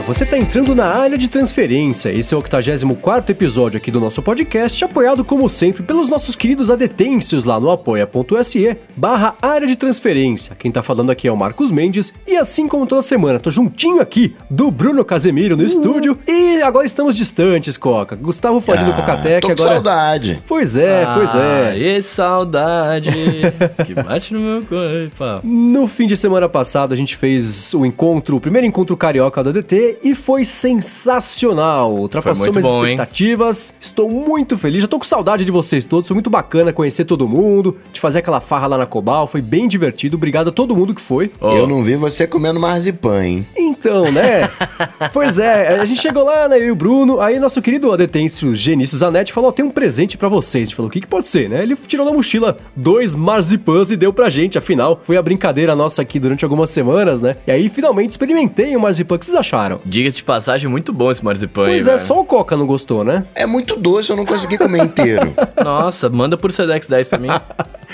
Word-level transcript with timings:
Olá, 0.00 0.06
você 0.06 0.24
está 0.24 0.38
entrando 0.38 0.74
na 0.74 0.86
área 0.86 1.18
de 1.18 1.28
transferência. 1.28 2.10
Esse 2.10 2.32
é 2.32 2.36
o 2.36 2.40
84 2.40 3.30
episódio 3.32 3.76
aqui 3.76 3.90
do 3.90 4.00
nosso 4.00 4.22
podcast, 4.22 4.82
apoiado 4.82 5.22
como 5.22 5.46
sempre 5.46 5.82
pelos 5.82 6.08
nossos 6.08 6.34
queridos 6.34 6.70
adetêncios 6.70 7.44
lá 7.44 7.60
no 7.60 7.70
apoia.se 7.70 8.78
barra 8.96 9.34
área 9.42 9.66
de 9.66 9.76
transferência. 9.76 10.56
Quem 10.58 10.72
tá 10.72 10.82
falando 10.82 11.10
aqui 11.10 11.28
é 11.28 11.32
o 11.32 11.36
Marcos 11.36 11.70
Mendes 11.70 12.14
e 12.26 12.34
assim 12.34 12.66
como 12.66 12.86
toda 12.86 13.02
semana, 13.02 13.38
tô 13.38 13.50
juntinho 13.50 14.00
aqui 14.00 14.34
do 14.48 14.70
Bruno 14.70 15.04
Casemiro 15.04 15.54
no 15.54 15.64
estúdio 15.64 16.18
e 16.26 16.62
agora 16.62 16.86
estamos 16.86 17.14
distantes, 17.14 17.76
Coca. 17.76 18.16
Gustavo 18.16 18.58
Faria 18.60 18.84
do 18.84 18.92
Ah, 18.92 18.94
Cocatec 18.94 19.40
tô 19.42 19.48
com 19.48 19.52
agora... 19.52 19.74
saudade. 19.74 20.42
Pois 20.46 20.76
é, 20.76 21.04
pois 21.12 21.34
é. 21.34 21.76
E 21.78 22.00
saudade 22.02 23.10
que 23.84 23.92
bate 23.92 24.32
no 24.32 24.40
meu 24.40 24.62
corpo. 24.62 25.46
No 25.46 25.86
fim 25.86 26.06
de 26.06 26.16
semana 26.16 26.48
passado, 26.48 26.94
a 26.94 26.96
gente 26.96 27.16
fez 27.16 27.74
o 27.74 27.84
encontro, 27.84 28.36
o 28.36 28.40
primeiro 28.40 28.66
encontro 28.66 28.96
carioca 28.96 29.42
do 29.44 29.50
ADT 29.50 29.90
e 30.02 30.14
foi 30.14 30.44
sensacional. 30.44 31.92
Ultrapassou 31.92 32.50
minhas 32.50 32.64
bom, 32.64 32.84
hein? 32.84 32.92
expectativas. 32.94 33.74
Estou 33.80 34.10
muito 34.10 34.56
feliz. 34.56 34.82
Já 34.82 34.88
tô 34.88 34.98
com 34.98 35.04
saudade 35.04 35.44
de 35.44 35.50
vocês 35.50 35.84
todos. 35.84 36.08
Foi 36.08 36.14
muito 36.14 36.30
bacana 36.30 36.72
conhecer 36.72 37.04
todo 37.04 37.28
mundo, 37.28 37.76
de 37.92 38.00
fazer 38.00 38.20
aquela 38.20 38.40
farra 38.40 38.66
lá 38.66 38.78
na 38.78 38.86
Cobal. 38.86 39.26
Foi 39.26 39.40
bem 39.40 39.68
divertido. 39.68 40.16
Obrigado 40.16 40.48
a 40.48 40.52
todo 40.52 40.74
mundo 40.74 40.94
que 40.94 41.00
foi. 41.00 41.30
Ó, 41.40 41.56
Eu 41.56 41.66
não 41.66 41.82
vi 41.82 41.96
você 41.96 42.26
comendo 42.26 42.60
marzipan, 42.60 43.24
hein? 43.24 43.46
Então, 43.56 44.10
né? 44.10 44.48
pois 45.12 45.38
é, 45.38 45.80
a 45.80 45.84
gente 45.84 46.00
chegou 46.00 46.24
lá, 46.24 46.48
né? 46.48 46.58
Eu 46.58 46.66
e 46.66 46.70
o 46.70 46.74
Bruno. 46.74 47.20
Aí 47.20 47.38
nosso 47.38 47.60
querido 47.62 47.92
adetêncio 47.92 48.54
Genício 48.54 48.96
Zanetti 48.96 49.32
falou: 49.32 49.50
ó, 49.50 49.52
tem 49.52 49.64
um 49.64 49.70
presente 49.70 50.16
pra 50.16 50.28
vocês. 50.28 50.62
A 50.62 50.64
gente 50.66 50.76
falou: 50.76 50.88
o 50.88 50.92
que, 50.92 51.00
que 51.00 51.06
pode 51.06 51.28
ser, 51.28 51.48
né? 51.48 51.62
Ele 51.62 51.76
tirou 51.86 52.06
da 52.06 52.12
mochila 52.12 52.58
dois 52.74 53.14
marzipãs 53.14 53.90
e 53.90 53.96
deu 53.96 54.12
pra 54.12 54.28
gente. 54.28 54.58
Afinal, 54.58 55.00
foi 55.04 55.16
a 55.16 55.22
brincadeira 55.22 55.74
nossa 55.74 56.02
aqui 56.02 56.18
durante 56.18 56.44
algumas 56.44 56.70
semanas, 56.70 57.20
né? 57.20 57.36
E 57.46 57.50
aí 57.50 57.68
finalmente 57.68 58.10
experimentei 58.10 58.76
o 58.76 58.80
marzipan. 58.80 59.14
O 59.14 59.18
que 59.18 59.24
vocês 59.24 59.36
acharam? 59.36 59.79
Diga-se 59.84 60.18
de 60.18 60.24
passagem, 60.24 60.68
muito 60.68 60.92
bom 60.92 61.10
esse 61.10 61.24
marzipan 61.24 61.64
Pois 61.64 61.86
aí, 61.88 61.94
é, 61.94 61.96
velho. 61.96 62.06
só 62.08 62.20
o 62.20 62.24
Coca 62.24 62.56
não 62.56 62.66
gostou, 62.66 63.04
né? 63.04 63.24
É 63.34 63.46
muito 63.46 63.76
doce, 63.76 64.10
eu 64.10 64.16
não 64.16 64.26
consegui 64.26 64.58
comer 64.58 64.84
inteiro. 64.84 65.32
Nossa, 65.64 66.08
manda 66.08 66.36
por 66.36 66.52
Sedex 66.52 66.86
10 66.88 67.08
pra 67.08 67.18
mim. 67.18 67.28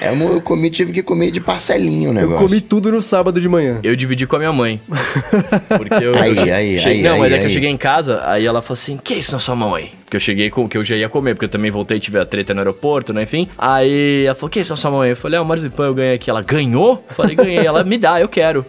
É, 0.01 0.11
eu 0.11 0.17
eu 0.37 0.41
comi, 0.43 0.71
tive 0.71 0.93
que 0.93 1.03
comer 1.03 1.31
de 1.31 1.41
parcelinho 1.41 2.11
o 2.11 2.13
Eu 2.13 2.15
negócio. 2.15 2.47
comi 2.47 2.61
tudo 2.61 2.93
no 2.93 3.01
sábado 3.01 3.41
de 3.41 3.49
manhã. 3.49 3.79
Eu 3.83 3.97
dividi 3.97 4.27
com 4.27 4.37
a 4.37 4.39
minha 4.39 4.53
mãe. 4.53 4.81
Porque 5.69 6.05
eu. 6.05 6.15
Aí, 6.17 6.51
aí, 6.51 6.79
cheguei, 6.79 6.99
aí, 6.99 7.03
Não, 7.03 7.15
aí, 7.15 7.21
mas 7.21 7.33
é 7.33 7.37
que 7.37 7.43
eu 7.45 7.47
aí. 7.49 7.53
cheguei 7.53 7.71
em 7.71 7.77
casa, 7.77 8.21
aí 8.25 8.45
ela 8.45 8.61
falou 8.61 8.75
assim: 8.75 8.97
Que 8.97 9.15
isso 9.15 9.33
na 9.33 9.39
sua 9.39 9.57
mão 9.57 9.75
aí? 9.75 9.91
Porque 10.07 10.17
eu 10.17 10.21
cheguei 10.21 10.51
com 10.51 10.69
que 10.69 10.79
eu 10.79 10.85
já 10.85 10.95
ia 10.95 11.09
comer, 11.09 11.35
porque 11.35 11.47
eu 11.47 11.49
também 11.51 11.69
voltei 11.69 11.97
e 11.97 12.01
tive 12.01 12.17
a 12.19 12.25
treta 12.25 12.55
no 12.55 12.61
aeroporto, 12.61 13.13
né? 13.13 13.25
Enfim. 13.25 13.49
Aí 13.59 14.25
ela 14.25 14.37
falou: 14.37 14.49
Que 14.49 14.61
isso 14.61 14.73
na 14.73 14.77
sua 14.77 15.03
aí? 15.05 15.11
Eu 15.11 15.17
falei: 15.17 15.37
É, 15.37 15.41
o 15.41 15.45
marzipan 15.45 15.87
eu 15.87 15.95
ganhei 15.95 16.15
aqui. 16.15 16.31
Ela 16.31 16.43
ganhou? 16.43 17.05
Eu 17.09 17.15
falei: 17.15 17.35
Ganhei. 17.35 17.67
Ela 17.67 17.83
me 17.83 17.99
dá, 17.99 18.21
eu 18.21 18.29
quero. 18.29 18.65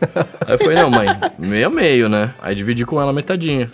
Aí 0.45 0.55
eu 0.55 0.57
falei: 0.57 0.75
Não, 0.77 0.89
mãe, 0.89 1.05
meio 1.37 1.67
a 1.67 1.69
meio, 1.69 2.09
né? 2.09 2.31
Aí 2.41 2.55
dividi 2.55 2.85
com 2.85 2.99
ela 2.99 3.13
metadinha. 3.13 3.69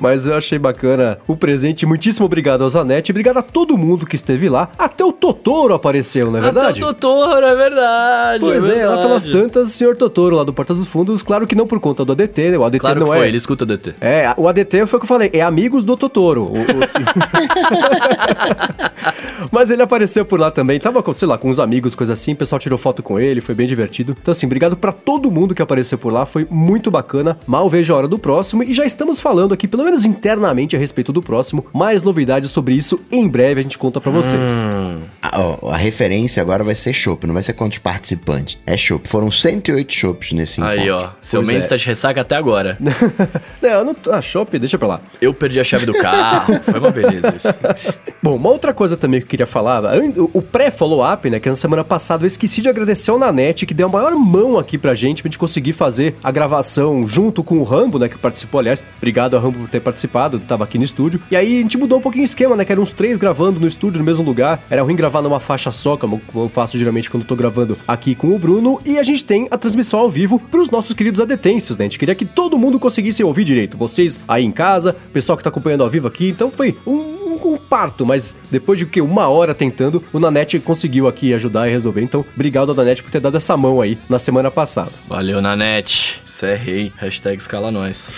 Mas 0.00 0.26
eu 0.26 0.34
achei 0.36 0.58
bacana 0.58 1.16
o 1.28 1.36
presente. 1.36 1.86
Muitíssimo 1.86 2.26
obrigado 2.26 2.62
ao 2.64 2.68
Zanetti. 2.68 3.12
Obrigado 3.12 3.36
a 3.38 3.42
todo 3.42 3.78
mundo 3.78 4.04
que 4.06 4.16
esteve 4.16 4.48
lá. 4.48 4.68
Até 4.76 5.04
o 5.04 5.12
Totoro 5.12 5.72
apareceu, 5.72 6.32
não 6.32 6.38
é 6.40 6.42
verdade? 6.42 6.66
Até 6.66 6.84
o 6.84 6.92
Totoro, 6.94 7.46
é 7.46 7.54
verdade. 7.54 8.40
Pois 8.44 8.68
é, 8.68 8.72
lá 8.86 8.96
verdade. 8.96 9.02
pelas 9.02 9.24
tantas, 9.24 9.68
o 9.68 9.70
senhor 9.70 9.96
Totoro, 9.96 10.34
lá 10.34 10.42
do 10.42 10.52
Porta 10.52 10.74
dos 10.74 10.88
Fundos, 10.88 11.22
claro 11.22 11.46
que 11.46 11.54
não 11.54 11.64
por 11.66 11.78
conta 11.78 12.04
do 12.04 12.10
ADT, 12.10 12.50
né? 12.50 12.58
O 12.58 12.64
ADT 12.64 12.80
Claro 12.80 13.00
não 13.00 13.06
que 13.06 13.12
foi, 13.14 13.24
é. 13.24 13.28
ele 13.28 13.36
escuta 13.36 13.62
o 13.62 13.66
DT. 13.68 13.94
É, 14.00 14.34
o 14.36 14.48
ADT 14.48 14.84
foi 14.86 14.96
o 14.96 15.00
que 15.00 15.04
eu 15.04 15.08
falei, 15.08 15.30
é 15.32 15.40
amigos 15.40 15.84
do 15.84 15.96
Totoro. 15.96 16.42
O- 16.46 16.58
o- 16.60 17.03
Mas 19.50 19.70
ele 19.70 19.82
apareceu 19.82 20.24
por 20.24 20.38
lá 20.40 20.50
também, 20.50 20.78
tava 20.80 21.02
com, 21.02 21.12
sei 21.12 21.28
lá, 21.28 21.36
com 21.38 21.48
uns 21.50 21.58
amigos, 21.58 21.94
coisa 21.94 22.12
assim, 22.14 22.32
o 22.32 22.36
pessoal 22.36 22.58
tirou 22.58 22.78
foto 22.78 23.02
com 23.02 23.18
ele, 23.20 23.40
foi 23.40 23.54
bem 23.54 23.66
divertido. 23.66 24.16
Então 24.20 24.32
assim, 24.32 24.46
obrigado 24.46 24.76
pra 24.76 24.92
todo 24.92 25.30
mundo 25.30 25.54
que 25.54 25.62
apareceu 25.62 25.98
por 25.98 26.12
lá, 26.12 26.26
foi 26.26 26.46
muito 26.50 26.90
bacana. 26.90 27.38
Mal 27.46 27.68
vejo 27.68 27.92
a 27.92 27.96
hora 27.96 28.08
do 28.08 28.18
próximo 28.18 28.62
e 28.62 28.72
já 28.74 28.84
estamos 28.84 29.20
falando 29.20 29.52
aqui, 29.54 29.68
pelo 29.68 29.84
menos 29.84 30.04
internamente, 30.04 30.76
a 30.76 30.78
respeito 30.78 31.12
do 31.12 31.22
próximo. 31.22 31.66
Mais 31.72 32.02
novidades 32.02 32.50
sobre 32.50 32.74
isso 32.74 33.00
em 33.10 33.28
breve 33.28 33.60
a 33.60 33.62
gente 33.62 33.78
conta 33.78 34.00
pra 34.00 34.10
vocês. 34.10 34.52
Hum, 34.66 35.02
A, 35.22 35.40
ó, 35.40 35.70
a 35.70 35.76
referência 35.76 36.40
agora 36.42 36.64
vai 36.64 36.74
ser 36.74 36.92
chopp, 36.92 37.26
não 37.26 37.34
vai 37.34 37.42
ser 37.42 37.52
quantos 37.52 37.78
participantes. 37.78 38.58
É 38.66 38.76
chopp. 38.76 39.08
Foram 39.08 39.30
108 39.30 39.92
chopps 39.92 40.32
nesse 40.32 40.62
aí, 40.62 40.88
encontro. 40.88 41.06
ó. 41.06 41.10
Seu 41.20 41.40
Pois 41.40 41.48
Mendes 41.48 41.66
é. 41.66 41.68
tá 41.70 41.76
de 41.76 41.86
ressaca 41.86 42.20
até 42.20 42.36
agora. 42.36 42.78
não, 43.60 43.68
eu 43.70 43.84
não. 43.84 43.94
Ah, 44.10 44.20
shopping, 44.20 44.58
deixa 44.58 44.78
pra 44.78 44.88
lá. 44.88 45.00
Eu 45.20 45.32
perdi 45.34 45.60
a 45.60 45.64
chave 45.64 45.86
do 45.86 45.92
carro. 45.94 46.54
Foi 46.62 46.78
uma 46.78 46.90
isso. 47.00 47.48
Bom, 48.22 48.36
uma 48.36 48.48
outra 48.48 48.72
coisa 48.72 48.96
também 48.96 49.20
que 49.20 49.26
eu 49.26 49.30
queria 49.30 49.46
falar, 49.46 49.82
o 50.32 50.40
pré-follow-up, 50.40 51.28
né, 51.28 51.38
que 51.38 51.48
na 51.48 51.54
semana 51.54 51.84
passada 51.84 52.24
eu 52.24 52.26
esqueci 52.26 52.62
de 52.62 52.68
agradecer 52.68 53.10
ao 53.10 53.18
Nanete, 53.18 53.66
que 53.66 53.74
deu 53.74 53.86
a 53.86 53.90
maior 53.90 54.12
mão 54.12 54.58
aqui 54.58 54.78
pra 54.78 54.94
gente, 54.94 55.22
pra 55.22 55.28
gente 55.28 55.38
conseguir 55.38 55.74
fazer 55.74 56.14
a 56.22 56.30
gravação 56.30 57.06
junto 57.06 57.44
com 57.44 57.58
o 57.58 57.62
Rambo, 57.62 57.98
né, 57.98 58.08
que 58.08 58.16
participou, 58.16 58.60
aliás, 58.60 58.82
obrigado 58.96 59.34
ao 59.34 59.42
Rambo 59.42 59.58
por 59.58 59.68
ter 59.68 59.80
participado, 59.80 60.38
tava 60.38 60.64
aqui 60.64 60.78
no 60.78 60.84
estúdio, 60.84 61.20
e 61.30 61.36
aí 61.36 61.58
a 61.58 61.62
gente 61.62 61.76
mudou 61.76 61.98
um 61.98 62.00
pouquinho 62.00 62.22
o 62.22 62.24
esquema, 62.24 62.56
né, 62.56 62.64
que 62.64 62.72
eram 62.72 62.82
uns 62.82 62.92
três 62.92 63.18
gravando 63.18 63.60
no 63.60 63.66
estúdio, 63.66 63.98
no 63.98 64.04
mesmo 64.04 64.24
lugar, 64.24 64.62
era 64.70 64.82
ruim 64.82 64.96
gravar 64.96 65.20
numa 65.20 65.38
faixa 65.38 65.70
só, 65.70 65.96
como 65.96 66.22
eu 66.34 66.48
faço 66.48 66.78
geralmente 66.78 67.10
quando 67.10 67.24
tô 67.24 67.36
gravando 67.36 67.76
aqui 67.86 68.14
com 68.14 68.34
o 68.34 68.38
Bruno, 68.38 68.80
e 68.86 68.98
a 68.98 69.02
gente 69.02 69.22
tem 69.22 69.48
a 69.50 69.58
transmissão 69.58 70.00
ao 70.00 70.08
vivo 70.08 70.38
pros 70.38 70.70
nossos 70.70 70.94
queridos 70.94 71.20
adetêncios, 71.20 71.76
né, 71.76 71.84
a 71.84 71.88
gente 71.88 71.98
queria 71.98 72.14
que 72.14 72.24
todo 72.24 72.58
mundo 72.58 72.78
conseguisse 72.78 73.22
ouvir 73.22 73.44
direito, 73.44 73.76
vocês 73.76 74.18
aí 74.26 74.44
em 74.44 74.52
casa, 74.52 74.96
pessoal 75.12 75.36
que 75.36 75.44
tá 75.44 75.50
acompanhando 75.50 75.82
ao 75.82 75.90
vivo 75.90 76.08
aqui, 76.08 76.30
então 76.30 76.50
foi 76.50 76.76
um 76.86 77.23
um, 77.24 77.54
um 77.54 77.56
parto, 77.56 78.04
mas 78.04 78.34
depois 78.50 78.78
de 78.78 78.84
o 78.84 78.88
que 78.88 79.00
uma 79.00 79.28
hora 79.28 79.54
tentando, 79.54 80.02
o 80.12 80.18
Nanete 80.18 80.58
conseguiu 80.60 81.08
aqui 81.08 81.32
ajudar 81.34 81.68
e 81.68 81.70
resolver. 81.70 82.02
Então, 82.02 82.24
obrigado 82.34 82.70
ao 82.70 82.74
Nanete 82.74 83.02
por 83.02 83.10
ter 83.10 83.20
dado 83.20 83.36
essa 83.36 83.56
mão 83.56 83.80
aí 83.80 83.98
na 84.08 84.18
semana 84.18 84.50
passada. 84.50 84.90
Valeu, 85.08 85.40
Nanete. 85.40 86.22
Cê 86.24 86.46
é 86.46 86.54
rei. 86.54 86.92
Hashtag 86.96 87.36
escala 87.36 87.70
nós. 87.70 88.10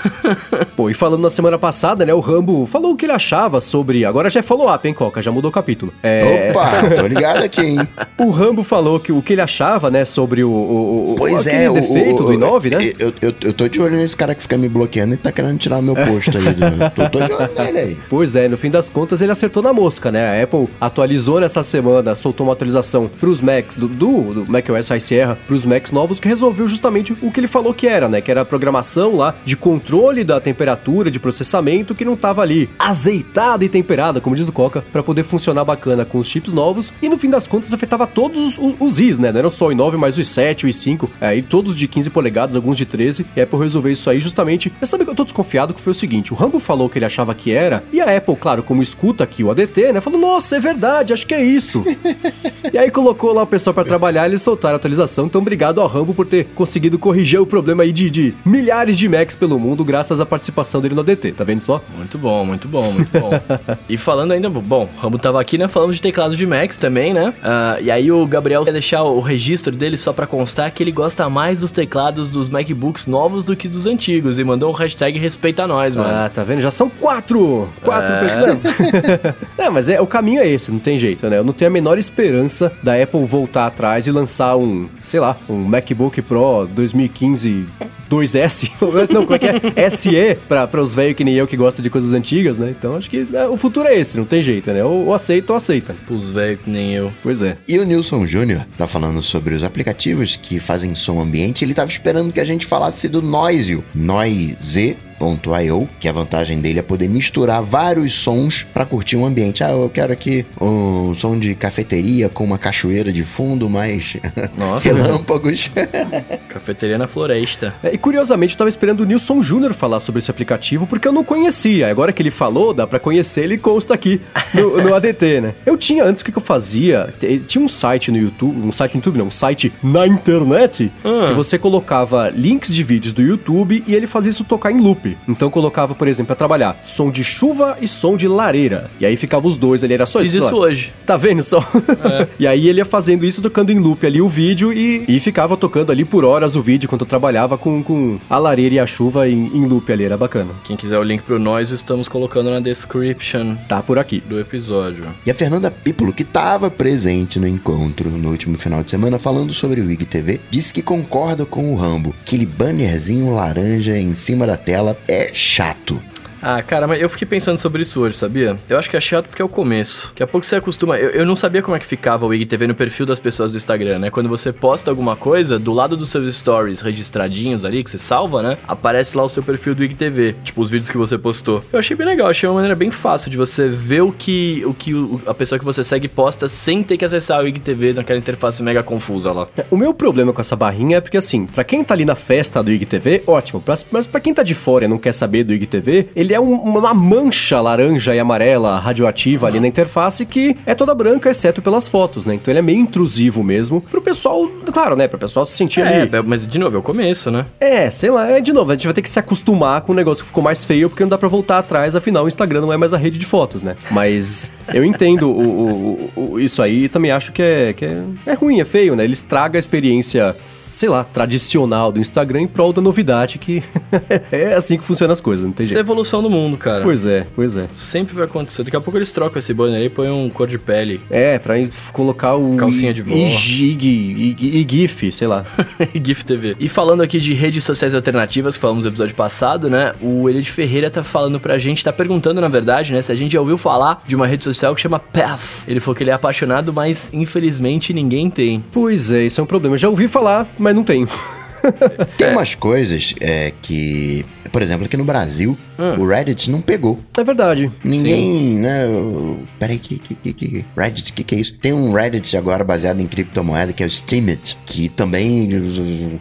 Pô, 0.76 0.90
e 0.90 0.94
falando 0.94 1.22
na 1.22 1.30
semana 1.30 1.58
passada, 1.58 2.04
né, 2.04 2.12
o 2.12 2.20
Rambo 2.20 2.66
falou 2.66 2.92
o 2.92 2.96
que 2.96 3.06
ele 3.06 3.12
achava 3.12 3.60
sobre. 3.60 4.04
Agora 4.04 4.30
já 4.30 4.40
é 4.40 4.42
follow-up, 4.42 4.86
hein, 4.86 4.94
Coca? 4.94 5.22
Já 5.22 5.30
mudou 5.30 5.50
o 5.50 5.52
capítulo. 5.52 5.92
É. 6.02 6.50
Opa, 6.50 6.90
tô 6.94 7.06
ligado 7.06 7.44
aqui, 7.44 7.60
hein? 7.60 7.88
O 8.18 8.30
Rambo 8.30 8.62
falou 8.62 8.98
que 9.00 9.12
o 9.12 9.22
que 9.22 9.32
ele 9.32 9.42
achava, 9.42 9.90
né, 9.90 10.04
sobre 10.04 10.42
o. 10.42 10.50
o, 10.50 11.12
o 11.12 11.14
Pois 11.16 11.46
é, 11.46 11.70
o, 11.70 11.74
defeito 11.74 12.22
o, 12.22 12.26
do 12.26 12.32
i9, 12.32 12.70
né? 12.70 12.92
Eu, 12.98 13.12
eu, 13.20 13.34
eu 13.42 13.52
tô 13.52 13.68
de 13.68 13.80
olho 13.80 13.96
nesse 13.96 14.16
cara 14.16 14.34
que 14.34 14.42
fica 14.42 14.56
me 14.56 14.68
bloqueando 14.68 15.14
e 15.14 15.16
tá 15.16 15.32
querendo 15.32 15.58
tirar 15.58 15.80
meu 15.82 15.94
posto 15.94 16.36
aí. 16.36 16.44
Do, 16.44 16.90
tô, 16.94 17.10
tô 17.10 17.24
de 17.24 17.32
olho 17.32 17.54
nele 17.54 17.78
aí. 17.78 17.98
Pois 18.08 18.33
é, 18.36 18.48
no 18.48 18.56
fim 18.56 18.70
das 18.70 18.88
contas 18.88 19.20
ele 19.20 19.32
acertou 19.32 19.62
na 19.62 19.72
mosca, 19.72 20.10
né? 20.10 20.40
A 20.40 20.42
Apple 20.44 20.68
atualizou 20.80 21.40
nessa 21.40 21.62
semana, 21.62 22.14
soltou 22.14 22.46
uma 22.46 22.52
atualização 22.52 23.08
pros 23.20 23.40
Macs 23.40 23.76
do, 23.76 23.88
do, 23.88 24.44
do 24.44 24.52
macOS 24.52 24.88
High 24.88 25.00
Sierra, 25.00 25.38
pros 25.46 25.64
Macs 25.64 25.92
novos, 25.92 26.20
que 26.20 26.28
resolveu 26.28 26.66
justamente 26.68 27.12
o 27.22 27.30
que 27.30 27.40
ele 27.40 27.46
falou 27.46 27.74
que 27.74 27.86
era, 27.86 28.08
né? 28.08 28.20
Que 28.20 28.30
era 28.30 28.42
a 28.42 28.44
programação 28.44 29.16
lá 29.16 29.34
de 29.44 29.56
controle 29.56 30.24
da 30.24 30.40
temperatura, 30.40 31.10
de 31.10 31.20
processamento, 31.20 31.94
que 31.94 32.04
não 32.04 32.16
tava 32.16 32.42
ali 32.42 32.68
azeitada 32.78 33.64
e 33.64 33.68
temperada, 33.68 34.20
como 34.20 34.36
diz 34.36 34.48
o 34.48 34.52
Coca, 34.52 34.84
pra 34.92 35.02
poder 35.02 35.24
funcionar 35.24 35.64
bacana 35.64 36.04
com 36.04 36.18
os 36.18 36.28
chips 36.28 36.52
novos. 36.52 36.92
E 37.02 37.08
no 37.08 37.18
fim 37.18 37.30
das 37.30 37.46
contas 37.46 37.72
afetava 37.72 38.06
todos 38.06 38.38
os, 38.38 38.58
os, 38.58 38.74
os 38.80 39.00
Is, 39.00 39.18
né? 39.18 39.32
Não 39.32 39.38
era 39.40 39.50
só 39.50 39.68
o 39.68 39.70
i9, 39.70 39.96
mas 39.96 40.16
o 40.16 40.20
i7, 40.20 40.64
o 40.64 40.66
i5, 40.66 41.08
aí 41.20 41.42
todos 41.42 41.76
de 41.76 41.86
15 41.86 42.10
polegadas, 42.10 42.56
alguns 42.56 42.76
de 42.76 42.86
13. 42.86 43.26
E 43.36 43.40
a 43.40 43.44
Apple 43.44 43.58
resolveu 43.58 43.92
isso 43.92 44.08
aí 44.08 44.20
justamente. 44.20 44.72
Mas 44.80 44.88
sabe 44.88 45.04
que 45.04 45.10
eu 45.10 45.14
tô 45.14 45.24
desconfiado 45.24 45.74
que 45.74 45.80
foi 45.80 45.92
o 45.92 45.94
seguinte: 45.94 46.32
o 46.32 46.36
Rambo 46.36 46.58
falou 46.58 46.88
que 46.88 46.98
ele 46.98 47.04
achava 47.04 47.34
que 47.34 47.52
era, 47.52 47.84
e 47.92 48.00
a 48.00 48.16
Apple, 48.16 48.23
claro, 48.36 48.62
como 48.62 48.82
escuta 48.82 49.24
aqui 49.24 49.42
o 49.42 49.50
ADT, 49.50 49.92
né? 49.92 50.00
Falou, 50.00 50.20
nossa, 50.20 50.56
é 50.56 50.60
verdade, 50.60 51.12
acho 51.12 51.26
que 51.26 51.34
é 51.34 51.42
isso. 51.42 51.82
e 52.72 52.78
aí 52.78 52.90
colocou 52.90 53.32
lá 53.32 53.42
o 53.42 53.46
pessoal 53.46 53.74
pra 53.74 53.84
trabalhar 53.84 54.24
e 54.24 54.30
eles 54.30 54.42
soltaram 54.42 54.74
a 54.74 54.76
atualização. 54.76 55.26
Então, 55.26 55.40
obrigado 55.40 55.80
ao 55.80 55.86
Rambo 55.86 56.14
por 56.14 56.26
ter 56.26 56.46
conseguido 56.54 56.98
corrigir 56.98 57.40
o 57.40 57.46
problema 57.46 57.82
aí 57.82 57.92
de, 57.92 58.08
de 58.08 58.34
milhares 58.44 58.96
de 58.96 59.08
Macs 59.08 59.34
pelo 59.34 59.58
mundo, 59.58 59.84
graças 59.84 60.20
à 60.20 60.26
participação 60.26 60.80
dele 60.80 60.94
no 60.94 61.00
ADT, 61.00 61.32
tá 61.32 61.44
vendo 61.44 61.60
só? 61.60 61.82
Muito 61.96 62.16
bom, 62.16 62.44
muito 62.44 62.68
bom, 62.68 62.92
muito 62.92 63.10
bom. 63.18 63.30
e 63.88 63.96
falando 63.96 64.32
ainda, 64.32 64.48
bom, 64.48 64.88
o 64.96 65.00
Rambo 65.00 65.18
tava 65.18 65.40
aqui, 65.40 65.58
né? 65.58 65.68
Falamos 65.68 65.96
de 65.96 66.02
teclado 66.02 66.36
de 66.36 66.46
Macs 66.46 66.76
também, 66.76 67.12
né? 67.12 67.34
Ah, 67.42 67.78
e 67.80 67.90
aí 67.90 68.10
o 68.10 68.26
Gabriel 68.26 68.64
quer 68.64 68.72
deixar 68.72 69.02
o 69.02 69.20
registro 69.20 69.74
dele 69.74 69.98
só 69.98 70.12
pra 70.12 70.26
constar 70.26 70.70
que 70.72 70.82
ele 70.82 70.92
gosta 70.92 71.28
mais 71.28 71.60
dos 71.60 71.70
teclados 71.70 72.30
dos 72.30 72.48
MacBooks 72.48 73.06
novos 73.06 73.44
do 73.44 73.56
que 73.56 73.68
dos 73.68 73.86
antigos. 73.86 74.38
E 74.38 74.44
mandou 74.44 74.70
um 74.70 74.74
hashtag 74.74 75.18
respeita 75.18 75.66
nós, 75.66 75.96
mano. 75.96 76.08
Ah, 76.08 76.30
tá 76.32 76.42
vendo? 76.44 76.60
Já 76.60 76.70
são 76.70 76.88
quatro! 76.88 77.68
Quatro 77.82 78.13
É. 78.22 79.64
é, 79.64 79.70
mas 79.70 79.88
é, 79.88 80.00
o 80.00 80.06
caminho 80.06 80.40
é 80.40 80.48
esse, 80.48 80.70
não 80.70 80.78
tem 80.78 80.98
jeito, 80.98 81.28
né? 81.28 81.38
Eu 81.38 81.44
não 81.44 81.52
tenho 81.52 81.70
a 81.70 81.72
menor 81.72 81.98
esperança 81.98 82.72
da 82.82 83.00
Apple 83.00 83.24
voltar 83.24 83.66
atrás 83.66 84.06
e 84.06 84.10
lançar 84.10 84.56
um, 84.56 84.88
sei 85.02 85.20
lá, 85.20 85.36
um 85.48 85.56
MacBook 85.56 86.20
Pro 86.22 86.66
2015 86.66 87.66
2S. 88.08 88.70
não, 89.12 89.24
como 89.24 89.34
é 89.34 89.38
que 89.38 89.46
é? 89.46 89.90
SE 89.90 90.36
pra, 90.48 90.66
pra 90.66 90.80
os 90.80 90.94
velhos 90.94 91.16
que 91.16 91.24
nem 91.24 91.34
eu 91.34 91.46
que 91.46 91.56
gostam 91.56 91.82
de 91.82 91.90
coisas 91.90 92.12
antigas, 92.12 92.58
né? 92.58 92.74
Então 92.76 92.96
acho 92.96 93.10
que 93.10 93.22
né, 93.24 93.46
o 93.46 93.56
futuro 93.56 93.88
é 93.88 93.98
esse, 93.98 94.16
não 94.16 94.24
tem 94.24 94.42
jeito, 94.42 94.70
né? 94.70 94.84
Ou, 94.84 95.06
ou 95.06 95.14
aceita 95.14 95.52
ou 95.52 95.56
aceita. 95.56 95.94
Os 96.08 96.30
velhos 96.30 96.60
que 96.62 96.70
nem 96.70 96.92
eu. 96.92 97.12
Pois 97.22 97.42
é. 97.42 97.56
E 97.68 97.78
o 97.78 97.84
Nilson 97.84 98.26
Júnior 98.26 98.66
tá 98.76 98.86
falando 98.86 99.22
sobre 99.22 99.54
os 99.54 99.62
aplicativos 99.62 100.36
que 100.36 100.60
fazem 100.60 100.94
som 100.94 101.20
ambiente. 101.20 101.64
Ele 101.64 101.74
tava 101.74 101.90
esperando 101.90 102.32
que 102.32 102.40
a 102.40 102.44
gente 102.44 102.66
falasse 102.66 103.08
do 103.08 103.20
Noisio. 103.20 103.84
Noise 103.94 104.96
Loop.io, 105.20 105.88
que 105.98 106.08
a 106.08 106.12
vantagem 106.12 106.60
dele 106.60 106.78
é 106.78 106.82
poder 106.82 107.08
misturar 107.08 107.62
vários 107.62 108.12
sons 108.14 108.66
para 108.72 108.84
curtir 108.84 109.16
um 109.16 109.24
ambiente. 109.24 109.62
Ah, 109.62 109.70
eu 109.70 109.88
quero 109.88 110.12
aqui 110.12 110.44
um 110.60 111.14
som 111.14 111.38
de 111.38 111.54
cafeteria 111.54 112.28
com 112.28 112.44
uma 112.44 112.58
cachoeira 112.58 113.12
de 113.12 113.22
fundo, 113.24 113.68
mais 113.68 114.16
Nossa. 114.56 114.88
relâmpagos. 114.92 115.70
Cafeteria 116.48 116.98
na 116.98 117.06
floresta. 117.06 117.74
É, 117.82 117.94
e 117.94 117.98
curiosamente, 117.98 118.54
eu 118.54 118.58
tava 118.58 118.68
esperando 118.70 119.00
o 119.00 119.04
Nilson 119.04 119.42
Júnior 119.42 119.72
falar 119.72 120.00
sobre 120.00 120.18
esse 120.20 120.30
aplicativo, 120.30 120.86
porque 120.86 121.06
eu 121.06 121.12
não 121.12 121.24
conhecia. 121.24 121.88
Agora 121.90 122.12
que 122.12 122.22
ele 122.22 122.30
falou, 122.30 122.72
dá 122.74 122.86
pra 122.86 122.98
conhecer, 122.98 123.42
ele 123.44 123.58
consta 123.58 123.94
aqui 123.94 124.20
no, 124.52 124.82
no 124.82 124.94
ADT, 124.94 125.40
né? 125.40 125.54
Eu 125.66 125.76
tinha, 125.76 126.04
antes, 126.04 126.22
o 126.22 126.24
que, 126.24 126.32
que 126.32 126.38
eu 126.38 126.42
fazia? 126.42 127.08
Tinha 127.46 127.64
um 127.64 127.68
site 127.68 128.10
no 128.10 128.18
YouTube, 128.18 128.58
um 128.66 128.72
site 128.72 128.94
no 128.94 128.98
YouTube 128.98 129.18
não, 129.18 129.26
um 129.26 129.30
site 129.30 129.72
na 129.82 130.06
internet, 130.06 130.90
Ah. 131.04 131.28
que 131.28 131.34
você 131.34 131.58
colocava 131.58 132.30
links 132.30 132.72
de 132.74 132.82
vídeos 132.82 133.12
do 133.12 133.22
YouTube 133.22 133.82
e 133.86 133.94
ele 133.94 134.06
fazia 134.06 134.30
isso 134.30 134.44
tocar 134.44 134.70
em 134.72 134.80
loop. 134.80 135.13
Então 135.28 135.48
eu 135.48 135.52
colocava, 135.52 135.94
por 135.94 136.08
exemplo, 136.08 136.28
pra 136.28 136.36
trabalhar, 136.36 136.80
som 136.84 137.10
de 137.10 137.22
chuva 137.22 137.76
e 137.80 137.88
som 137.88 138.16
de 138.16 138.26
lareira. 138.28 138.90
E 139.00 139.06
aí 139.06 139.16
ficava 139.16 139.46
os 139.46 139.56
dois 139.56 139.84
ali, 139.84 139.94
era 139.94 140.06
só 140.06 140.20
Fiz 140.20 140.34
isso. 140.34 140.46
isso 140.46 140.56
ó. 140.56 140.60
hoje. 140.60 140.92
Tá 141.06 141.16
vendo 141.16 141.42
só? 141.42 141.64
e 142.38 142.46
aí 142.46 142.68
ele 142.68 142.80
ia 142.80 142.84
fazendo 142.84 143.24
isso, 143.24 143.42
tocando 143.42 143.70
em 143.70 143.78
loop 143.78 144.04
ali 144.06 144.20
o 144.20 144.28
vídeo 144.28 144.72
e, 144.72 145.04
e 145.08 145.20
ficava 145.20 145.56
tocando 145.56 145.90
ali 145.92 146.04
por 146.04 146.24
horas 146.24 146.56
o 146.56 146.62
vídeo 146.62 146.86
enquanto 146.86 147.02
eu 147.02 147.06
trabalhava 147.06 147.56
com, 147.58 147.82
com 147.82 148.18
a 148.28 148.38
lareira 148.38 148.74
e 148.74 148.78
a 148.78 148.86
chuva 148.86 149.28
em, 149.28 149.46
em 149.54 149.66
loop 149.66 149.90
ali, 149.92 150.04
era 150.04 150.16
bacana. 150.16 150.50
Quem 150.64 150.76
quiser 150.76 150.98
o 150.98 151.02
link 151.02 151.22
pro 151.22 151.38
nós, 151.38 151.70
estamos 151.70 152.08
colocando 152.08 152.50
na 152.50 152.60
description 152.60 153.56
Tá 153.68 153.82
por 153.82 153.98
aqui. 153.98 154.22
do 154.26 154.38
episódio. 154.38 155.06
E 155.26 155.30
a 155.30 155.34
Fernanda 155.34 155.70
Pípolo, 155.70 156.12
que 156.12 156.22
estava 156.22 156.70
presente 156.70 157.38
no 157.38 157.46
encontro 157.48 158.08
no 158.10 158.30
último 158.30 158.58
final 158.58 158.82
de 158.82 158.90
semana 158.90 159.18
falando 159.18 159.52
sobre 159.52 159.80
o 159.80 159.90
IGTV, 159.90 160.40
disse 160.50 160.72
que 160.72 160.82
concorda 160.82 161.44
com 161.44 161.72
o 161.72 161.76
Rambo. 161.76 162.14
Aquele 162.22 162.46
bannerzinho 162.46 163.34
laranja 163.34 163.96
em 163.96 164.14
cima 164.14 164.46
da 164.46 164.56
tela 164.56 164.93
é 165.08 165.32
chato. 165.32 166.02
Ah, 166.46 166.60
cara, 166.62 166.86
mas 166.86 167.00
eu 167.00 167.08
fiquei 167.08 167.26
pensando 167.26 167.58
sobre 167.58 167.80
isso 167.80 168.00
hoje, 168.02 168.16
sabia? 168.18 168.56
Eu 168.68 168.78
acho 168.78 168.90
que 168.90 168.96
é 168.96 169.00
chato 169.00 169.26
porque 169.28 169.40
é 169.40 169.44
o 169.44 169.48
começo. 169.48 170.08
Daqui 170.08 170.22
a 170.22 170.26
pouco 170.26 170.44
você 170.44 170.56
acostuma. 170.56 170.98
Eu, 170.98 171.08
eu 171.10 171.24
não 171.26 171.34
sabia 171.34 171.62
como 171.62 171.74
é 171.74 171.80
que 171.80 171.86
ficava 171.86 172.26
o 172.26 172.34
IGTV 172.34 172.66
no 172.66 172.74
perfil 172.74 173.06
das 173.06 173.18
pessoas 173.18 173.52
do 173.52 173.56
Instagram, 173.56 173.98
né? 173.98 174.10
Quando 174.10 174.28
você 174.28 174.52
posta 174.52 174.90
alguma 174.90 175.16
coisa, 175.16 175.58
do 175.58 175.72
lado 175.72 175.96
dos 175.96 176.10
seus 176.10 176.36
stories 176.36 176.82
registradinhos 176.82 177.64
ali, 177.64 177.82
que 177.82 177.90
você 177.90 177.96
salva, 177.96 178.42
né? 178.42 178.58
Aparece 178.68 179.16
lá 179.16 179.24
o 179.24 179.28
seu 179.28 179.42
perfil 179.42 179.74
do 179.74 179.82
IGTV. 179.84 180.34
Tipo, 180.44 180.60
os 180.60 180.68
vídeos 180.68 180.90
que 180.90 180.98
você 180.98 181.16
postou. 181.16 181.64
Eu 181.72 181.78
achei 181.78 181.96
bem 181.96 182.06
legal, 182.06 182.28
achei 182.28 182.46
uma 182.46 182.56
maneira 182.56 182.74
bem 182.76 182.90
fácil 182.90 183.30
de 183.30 183.38
você 183.38 183.66
ver 183.68 184.02
o 184.02 184.12
que, 184.12 184.62
o 184.66 184.74
que 184.74 184.94
o- 184.94 185.20
a 185.26 185.32
pessoa 185.32 185.58
que 185.58 185.64
você 185.64 185.82
segue 185.82 186.08
posta 186.08 186.46
sem 186.46 186.82
ter 186.82 186.98
que 186.98 187.06
acessar 187.06 187.42
o 187.42 187.48
IGTV 187.48 187.94
naquela 187.94 188.18
interface 188.18 188.62
mega 188.62 188.82
confusa 188.82 189.32
lá. 189.32 189.48
É, 189.56 189.64
O 189.70 189.76
meu 189.78 189.94
problema 189.94 190.30
com 190.32 190.42
essa 190.42 190.54
barrinha 190.54 190.98
é 190.98 191.00
porque, 191.00 191.16
assim, 191.16 191.46
pra 191.46 191.64
quem 191.64 191.82
tá 191.82 191.94
ali 191.94 192.04
na 192.04 192.14
festa 192.14 192.62
do 192.62 192.70
IGTV, 192.70 193.22
ótimo. 193.26 193.62
Mas 193.90 194.06
pra 194.06 194.20
quem 194.20 194.34
tá 194.34 194.42
de 194.42 194.54
fora 194.54 194.84
e 194.84 194.88
não 194.88 194.98
quer 194.98 195.12
saber 195.12 195.42
do 195.44 195.54
IGTV, 195.54 196.08
ele 196.14 196.33
é 196.34 196.40
um- 196.40 196.54
uma 196.60 196.92
mancha 196.94 197.60
laranja 197.60 198.14
e 198.14 198.18
amarela 198.18 198.78
radioativa 198.78 199.46
ali 199.46 199.60
na 199.60 199.66
interface 199.68 200.24
que 200.26 200.56
é 200.66 200.74
toda 200.74 200.94
branca, 200.94 201.30
exceto 201.30 201.62
pelas 201.62 201.88
fotos, 201.88 202.26
né? 202.26 202.34
Então 202.34 202.50
ele 202.52 202.58
é 202.58 202.62
meio 202.62 202.78
intrusivo 202.78 203.42
mesmo. 203.42 203.80
Pro 203.80 204.00
pessoal, 204.02 204.48
claro, 204.72 204.96
né? 204.96 205.08
Pro 205.08 205.18
pessoal 205.18 205.44
se 205.46 205.52
sentir 205.52 205.82
ali. 205.82 206.08
É, 206.14 206.22
mas 206.22 206.46
de 206.46 206.58
novo, 206.58 206.76
é 206.76 206.78
o 206.78 206.82
começo, 206.82 207.30
né? 207.30 207.46
É, 207.60 207.88
sei 207.90 208.10
lá, 208.10 208.28
é 208.30 208.40
de 208.40 208.52
novo, 208.52 208.70
a 208.70 208.74
gente 208.74 208.86
vai 208.86 208.94
ter 208.94 209.02
que 209.02 209.10
se 209.10 209.18
acostumar 209.18 209.80
com 209.82 209.92
um 209.92 209.94
negócio 209.94 210.22
que 210.24 210.28
ficou 210.28 210.42
mais 210.42 210.64
feio, 210.64 210.88
porque 210.88 211.02
não 211.02 211.08
dá 211.10 211.18
pra 211.18 211.28
voltar 211.28 211.58
atrás, 211.58 211.94
afinal 211.96 212.24
o 212.24 212.28
Instagram 212.28 212.60
não 212.62 212.72
é 212.72 212.76
mais 212.76 212.92
a 212.94 212.96
rede 212.98 213.18
de 213.18 213.26
fotos, 213.26 213.62
né? 213.62 213.76
Mas 213.90 214.50
eu 214.72 214.84
entendo 214.84 215.30
o, 215.30 216.10
o- 216.16 216.32
o- 216.32 216.40
isso 216.40 216.60
aí 216.62 216.84
e 216.84 216.88
também 216.88 217.10
acho 217.10 217.32
que, 217.32 217.42
é, 217.42 217.72
que 217.72 217.84
é, 217.84 218.02
é 218.26 218.32
ruim, 218.34 218.60
é 218.60 218.64
feio, 218.64 218.96
né? 218.96 219.04
Ele 219.04 219.12
estraga 219.12 219.58
a 219.58 219.60
experiência, 219.60 220.34
sei 220.42 220.88
lá, 220.88 221.04
tradicional 221.04 221.92
do 221.92 222.00
Instagram 222.00 222.40
em 222.42 222.46
prol 222.46 222.72
da 222.72 222.80
novidade, 222.82 223.38
que 223.38 223.62
é 224.32 224.54
assim 224.54 224.76
que 224.78 224.84
funcionam 224.84 225.12
as 225.12 225.20
coisas, 225.20 225.44
não 225.44 225.52
tem 225.52 225.64
Isso 225.64 225.72
é 225.74 225.76
jeito. 225.76 225.84
evolução 225.86 226.20
do 226.24 226.30
mundo, 226.30 226.56
cara. 226.56 226.82
Pois 226.82 227.06
é, 227.06 227.26
pois 227.34 227.56
é. 227.56 227.68
Sempre 227.74 228.14
vai 228.14 228.24
acontecer. 228.24 228.64
Daqui 228.64 228.76
a 228.76 228.80
pouco 228.80 228.98
eles 228.98 229.12
trocam 229.12 229.38
esse 229.38 229.54
banner 229.54 229.78
aí 229.78 229.86
e 229.86 229.90
põem 229.90 230.10
um 230.10 230.28
cor 230.28 230.48
de 230.48 230.58
pele. 230.58 231.00
É, 231.08 231.38
pra 231.38 231.54
colocar 231.92 232.34
o. 232.34 232.56
Calcinha 232.56 232.92
de 232.92 233.02
vó. 233.02 233.14
E, 233.14 233.28
gig, 233.28 233.86
e, 233.86 234.60
e 234.60 234.66
GIF, 234.68 235.12
sei 235.12 235.28
lá. 235.28 235.44
GIF 235.94 236.24
TV. 236.24 236.56
E 236.58 236.68
falando 236.68 237.02
aqui 237.02 237.20
de 237.20 237.32
redes 237.32 237.62
sociais 237.62 237.94
alternativas, 237.94 238.56
que 238.56 238.60
falamos 238.60 238.84
no 238.84 238.90
episódio 238.90 239.14
passado, 239.14 239.70
né? 239.70 239.92
O 240.00 240.28
Elide 240.28 240.50
Ferreira 240.50 240.90
tá 240.90 241.04
falando 241.04 241.38
pra 241.38 241.58
gente, 241.58 241.84
tá 241.84 241.92
perguntando, 241.92 242.40
na 242.40 242.48
verdade, 242.48 242.92
né? 242.92 243.02
Se 243.02 243.12
a 243.12 243.14
gente 243.14 243.32
já 243.32 243.40
ouviu 243.40 243.58
falar 243.58 244.02
de 244.06 244.16
uma 244.16 244.26
rede 244.26 244.44
social 244.44 244.74
que 244.74 244.80
chama 244.80 244.98
Path. 244.98 245.64
Ele 245.68 245.80
falou 245.80 245.94
que 245.94 246.02
ele 246.02 246.10
é 246.10 246.14
apaixonado, 246.14 246.72
mas 246.72 247.10
infelizmente 247.12 247.92
ninguém 247.92 248.30
tem. 248.30 248.64
Pois 248.72 249.10
é, 249.12 249.24
isso 249.24 249.40
é 249.40 249.44
um 249.44 249.46
problema. 249.46 249.74
Eu 249.74 249.78
já 249.78 249.88
ouvi 249.88 250.08
falar, 250.08 250.48
mas 250.58 250.74
não 250.74 250.82
tenho. 250.82 251.08
Tem 252.18 252.30
umas 252.30 252.54
coisas 252.54 253.14
é, 253.20 253.52
que, 253.62 254.24
por 254.52 254.62
exemplo, 254.62 254.84
aqui 254.84 254.96
no 254.96 255.04
Brasil, 255.04 255.56
o 255.98 256.06
Reddit 256.06 256.50
não 256.50 256.60
pegou. 256.60 256.98
É 257.16 257.24
verdade. 257.24 257.70
Ninguém, 257.82 258.54
né? 258.58 258.86
o- 258.86 259.38
Peraí, 259.58 259.78
que, 259.78 259.98
que, 259.98 260.14
que, 260.14 260.32
que 260.32 260.64
Reddit, 260.76 261.12
que 261.12 261.24
que 261.24 261.34
é 261.34 261.38
isso? 261.38 261.54
Tem 261.58 261.72
um 261.72 261.92
Reddit 261.92 262.36
agora 262.36 262.62
baseado 262.64 263.00
em 263.00 263.06
criptomoeda 263.06 263.72
que 263.72 263.82
é 263.82 263.86
o 263.86 263.90
Steemit, 263.90 264.56
que 264.66 264.88
também 264.88 265.48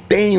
tem 0.09 0.37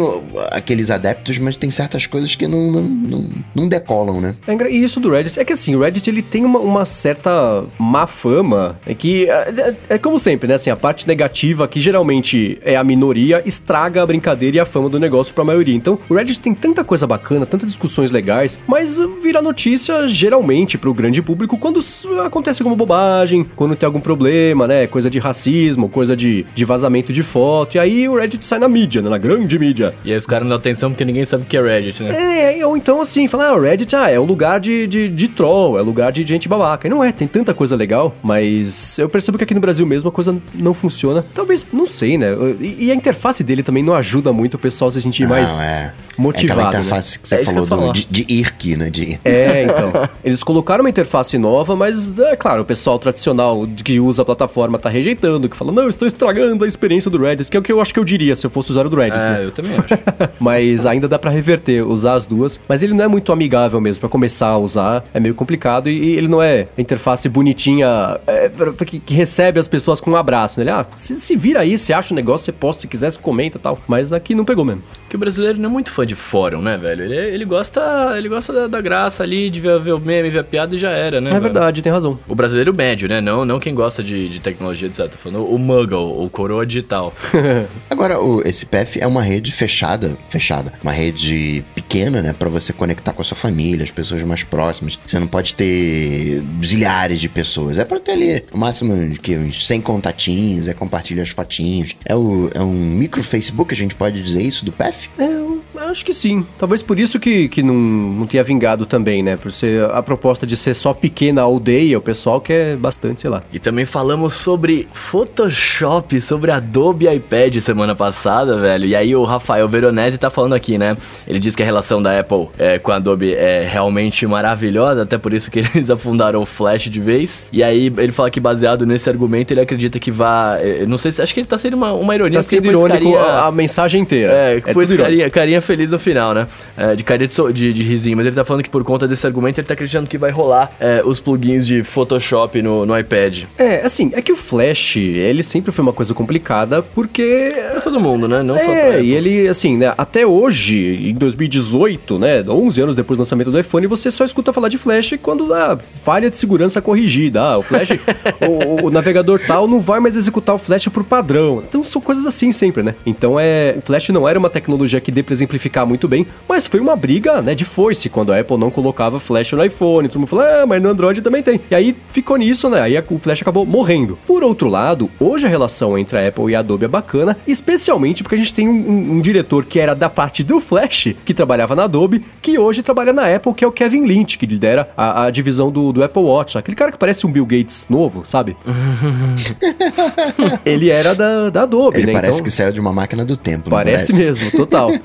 aqueles 0.51 0.91
adeptos, 0.91 1.39
mas 1.39 1.57
tem 1.57 1.71
certas 1.71 2.07
coisas 2.07 2.35
que 2.35 2.47
não, 2.47 2.71
não, 2.73 2.83
não, 2.83 3.31
não 3.55 3.69
decolam, 3.69 4.21
né? 4.21 4.35
É 4.47 4.55
E 4.71 4.83
isso 4.83 5.01
do 5.01 5.11
Reddit, 5.11 5.39
é 5.39 5.45
que 5.45 5.53
assim, 5.53 5.75
o 5.75 5.81
Reddit 5.81 6.09
ele 6.09 6.23
tem 6.23 6.45
uma, 6.45 6.59
uma 6.59 6.85
certa 6.85 7.65
má 7.79 8.07
fama, 8.07 8.79
é 8.87 8.95
que 8.95 9.29
é, 9.29 9.49
é- 9.57 9.75
é 9.95 9.99
como 9.99 10.19
sempre, 10.19 10.49
né, 10.49 10.55
assim, 10.55 10.71
a 10.71 10.77
parte 10.77 11.07
negativa, 11.07 11.67
que 11.69 11.81
geralmente 11.81 12.59
é 12.65 12.77
a 12.77 12.85
minoria, 12.85 13.43
estraga 13.45 14.03
a 14.03 14.07
brincadeira 14.07 14.57
e 14.57 14.61
a 14.61 14.65
fama 14.65 14.89
do 14.89 14.99
negócio 14.99 15.35
pra 15.35 15.45
maioria. 15.45 15.75
Então, 15.75 15.99
o 16.09 16.15
Reddit 16.15 16.41
tem 16.41 16.55
tanta 16.55 16.83
coisa 16.85 17.07
bacana, 17.07 17.45
tantas 17.47 17.69
discussões 17.69 18.11
legais, 18.11 18.59
mas 18.67 18.99
vira 19.21 19.41
notícia 19.43 20.07
geralmente 20.07 20.77
pro 20.79 20.93
grande 20.95 21.21
público 21.23 21.57
quando 21.59 21.81
acontece 22.25 22.63
alguma 22.63 22.77
bobagem, 22.77 23.47
quando 23.57 23.77
tem 23.77 23.87
algum 23.87 24.01
problema, 24.01 24.67
né, 24.67 24.87
coisa 24.87 25.11
de 25.11 25.19
racismo, 25.19 25.89
coisa 25.89 26.17
de, 26.17 26.45
de 26.55 26.65
vazamento 26.65 27.13
de 27.13 27.23
foto, 27.23 27.77
e 27.77 27.79
aí 27.79 28.09
o 28.09 28.17
Reddit 28.17 28.45
sai 28.45 28.59
na 28.59 28.69
mídia, 28.69 29.03
né, 29.03 29.09
na 29.09 29.19
grande 29.19 29.59
mídia. 29.59 29.95
E 30.05 30.11
aí 30.11 30.17
os 30.17 30.27
caras 30.27 30.43
não 30.45 30.51
dão 30.51 30.59
atenção 30.59 30.91
porque 30.91 31.05
ninguém 31.05 31.25
sabe 31.25 31.45
o 31.45 31.47
que 31.47 31.57
é 31.57 31.63
Reddit, 31.63 32.03
né? 32.03 32.59
É, 32.59 32.67
ou 32.67 32.77
então 32.77 33.01
assim, 33.01 33.27
falar, 33.29 33.49
ah, 33.49 33.57
o 33.57 33.61
Reddit 33.61 33.95
ah, 33.97 34.11
é 34.11 34.19
um 34.19 34.25
lugar 34.25 34.61
de, 34.61 34.87
de, 34.87 35.09
de 35.09 35.29
troll, 35.29 35.79
é 35.79 35.83
um 35.83 35.87
lugar 35.87 36.13
de 36.13 36.25
gente 36.25 36.49
babaca. 36.49 36.87
E 36.87 36.91
não 36.91 37.03
é, 37.03 37.13
tem 37.13 37.27
tanta 37.29 37.53
coisa 37.55 37.77
legal, 37.77 38.15
mas 38.23 38.99
eu 38.99 39.09
percebo 39.09 39.39
que 39.39 39.45
aqui 39.45 39.55
no 39.55 39.61
Brasil 39.61 39.87
mesmo 39.87 40.09
a 40.09 40.13
coisa 40.13 40.37
não 40.55 40.75
funciona. 40.75 41.25
Talvez, 41.35 41.67
não 41.73 41.87
sei, 41.87 42.17
né? 42.19 42.29
E, 42.61 42.87
e 42.87 42.93
a 42.93 42.95
interface 42.95 43.43
dele 43.43 43.63
também 43.63 43.83
não 43.83 43.95
ajuda 43.95 44.33
muito 44.33 44.55
o 44.55 44.59
pessoal 44.59 44.91
se 44.91 45.01
sentir 45.01 45.27
mais 45.27 45.59
Não, 45.59 45.65
é. 45.65 45.93
motivado. 46.17 46.61
Aquela 46.61 46.73
né? 46.73 46.79
interface 46.81 47.19
que 47.19 47.29
você 47.29 47.35
É 47.35 47.39
que 47.39 47.45
falou 47.45 47.61
ia 47.61 47.67
do, 47.67 47.77
falar. 47.77 47.93
de, 47.93 48.07
de 48.11 48.27
IRC, 48.29 48.77
né? 48.77 48.91
É, 49.25 49.63
então. 49.65 49.93
Eles 50.25 50.43
colocaram 50.43 50.83
uma 50.85 50.91
interface 50.91 51.37
nova, 51.39 51.75
mas, 51.77 52.17
é 52.19 52.37
claro, 52.37 52.63
o 52.63 52.65
pessoal 52.65 52.99
tradicional 52.99 53.67
que 53.85 53.99
usa 54.01 54.23
a 54.23 54.25
plataforma 54.25 54.79
tá 54.79 54.89
rejeitando, 54.89 55.49
que 55.49 55.57
fala, 55.57 55.73
não, 55.73 55.89
estou 55.89 56.07
estragando 56.07 56.65
a 56.65 56.69
experiência 56.69 57.11
do 57.11 57.19
Reddit, 57.19 57.51
que 57.51 57.57
é 57.57 57.61
o 57.61 57.63
que 57.63 57.73
eu 57.73 57.81
acho 57.81 57.93
que 57.93 58.01
eu 58.01 58.05
diria 58.05 58.35
se 58.37 58.47
eu 58.47 58.51
fosse 58.51 58.71
usuário 58.71 58.91
do 58.91 58.97
Reddit. 58.97 59.17
né? 59.19 59.41
É, 59.41 59.45
eu 59.45 59.51
também 59.51 59.73
acho. 59.77 59.95
mas 60.41 60.87
ainda 60.87 61.09
dá 61.09 61.19
pra 61.19 61.31
reverter, 61.31 61.83
usar 61.87 62.15
as 62.15 62.27
duas. 62.27 62.61
Mas 62.69 62.83
ele 62.83 62.95
não 62.95 63.05
é 63.05 63.09
muito 63.09 63.33
amigável 63.33 63.81
mesmo 63.81 64.01
pra 64.01 64.09
começar 64.09 64.49
a 64.49 64.59
usar. 64.59 65.05
É 65.13 65.21
meio 65.21 65.35
complicado 65.35 65.89
e, 65.89 66.17
ele 66.17 66.29
não 66.29 66.43
é 66.43 66.67
a 66.77 66.81
interface 66.81 67.29
bonitinha 67.29 68.19
é, 68.27 68.49
pra- 68.49 68.73
pra 68.73 68.87
que, 68.87 68.99
que 69.01 69.15
recebe 69.15 69.59
as 69.59 69.69
pessoas 69.69 70.01
com 70.01 70.11
um 70.11 70.17
abraço. 70.17 70.59
Né? 70.61 70.65
Ele, 70.65 70.71
ah, 70.71 70.87
se, 70.93 71.17
se 71.17 71.37
vira 71.37 71.61
aí, 71.61 71.79
se 71.79 71.93
acha 71.93 72.13
o 72.13 72.17
negócio, 72.17 72.45
você 72.47 72.53
posta, 72.53 72.83
se 72.83 72.89
quiser, 72.89 73.11
você 73.11 73.21
comenta 73.21 73.59
e 73.59 73.61
tal. 73.61 73.79
Mas 73.87 74.13
aqui 74.13 74.35
não 74.35 74.45
pegou 74.45 74.65
mesmo. 74.65 74.83
Porque 75.03 75.17
o 75.17 75.19
brasileiro 75.19 75.59
não 75.59 75.69
é 75.69 75.73
muito 75.73 75.91
fã 75.91 76.05
de 76.07 76.15
fórum, 76.15 76.61
né, 76.63 76.77
velho? 76.77 77.05
Ele, 77.05 77.17
ele 77.17 77.45
gosta, 77.45 78.15
ele 78.17 78.29
gosta 78.29 78.53
da, 78.53 78.67
da 78.67 78.81
graça 78.85 79.23
ali, 79.23 79.51
de 79.51 79.61
ver, 79.61 79.81
ver 79.81 79.93
o 79.93 79.99
meme, 79.99 80.31
ver 80.31 80.41
a 80.41 80.45
piada 80.45 80.75
e 80.77 80.79
já 80.79 80.91
era, 80.91 81.21
né? 81.21 81.31
É 81.31 81.33
velho? 81.33 81.43
verdade, 81.43 81.83
tem 81.83 81.91
razão. 81.91 82.19
O 82.29 82.35
brasileiro 82.35 82.73
médio, 82.75 83.09
né? 83.09 83.21
Não, 83.21 83.45
não 83.45 83.59
quem 83.59 83.75
gosta 83.75 84.03
de, 84.03 84.29
de 84.29 84.39
tecnologia, 84.39 84.87
etc. 84.87 85.09
Tô 85.09 85.19
falando 85.19 85.45
o 85.45 85.59
Muggle, 85.59 86.25
o 86.25 86.29
coroa 86.31 86.67
digital. 86.67 87.13
Agora, 87.89 88.21
o, 88.21 88.43
esse 88.47 88.67
PF 88.67 89.01
é 89.01 89.07
uma 89.07 89.23
rede 89.23 89.51
fechada, 89.51 90.17
fechada, 90.29 90.73
uma 90.83 90.93
rede 90.93 91.65
pequena, 91.75 92.23
né, 92.23 92.35
Pra 92.35 92.49
você 92.49 92.73
conectar 92.73 93.13
com 93.13 93.23
a 93.23 93.25
sua 93.25 93.37
família, 93.37 93.83
as 93.83 93.91
pessoas 93.91 94.23
mais 94.23 94.45
próximas. 94.45 94.99
Você 95.07 95.19
não 95.19 95.27
pode 95.27 95.55
ter 95.55 96.43
zilhares 96.63 97.21
de 97.21 97.29
pessoas. 97.29 97.79
É 97.79 97.85
pra 97.85 97.99
ter 97.99 98.13
ali 98.13 98.45
o 98.53 98.59
máximo 98.59 98.95
de 98.95 99.19
que 99.19 99.37
uns 99.37 99.67
100 99.67 99.81
contatinhos, 99.81 100.69
é 100.69 100.75
compartilhar 100.75 101.23
as 101.23 101.31
fotinhos. 101.31 101.95
É, 102.05 102.15
o, 102.15 102.51
é 102.53 102.61
um 102.61 102.73
micro 102.73 103.23
Facebook, 103.23 103.73
a 103.73 103.77
gente 103.77 103.95
pode 103.95 104.21
dizer 104.21 104.43
isso 104.43 104.65
do 104.65 104.73
PF? 104.73 105.09
É, 105.19 105.25
eu 105.25 105.63
acho 105.89 106.05
que 106.05 106.13
sim. 106.13 106.45
Talvez 106.59 106.83
por 106.83 106.99
isso 106.99 107.21
que, 107.21 107.49
que 107.49 107.63
não, 107.63 107.75
não 107.75 108.27
tenha 108.27 108.43
vingado 108.43 108.74
também, 108.85 109.23
né? 109.23 109.37
Por 109.37 109.53
ser 109.53 109.85
a 109.91 110.03
proposta 110.03 110.45
de 110.47 110.57
ser 110.57 110.75
só 110.75 110.93
pequena 110.93 111.43
aldeia, 111.43 111.97
o 111.97 112.01
pessoal 112.01 112.41
quer 112.41 112.77
bastante, 112.77 113.21
sei 113.21 113.31
lá. 113.31 113.43
E 113.53 113.59
também 113.61 113.85
falamos 113.85 114.35
sobre 114.35 114.89
Photoshop, 114.93 116.21
sobre 116.21 116.51
Adobe 116.51 117.07
iPad 117.09 117.59
semana 117.61 117.95
passada, 117.95 118.57
velho. 118.59 118.87
E 118.87 118.97
aí 118.97 119.15
o 119.15 119.23
Rafael 119.25 119.69
Veronese 119.69 120.19
tá 120.19 120.31
falando 120.31 120.55
aqui, 120.55 120.79
né? 120.79 120.97
Ele 121.29 121.39
diz 121.39 121.55
que 121.55 121.63
a 121.63 121.67
relação 121.67 122.03
da 122.03 122.19
Apple 122.19 122.49
é, 122.59 122.79
com 122.79 122.91
a 122.91 122.97
Adobe 122.97 123.35
é 123.35 123.67
realmente 123.71 124.27
maravilhosa, 124.27 125.03
até 125.03 125.17
por 125.19 125.33
isso 125.33 125.51
que 125.51 125.61
eles 125.75 125.91
afundaram 125.91 126.41
o 126.43 126.47
Flash 126.47 126.85
de 126.85 127.01
vez. 127.01 127.47
E 127.53 127.63
aí 127.63 127.93
ele 127.99 128.13
fala 128.13 128.31
que 128.31 128.41
baseado 128.41 128.87
nesse 128.87 129.09
argumento, 129.09 129.53
ele 129.53 129.61
acredita 129.61 129.99
que 129.99 130.11
vai... 130.11 130.83
eu 130.83 130.89
Não 130.89 130.99
sei 130.99 131.13
se... 131.13 131.23
Acho 131.23 131.33
que 131.33 131.41
ele 131.41 131.47
tá 131.47 131.59
sendo 131.59 131.75
uma, 131.75 131.93
uma 131.93 132.15
ironia. 132.15 132.39
Tá 132.39 132.43
sendo 132.43 132.67
irônico 132.67 132.93
carinha- 132.93 133.21
a, 133.21 133.47
a 133.47 133.53
mensagem 133.53 134.01
inteira. 134.01 134.33
É, 134.33 134.55
depois 134.61 134.91
irônico. 134.91 135.03
carinha, 135.03 135.31
carinha 135.31 135.61
feliz 135.61 135.91
no 135.91 135.99
final, 135.99 136.35
né? 136.35 136.47
É, 136.77 136.95
de 136.97 137.05
carinha 137.05 137.29
de, 137.29 137.53
de, 137.53 137.73
de 137.73 137.83
risinho, 137.83 138.17
mas 138.17 138.27
ele 138.27 138.35
tá 138.35 138.45
falando 138.45 138.63
que 138.65 138.71
por 138.71 138.83
conta 138.83 139.07
desse 139.07 139.27
argumento 139.27 139.59
ele 139.61 139.67
tá 139.67 139.75
acreditando 139.75 140.09
que 140.09 140.19
vai 140.19 140.31
rolar 140.33 140.73
é, 140.81 141.03
os 141.05 141.21
plugins 141.21 141.65
de 141.67 141.85
Photoshop 141.85 142.61
no, 142.63 142.85
no 142.85 142.99
iPad. 142.99 143.45
É, 143.57 143.83
assim, 143.85 144.11
é 144.15 144.21
que 144.23 144.33
o 144.33 144.37
Flash, 144.37 144.97
ele 144.97 145.43
sempre 145.43 145.71
foi 145.71 145.83
uma 145.83 145.93
coisa 145.93 146.13
complicada 146.15 146.83
porque 146.83 147.53
Pra 147.73 147.81
todo 147.81 148.01
mundo, 148.01 148.27
né? 148.27 148.43
Não 148.43 148.59
só 148.59 148.65
pra 148.65 148.75
É, 148.75 148.89
Apple. 148.97 149.07
e 149.07 149.13
ele, 149.15 149.49
assim, 149.49 149.77
né, 149.77 149.93
até 149.97 150.27
hoje, 150.27 151.09
em 151.11 151.15
2018, 151.15 152.19
né, 152.19 152.43
11 152.47 152.81
anos 152.81 152.97
depois 152.97 153.17
do 153.17 153.21
lançamento 153.21 153.51
do 153.51 153.59
iPhone, 153.61 153.87
você 153.87 154.11
só 154.11 154.25
escuta 154.25 154.53
falar 154.53 154.69
de 154.69 154.79
Flash 154.79 155.15
quando 155.23 155.53
a 155.53 155.77
falha 156.03 156.31
de 156.31 156.39
segurança 156.39 156.81
corrigida. 156.81 157.41
Ah, 157.43 157.59
o 157.59 157.63
Flash, 157.63 157.91
o, 158.81 158.87
o 158.87 158.91
navegador 158.91 159.41
tal 159.47 159.69
não 159.69 159.81
vai 159.81 160.01
mais 160.01 160.17
executar 160.17 160.55
o 160.55 160.59
Flash 160.59 160.89
por 160.89 161.05
padrão. 161.05 161.63
Então 161.69 161.85
são 161.85 162.01
coisas 162.01 162.27
assim 162.27 162.51
sempre, 162.53 162.83
né? 162.83 162.95
Então 163.05 163.39
é, 163.39 163.75
o 163.77 163.81
Flash 163.81 164.09
não 164.11 164.29
era 164.29 164.39
uma 164.39 164.51
tecnologia 164.51 165.01
que 165.01 165.11
dê 165.13 165.23
pra 165.23 165.33
exemplificar 165.33 165.87
muito 165.87 166.09
bem, 166.09 166.27
mas 166.49 166.67
foi 166.67 166.81
uma 166.81 166.97
briga, 166.97 167.43
né, 167.43 167.55
de 167.55 167.65
foice 167.65 168.09
quando 168.09 168.33
a 168.33 168.39
Apple 168.41 168.54
não 168.59 168.71
colocava 168.71 169.19
Flash 169.19 169.53
no 169.53 169.65
iPhone. 169.65 170.09
Todo 170.09 170.19
mundo 170.21 170.29
falou, 170.29 170.45
ah, 170.45 170.67
mas 170.67 170.83
no 170.83 170.89
Android 170.89 171.21
também 171.23 171.43
tem. 171.43 171.61
E 171.71 171.75
aí 171.75 171.97
ficou 172.13 172.37
nisso, 172.37 172.69
né? 172.69 172.81
Aí 172.81 172.99
o 173.11 173.19
Flash 173.19 173.43
acabou 173.43 173.65
morrendo. 173.67 174.19
Por 174.27 174.43
outro 174.43 174.69
lado, 174.69 175.11
hoje 175.21 175.47
a 175.47 175.49
relação 175.49 175.97
entre 175.99 176.19
a 176.19 176.29
Apple 176.29 176.51
e 176.51 176.55
a 176.55 176.61
Adobe 176.61 176.85
é 176.85 176.89
bacana, 176.89 177.37
especialmente 177.47 178.23
porque 178.23 178.35
a 178.35 178.39
gente 178.39 178.53
tem 178.55 178.69
um, 178.69 178.73
um- 178.73 179.13
um 179.17 179.21
diretor 179.21 179.65
que 179.65 179.79
era 179.79 179.95
da 179.95 180.09
parte 180.09 180.43
do 180.43 180.61
Flash, 180.61 181.15
que 181.25 181.35
trabalhava 181.35 181.75
na 181.77 181.85
Adobe, 181.85 182.25
que 182.43 182.59
hoje 182.59 182.83
trabalha 182.83 183.13
na 183.13 183.35
Apple, 183.35 183.55
que 183.55 183.65
é 183.65 183.69
o 183.69 183.73
Kevin 183.73 184.05
Lynch, 184.07 184.39
que 184.39 184.47
lidera 184.47 184.89
a, 184.97 185.25
a 185.25 185.31
divisão 185.31 185.71
do, 185.71 185.93
do 185.93 186.03
Apple 186.03 186.23
Watch. 186.23 186.59
Aquele 186.59 186.77
cara 186.77 186.91
que 186.93 186.99
parece 186.99 187.27
um 187.27 187.33
Bill 187.33 187.47
Gates 187.47 187.87
novo, 187.89 188.23
sabe? 188.25 188.57
Ele 190.65 190.91
era 190.91 191.15
da, 191.15 191.51
da 191.51 191.63
Adobe, 191.63 191.99
Ele 191.99 192.07
né? 192.07 192.13
parece 192.13 192.35
Então, 192.35 192.45
que 192.45 192.51
saiu 192.51 192.73
de 192.73 192.81
uma 192.81 192.93
máquina 192.93 193.25
do 193.25 193.37
tempo, 193.37 193.71
não 193.71 193.77
Parece 193.77 194.13
mesmo, 194.13 194.51
total. 194.53 194.91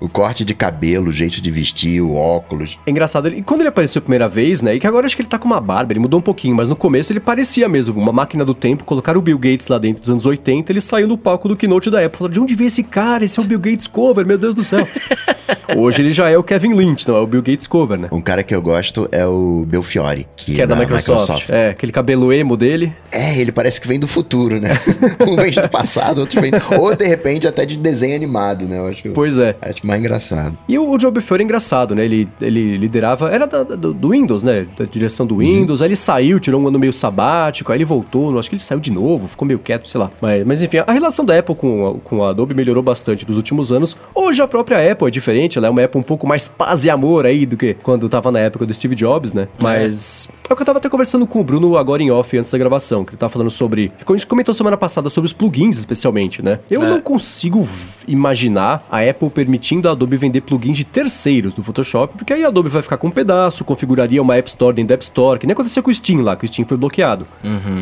O 0.00 0.08
corte 0.08 0.44
de 0.44 0.54
cabelo, 0.54 1.10
o 1.10 1.12
jeito 1.12 1.40
de 1.40 1.50
vestir, 1.50 2.00
o 2.00 2.12
óculos. 2.22 2.78
É 2.86 2.90
engraçado, 2.90 3.26
ele, 3.26 3.42
quando 3.42 3.60
ele 3.60 3.68
apareceu 3.68 4.00
a 4.00 4.02
primeira 4.02 4.28
vez, 4.28 4.62
né? 4.62 4.74
E 4.74 4.80
que 4.80 4.86
agora 4.86 5.06
acho 5.06 5.16
que 5.16 5.22
ele 5.22 5.28
tá 5.28 5.38
com 5.38 5.46
uma 5.46 5.60
barba, 5.60 5.92
ele 5.92 6.00
mudou 6.00 6.18
um 6.18 6.22
pouquinho, 6.22 6.54
mas 6.54 6.68
no 6.68 6.76
começo 6.76 7.12
ele 7.12 7.20
parecia 7.20 7.68
mesmo 7.68 8.00
uma 8.00 8.12
máquina 8.12 8.44
do 8.44 8.54
tempo. 8.54 8.84
Colocaram 8.84 9.18
o 9.18 9.22
Bill 9.22 9.38
Gates 9.38 9.68
lá 9.68 9.78
dentro 9.78 10.00
dos 10.00 10.10
anos 10.10 10.26
80, 10.26 10.72
ele 10.72 10.80
saiu 10.80 11.08
no 11.08 11.18
palco 11.18 11.48
do 11.48 11.56
keynote 11.56 11.90
da 11.90 12.04
Apple. 12.04 12.18
Falaram, 12.18 12.32
de 12.32 12.40
onde 12.40 12.54
veio 12.54 12.68
esse 12.68 12.82
cara? 12.82 13.24
Esse 13.24 13.38
é 13.38 13.42
o 13.42 13.46
Bill 13.46 13.58
Gates 13.58 13.86
cover, 13.86 14.26
meu 14.26 14.38
Deus 14.38 14.54
do 14.54 14.64
céu. 14.64 14.86
Hoje 15.76 16.02
ele 16.02 16.12
já 16.12 16.28
é 16.28 16.36
o 16.36 16.42
Kevin 16.42 16.74
Lynch, 16.74 17.06
não 17.08 17.16
é 17.16 17.20
o 17.20 17.26
Bill 17.26 17.42
Gates 17.42 17.66
cover, 17.66 17.98
né? 17.98 18.08
Um 18.12 18.20
cara 18.20 18.42
que 18.42 18.54
eu 18.54 18.60
gosto 18.60 19.08
é 19.10 19.26
o 19.26 19.64
Belfiore, 19.66 20.26
que, 20.36 20.54
Que 20.54 20.62
é 20.62 20.66
da 20.66 20.76
Microsoft. 20.76 21.48
É, 21.48 21.70
aquele 21.70 21.92
cabelo 21.92 22.32
emo 22.32 22.56
dele. 22.56 22.92
É, 23.10 23.38
ele 23.38 23.52
parece 23.52 23.80
que 23.80 23.88
vem 23.88 23.98
do 23.98 24.08
futuro, 24.08 24.60
né? 24.60 24.70
um 25.26 25.36
vem 25.36 25.52
do 25.52 25.68
passado, 25.68 26.20
outro 26.20 26.40
vem. 26.40 26.52
Ou 26.78 26.94
de 26.94 27.06
repente 27.06 27.46
até 27.46 27.64
de 27.64 27.76
desenho 27.76 28.14
animado, 28.14 28.66
né? 28.66 28.78
Eu 28.78 28.88
acho, 28.88 29.08
Pois 29.10 29.38
é. 29.38 29.56
acho 29.60 29.86
mais 29.86 30.00
engraçado. 30.00 30.58
E 30.68 30.78
o, 30.78 30.90
o 30.90 30.98
Joe 31.00 31.10
Belfiore 31.10 31.42
é 31.42 31.44
engraçado, 31.44 31.94
né? 31.94 32.04
Ele, 32.04 32.11
ele 32.40 32.76
liderava, 32.78 33.30
era 33.30 33.46
da- 33.46 33.62
do, 33.62 33.92
do 33.92 34.08
Windows, 34.10 34.42
né? 34.42 34.66
Da 34.76 34.84
direção 34.84 35.26
do 35.26 35.36
Windows. 35.38 35.82
Aí 35.82 35.88
ele 35.88 35.96
saiu, 35.96 36.38
tirou 36.40 36.60
um 36.60 36.68
ano 36.68 36.78
meio 36.78 36.92
sabático, 36.92 37.72
aí 37.72 37.78
ele 37.78 37.84
voltou. 37.84 38.38
Acho 38.38 38.48
que 38.48 38.54
ele 38.56 38.62
saiu 38.62 38.80
de 38.80 38.90
novo, 38.90 39.26
ficou 39.28 39.46
meio 39.46 39.58
quieto, 39.58 39.88
sei 39.88 40.00
lá. 40.00 40.10
Mas, 40.20 40.46
mas 40.46 40.62
enfim, 40.62 40.78
a 40.86 40.92
relação 40.92 41.24
da 41.24 41.38
Apple 41.38 41.54
com 41.54 41.86
a, 41.86 41.94
com 42.08 42.24
a 42.24 42.30
Adobe 42.30 42.54
melhorou 42.54 42.82
bastante 42.82 43.26
nos 43.26 43.36
últimos 43.36 43.70
anos. 43.72 43.96
Hoje 44.14 44.42
a 44.42 44.46
própria 44.48 44.92
Apple 44.92 45.08
é 45.08 45.10
diferente, 45.10 45.58
ela 45.58 45.66
é 45.66 45.70
uma 45.70 45.82
Apple 45.84 46.00
um 46.00 46.04
pouco 46.04 46.26
mais 46.26 46.48
paz 46.48 46.84
e 46.84 46.90
amor 46.90 47.26
aí 47.26 47.46
do 47.46 47.56
que 47.56 47.74
quando 47.82 48.08
tava 48.08 48.30
na 48.32 48.38
época 48.40 48.66
do 48.66 48.72
Steve 48.74 48.94
Jobs, 48.94 49.32
né? 49.34 49.48
Mas 49.60 50.28
é 50.48 50.52
o 50.52 50.56
que 50.56 50.62
eu 50.62 50.66
tava 50.66 50.78
até 50.78 50.88
conversando 50.88 51.26
com 51.26 51.40
o 51.40 51.44
Bruno 51.44 51.76
agora 51.76 52.02
em 52.02 52.10
off 52.10 52.36
antes 52.36 52.50
da 52.52 52.58
gravação, 52.58 53.04
que 53.04 53.10
ele 53.12 53.18
tava 53.18 53.30
falando 53.32 53.50
sobre. 53.50 53.90
A 54.06 54.12
gente 54.12 54.26
comentou 54.26 54.52
semana 54.54 54.76
passada 54.76 55.08
sobre 55.10 55.26
os 55.26 55.32
plugins, 55.32 55.76
especialmente, 55.78 56.42
né? 56.42 56.58
Eu 56.70 56.82
É. 56.82 56.88
não 56.90 57.00
consigo 57.00 57.66
imaginar 58.06 58.84
a 58.90 59.00
Apple 59.00 59.30
permitindo 59.30 59.88
a 59.88 59.92
Adobe 59.92 60.16
vender 60.16 60.40
plugins 60.42 60.76
de 60.76 60.84
terceiros 60.84 61.54
do 61.54 61.62
Photoshop, 61.62 61.82
porque 62.08 62.32
aí 62.32 62.44
a 62.44 62.48
Adobe 62.48 62.68
vai 62.68 62.82
ficar 62.82 62.96
com 62.96 63.08
um 63.08 63.10
pedaço, 63.10 63.64
configuraria 63.64 64.20
uma 64.20 64.36
App 64.36 64.48
Store 64.48 64.74
dentro 64.74 64.88
da 64.88 64.94
App 64.94 65.04
Store, 65.04 65.38
que 65.38 65.46
nem 65.46 65.52
aconteceu 65.52 65.82
com 65.82 65.90
o 65.90 65.94
Steam 65.94 66.22
lá, 66.22 66.36
que 66.36 66.44
o 66.44 66.48
Steam 66.48 66.66
foi 66.66 66.76
bloqueado. 66.76 67.26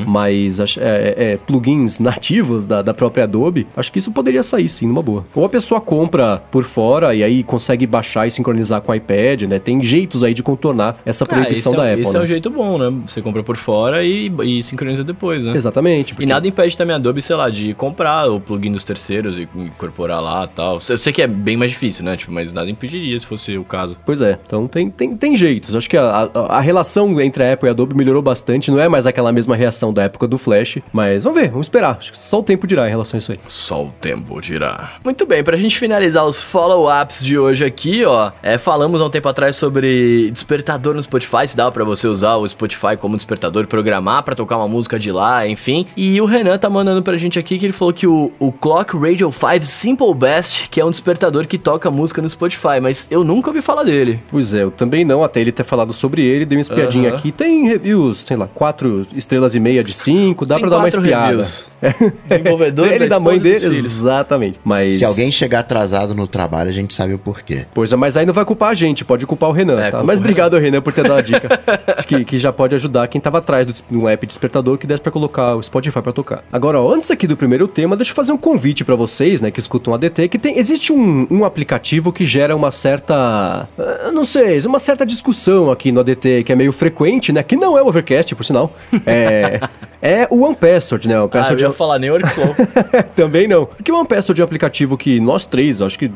Mas 0.07 0.61
ach- 0.61 0.79
é, 0.79 1.14
é, 1.17 1.37
plugins 1.37 1.99
nativos 2.00 2.67
da, 2.67 2.83
da 2.83 2.95
própria 2.95 3.25
Adobe, 3.25 3.67
acho 3.76 3.90
que 3.93 3.99
isso 3.99 4.11
poderia 4.12 4.43
sair 4.43 4.69
sim, 4.69 4.87
numa 4.87 5.02
boa. 5.02 5.25
Ou 5.35 5.45
a 5.45 5.49
pessoa 5.49 5.81
compra 5.81 6.43
por 6.50 6.64
fora 6.64 7.14
e 7.14 7.23
aí 7.23 7.43
consegue 7.43 7.87
baixar 7.87 8.26
e 8.26 8.31
sincronizar 8.31 8.81
com 8.81 8.93
o 8.93 8.95
iPad, 8.95 9.43
né? 9.43 9.59
Tem 9.59 9.83
jeitos 9.83 10.25
aí 10.25 10.35
de 10.35 10.43
contornar 10.43 10.99
essa 11.05 11.25
Ah, 11.25 11.29
proibição 11.29 11.73
é, 11.75 11.76
da 11.76 11.83
Apple, 11.90 12.02
Esse 12.02 12.12
né? 12.14 12.19
é 12.21 12.23
um 12.23 12.26
jeito 12.26 12.50
bom, 12.50 12.79
né? 12.79 12.93
Você 13.07 13.23
compra 13.23 13.43
por 13.43 13.57
fora 13.57 14.02
e, 14.05 14.31
e 14.45 14.62
sincroniza 14.62 15.05
depois, 15.05 15.45
né? 15.45 15.52
Exatamente. 15.57 16.12
E 16.12 16.14
porque- 16.14 16.26
nada 16.26 16.47
impede 16.47 16.76
também 16.76 16.95
a 16.95 16.97
Adobe, 16.97 17.23
sei 17.23 17.37
lá, 17.37 17.49
de 17.50 17.75
comprar 17.75 18.31
o 18.31 18.40
plugin 18.40 18.73
dos 18.73 18.85
terceiros 18.85 19.38
e 19.38 19.49
incorporar 19.55 20.21
lá 20.23 20.45
e 20.45 20.49
tal. 20.57 20.79
Eu 20.88 20.97
sei 20.99 21.12
que 21.12 21.23
é 21.23 21.26
bem 21.26 21.57
mais 21.57 21.71
difícil, 21.71 22.05
né? 22.05 22.17
Tipo, 22.17 22.33
mas 22.33 22.52
nada 22.52 22.71
impediria 22.71 23.19
se 23.19 23.26
fosse 23.26 23.57
o 23.57 23.64
caso. 23.64 23.97
Pois 24.04 24.23
é, 24.23 24.38
então 24.45 24.66
tem, 24.66 24.90
tem, 24.90 25.16
tem 25.16 25.37
jeitos. 25.37 25.75
Acho 25.75 25.88
que 25.88 25.97
a, 25.97 26.28
a, 26.35 26.57
a 26.57 26.61
relação 26.61 27.21
entre 27.21 27.42
a 27.45 27.52
Apple 27.52 27.66
e 27.66 27.69
a 27.69 27.73
Adobe 27.73 27.95
melhorou 27.95 28.23
bastante. 28.23 28.71
Não 28.71 28.80
é 28.80 28.88
mais 28.88 29.07
aquela 29.07 29.33
mesma 29.33 29.57
reação 29.57 29.92
da 29.92 30.02
época 30.02 30.26
do 30.26 30.38
Flash, 30.38 30.78
mas 30.92 31.25
vamos 31.25 31.40
ver, 31.40 31.49
vamos 31.50 31.66
esperar. 31.66 31.97
Acho 31.99 32.12
que 32.12 32.19
só 32.19 32.40
o 32.40 32.42
tempo 32.42 32.66
dirá 32.66 32.87
em 32.87 32.90
relação 32.90 33.16
a 33.16 33.19
isso 33.19 33.33
aí. 33.33 33.38
Só 33.49 33.85
o 33.85 33.92
tempo 34.00 34.40
dirá. 34.40 34.95
Muito 35.04 35.26
bem, 35.26 35.42
pra 35.42 35.57
gente 35.57 35.78
finalizar 35.78 36.25
os 36.26 36.40
follow-ups 36.42 37.25
de 37.25 37.38
hoje 37.38 37.64
aqui, 37.64 38.04
ó, 38.04 38.33
é, 38.42 38.59
falamos 38.59 39.00
há 39.00 39.07
um 39.07 39.11
tempo 39.11 39.28
atrás 39.28 39.57
sobre 39.57 40.30
despertador 40.30 40.95
no 40.95 41.02
Spotify, 41.02 41.47
se 41.47 41.57
dá 41.57 41.71
pra 41.71 41.85
você 41.85 42.07
usar 42.07 42.37
o 42.37 42.49
Spotify 42.49 42.97
como 42.99 43.16
despertador, 43.16 43.66
programar 43.66 44.23
pra 44.23 44.35
tocar 44.35 44.57
uma 44.57 44.69
música 44.69 44.99
de 44.99 45.11
lá, 45.12 45.47
enfim. 45.47 45.87
E 45.97 46.21
o 46.21 46.25
Renan 46.25 46.59
tá 46.59 46.71
mandando 46.71 47.02
pra 47.02 47.16
gente 47.16 47.38
aqui 47.38 47.59
que 47.59 47.66
ele 47.66 47.73
falou 47.73 47.92
que 47.92 48.07
o, 48.07 48.33
o 48.38 48.52
Clock 48.52 48.97
Radio 48.97 49.33
5 49.33 49.90
Simple 49.90 50.14
Best, 50.14 50.69
que 50.69 50.80
é 50.80 50.85
um 50.85 50.90
despertador 50.90 51.47
que 51.47 51.59
toca 51.59 51.90
música 51.90 52.23
no 52.23 52.28
Spotify, 52.28 52.80
mas 52.80 53.07
eu 53.11 53.25
nunca 53.25 53.50
ouvi 53.50 53.61
falar 53.61 53.83
dele. 53.83 53.89
Pois 54.30 54.54
é, 54.54 54.62
eu 54.62 54.70
também 54.70 55.04
não, 55.04 55.23
até 55.25 55.40
ele 55.40 55.52
ter 55.52 55.64
falado 55.64 55.92
sobre 55.92 56.23
ele, 56.23 56.44
dei 56.44 56.56
uma 56.59 56.62
espiadinha 56.62 57.09
Aham. 57.11 57.18
aqui. 57.18 57.32
Tem 57.32 57.68
reviews, 57.68 58.18
sei 58.18 58.37
lá, 58.37 58.47
quatro 58.52 59.06
estrelas 59.14 59.54
e 59.54 59.61
meia 59.61 59.82
de 59.82 59.92
cinco, 59.92 60.44
dá 60.47 60.56
Tem 60.56 60.62
pra 60.62 60.70
dar 60.70 60.78
uma 60.78 60.88
espiada. 60.88 61.26
reviews. 61.28 61.66
Desenvolvedor, 62.28 62.87
Ele 62.92 63.06
da 63.09 63.18
mãe 63.18 63.37
esposa 63.37 63.56
e 63.56 63.59
dos 63.61 63.68
dele, 63.70 63.78
exatamente. 63.78 64.61
Mas 64.62 64.99
Se 64.99 65.04
alguém 65.04 65.32
chegar 65.32 65.61
atrasado 65.61 66.14
no 66.14 66.26
trabalho, 66.26 66.68
a 66.68 66.73
gente 66.73 66.92
sabe 66.94 67.14
o 67.14 67.18
porquê. 67.18 67.64
Pois 67.73 67.92
é, 67.92 67.97
mas 67.97 68.16
aí 68.16 68.26
não 68.26 68.35
vai 68.35 68.44
culpar 68.44 68.70
a 68.70 68.75
gente, 68.75 69.04
pode 69.04 69.26
culpar 69.26 69.49
o 69.49 69.52
Renan, 69.52 69.80
É, 69.80 69.90
tá? 69.90 70.02
Mas 70.02 70.18
o 70.18 70.23
obrigado, 70.23 70.59
Renan, 70.59 70.80
por 70.82 70.92
ter 70.92 71.02
dado 71.02 71.14
a 71.14 71.23
dica. 71.23 71.49
Acho 71.97 72.06
que, 72.06 72.25
que 72.25 72.38
já 72.38 72.52
pode 72.52 72.75
ajudar 72.75 73.09
quem 73.09 73.20
tava 73.20 73.38
atrás 73.38 73.66
do, 73.66 73.73
de 73.73 73.97
um 73.97 74.09
app 74.09 74.26
despertador 74.26 74.76
que 74.78 74.87
desse 74.87 75.00
pra 75.00 75.11
colocar 75.11 75.54
o 75.56 75.62
Spotify 75.62 76.02
pra 76.02 76.12
tocar. 76.12 76.44
Agora, 76.52 76.80
ó, 76.80 76.92
antes 76.92 77.11
aqui 77.11 77.26
do 77.26 77.37
primeiro 77.37 77.66
tema, 77.66 77.97
deixa 77.97 78.12
eu 78.12 78.16
fazer 78.16 78.32
um 78.32 78.38
convite 78.38 78.85
pra 78.85 78.94
vocês, 78.94 79.40
né, 79.40 79.50
que 79.50 79.59
escutam 79.61 79.94
a 79.94 79.97
ADT, 79.97 80.28
que 80.28 80.38
tem, 80.38 80.59
existe 80.59 80.92
um, 80.92 81.26
um 81.30 81.44
aplicativo 81.44 82.12
que 82.12 82.25
gera 82.26 82.54
uma 82.54 82.70
certa, 82.70 83.66
eu 84.04 84.12
não 84.12 84.25
sei, 84.25 84.58
uma 84.66 84.78
certa 84.78 85.04
discussão 85.04 85.70
aqui 85.70 85.90
no 85.92 86.00
ADT, 86.00 86.44
que 86.44 86.52
é 86.52 86.54
meio 86.54 86.72
frequente, 86.72 87.32
né, 87.32 87.42
que 87.42 87.56
não 87.56 87.76
é 87.76 87.82
o 87.82 87.88
Overcast, 87.88 88.34
por 88.34 88.44
sinal, 88.44 88.72
é, 89.06 89.60
é 90.00 90.28
o 90.30 90.42
OnePassword, 90.42 91.08
né, 91.08 91.20
o 91.20 91.30
Ah, 91.32 91.49
eu 91.50 91.58
ia 91.58 91.72
falar 91.72 91.99
nem 91.99 92.10
Workflow. 92.10 92.54
Também 93.16 93.49
não. 93.49 93.66
Porque 93.66 93.90
o 93.90 93.96
OnePassword 93.96 94.40
é 94.40 94.44
um 94.44 94.46
aplicativo 94.46 94.96
que 94.96 95.20
nós 95.20 95.46
três, 95.46 95.80
acho 95.82 95.99
que. 95.99 96.10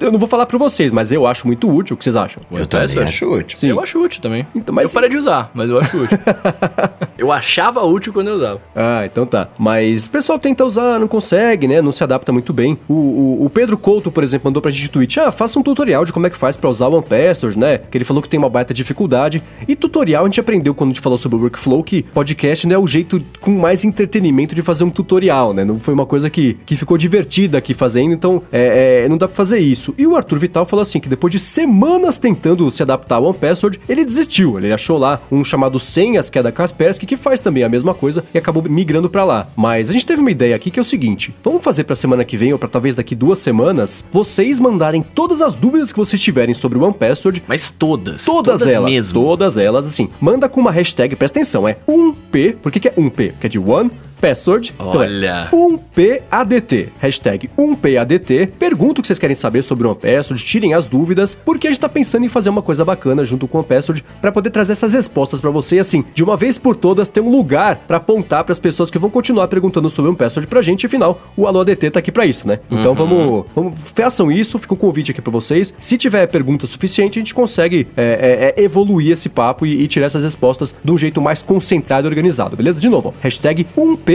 Eu 0.00 0.12
não 0.12 0.18
vou 0.18 0.28
falar 0.28 0.46
pra 0.46 0.58
vocês, 0.58 0.90
mas 0.92 1.12
eu 1.12 1.26
acho 1.26 1.46
muito 1.46 1.68
útil. 1.68 1.94
O 1.94 1.96
que 1.96 2.04
vocês 2.04 2.16
acham? 2.16 2.42
Eu 2.50 2.66
também 2.66 2.86
Password? 2.86 3.08
acho 3.08 3.30
útil. 3.30 3.58
Sim. 3.58 3.68
Eu 3.68 3.80
acho 3.80 3.98
útil 3.98 4.20
também. 4.22 4.46
Então, 4.54 4.74
mas 4.74 4.88
eu 4.88 4.94
parei 4.94 5.10
de 5.10 5.16
usar, 5.16 5.50
mas 5.54 5.68
eu 5.70 5.78
acho 5.78 5.96
útil. 5.96 6.18
eu 7.18 7.32
achava 7.32 7.82
útil 7.84 8.12
quando 8.12 8.28
eu 8.28 8.34
usava. 8.36 8.60
Ah, 8.74 9.02
então 9.04 9.26
tá. 9.26 9.48
Mas 9.58 10.06
o 10.06 10.10
pessoal 10.10 10.38
tenta 10.38 10.64
usar, 10.64 10.98
não 10.98 11.08
consegue, 11.08 11.68
né? 11.68 11.80
Não 11.80 11.92
se 11.92 12.02
adapta 12.02 12.32
muito 12.32 12.52
bem. 12.52 12.78
O, 12.88 12.94
o, 12.94 13.46
o 13.46 13.50
Pedro 13.50 13.76
Couto, 13.76 14.10
por 14.10 14.22
exemplo, 14.24 14.48
mandou 14.48 14.62
pra 14.62 14.70
gente 14.70 14.88
tweet: 14.88 15.20
ah, 15.20 15.30
faça 15.30 15.58
um 15.58 15.62
tutorial 15.62 16.04
de 16.04 16.12
como 16.12 16.26
é 16.26 16.30
que 16.30 16.36
faz 16.36 16.56
pra 16.56 16.70
usar 16.70 16.88
OnePassword, 16.96 17.58
né? 17.58 17.78
Que 17.78 17.98
ele 17.98 18.04
falou 18.04 18.22
que 18.22 18.28
tem 18.28 18.38
uma 18.38 18.48
baita 18.48 18.72
dificuldade. 18.74 19.42
E 19.66 19.76
tutorial 19.76 20.24
a 20.24 20.26
gente 20.26 20.40
aprendeu 20.40 20.74
quando 20.74 20.90
a 20.90 20.92
gente 20.92 21.02
falou 21.02 21.18
sobre 21.18 21.38
o 21.38 21.42
workflow 21.42 21.82
que 21.82 22.02
podcast 22.02 22.66
não 22.66 22.76
é 22.76 22.78
o 22.78 22.86
jeito 22.86 23.22
com 23.40 23.50
mais 23.52 23.84
entretenimento 23.84 24.54
de 24.54 24.62
fazer 24.62 24.84
um 24.84 24.90
tutorial, 24.90 25.52
né? 25.52 25.64
Não 25.64 25.78
foi 25.78 25.94
uma 25.94 26.06
coisa 26.06 26.30
que, 26.30 26.54
que 26.66 26.76
ficou 26.76 26.96
divertida 26.96 27.58
aqui 27.58 27.74
fazendo, 27.74 28.12
então 28.12 28.42
é, 28.52 29.02
é, 29.04 29.08
não 29.08 29.18
dá 29.18 29.26
pra 29.26 29.36
fazer 29.36 29.58
isso. 29.58 29.94
E 29.98 30.06
o 30.06 30.16
Arthur 30.16 30.38
Vital 30.38 30.64
falou 30.64 30.82
assim: 30.82 31.00
que 31.00 31.08
depois 31.08 31.30
de 31.30 31.38
semanas 31.38 32.18
tentando 32.18 32.70
se 32.70 32.82
adaptar 32.82 33.16
ao 33.16 33.24
OnePassword, 33.24 33.80
ele 33.88 34.04
desistiu. 34.04 34.58
Ele 34.58 34.72
achou 34.72 34.98
lá 34.98 35.20
um 35.30 35.44
chamado 35.44 35.78
Senhas, 35.78 36.30
que 36.30 36.38
é 36.38 36.42
da 36.42 36.52
Kaspersky, 36.52 37.06
que 37.06 37.16
faz 37.16 37.40
também 37.40 37.64
a 37.64 37.68
mesma 37.68 37.94
coisa 37.94 38.24
e 38.32 38.38
acabou 38.38 38.62
migrando 38.62 39.10
pra 39.10 39.24
lá. 39.24 39.48
Mas 39.56 39.90
a 39.90 39.92
gente 39.92 40.06
teve 40.06 40.20
uma 40.20 40.30
ideia 40.30 40.54
aqui 40.54 40.70
que 40.70 40.78
é 40.78 40.82
o 40.82 40.84
seguinte: 40.84 41.34
vamos 41.42 41.62
fazer 41.62 41.84
pra 41.84 41.94
semana 41.94 42.24
que 42.24 42.36
vem 42.36 42.52
ou 42.52 42.58
pra 42.58 42.68
talvez 42.68 42.94
daqui 42.94 43.14
duas 43.14 43.38
semanas, 43.38 44.04
vocês 44.10 44.58
mandarem 44.58 45.02
todas 45.02 45.42
as 45.42 45.54
dúvidas 45.54 45.92
que 45.92 45.98
vocês 45.98 46.20
tiverem 46.20 46.54
sobre 46.54 46.78
o 46.78 46.81
OnePassword 46.82 47.42
Mas 47.46 47.70
todas. 47.70 48.24
Todas, 48.24 48.62
elas, 48.62 48.90
mesmo. 48.90 49.20
todas 49.20 49.56
elas, 49.56 49.86
assim. 49.86 50.08
Manda 50.20 50.48
com 50.48 50.60
uma 50.60 50.70
hashtag, 50.70 51.16
presta 51.16 51.38
atenção, 51.38 51.66
é 51.68 51.76
1P. 51.88 52.56
Por 52.56 52.72
que, 52.72 52.80
que 52.80 52.88
é 52.88 52.92
1P? 52.92 53.32
Porque 53.32 53.46
é 53.46 53.50
de 53.50 53.58
One 53.58 53.90
password. 54.22 54.72
Olha. 54.78 55.48
Então 55.48 55.80
é 55.98 56.30
1PADT. 56.30 56.90
Hashtag 57.00 57.50
1PADT. 57.58 58.50
Pergunta 58.56 59.00
o 59.00 59.02
que 59.02 59.08
vocês 59.08 59.18
querem 59.18 59.34
saber 59.34 59.62
sobre 59.62 59.86
o 59.86 59.90
One 59.90 59.98
Password, 60.00 60.44
tirem 60.44 60.74
as 60.74 60.86
dúvidas, 60.86 61.34
porque 61.34 61.66
a 61.66 61.70
gente 61.70 61.80
tá 61.80 61.88
pensando 61.88 62.24
em 62.24 62.28
fazer 62.28 62.48
uma 62.48 62.62
coisa 62.62 62.84
bacana 62.84 63.24
junto 63.24 63.48
com 63.48 63.58
o 63.58 63.60
One 63.60 63.68
Password 63.68 64.04
para 64.20 64.30
poder 64.30 64.50
trazer 64.50 64.72
essas 64.72 64.92
respostas 64.92 65.40
para 65.40 65.50
você 65.50 65.80
assim, 65.80 66.04
de 66.14 66.22
uma 66.22 66.36
vez 66.36 66.56
por 66.56 66.76
todas, 66.76 67.08
ter 67.08 67.20
um 67.20 67.30
lugar 67.30 67.76
para 67.88 67.96
apontar 67.96 68.44
para 68.44 68.52
as 68.52 68.60
pessoas 68.60 68.90
que 68.90 68.98
vão 68.98 69.10
continuar 69.10 69.48
perguntando 69.48 69.90
sobre 69.90 70.08
o 70.08 70.10
One 70.10 70.18
Password 70.18 70.46
pra 70.46 70.62
gente, 70.62 70.86
afinal, 70.86 71.20
o 71.36 71.46
Alô 71.46 71.60
ADT 71.60 71.90
tá 71.90 71.98
aqui 71.98 72.12
para 72.12 72.24
isso, 72.24 72.46
né? 72.46 72.60
Então 72.70 72.94
vamos, 72.94 73.44
vamos, 73.54 73.74
façam 73.94 74.30
isso, 74.30 74.58
fica 74.58 74.74
o 74.74 74.76
convite 74.76 75.10
aqui 75.10 75.20
para 75.20 75.32
vocês. 75.32 75.74
Se 75.80 75.98
tiver 75.98 76.28
pergunta 76.28 76.66
suficiente, 76.66 77.18
a 77.18 77.22
gente 77.22 77.34
consegue 77.34 77.88
é, 77.96 78.52
é, 78.56 78.60
é, 78.60 78.64
evoluir 78.64 79.10
esse 79.10 79.28
papo 79.28 79.66
e, 79.66 79.82
e 79.82 79.88
tirar 79.88 80.06
essas 80.06 80.22
respostas 80.22 80.74
de 80.84 80.92
um 80.92 80.96
jeito 80.96 81.20
mais 81.20 81.42
concentrado 81.42 82.06
e 82.06 82.08
organizado, 82.08 82.56
beleza? 82.56 82.80
De 82.80 82.88
novo, 82.88 83.08
ó, 83.08 83.20
hashtag 83.20 83.66
1PADT 83.76 84.11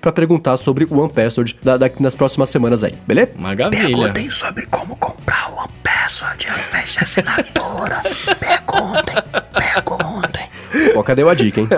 para 0.00 0.12
perguntar 0.12 0.56
sobre 0.56 0.84
o 0.84 0.98
One 1.00 1.12
Password 1.12 1.56
da, 1.62 1.76
da- 1.76 1.90
nas 2.00 2.14
próximas 2.14 2.48
semanas 2.50 2.82
aí, 2.84 2.98
beleza? 3.06 3.32
Maravilha. 3.36 3.70
Perguntem 3.86 4.30
sobre 4.30 4.66
como 4.66 4.96
comprar 4.96 5.50
o 5.52 5.58
One 5.58 5.72
Password 5.82 6.46
ao 6.50 6.58
invés 6.58 6.92
de 6.92 6.98
assinatura. 7.00 8.02
perguntem, 8.40 9.16
perguntem. 9.52 10.44
Coca 10.92 11.14
deu 11.14 11.28
a 11.28 11.34
dica, 11.34 11.60
hein? 11.60 11.68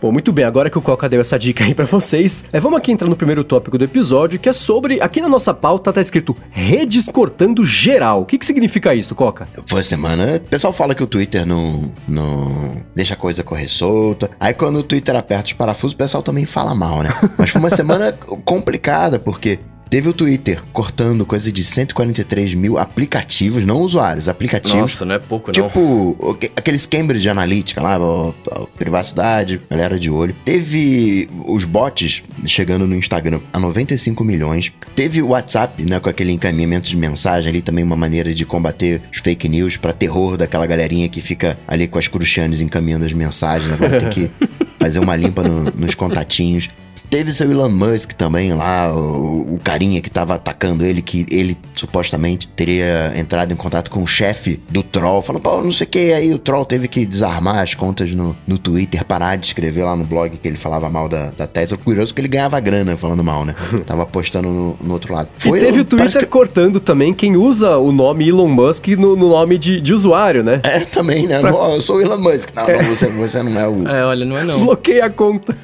Bom, 0.00 0.12
muito 0.12 0.32
bem, 0.32 0.44
agora 0.44 0.70
que 0.70 0.78
o 0.78 0.82
Coca 0.82 1.08
deu 1.08 1.20
essa 1.20 1.38
dica 1.38 1.64
aí 1.64 1.74
pra 1.74 1.84
vocês, 1.84 2.44
é, 2.52 2.60
vamos 2.60 2.78
aqui 2.78 2.92
entrar 2.92 3.08
no 3.08 3.16
primeiro 3.16 3.44
tópico 3.44 3.78
do 3.78 3.84
episódio, 3.84 4.38
que 4.38 4.48
é 4.48 4.52
sobre. 4.52 5.00
Aqui 5.00 5.20
na 5.20 5.28
nossa 5.28 5.52
pauta 5.52 5.92
tá 5.92 6.00
escrito 6.00 6.36
redes 6.50 7.06
cortando 7.06 7.64
geral. 7.64 8.22
O 8.22 8.24
que, 8.24 8.38
que 8.38 8.46
significa 8.46 8.94
isso, 8.94 9.14
Coca? 9.14 9.48
Foi 9.66 9.82
semana. 9.82 10.36
O 10.36 10.40
pessoal 10.40 10.72
fala 10.72 10.94
que 10.94 11.02
o 11.02 11.06
Twitter 11.06 11.46
não, 11.46 11.92
não 12.06 12.82
deixa 12.94 13.14
a 13.14 13.16
coisa 13.16 13.42
correr 13.42 13.68
solta. 13.68 14.30
Aí 14.38 14.54
quando 14.54 14.76
o 14.78 14.82
Twitter 14.82 15.16
aperta 15.16 15.46
os 15.46 15.52
parafusos, 15.52 15.94
o 15.94 15.96
pessoal 15.96 16.22
também 16.22 16.46
fala 16.46 16.74
mal, 16.74 17.02
né? 17.02 17.10
Mas 17.38 17.50
foi 17.50 17.60
uma 17.60 17.70
semana 17.70 18.12
complicada, 18.44 19.18
porque 19.18 19.58
teve 19.90 20.08
o 20.08 20.12
Twitter 20.12 20.62
cortando 20.72 21.26
coisa 21.26 21.50
de 21.52 21.62
143 21.64 22.54
mil 22.54 22.78
aplicativos, 22.78 23.64
não 23.66 23.82
usuários, 23.82 24.28
aplicativos. 24.28 24.80
Nossa, 24.92 25.04
não 25.04 25.16
é 25.16 25.18
pouco, 25.18 25.48
não. 25.48 25.52
Tipo, 25.52 26.16
o 26.18 26.34
que- 26.34 26.50
aqueles 26.56 26.86
Cambridge 26.86 27.28
Analytica 27.28 27.82
lá, 27.82 27.98
ó, 27.98 28.32
ó, 28.50 28.66
privacidade, 28.78 29.60
galera 29.68 29.98
de 29.98 30.08
olho. 30.10 30.34
Teve 30.44 31.28
os 31.46 31.64
bots 31.64 32.22
chegando 32.46 32.86
no 32.86 32.94
Instagram 32.94 33.40
a 33.52 33.58
95 33.58 34.22
milhões. 34.24 34.72
Teve 34.94 35.20
o 35.22 35.28
WhatsApp, 35.28 35.84
né, 35.84 35.98
com 35.98 36.08
aquele 36.08 36.32
encaminhamento 36.32 36.88
de 36.88 36.96
mensagem 36.96 37.48
ali, 37.50 37.60
também 37.62 37.82
uma 37.84 37.96
maneira 37.96 38.32
de 38.32 38.44
combater 38.44 39.02
os 39.12 39.18
fake 39.18 39.48
news 39.48 39.76
pra 39.76 39.92
terror 39.92 40.36
daquela 40.36 40.66
galerinha 40.66 41.08
que 41.08 41.20
fica 41.20 41.58
ali 41.66 41.88
com 41.88 41.98
as 41.98 42.06
cruxanes 42.06 42.60
encaminhando 42.60 43.04
as 43.04 43.12
mensagens. 43.12 43.72
Agora 43.72 43.98
tem 43.98 44.08
que 44.08 44.30
fazer 44.78 44.98
uma 45.00 45.16
limpa 45.16 45.42
no- 45.42 45.64
nos 45.72 45.94
contatinhos. 45.94 46.68
Teve 47.10 47.32
seu 47.32 47.50
Elon 47.50 47.68
Musk 47.68 48.12
também 48.12 48.52
lá, 48.54 48.92
o, 48.94 49.54
o 49.54 49.60
carinha 49.64 50.00
que 50.00 50.08
tava 50.08 50.36
atacando 50.36 50.84
ele, 50.84 51.02
que 51.02 51.26
ele 51.28 51.58
supostamente 51.74 52.46
teria 52.48 53.12
entrado 53.16 53.52
em 53.52 53.56
contato 53.56 53.90
com 53.90 54.00
o 54.02 54.06
chefe 54.06 54.60
do 54.68 54.80
Troll, 54.82 55.20
falando, 55.20 55.42
pô, 55.42 55.60
não 55.60 55.72
sei 55.72 55.86
o 55.86 55.90
que, 55.90 56.12
aí 56.12 56.32
o 56.32 56.38
Troll 56.38 56.64
teve 56.64 56.86
que 56.86 57.04
desarmar 57.04 57.58
as 57.58 57.74
contas 57.74 58.12
no, 58.12 58.36
no 58.46 58.58
Twitter, 58.58 59.04
parar 59.04 59.34
de 59.36 59.46
escrever 59.46 59.82
lá 59.84 59.96
no 59.96 60.04
blog 60.04 60.30
que 60.38 60.46
ele 60.46 60.56
falava 60.56 60.88
mal 60.88 61.08
da, 61.08 61.32
da 61.36 61.46
Tesla. 61.48 61.76
Curioso 61.76 62.14
que 62.14 62.20
ele 62.20 62.28
ganhava 62.28 62.60
grana 62.60 62.96
falando 62.96 63.24
mal, 63.24 63.44
né? 63.44 63.54
Tava 63.84 64.06
postando 64.06 64.48
no, 64.48 64.76
no 64.80 64.92
outro 64.92 65.12
lado. 65.12 65.28
e 65.44 65.50
teve 65.50 65.80
o 65.80 65.84
parece 65.84 66.12
Twitter 66.14 66.28
cortando 66.28 66.78
também 66.78 67.12
quem 67.12 67.36
usa 67.36 67.76
o 67.76 67.90
nome 67.90 68.28
Elon 68.28 68.46
Musk 68.48 68.86
no, 68.88 69.16
no 69.16 69.28
nome 69.30 69.58
de, 69.58 69.80
de 69.80 69.92
usuário, 69.92 70.44
né? 70.44 70.58
que- 70.62 70.68
É, 70.68 70.80
também, 70.80 71.26
né? 71.26 71.40
Ó, 71.52 71.74
eu 71.74 71.80
sou 71.82 71.96
o 71.96 72.00
Elon 72.00 72.18
Musk. 72.18 72.50
Não, 72.54 72.66
não, 72.68 72.84
você, 72.84 73.08
você 73.08 73.42
não 73.42 73.60
é 73.60 73.66
o... 73.68 73.88
É, 73.88 74.04
olha, 74.04 74.24
não 74.24 74.38
é 74.38 74.44
não. 74.44 74.60
Bloqueia 74.64 75.06
a 75.06 75.10
conta. 75.10 75.56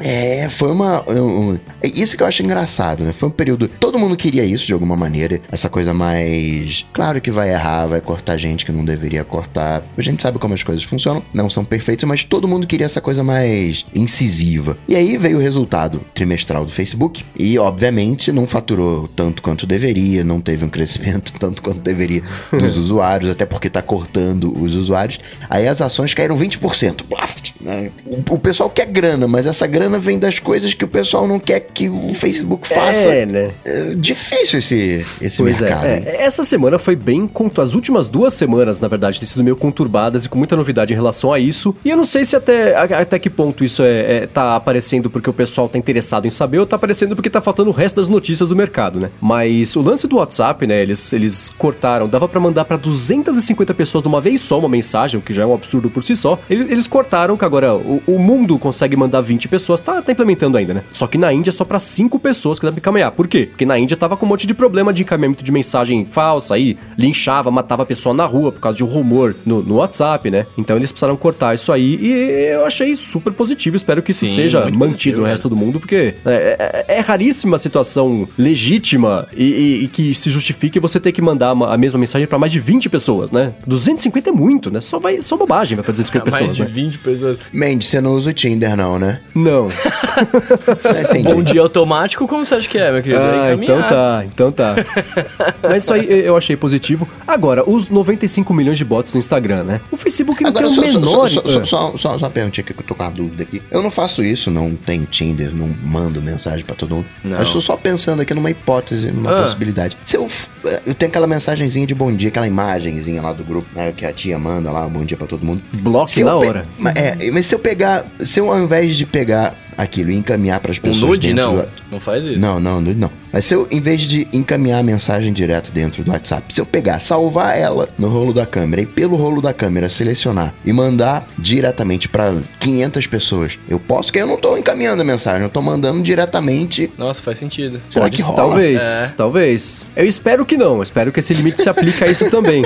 É, 0.00 0.48
foi 0.48 0.70
uma. 0.72 0.85
Um- 1.08 1.50
um- 1.52 1.58
é 1.82 1.88
isso 1.88 2.16
que 2.16 2.22
eu 2.22 2.26
acho 2.26 2.42
engraçado, 2.42 3.04
né? 3.04 3.12
Foi 3.12 3.28
um 3.28 3.32
período. 3.32 3.68
Todo 3.68 3.98
mundo 3.98 4.16
queria 4.16 4.44
isso 4.44 4.66
de 4.66 4.72
alguma 4.72 4.96
maneira. 4.96 5.40
Essa 5.50 5.68
coisa 5.68 5.92
mais. 5.94 6.84
Claro 6.92 7.20
que 7.20 7.30
vai 7.30 7.50
errar, 7.50 7.86
vai 7.86 8.00
cortar 8.00 8.36
gente 8.36 8.64
que 8.64 8.72
não 8.72 8.84
deveria 8.84 9.24
cortar. 9.24 9.82
A 9.96 10.02
gente 10.02 10.22
sabe 10.22 10.38
como 10.38 10.54
as 10.54 10.62
coisas 10.62 10.84
funcionam, 10.84 11.22
não 11.32 11.48
são 11.50 11.64
perfeitas, 11.64 12.08
mas 12.08 12.24
todo 12.24 12.48
mundo 12.48 12.66
queria 12.66 12.86
essa 12.86 13.00
coisa 13.00 13.22
mais 13.22 13.84
incisiva. 13.94 14.78
E 14.88 14.94
aí 14.96 15.16
veio 15.18 15.38
o 15.38 15.40
resultado 15.40 16.00
trimestral 16.14 16.64
do 16.64 16.72
Facebook. 16.72 17.24
E, 17.38 17.58
obviamente, 17.58 18.32
não 18.32 18.46
faturou 18.46 19.08
tanto 19.08 19.42
quanto 19.42 19.66
deveria, 19.66 20.24
não 20.24 20.40
teve 20.40 20.64
um 20.64 20.68
crescimento 20.68 21.32
tanto 21.38 21.62
quanto 21.62 21.80
deveria 21.80 22.22
dos 22.50 22.76
usuários, 22.78 23.30
até 23.30 23.44
porque 23.44 23.68
tá 23.68 23.82
cortando 23.82 24.56
os 24.60 24.74
usuários. 24.74 25.18
Aí 25.48 25.66
as 25.68 25.80
ações 25.80 26.14
caíram 26.14 26.38
20%. 26.38 27.02
Blaft, 27.08 27.50
né? 27.60 27.90
o, 28.04 28.34
o 28.34 28.38
pessoal 28.38 28.70
quer 28.70 28.86
grana, 28.86 29.26
mas 29.28 29.46
essa 29.46 29.66
grana 29.66 29.98
vem 29.98 30.18
das 30.18 30.38
coisas 30.38 30.74
que 30.76 30.84
o 30.84 30.88
pessoal 30.88 31.26
não 31.26 31.38
quer 31.38 31.60
que 31.60 31.88
o 31.88 32.14
Facebook 32.14 32.68
faça. 32.68 33.08
É, 33.08 33.26
né? 33.26 33.50
É 33.64 33.94
difícil 33.94 34.58
esse, 34.58 35.04
esse 35.20 35.38
Pois 35.38 35.60
mercado. 35.60 35.86
é, 35.86 36.02
é, 36.06 36.22
essa 36.22 36.42
semana 36.44 36.78
foi 36.78 36.94
bem. 36.96 37.28
As 37.60 37.74
últimas 37.74 38.06
duas 38.06 38.34
semanas, 38.34 38.80
na 38.80 38.88
verdade, 38.88 39.18
têm 39.18 39.26
sido 39.26 39.42
meio 39.42 39.56
conturbadas 39.56 40.24
e 40.24 40.28
com 40.28 40.38
muita 40.38 40.56
novidade 40.56 40.92
em 40.92 40.96
relação 40.96 41.32
a 41.32 41.38
isso. 41.38 41.74
E 41.84 41.90
eu 41.90 41.96
não 41.96 42.04
sei 42.04 42.24
se 42.24 42.36
até, 42.36 42.76
até 42.76 43.18
que 43.18 43.30
ponto 43.30 43.64
isso 43.64 43.82
é, 43.82 44.16
é- 44.22 44.26
tá 44.26 44.56
aparecendo 44.56 45.08
porque 45.10 45.28
o 45.30 45.32
pessoal 45.32 45.68
tá 45.68 45.78
interessado 45.78 46.26
em 46.26 46.30
saber 46.30 46.58
ou 46.58 46.66
tá 46.66 46.76
aparecendo 46.76 47.14
porque 47.14 47.30
tá 47.30 47.40
faltando 47.40 47.70
o 47.70 47.72
resto 47.72 47.96
das 47.96 48.08
notícias 48.08 48.48
do 48.48 48.56
mercado, 48.56 49.00
né? 49.00 49.10
Mas 49.20 49.74
o 49.76 49.80
lance 49.80 50.06
do 50.06 50.16
WhatsApp, 50.16 50.66
né? 50.66 50.82
Eles, 50.82 51.12
eles 51.12 51.52
cortaram, 51.56 52.08
dava 52.08 52.28
pra 52.28 52.38
mandar 52.40 52.64
pra 52.64 52.76
250 52.76 53.72
pessoas 53.74 54.02
de 54.02 54.08
uma 54.08 54.20
vez 54.20 54.40
só 54.40 54.58
uma 54.58 54.68
mensagem, 54.68 55.18
o 55.18 55.22
que 55.22 55.32
já 55.32 55.42
é 55.42 55.46
um 55.46 55.54
absurdo 55.54 55.90
por 55.90 56.04
si 56.04 56.14
só. 56.16 56.38
Eles, 56.50 56.70
eles 56.70 56.86
cortaram 56.86 57.36
que 57.36 57.44
agora 57.44 57.74
o, 57.74 58.02
o 58.06 58.18
mundo 58.18 58.58
consegue 58.58 58.96
mandar 58.96 59.20
20 59.20 59.48
pessoas, 59.48 59.80
tá, 59.80 60.02
tá 60.02 60.12
implementando 60.12 60.56
ainda, 60.56 60.65
né? 60.74 60.82
Só 60.92 61.06
que 61.06 61.18
na 61.18 61.32
Índia 61.32 61.50
é 61.50 61.52
só 61.52 61.64
pra 61.64 61.78
5 61.78 62.18
pessoas 62.18 62.58
que 62.58 62.66
dá 62.66 62.72
pra 62.72 62.78
encaminhar. 62.78 63.10
Por 63.12 63.26
quê? 63.28 63.46
Porque 63.46 63.64
na 63.66 63.78
Índia 63.78 63.96
tava 63.96 64.16
com 64.16 64.26
um 64.26 64.28
monte 64.28 64.46
de 64.46 64.54
problema 64.54 64.92
de 64.92 65.02
encaminhamento 65.02 65.44
de 65.44 65.52
mensagem 65.52 66.04
falsa 66.06 66.54
aí, 66.54 66.76
linchava, 66.98 67.50
matava 67.50 67.82
a 67.82 67.86
pessoa 67.86 68.14
na 68.14 68.24
rua 68.24 68.52
por 68.52 68.60
causa 68.60 68.76
de 68.76 68.84
um 68.84 68.86
rumor 68.86 69.34
no, 69.44 69.62
no 69.62 69.76
WhatsApp, 69.76 70.30
né? 70.30 70.46
Então 70.56 70.76
eles 70.76 70.90
precisaram 70.92 71.16
cortar 71.16 71.54
isso 71.54 71.72
aí 71.72 71.98
e 72.00 72.52
eu 72.54 72.64
achei 72.66 72.94
super 72.96 73.32
positivo. 73.32 73.76
Espero 73.76 74.02
que 74.02 74.10
isso 74.10 74.24
Sim, 74.26 74.34
seja 74.34 74.60
mantido 74.62 74.78
positivo, 74.86 75.20
no 75.20 75.26
é. 75.26 75.30
resto 75.30 75.48
do 75.48 75.56
mundo, 75.56 75.78
porque 75.80 76.14
é, 76.24 76.84
é- 76.88 76.96
é 76.96 77.00
raríssima 77.00 77.56
a 77.56 77.58
situação 77.58 78.28
legítima 78.38 79.26
e, 79.36 79.44
e- 79.44 79.84
e 79.84 79.88
que 79.88 80.14
se 80.14 80.30
justifique 80.30 80.78
você 80.80 80.98
ter 81.00 81.12
que 81.12 81.20
mandar 81.22 81.52
uma- 81.52 81.72
a 81.74 81.78
mesma 81.78 81.98
mensagem 81.98 82.26
pra 82.26 82.38
mais 82.38 82.52
de 82.52 82.60
20 82.60 82.88
pessoas, 82.88 83.30
né? 83.30 83.52
250 83.66 84.30
é 84.30 84.32
muito, 84.32 84.70
né? 84.70 84.80
Só, 84.80 84.98
vai, 84.98 85.20
só 85.22 85.36
bobagem 85.36 85.76
vai 85.76 85.84
pra 85.84 85.92
250 85.92 86.30
Mais 86.30 86.42
pessoas, 86.46 86.56
de 86.56 86.62
né? 86.64 86.82
20 86.82 86.98
pessoas. 86.98 87.38
Mendes, 87.52 87.88
você 87.88 88.00
não 88.00 88.12
usa 88.14 88.30
o 88.30 88.32
Tinder, 88.32 88.76
não, 88.76 88.98
né? 88.98 89.20
Não. 89.34 89.68
É. 91.16 91.22
Bom 91.22 91.42
dia 91.42 91.60
automático, 91.60 92.26
como 92.28 92.44
você 92.44 92.54
acha 92.54 92.68
que 92.68 92.78
é, 92.78 92.92
meu 92.92 93.02
querido? 93.02 93.20
Ah, 93.22 93.50
É 93.50 93.54
então 93.54 93.82
tá, 93.82 94.24
então 94.24 94.52
tá. 94.52 94.74
Mas 95.62 95.82
isso 95.82 95.92
aí 95.92 96.24
eu 96.24 96.36
achei 96.36 96.56
positivo. 96.56 97.08
Agora, 97.26 97.68
os 97.68 97.88
95 97.88 98.52
milhões 98.54 98.78
de 98.78 98.84
bots 98.84 99.12
no 99.14 99.18
Instagram, 99.18 99.64
né? 99.64 99.80
O 99.90 99.96
Facebook 99.96 100.42
não 100.42 100.50
Agora, 100.50 100.66
tem 100.66 100.74
só, 100.74 100.80
o 100.80 100.84
menor... 100.84 101.28
só, 101.28 101.28
só, 101.28 101.64
só, 101.64 101.64
só, 101.96 101.96
só 101.96 102.16
uma 102.16 102.30
perguntinha 102.30 102.64
aqui 102.64 102.72
que 102.74 102.80
eu 102.80 102.86
tô 102.86 102.94
com 102.94 103.02
uma 103.02 103.10
dúvida 103.10 103.42
aqui. 103.42 103.62
Eu 103.70 103.82
não 103.82 103.90
faço 103.90 104.22
isso, 104.22 104.50
não 104.50 104.74
tenho 104.74 105.04
Tinder, 105.06 105.54
não 105.54 105.68
mando 105.82 106.20
mensagem 106.22 106.64
pra 106.64 106.74
todo 106.74 106.94
mundo. 106.96 107.06
Não. 107.24 107.36
Eu 107.38 107.42
estou 107.42 107.60
só 107.60 107.76
pensando 107.76 108.22
aqui 108.22 108.34
numa 108.34 108.50
hipótese, 108.50 109.10
numa 109.10 109.38
Ah. 109.38 109.42
possibilidade. 109.42 109.96
Se 110.04 110.16
eu, 110.16 110.28
f- 110.28 110.48
eu 110.86 110.94
tenho 110.94 111.10
aquela 111.10 111.26
mensagenzinha 111.26 111.86
de 111.86 111.94
bom 111.94 112.14
dia, 112.14 112.28
aquela 112.28 112.46
imagenzinha 112.46 113.20
lá 113.22 113.32
do 113.32 113.44
grupo, 113.44 113.66
né, 113.74 113.92
que 113.96 114.04
a 114.04 114.12
tia 114.12 114.38
manda 114.38 114.70
lá, 114.70 114.86
bom 114.88 115.04
dia 115.04 115.16
pra 115.16 115.26
todo 115.26 115.44
mundo. 115.44 115.62
Bloco 115.72 116.10
na 116.20 116.38
pe- 116.38 116.46
hora. 116.46 116.66
Mas, 116.78 116.94
é, 116.96 117.30
mas 117.32 117.46
se 117.46 117.54
eu 117.54 117.58
pegar, 117.58 118.04
se 118.20 118.40
eu 118.40 118.50
ao 118.52 118.58
invés 118.60 118.96
de 118.96 119.06
pegar 119.06 119.54
aquilo 119.76 120.10
e 120.10 120.14
encaminhar 120.16 120.60
pras 120.60 120.78
Um 120.78 120.82
pessoas 120.82 121.10
nude, 121.10 121.32
dentro 121.34 121.52
não. 121.52 121.66
Não 121.92 122.00
faz 122.00 122.24
isso. 122.24 122.40
não, 122.40 122.58
não, 122.58 122.80
nude 122.80 122.98
não. 122.98 123.10
Mas 123.32 123.44
se 123.44 123.54
eu, 123.54 123.66
em 123.70 123.80
vez 123.80 124.02
de 124.02 124.26
encaminhar 124.32 124.80
a 124.80 124.82
mensagem 124.82 125.32
direto 125.32 125.72
dentro 125.72 126.02
do 126.04 126.10
WhatsApp, 126.10 126.52
se 126.54 126.60
eu 126.60 126.66
pegar, 126.66 126.98
salvar 127.00 127.58
ela 127.58 127.88
no 127.98 128.08
rolo 128.08 128.32
da 128.32 128.46
câmera 128.46 128.82
e 128.82 128.86
pelo 128.86 129.16
rolo 129.16 129.40
da 129.42 129.52
câmera 129.52 129.88
selecionar 129.88 130.54
e 130.64 130.72
mandar 130.72 131.26
diretamente 131.38 132.08
pra 132.08 132.34
500 132.60 133.06
pessoas, 133.06 133.58
eu 133.68 133.78
posso, 133.78 134.12
que 134.12 134.18
eu 134.18 134.26
não 134.26 134.36
tô 134.38 134.56
encaminhando 134.56 135.00
a 135.02 135.04
mensagem, 135.04 135.42
eu 135.42 135.48
tô 135.48 135.60
mandando 135.62 136.02
diretamente. 136.02 136.90
Nossa, 136.98 137.20
faz 137.20 137.38
sentido. 137.38 137.80
Será 137.90 138.04
Pode 138.06 138.16
que 138.16 138.22
rola? 138.22 138.36
Talvez, 138.36 138.82
É. 138.82 139.14
talvez. 139.16 139.90
Eu 139.96 140.06
espero 140.06 140.44
que 140.46 140.56
não. 140.56 140.76
Eu 140.76 140.82
espero 140.82 141.12
que 141.12 141.20
esse 141.20 141.34
limite 141.34 141.60
se 141.62 141.68
aplique 141.68 142.02
a 142.04 142.06
isso 142.06 142.30
também. 142.30 142.62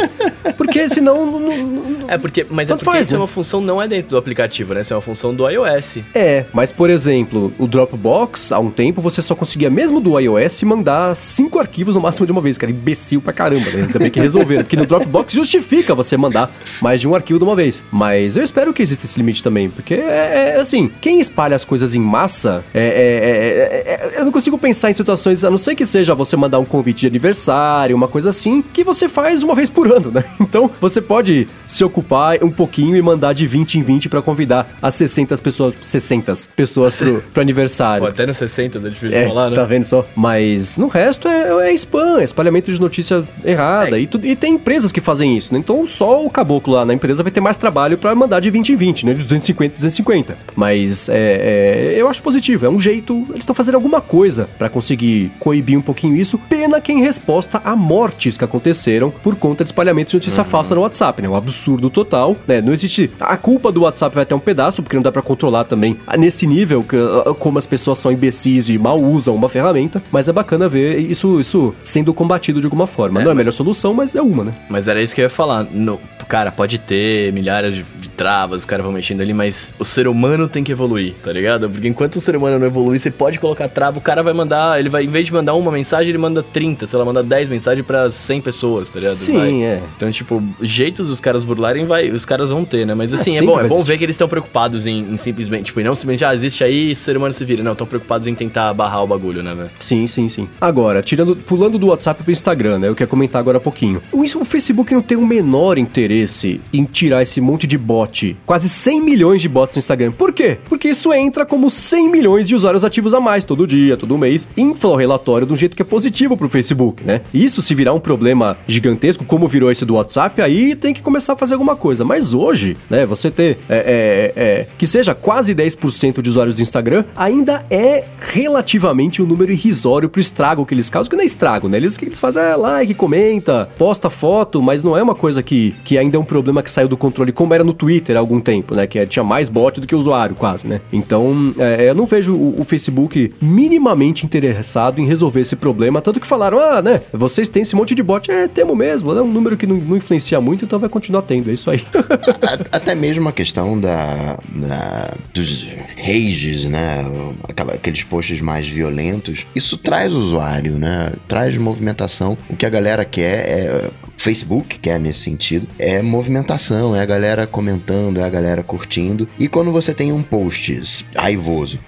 Porque 0.56 0.88
senão. 0.88 1.26
não- 1.26 1.40
não- 1.40 1.56
não- 1.66 1.90
É 2.08 2.18
porque, 2.18 2.44
mas 2.50 2.68
é 2.68 2.72
Tanto 2.72 2.84
porque 2.84 2.96
faz, 2.96 3.06
isso 3.06 3.14
é 3.14 3.18
né? 3.18 3.22
uma 3.22 3.28
função 3.28 3.60
não 3.60 3.80
é 3.80 3.86
dentro 3.86 4.10
do 4.10 4.16
aplicativo, 4.16 4.74
né? 4.74 4.80
Isso 4.80 4.92
é 4.92 4.96
uma 4.96 5.02
função 5.02 5.32
do 5.34 5.48
iOS. 5.48 5.98
É, 6.14 6.44
mas 6.52 6.72
por 6.72 6.90
exemplo, 6.90 7.52
o 7.58 7.66
Dropbox, 7.68 8.50
há 8.50 8.58
um 8.58 8.70
tempo, 8.70 9.00
você 9.00 9.22
só 9.22 9.34
conseguia, 9.36 9.70
mesmo 9.70 10.00
do 10.00 10.18
iOS, 10.18 10.49
mandar 10.64 11.14
cinco 11.16 11.58
arquivos 11.58 11.94
no 11.96 12.02
máximo 12.02 12.26
de 12.26 12.32
uma 12.32 12.40
vez, 12.40 12.56
cara. 12.58 12.70
Imbecil 12.72 13.20
pra 13.20 13.32
caramba, 13.32 13.68
né? 13.70 13.86
Bem 13.98 14.10
que 14.10 14.20
resolveram. 14.20 14.62
Porque 14.62 14.76
no 14.76 14.86
Dropbox 14.86 15.32
justifica 15.34 15.94
você 15.94 16.16
mandar 16.16 16.50
mais 16.82 17.00
de 17.00 17.08
um 17.08 17.14
arquivo 17.14 17.38
de 17.38 17.44
uma 17.44 17.54
vez. 17.56 17.84
Mas 17.90 18.36
eu 18.36 18.42
espero 18.42 18.72
que 18.72 18.82
exista 18.82 19.04
esse 19.04 19.18
limite 19.18 19.42
também, 19.42 19.68
porque 19.70 19.94
é, 19.94 20.54
é, 20.56 20.60
assim, 20.60 20.90
quem 21.00 21.20
espalha 21.20 21.54
as 21.56 21.64
coisas 21.64 21.94
em 21.94 22.00
massa, 22.00 22.64
é, 22.74 22.80
é- 22.80 22.84
é- 22.84 23.92
é- 24.12 24.16
é- 24.16 24.20
eu 24.20 24.24
não 24.24 24.32
consigo 24.32 24.56
pensar 24.58 24.90
em 24.90 24.92
situações, 24.92 25.44
a 25.44 25.50
não 25.50 25.58
ser 25.58 25.74
que 25.74 25.84
seja 25.86 26.14
você 26.14 26.36
mandar 26.36 26.58
um 26.58 26.64
convite 26.64 27.00
de 27.02 27.06
aniversário, 27.06 27.94
uma 27.96 28.08
coisa 28.08 28.30
assim, 28.30 28.62
que 28.72 28.82
você 28.84 29.08
faz 29.08 29.42
uma 29.42 29.54
vez 29.54 29.68
por 29.70 29.86
ano, 29.90 30.10
né? 30.10 30.24
Então 30.40 30.70
você 30.80 31.00
pode 31.00 31.46
se 31.66 31.84
ocupar 31.84 32.42
um 32.42 32.50
pouquinho 32.50 32.96
e 32.96 33.02
mandar 33.02 33.32
de 33.32 33.46
20 33.46 33.76
em 33.78 33.82
20 33.82 34.08
pra 34.08 34.20
convidar 34.20 34.68
as 34.82 34.94
60 34.96 35.36
pessoas, 35.38 35.74
60 35.82 36.34
pessoas 36.56 36.96
pro, 36.96 37.22
pro 37.32 37.40
aniversário. 37.42 38.02
Pô, 38.02 38.08
até 38.10 38.26
no 38.26 38.34
60 38.34 38.78
é 38.78 38.80
difícil 38.90 39.16
É, 39.16 39.26
falar, 39.28 39.50
né? 39.50 39.56
tá 39.56 39.64
vendo 39.64 39.84
só? 39.84 40.04
Mas 40.16 40.39
no 40.78 40.88
resto 40.88 41.28
é, 41.28 41.68
é 41.70 41.72
spam, 41.74 42.20
é 42.20 42.24
espalhamento 42.24 42.72
de 42.72 42.80
notícia 42.80 43.24
errada. 43.44 43.96
É. 43.98 44.02
E, 44.02 44.06
tudo- 44.06 44.26
e 44.26 44.34
tem 44.36 44.54
empresas 44.54 44.90
que 44.92 45.00
fazem 45.00 45.36
isso, 45.36 45.52
né? 45.52 45.58
Então 45.60 45.86
só 45.86 46.24
o 46.24 46.30
caboclo 46.30 46.74
lá 46.74 46.84
na 46.84 46.94
empresa 46.94 47.22
vai 47.22 47.32
ter 47.32 47.40
mais 47.40 47.56
trabalho 47.56 47.96
pra 47.98 48.14
mandar 48.14 48.40
de 48.40 48.50
20 48.50 48.72
em 48.72 48.76
20, 48.76 49.06
né? 49.06 49.12
De 49.14 49.20
250 49.22 49.74
em 49.74 49.76
250. 49.76 50.36
Mas 50.56 51.08
é, 51.08 51.94
é, 51.94 52.00
eu 52.00 52.08
acho 52.08 52.22
positivo, 52.22 52.66
é 52.66 52.68
um 52.68 52.78
jeito. 52.78 53.24
Eles 53.30 53.40
estão 53.40 53.54
fazendo 53.54 53.74
alguma 53.76 54.00
coisa 54.00 54.48
pra 54.58 54.68
conseguir 54.68 55.32
coibir 55.38 55.78
um 55.78 55.82
pouquinho 55.82 56.16
isso. 56.16 56.38
Pena 56.48 56.80
que 56.80 56.92
em 56.92 57.00
resposta 57.00 57.60
a 57.64 57.74
mortes 57.76 58.36
que 58.36 58.44
aconteceram 58.44 59.10
por 59.10 59.36
conta 59.36 59.64
de 59.64 59.68
espalhamento 59.68 60.10
de 60.10 60.16
notícia 60.16 60.44
falsa 60.44 60.74
no 60.74 60.80
WhatsApp, 60.82 61.22
né? 61.22 61.28
Um 61.28 61.34
absurdo 61.36 61.90
total, 61.90 62.36
né? 62.46 62.60
Não 62.60 62.72
existe. 62.72 63.10
A 63.20 63.36
culpa 63.36 63.70
do 63.72 63.82
WhatsApp 63.82 64.14
vai 64.14 64.24
ter 64.26 64.34
um 64.34 64.38
pedaço, 64.38 64.82
porque 64.82 64.96
não 64.96 65.02
dá 65.02 65.12
pra 65.12 65.22
controlar 65.22 65.64
também 65.64 65.96
nesse 66.18 66.46
nível 66.46 66.82
que, 66.82 66.96
ah, 66.96 67.34
como 67.38 67.58
as 67.58 67.66
pessoas 67.66 67.98
são 67.98 68.10
imbecis 68.12 68.68
e 68.68 68.78
mal 68.78 69.00
usam 69.00 69.34
uma 69.34 69.48
ferramenta. 69.48 70.02
Mas 70.10 70.28
é 70.30 70.32
bacana 70.32 70.68
ver 70.68 70.98
isso, 70.98 71.40
isso 71.40 71.74
sendo 71.82 72.12
combatido 72.14 72.60
de 72.60 72.66
alguma 72.66 72.86
forma. 72.86 73.20
É, 73.20 73.24
não 73.24 73.30
é 73.30 73.32
a 73.32 73.36
melhor 73.36 73.52
solução, 73.52 73.92
mas 73.94 74.14
é 74.14 74.22
uma, 74.22 74.44
né? 74.44 74.54
Mas 74.68 74.88
era 74.88 75.02
isso 75.02 75.14
que 75.14 75.20
eu 75.20 75.24
ia 75.24 75.30
falar. 75.30 75.64
No, 75.64 76.00
cara, 76.28 76.50
pode 76.50 76.78
ter 76.78 77.32
milhares 77.32 77.74
de, 77.74 77.82
de 78.00 78.08
travas, 78.08 78.60
os 78.62 78.66
caras 78.66 78.84
vão 78.84 78.92
mexendo 78.92 79.20
ali, 79.20 79.32
mas 79.32 79.72
o 79.78 79.84
ser 79.84 80.06
humano 80.06 80.48
tem 80.48 80.62
que 80.62 80.72
evoluir, 80.72 81.14
tá 81.22 81.32
ligado? 81.32 81.68
Porque 81.68 81.88
enquanto 81.88 82.16
o 82.16 82.20
ser 82.20 82.36
humano 82.36 82.58
não 82.58 82.66
evoluir, 82.66 82.98
você 82.98 83.10
pode 83.10 83.38
colocar 83.38 83.68
trava, 83.68 83.98
o 83.98 84.00
cara 84.00 84.22
vai 84.22 84.32
mandar, 84.32 84.78
ele 84.78 84.88
vai, 84.88 85.04
em 85.04 85.08
vez 85.08 85.26
de 85.26 85.32
mandar 85.32 85.54
uma 85.54 85.70
mensagem, 85.70 86.08
ele 86.10 86.18
manda 86.18 86.42
30, 86.42 86.86
sei 86.86 86.98
lá, 86.98 87.04
manda 87.04 87.22
10 87.22 87.48
mensagens 87.48 87.84
pra 87.86 88.10
100 88.10 88.40
pessoas, 88.40 88.90
tá 88.90 88.98
ligado? 88.98 89.14
Sim, 89.14 89.38
Vai. 89.38 89.62
é. 89.64 89.82
Então, 89.96 90.10
tipo, 90.10 90.42
jeitos 90.60 91.08
dos 91.08 91.20
caras 91.20 91.44
burlarem, 91.44 91.86
vai, 91.86 92.10
os 92.10 92.24
caras 92.24 92.50
vão 92.50 92.64
ter, 92.64 92.86
né? 92.86 92.94
Mas 92.94 93.12
assim, 93.12 93.30
é 93.30 93.34
sempre 93.34 93.46
bom, 93.46 93.60
é 93.60 93.62
bom 93.62 93.74
existir. 93.74 93.88
ver 93.88 93.98
que 93.98 94.04
eles 94.04 94.14
estão 94.14 94.28
preocupados 94.28 94.86
em, 94.86 95.00
em 95.00 95.16
simplesmente, 95.16 95.64
tipo, 95.66 95.80
e 95.80 95.84
não 95.84 95.94
simplesmente, 95.94 96.24
ah, 96.24 96.34
existe 96.34 96.62
aí, 96.62 96.94
ser 96.94 97.16
humano 97.16 97.32
se 97.32 97.44
vira. 97.44 97.62
Não, 97.62 97.72
estão 97.72 97.86
preocupados 97.86 98.26
em 98.26 98.34
tentar 98.34 98.72
barrar 98.74 99.02
o 99.02 99.06
bagulho, 99.06 99.42
né, 99.42 99.54
velho? 99.54 99.70
Sim, 99.80 100.06
sim, 100.06 100.19
sim. 100.28 100.48
Agora, 100.60 101.02
tirando, 101.02 101.36
pulando 101.36 101.78
do 101.78 101.88
WhatsApp 101.88 102.22
pro 102.22 102.32
Instagram, 102.32 102.78
né? 102.78 102.88
Eu 102.88 102.94
quero 102.94 103.10
comentar 103.10 103.40
agora 103.40 103.58
há 103.58 103.60
pouquinho. 103.60 104.02
O, 104.12 104.22
o 104.22 104.44
Facebook 104.44 104.92
não 104.92 105.02
tem 105.02 105.16
o 105.16 105.26
menor 105.26 105.78
interesse 105.78 106.60
em 106.72 106.84
tirar 106.84 107.22
esse 107.22 107.40
monte 107.40 107.66
de 107.66 107.78
bot. 107.78 108.36
Quase 108.46 108.68
100 108.68 109.00
milhões 109.00 109.42
de 109.42 109.48
bots 109.48 109.74
no 109.74 109.78
Instagram. 109.78 110.12
Por 110.12 110.32
quê? 110.32 110.58
Porque 110.68 110.88
isso 110.88 111.12
entra 111.12 111.46
como 111.46 111.70
100 111.70 112.10
milhões 112.10 112.46
de 112.46 112.54
usuários 112.54 112.84
ativos 112.84 113.14
a 113.14 113.20
mais 113.20 113.44
todo 113.44 113.66
dia, 113.66 113.96
todo 113.96 114.18
mês. 114.18 114.48
Infla 114.56 114.90
o 114.90 114.96
relatório 114.96 115.46
de 115.46 115.52
um 115.52 115.56
jeito 115.56 115.76
que 115.76 115.82
é 115.82 115.84
positivo 115.84 116.36
pro 116.36 116.48
Facebook, 116.48 117.04
né? 117.04 117.20
Isso 117.32 117.62
se 117.62 117.74
virar 117.74 117.94
um 117.94 118.00
problema 118.00 118.56
gigantesco, 118.66 119.24
como 119.24 119.48
virou 119.48 119.70
esse 119.70 119.84
do 119.84 119.94
WhatsApp, 119.94 120.42
aí 120.42 120.74
tem 120.74 120.92
que 120.92 121.00
começar 121.00 121.32
a 121.32 121.36
fazer 121.36 121.54
alguma 121.54 121.76
coisa. 121.76 122.04
Mas 122.04 122.34
hoje, 122.34 122.76
né, 122.88 123.06
você 123.06 123.30
ter 123.30 123.58
é, 123.68 124.32
é, 124.36 124.42
é, 124.42 124.66
que 124.76 124.86
seja 124.86 125.14
quase 125.14 125.54
10% 125.54 126.20
de 126.20 126.28
usuários 126.28 126.56
do 126.56 126.62
Instagram, 126.62 127.04
ainda 127.16 127.64
é 127.70 128.04
relativamente 128.20 129.22
um 129.22 129.26
número 129.26 129.52
irrisório 129.52 130.09
pro 130.10 130.20
estrago 130.20 130.66
que 130.66 130.74
eles 130.74 130.90
causam, 130.90 131.08
que 131.10 131.16
não 131.16 131.22
é 131.22 131.26
estrago, 131.26 131.68
né? 131.68 131.76
Eles, 131.76 131.94
o 131.94 131.98
que 131.98 132.04
eles 132.06 132.20
fazem 132.20 132.42
é 132.42 132.56
like, 132.56 132.94
comenta, 132.94 133.68
posta 133.78 134.10
foto, 134.10 134.60
mas 134.60 134.82
não 134.84 134.96
é 134.96 135.02
uma 135.02 135.14
coisa 135.14 135.42
que, 135.42 135.74
que 135.84 135.96
ainda 135.96 136.16
é 136.16 136.20
um 136.20 136.24
problema 136.24 136.62
que 136.62 136.70
saiu 136.70 136.88
do 136.88 136.96
controle, 136.96 137.32
como 137.32 137.54
era 137.54 137.64
no 137.64 137.72
Twitter 137.72 138.16
há 138.16 138.18
algum 138.18 138.40
tempo, 138.40 138.74
né? 138.74 138.86
Que 138.86 138.98
é- 138.98 139.06
tinha 139.06 139.24
mais 139.24 139.48
bot 139.48 139.80
do 139.80 139.86
que 139.86 139.94
usuário, 139.94 140.34
quase, 140.34 140.66
né? 140.66 140.80
Então, 140.92 141.54
é, 141.58 141.88
eu 141.90 141.94
não 141.94 142.06
vejo 142.06 142.34
o, 142.34 142.60
o 142.60 142.64
Facebook 142.64 143.32
minimamente 143.40 144.24
interessado 144.26 145.00
em 145.00 145.06
resolver 145.06 145.40
esse 145.40 145.54
problema, 145.56 146.00
tanto 146.02 146.18
que 146.20 146.26
falaram, 146.26 146.58
ah, 146.58 146.82
né, 146.82 147.00
vocês 147.12 147.48
têm 147.48 147.62
esse 147.62 147.76
monte 147.76 147.94
de 147.94 148.02
bot, 148.02 148.30
é, 148.30 148.48
temos 148.48 148.76
mesmo, 148.76 149.12
é 149.12 149.22
um 149.22 149.30
número 149.30 149.56
que 149.56 149.66
não, 149.66 149.76
não 149.76 149.96
influencia 149.96 150.40
muito, 150.40 150.64
então 150.64 150.78
vai 150.78 150.88
continuar 150.88 151.22
tendo, 151.22 151.50
é 151.50 151.52
isso 151.52 151.70
aí. 151.70 151.80
Até 152.72 152.94
mesmo 152.94 153.28
a 153.28 153.32
questão 153.32 153.78
da, 153.80 154.38
da- 154.48 155.14
dos 155.34 155.68
rages, 155.96 156.64
né? 156.64 157.04
Aquela- 157.48 157.74
aqueles 157.74 158.02
posts 158.04 158.40
mais 158.40 158.66
violentos. 158.68 159.44
Isso 159.54 159.76
traz 159.76 159.99
usuário, 160.08 160.78
né? 160.78 161.12
Traz 161.26 161.56
movimentação. 161.58 162.36
O 162.48 162.56
que 162.56 162.66
a 162.66 162.70
galera 162.70 163.04
quer 163.04 163.48
é. 163.48 163.90
Facebook 164.20 164.78
quer 164.78 165.00
nesse 165.00 165.20
sentido, 165.20 165.66
é 165.78 166.02
movimentação, 166.02 166.94
é 166.94 167.00
a 167.00 167.06
galera 167.06 167.46
comentando, 167.46 168.20
é 168.20 168.22
a 168.22 168.28
galera 168.28 168.62
curtindo. 168.62 169.26
E 169.38 169.48
quando 169.48 169.72
você 169.72 169.94
tem 169.94 170.12
um 170.12 170.22
post 170.22 171.06
raivoso, 171.16 171.78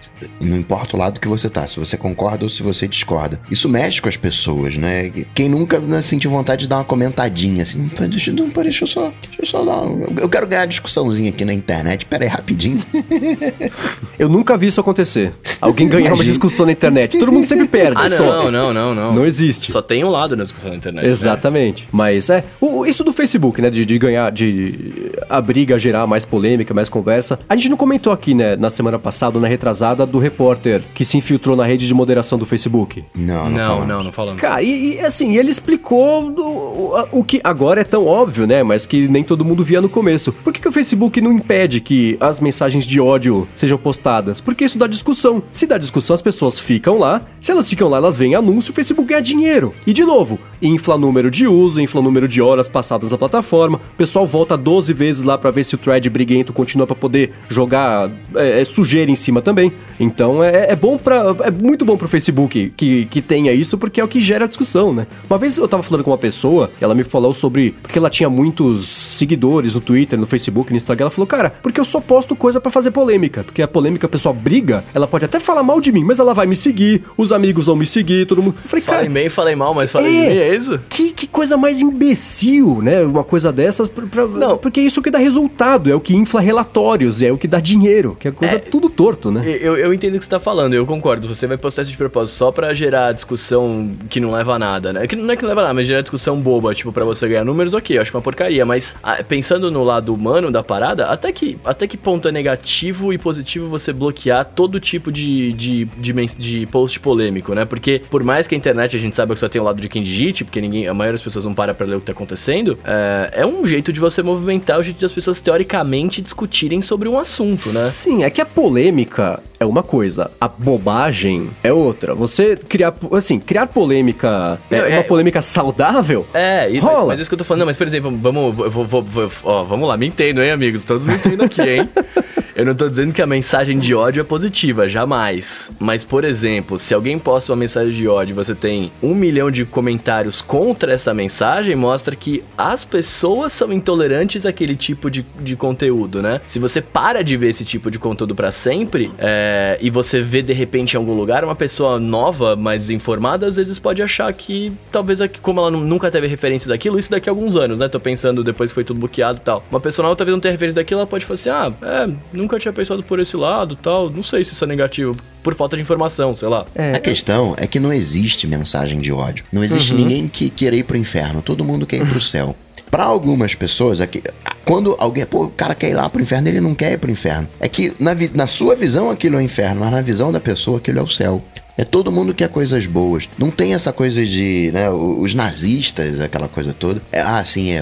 não 0.40 0.56
importa 0.56 0.96
o 0.96 0.98
lado 0.98 1.20
que 1.20 1.28
você 1.28 1.50
tá, 1.50 1.66
se 1.66 1.78
você 1.78 1.94
concorda 1.94 2.44
ou 2.44 2.48
se 2.48 2.62
você 2.62 2.88
discorda, 2.88 3.38
isso 3.50 3.68
mexe 3.68 4.00
com 4.00 4.08
as 4.08 4.16
pessoas, 4.16 4.78
né? 4.78 5.12
Quem 5.34 5.46
nunca 5.46 5.78
né, 5.78 6.00
sentiu 6.00 6.30
vontade 6.30 6.62
de 6.62 6.68
dar 6.68 6.78
uma 6.78 6.84
comentadinha 6.84 7.64
assim, 7.64 7.86
"Pô, 7.90 8.02
deixa, 8.06 8.32
não, 8.32 8.48
pô, 8.48 8.62
deixa 8.62 8.84
eu 8.84 8.88
só, 8.88 9.12
deixa 9.20 9.42
eu 9.42 9.46
só 9.46 9.62
dar 9.62 9.82
um, 9.82 10.06
eu 10.18 10.28
quero 10.28 10.46
ganhar 10.46 10.62
uma 10.62 10.68
discussãozinha 10.68 11.28
aqui 11.28 11.44
na 11.44 11.52
internet, 11.52 12.06
pera 12.06 12.24
aí, 12.24 12.30
rapidinho. 12.30 12.82
Eu 14.18 14.28
nunca 14.28 14.56
vi 14.56 14.68
isso 14.68 14.80
acontecer. 14.80 15.34
Alguém 15.60 15.88
ganhar 15.88 16.14
uma 16.14 16.24
discussão 16.24 16.66
na 16.66 16.72
internet. 16.72 17.18
Todo 17.18 17.32
mundo 17.32 17.46
sempre 17.46 17.66
perde. 17.66 18.00
Ah, 18.04 18.08
só. 18.08 18.24
não, 18.24 18.50
não, 18.50 18.72
não, 18.74 18.94
não. 18.94 19.14
Não 19.14 19.26
existe. 19.26 19.70
Só 19.70 19.80
tem 19.82 20.04
um 20.04 20.08
lado 20.10 20.36
na 20.36 20.42
discussão 20.42 20.70
na 20.70 20.76
internet. 20.76 21.04
né? 21.04 21.10
Exatamente. 21.10 21.88
Mas 21.92 22.28
é. 22.30 22.44
o- 22.60 22.84
isso 22.86 23.02
do 23.04 23.12
Facebook, 23.12 23.60
né? 23.60 23.70
De, 23.70 23.84
de 23.84 23.98
ganhar, 23.98 24.30
de 24.30 25.12
a 25.28 25.40
briga 25.40 25.78
gerar 25.78 26.06
mais 26.06 26.24
polêmica, 26.24 26.72
mais 26.74 26.88
conversa. 26.88 27.38
A 27.48 27.56
gente 27.56 27.68
não 27.68 27.76
comentou 27.76 28.12
aqui, 28.12 28.34
né, 28.34 28.56
na 28.56 28.70
semana 28.70 28.98
passada, 28.98 29.38
na 29.40 29.48
retrasada, 29.48 30.04
do 30.06 30.18
repórter 30.18 30.82
que 30.94 31.04
se 31.04 31.16
infiltrou 31.16 31.56
na 31.56 31.64
rede 31.64 31.86
de 31.86 31.94
moderação 31.94 32.38
do 32.38 32.46
Facebook. 32.46 33.04
Não, 33.14 33.48
não, 33.48 33.50
Não, 33.80 33.86
não, 33.86 34.04
não 34.04 34.12
falando. 34.12 34.38
Cara, 34.38 34.62
e, 34.62 34.94
e, 34.96 35.00
assim, 35.00 35.36
ele 35.36 35.50
explicou 35.50 36.30
do- 36.30 36.42
o, 36.46 37.06
o 37.12 37.24
que 37.24 37.40
agora 37.44 37.80
é 37.80 37.84
tão 37.84 38.06
óbvio, 38.06 38.46
né? 38.46 38.62
Mas 38.62 38.86
que 38.86 39.08
nem 39.08 39.22
todo 39.24 39.44
mundo 39.44 39.64
via 39.64 39.80
no 39.80 39.88
começo. 39.88 40.32
Por 40.32 40.52
que, 40.52 40.60
que 40.60 40.68
o 40.68 40.72
Facebook 40.72 41.20
não 41.20 41.32
impede 41.32 41.80
que 41.80 42.16
as 42.20 42.40
mensagens 42.40 42.84
de 42.86 43.00
ódio 43.00 43.48
sejam 43.56 43.78
postadas? 43.78 44.40
Porque 44.40 44.64
isso 44.64 44.78
dá 44.78 44.86
discussão. 44.86 45.42
Se 45.52 45.66
dá 45.66 45.78
discussão, 45.78 46.14
as 46.14 46.22
pessoas 46.22 46.58
ficam 46.58 46.98
lá. 46.98 47.22
Se 47.40 47.50
elas 47.50 47.68
ficam 47.68 47.88
lá, 47.92 47.98
elas 47.98 48.16
veem 48.16 48.34
anúncio, 48.34 48.72
o 48.72 48.74
Facebook 48.74 49.08
ganha 49.08 49.22
dinheiro. 49.22 49.74
E 49.86 49.92
de 49.92 50.04
novo, 50.04 50.38
infla 50.60 50.98
número 50.98 51.30
de 51.30 51.46
uso, 51.46 51.80
infla 51.80 52.02
número 52.02 52.26
de 52.26 52.40
horas 52.40 52.68
passadas 52.68 53.10
na 53.10 53.18
plataforma. 53.18 53.78
O 53.78 53.96
pessoal 53.96 54.26
volta 54.26 54.56
12 54.56 54.92
vezes 54.92 55.24
lá 55.24 55.38
pra 55.38 55.50
ver 55.50 55.64
se 55.64 55.74
o 55.74 55.78
thread 55.78 56.08
briguento 56.10 56.52
continua 56.52 56.86
pra 56.86 56.96
poder 56.96 57.32
jogar 57.48 58.10
é, 58.34 58.60
é, 58.60 58.64
sujeira 58.64 59.10
em 59.10 59.16
cima 59.16 59.42
também. 59.42 59.72
Então 60.00 60.42
é, 60.42 60.72
é 60.72 60.76
bom 60.76 60.96
para 60.98 61.34
é 61.44 61.50
muito 61.50 61.84
bom 61.84 61.96
pro 61.96 62.08
Facebook 62.08 62.72
que, 62.76 63.06
que 63.06 63.22
tenha 63.22 63.52
isso 63.52 63.76
porque 63.78 64.00
é 64.00 64.04
o 64.04 64.08
que 64.08 64.20
gera 64.20 64.48
discussão, 64.48 64.92
né? 64.92 65.06
Uma 65.28 65.38
vez 65.38 65.58
eu 65.58 65.68
tava 65.68 65.82
falando 65.82 66.04
com 66.04 66.10
uma 66.10 66.18
pessoa, 66.18 66.70
ela 66.80 66.94
me 66.94 67.04
falou 67.04 67.34
sobre 67.34 67.74
porque 67.82 67.98
ela 67.98 68.10
tinha 68.10 68.28
muitos 68.28 68.86
seguidores 68.86 69.74
no 69.74 69.80
Twitter, 69.80 70.18
no 70.18 70.26
Facebook, 70.26 70.70
no 70.70 70.76
Instagram, 70.76 71.04
ela 71.04 71.10
falou: 71.10 71.26
"Cara, 71.26 71.50
porque 71.62 71.80
eu 71.80 71.84
só 71.84 72.00
posto 72.00 72.34
coisa 72.34 72.60
pra 72.60 72.70
fazer 72.70 72.90
polêmica, 72.90 73.44
porque 73.44 73.62
a 73.62 73.68
polêmica 73.68 74.06
a 74.06 74.10
pessoa 74.10 74.32
briga, 74.32 74.84
ela 74.94 75.06
pode 75.06 75.24
até 75.24 75.38
falar 75.38 75.62
mal 75.62 75.80
de 75.80 75.92
mim, 75.92 76.04
mas 76.04 76.18
ela 76.18 76.34
vai 76.34 76.46
me 76.46 76.56
seguir, 76.56 77.02
os 77.16 77.32
amigos 77.32 77.66
vão 77.66 77.76
me 77.76 77.81
seguir, 77.86 78.26
todo 78.26 78.42
mundo". 78.42 78.56
Eu 78.62 78.68
falei: 78.68 78.82
Falei 78.84 79.00
"Cara, 79.02 79.10
bem, 79.12 79.28
falei 79.28 79.54
mal, 79.56 79.74
mas 79.74 79.90
falei 79.92 80.16
É. 80.16 80.26
bem, 80.28 80.38
é 80.38 80.54
isso? 80.54 80.78
que, 80.88 81.12
que 81.12 81.26
coisa 81.26 81.56
mais 81.56 81.80
imbecil, 81.80 82.80
né? 82.82 83.02
Uma 83.02 83.24
coisa 83.24 83.52
dessas. 83.52 83.88
Pra, 83.88 84.06
pra- 84.06 84.26
Não. 84.26 84.56
Porque 84.58 84.80
é 84.80 84.82
isso 84.82 85.00
que 85.02 85.10
dá 85.10 85.18
resultado, 85.18 85.90
é 85.90 85.94
o 85.94 86.00
que 86.00 86.14
infla 86.14 86.40
relatórios, 86.40 87.22
é 87.22 87.30
o 87.32 87.38
que 87.38 87.48
dá 87.48 87.58
dinheiro, 87.60 88.16
que 88.18 88.28
é 88.28 88.30
coisa 88.30 88.54
É. 88.54 88.58
tudo 88.58 88.88
torto, 88.90 89.30
né? 89.30 89.42
Eu, 89.60 89.76
eu 89.76 89.92
entendo 89.94 90.14
o 90.16 90.18
que 90.18 90.24
você 90.24 90.30
tá 90.30 90.40
falando, 90.40 90.74
eu 90.74 90.84
concordo. 90.86 91.26
Você 91.28 91.46
vai 91.46 91.56
postar 91.56 91.82
isso 91.82 91.90
de 91.90 91.96
propósito 91.96 92.36
só 92.36 92.50
pra 92.52 92.72
gerar 92.74 93.12
discussão 93.12 93.90
que 94.10 94.20
não 94.20 94.32
leva 94.32 94.54
a 94.54 94.58
nada, 94.58 94.92
né? 94.92 95.06
Que 95.06 95.16
não 95.16 95.30
é 95.32 95.36
que 95.36 95.42
não 95.42 95.48
leva 95.48 95.60
a 95.60 95.64
nada, 95.64 95.74
mas 95.74 95.86
gerar 95.86 96.00
discussão 96.02 96.38
boba, 96.40 96.74
tipo, 96.74 96.92
pra 96.92 97.04
você 97.04 97.26
ganhar 97.28 97.44
números, 97.44 97.74
ok, 97.74 97.96
eu 97.96 98.02
acho 98.02 98.14
uma 98.16 98.22
porcaria. 98.22 98.64
Mas 98.66 98.94
ah, 99.02 99.22
pensando 99.26 99.70
no 99.70 99.82
lado 99.84 100.12
humano 100.14 100.50
da 100.50 100.62
parada, 100.62 101.06
até 101.06 101.32
que, 101.32 101.56
até 101.64 101.86
que 101.86 101.96
ponto 101.96 102.28
é 102.28 102.32
negativo 102.32 103.12
e 103.12 103.18
positivo 103.18 103.68
você 103.68 103.92
bloquear 103.92 104.44
todo 104.44 104.78
tipo 104.80 105.10
de, 105.10 105.52
de, 105.52 105.84
de, 105.96 106.12
de 106.36 106.66
post 106.66 106.98
polêmico, 107.00 107.54
né? 107.54 107.61
Porque 107.66 108.02
por 108.10 108.22
mais 108.22 108.46
que 108.46 108.54
a 108.54 108.58
internet 108.58 108.96
a 108.96 108.98
gente 108.98 109.14
saiba 109.16 109.34
que 109.34 109.40
só 109.40 109.48
tem 109.48 109.60
o 109.60 109.64
lado 109.64 109.80
de 109.80 109.88
quem 109.88 110.02
digite, 110.02 110.44
porque 110.44 110.60
ninguém, 110.60 110.86
a 110.88 110.94
maioria 110.94 111.12
das 111.14 111.22
pessoas 111.22 111.44
não 111.44 111.54
para 111.54 111.74
pra 111.74 111.86
ler 111.86 111.96
o 111.96 112.00
que 112.00 112.06
tá 112.06 112.12
acontecendo, 112.12 112.78
é, 112.84 113.30
é 113.42 113.46
um 113.46 113.66
jeito 113.66 113.92
de 113.92 114.00
você 114.00 114.22
movimentar 114.22 114.78
o 114.78 114.82
jeito 114.82 115.00
das 115.00 115.12
pessoas 115.12 115.40
teoricamente 115.40 116.20
discutirem 116.22 116.82
sobre 116.82 117.08
um 117.08 117.18
assunto, 117.18 117.70
né? 117.72 117.88
Sim, 117.90 118.24
é 118.24 118.30
que 118.30 118.40
a 118.40 118.46
polêmica 118.46 119.40
é 119.60 119.64
uma 119.64 119.82
coisa, 119.82 120.30
a 120.40 120.48
bobagem 120.48 121.50
é 121.62 121.72
outra. 121.72 122.14
Você 122.14 122.56
criar, 122.56 122.92
assim, 123.12 123.38
criar 123.38 123.66
polêmica, 123.68 124.58
é, 124.70 124.78
Não, 124.78 124.86
é- 124.86 124.94
uma 124.98 125.04
polêmica 125.04 125.40
saudável? 125.40 126.26
É, 126.34 126.70
e, 126.70 126.78
Rola. 126.78 127.06
mas 127.08 127.18
é 127.18 127.22
isso 127.22 127.30
que 127.30 127.34
eu 127.34 127.38
tô 127.38 127.44
falando. 127.44 127.60
Não, 127.60 127.66
mas, 127.66 127.76
por 127.76 127.86
exemplo, 127.86 128.10
vamos, 128.20 128.54
vou, 128.54 128.84
vou- 128.84 129.02
vou- 129.02 129.30
ó, 129.44 129.62
vamos 129.64 129.88
lá, 129.88 129.96
me 129.96 130.06
entendo, 130.06 130.42
hein, 130.42 130.50
amigos? 130.50 130.84
Todos 130.84 131.04
me 131.04 131.12
aqui, 131.14 131.62
hein? 131.62 131.88
Eu 132.54 132.66
não 132.66 132.74
tô 132.74 132.86
dizendo 132.86 133.14
que 133.14 133.22
a 133.22 133.26
mensagem 133.26 133.78
de 133.78 133.94
ódio 133.94 134.20
é 134.20 134.24
positiva, 134.24 134.86
jamais. 134.86 135.70
Mas, 135.78 136.04
por 136.04 136.22
exemplo, 136.22 136.78
se 136.78 136.92
alguém 136.92 137.18
posta 137.18 137.51
uma 137.52 137.58
mensagem 137.58 137.92
de 137.92 138.08
ódio 138.08 138.34
você 138.34 138.54
tem 138.54 138.90
um 139.02 139.14
milhão 139.14 139.50
de 139.50 139.64
comentários 139.64 140.40
contra 140.40 140.92
essa 140.92 141.12
mensagem, 141.12 141.76
mostra 141.76 142.16
que 142.16 142.42
as 142.56 142.84
pessoas 142.84 143.52
são 143.52 143.72
intolerantes 143.72 144.46
àquele 144.46 144.74
tipo 144.74 145.10
de, 145.10 145.24
de 145.40 145.54
conteúdo, 145.56 146.22
né? 146.22 146.40
Se 146.46 146.58
você 146.58 146.80
para 146.80 147.22
de 147.22 147.36
ver 147.36 147.48
esse 147.48 147.64
tipo 147.64 147.90
de 147.90 147.98
conteúdo 147.98 148.34
para 148.34 148.50
sempre 148.50 149.10
é, 149.18 149.78
e 149.80 149.90
você 149.90 150.20
vê 150.20 150.42
de 150.42 150.52
repente 150.52 150.94
em 150.94 150.96
algum 150.96 151.14
lugar 151.14 151.44
uma 151.44 151.54
pessoa 151.54 151.98
nova, 151.98 152.56
mais 152.56 152.90
informada, 152.90 153.46
às 153.46 153.56
vezes 153.56 153.78
pode 153.78 154.02
achar 154.02 154.32
que 154.32 154.72
talvez 154.90 155.20
como 155.40 155.60
ela 155.60 155.70
nunca 155.70 156.10
teve 156.10 156.26
referência 156.26 156.68
daquilo, 156.68 156.98
isso 156.98 157.10
daqui 157.10 157.28
a 157.28 157.32
alguns 157.32 157.56
anos, 157.56 157.80
né? 157.80 157.88
Tô 157.88 158.00
pensando 158.00 158.42
depois 158.42 158.70
que 158.70 158.74
foi 158.74 158.84
tudo 158.84 158.98
bloqueado 158.98 159.38
e 159.38 159.42
tal. 159.42 159.62
Uma 159.70 159.80
pessoa 159.80 160.04
nova 160.04 160.16
talvez 160.16 160.32
não 160.32 160.40
tenha 160.40 160.52
referência 160.52 160.80
daquilo, 160.80 161.00
ela 161.00 161.06
pode 161.06 161.24
falar 161.24 161.34
assim: 161.34 161.50
ah, 161.50 161.72
é, 161.82 162.10
nunca 162.32 162.58
tinha 162.58 162.72
pensado 162.72 163.02
por 163.02 163.20
esse 163.20 163.36
lado 163.36 163.76
tal, 163.76 164.10
não 164.10 164.22
sei 164.22 164.44
se 164.44 164.52
isso 164.52 164.64
é 164.64 164.66
negativo 164.66 165.16
por 165.42 165.54
falta 165.54 165.76
de 165.76 165.82
informação, 165.82 166.34
sei 166.34 166.48
lá. 166.48 166.66
É. 166.74 166.94
A 166.94 167.00
questão 167.00 167.54
é 167.56 167.66
que 167.66 167.80
não 167.80 167.92
existe 167.92 168.46
mensagem 168.46 169.00
de 169.00 169.12
ódio. 169.12 169.44
Não 169.52 169.64
existe 169.64 169.92
uhum. 169.92 169.98
ninguém 169.98 170.28
que 170.28 170.48
queira 170.48 170.76
ir 170.76 170.84
pro 170.84 170.96
inferno. 170.96 171.42
Todo 171.42 171.64
mundo 171.64 171.86
quer 171.86 171.96
ir 171.96 172.08
pro 172.08 172.20
céu. 172.22 172.54
Para 172.90 173.04
algumas 173.04 173.54
pessoas, 173.54 174.00
é 174.00 174.06
que, 174.06 174.22
quando 174.66 174.94
alguém, 174.98 175.24
pô, 175.24 175.44
o 175.44 175.50
cara 175.50 175.74
quer 175.74 175.90
ir 175.90 175.94
lá 175.94 176.08
pro 176.10 176.20
inferno, 176.20 176.48
ele 176.48 176.60
não 176.60 176.74
quer 176.74 176.92
ir 176.92 176.98
pro 176.98 177.10
inferno. 177.10 177.48
É 177.58 177.66
que 177.66 177.94
na, 177.98 178.12
na 178.34 178.46
sua 178.46 178.76
visão 178.76 179.10
aquilo 179.10 179.36
é 179.36 179.38
o 179.38 179.42
inferno, 179.42 179.80
mas 179.80 179.90
na 179.90 180.02
visão 180.02 180.30
da 180.30 180.38
pessoa 180.38 180.76
aquilo 180.76 180.98
é 180.98 181.02
o 181.02 181.08
céu. 181.08 181.42
É 181.76 181.84
todo 181.84 182.12
mundo 182.12 182.34
quer 182.34 182.48
coisas 182.48 182.86
boas. 182.86 183.28
Não 183.38 183.50
tem 183.50 183.74
essa 183.74 183.92
coisa 183.92 184.24
de, 184.24 184.70
né, 184.72 184.90
os 184.90 185.34
nazistas, 185.34 186.20
aquela 186.20 186.48
coisa 186.48 186.72
toda. 186.72 187.00
É, 187.10 187.20
ah, 187.20 187.42
sim, 187.42 187.72
é, 187.72 187.78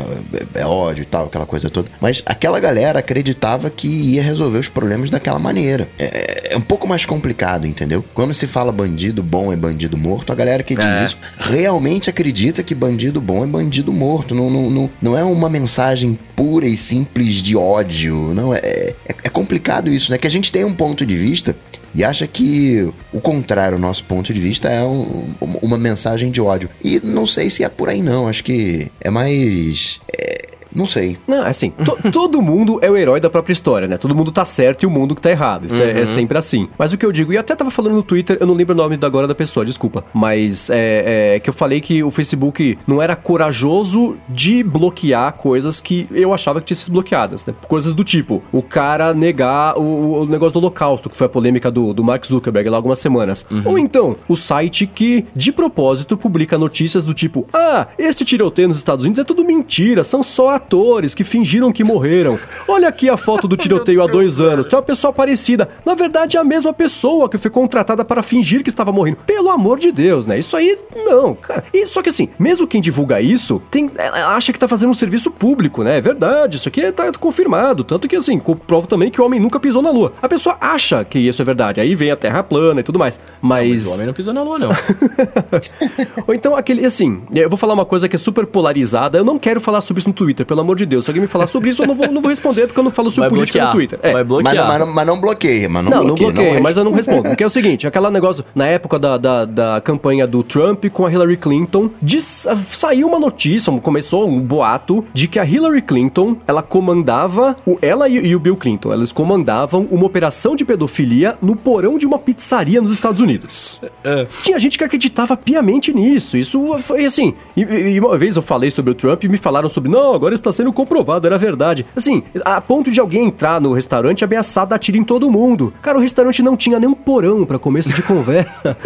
é, 0.54 0.60
é, 0.60 0.66
ódio 0.66 1.02
e 1.02 1.06
tal, 1.06 1.26
aquela 1.26 1.46
coisa 1.46 1.68
toda. 1.68 1.90
Mas 2.00 2.22
aquela 2.24 2.60
galera 2.60 3.00
acreditava 3.00 3.68
que 3.68 3.88
ia 3.88 4.22
resolver 4.22 4.58
os 4.58 4.68
problemas 4.68 5.10
daquela 5.10 5.38
maneira. 5.38 5.88
É, 5.98 6.54
é 6.54 6.56
um 6.56 6.60
pouco 6.60 6.86
mais 6.86 7.04
complicado, 7.04 7.66
entendeu? 7.66 8.04
Quando 8.14 8.32
se 8.32 8.46
fala 8.46 8.70
bandido 8.70 9.22
bom 9.22 9.52
é 9.52 9.56
bandido 9.56 9.96
morto, 9.96 10.32
a 10.32 10.36
galera 10.36 10.62
que 10.62 10.74
diz 10.74 10.84
é. 10.84 11.04
isso 11.04 11.18
realmente 11.38 12.08
acredita 12.08 12.62
que 12.62 12.74
bandido 12.74 13.20
bom 13.20 13.42
é 13.42 13.46
bandido 13.46 13.92
morto. 13.92 14.34
Não, 14.34 14.48
não, 14.48 14.70
não, 14.70 14.90
não 15.02 15.18
é 15.18 15.24
uma 15.24 15.50
mensagem 15.50 16.18
pura 16.36 16.66
e 16.66 16.76
simples 16.76 17.36
de 17.36 17.56
ódio. 17.56 18.32
Não, 18.34 18.54
é, 18.54 18.58
é, 18.58 18.94
é 19.06 19.28
complicado 19.28 19.90
isso, 19.90 20.12
né? 20.12 20.18
Que 20.18 20.26
a 20.26 20.30
gente 20.30 20.52
tem 20.52 20.64
um 20.64 20.74
ponto 20.74 21.04
de 21.04 21.16
vista 21.16 21.56
e 21.94 22.04
acha 22.04 22.26
que 22.26 22.92
o 23.12 23.20
contrário, 23.20 23.76
o 23.76 23.80
nosso 23.80 24.04
ponto 24.04 24.32
de 24.32 24.40
vista, 24.40 24.68
é 24.68 24.82
um, 24.82 25.34
uma 25.62 25.78
mensagem 25.78 26.30
de 26.30 26.40
ódio. 26.40 26.70
E 26.82 27.00
não 27.02 27.26
sei 27.26 27.50
se 27.50 27.64
é 27.64 27.68
por 27.68 27.88
aí, 27.88 28.02
não. 28.02 28.28
Acho 28.28 28.44
que 28.44 28.88
é 29.00 29.10
mais. 29.10 30.00
É, 30.16 30.39
não 30.74 30.86
sei. 30.86 31.18
Não, 31.26 31.44
assim, 31.44 31.70
to, 31.70 31.96
todo 32.12 32.40
mundo 32.40 32.78
é 32.82 32.90
o 32.90 32.96
herói 32.96 33.20
da 33.20 33.30
própria 33.30 33.52
história, 33.52 33.88
né? 33.88 33.96
Todo 33.96 34.14
mundo 34.14 34.30
tá 34.30 34.44
certo 34.44 34.82
e 34.82 34.86
o 34.86 34.90
mundo 34.90 35.14
que 35.14 35.22
tá 35.22 35.30
errado. 35.30 35.66
Isso 35.66 35.82
uhum. 35.82 35.88
é, 35.88 35.92
é, 35.92 36.00
uhum. 36.00 36.06
sempre 36.06 36.38
assim. 36.38 36.68
Mas 36.78 36.92
o 36.92 36.98
que 36.98 37.04
eu 37.04 37.12
digo, 37.12 37.32
e 37.32 37.38
até 37.38 37.54
tava 37.54 37.70
falando 37.70 37.94
no 37.94 38.02
Twitter, 38.02 38.36
eu 38.40 38.46
não 38.46 38.54
lembro 38.54 38.74
o 38.74 38.76
nome 38.76 38.98
agora 39.02 39.26
da 39.26 39.34
pessoa, 39.34 39.64
desculpa. 39.64 40.04
Mas 40.12 40.70
é, 40.70 41.34
é, 41.34 41.40
que 41.40 41.50
eu 41.50 41.54
falei 41.54 41.80
que 41.80 42.02
o 42.02 42.10
Facebook 42.10 42.78
não 42.86 43.02
era 43.02 43.16
corajoso 43.16 44.16
de 44.28 44.62
bloquear 44.62 45.32
coisas 45.34 45.80
que 45.80 46.06
eu 46.10 46.32
achava 46.32 46.60
que 46.60 46.66
tinham 46.66 46.78
sido 46.78 46.92
bloqueadas, 46.92 47.46
né? 47.46 47.54
Coisas 47.66 47.94
do 47.94 48.04
tipo, 48.04 48.42
o 48.52 48.62
cara 48.62 49.12
negar 49.12 49.78
o, 49.78 50.22
o 50.22 50.26
negócio 50.26 50.52
do 50.52 50.58
holocausto, 50.58 51.08
que 51.08 51.16
foi 51.16 51.26
a 51.26 51.30
polêmica 51.30 51.70
do, 51.70 51.92
do 51.92 52.04
Mark 52.04 52.24
Zuckerberg 52.24 52.68
lá 52.68 52.76
algumas 52.76 52.98
semanas. 52.98 53.46
Uhum. 53.50 53.62
Ou 53.64 53.78
então, 53.78 54.16
o 54.28 54.36
site 54.36 54.86
que, 54.86 55.24
de 55.34 55.52
propósito, 55.52 56.16
publica 56.16 56.58
notícias 56.58 57.04
do 57.04 57.14
tipo, 57.14 57.46
ah, 57.52 57.88
este 57.98 58.24
tiroteio 58.24 58.68
nos 58.68 58.76
Estados 58.76 59.04
Unidos 59.04 59.20
é 59.20 59.24
tudo 59.24 59.44
mentira, 59.44 60.04
são 60.04 60.22
só 60.22 60.59
atores 60.60 61.14
que 61.14 61.24
fingiram 61.24 61.72
que 61.72 61.82
morreram. 61.82 62.38
Olha 62.68 62.88
aqui 62.88 63.08
a 63.08 63.16
foto 63.16 63.48
do 63.48 63.56
tiroteio 63.58 64.02
há 64.02 64.06
dois 64.06 64.40
anos. 64.40 64.66
Tem 64.66 64.76
uma 64.78 64.84
pessoa 64.84 65.12
parecida. 65.12 65.68
Na 65.84 65.94
verdade, 65.94 66.36
é 66.36 66.40
a 66.40 66.44
mesma 66.44 66.72
pessoa 66.72 67.28
que 67.28 67.38
foi 67.38 67.50
contratada 67.50 68.04
para 68.04 68.22
fingir 68.22 68.62
que 68.62 68.68
estava 68.68 68.92
morrendo. 68.92 69.18
Pelo 69.26 69.50
amor 69.50 69.78
de 69.78 69.90
Deus, 69.90 70.26
né? 70.26 70.38
Isso 70.38 70.56
aí, 70.56 70.78
não, 71.06 71.34
cara. 71.34 71.64
E, 71.72 71.86
só 71.86 72.02
que 72.02 72.10
assim, 72.10 72.28
mesmo 72.38 72.66
quem 72.66 72.80
divulga 72.80 73.20
isso, 73.20 73.60
tem, 73.70 73.90
acha 73.98 74.52
que 74.52 74.58
tá 74.58 74.68
fazendo 74.68 74.90
um 74.90 74.94
serviço 74.94 75.30
público, 75.30 75.82
né? 75.82 75.98
É 75.98 76.00
verdade, 76.00 76.56
isso 76.56 76.68
aqui 76.68 76.90
tá 76.92 77.10
confirmado. 77.18 77.82
Tanto 77.82 78.06
que, 78.06 78.16
assim, 78.16 78.38
comprovo 78.38 78.86
também 78.86 79.10
que 79.10 79.20
o 79.20 79.24
homem 79.24 79.40
nunca 79.40 79.58
pisou 79.58 79.82
na 79.82 79.90
lua. 79.90 80.12
A 80.20 80.28
pessoa 80.28 80.56
acha 80.60 81.04
que 81.04 81.18
isso 81.18 81.40
é 81.40 81.44
verdade. 81.44 81.80
Aí 81.80 81.94
vem 81.94 82.10
a 82.10 82.16
Terra 82.16 82.42
plana 82.42 82.80
e 82.80 82.82
tudo 82.82 82.98
mais. 82.98 83.18
Mas. 83.40 83.60
Não, 83.60 83.68
mas 83.70 83.86
o 83.86 83.94
homem 83.94 84.06
não 84.06 84.14
pisou 84.14 84.34
na 84.34 84.42
lua, 84.42 84.58
não. 84.58 84.70
Ou 86.26 86.34
então 86.34 86.54
aquele, 86.54 86.84
assim, 86.84 87.22
eu 87.32 87.48
vou 87.48 87.56
falar 87.56 87.74
uma 87.74 87.86
coisa 87.86 88.08
que 88.08 88.16
é 88.16 88.18
super 88.18 88.46
polarizada. 88.46 89.18
Eu 89.18 89.24
não 89.24 89.38
quero 89.38 89.60
falar 89.60 89.80
sobre 89.80 90.00
isso 90.00 90.08
no 90.08 90.14
Twitter, 90.14 90.44
pelo 90.50 90.62
amor 90.62 90.76
de 90.76 90.84
Deus. 90.84 91.04
Se 91.04 91.10
alguém 91.12 91.20
me 91.20 91.28
falar 91.28 91.46
sobre 91.46 91.70
isso, 91.70 91.84
eu 91.84 91.86
não 91.86 91.94
vou, 91.94 92.10
não 92.10 92.20
vou 92.20 92.28
responder, 92.28 92.66
porque 92.66 92.80
eu 92.80 92.82
não 92.82 92.90
falo 92.90 93.08
sobre 93.08 93.28
vai 93.30 93.36
política 93.36 93.60
bloquear. 93.60 93.72
no 93.72 93.78
Twitter. 93.78 94.00
É. 94.02 94.12
Vai 94.12 94.24
bloquear. 94.24 94.66
Mas, 94.66 94.78
mas, 94.80 94.88
mas, 94.94 95.06
não 95.06 95.20
bloqueia, 95.20 95.68
mas 95.68 95.84
não, 95.84 95.90
não 95.90 96.02
bloqueia. 96.02 96.26
Não 96.26 96.34
bloqueia, 96.34 96.54
não 96.54 96.62
mas 96.62 96.76
eu 96.76 96.84
não 96.84 96.92
respondo. 96.92 97.22
Porque 97.22 97.44
é 97.44 97.46
o 97.46 97.50
seguinte, 97.50 97.86
aquele 97.86 98.10
negócio, 98.10 98.44
na 98.52 98.66
época 98.66 98.98
da, 98.98 99.16
da, 99.16 99.44
da 99.44 99.80
campanha 99.80 100.26
do 100.26 100.42
Trump 100.42 100.86
com 100.92 101.06
a 101.06 101.12
Hillary 101.12 101.36
Clinton, 101.36 101.88
diz, 102.02 102.48
saiu 102.72 103.06
uma 103.06 103.20
notícia, 103.20 103.72
começou 103.80 104.28
um 104.28 104.40
boato 104.40 105.04
de 105.14 105.28
que 105.28 105.38
a 105.38 105.44
Hillary 105.44 105.82
Clinton, 105.82 106.36
ela 106.48 106.62
comandava, 106.62 107.56
o, 107.64 107.78
ela 107.80 108.08
e, 108.08 108.16
e 108.16 108.34
o 108.34 108.40
Bill 108.40 108.56
Clinton, 108.56 108.92
eles 108.92 109.12
comandavam 109.12 109.86
uma 109.88 110.04
operação 110.04 110.56
de 110.56 110.64
pedofilia 110.64 111.36
no 111.40 111.54
porão 111.54 111.96
de 111.96 112.06
uma 112.06 112.18
pizzaria 112.18 112.80
nos 112.80 112.90
Estados 112.90 113.20
Unidos. 113.20 113.80
É. 114.02 114.26
Tinha 114.42 114.58
gente 114.58 114.76
que 114.76 114.82
acreditava 114.82 115.36
piamente 115.36 115.92
nisso. 115.92 116.36
Isso 116.36 116.76
foi 116.82 117.04
assim. 117.04 117.34
E, 117.56 117.62
e, 117.62 118.00
uma 118.00 118.18
vez 118.18 118.34
eu 118.34 118.42
falei 118.42 118.70
sobre 118.72 118.90
o 118.90 118.94
Trump 118.94 119.22
e 119.22 119.28
me 119.28 119.38
falaram 119.38 119.68
sobre, 119.68 119.88
não, 119.88 120.14
agora 120.14 120.34
está 120.40 120.52
sendo 120.52 120.72
comprovado, 120.72 121.26
era 121.26 121.38
verdade. 121.38 121.86
Assim, 121.94 122.22
a 122.44 122.60
ponto 122.60 122.90
de 122.90 123.00
alguém 123.00 123.26
entrar 123.26 123.60
no 123.60 123.72
restaurante 123.72 124.24
ameaçar 124.24 124.66
dar 124.66 124.78
tiro 124.78 124.96
em 124.96 125.04
todo 125.04 125.30
mundo. 125.30 125.72
Cara, 125.82 125.98
o 125.98 126.00
restaurante 126.00 126.42
não 126.42 126.56
tinha 126.56 126.78
nem 126.78 126.88
um 126.88 126.94
porão 126.94 127.44
para 127.44 127.58
começo 127.58 127.92
de 127.92 128.02
conversa. 128.02 128.76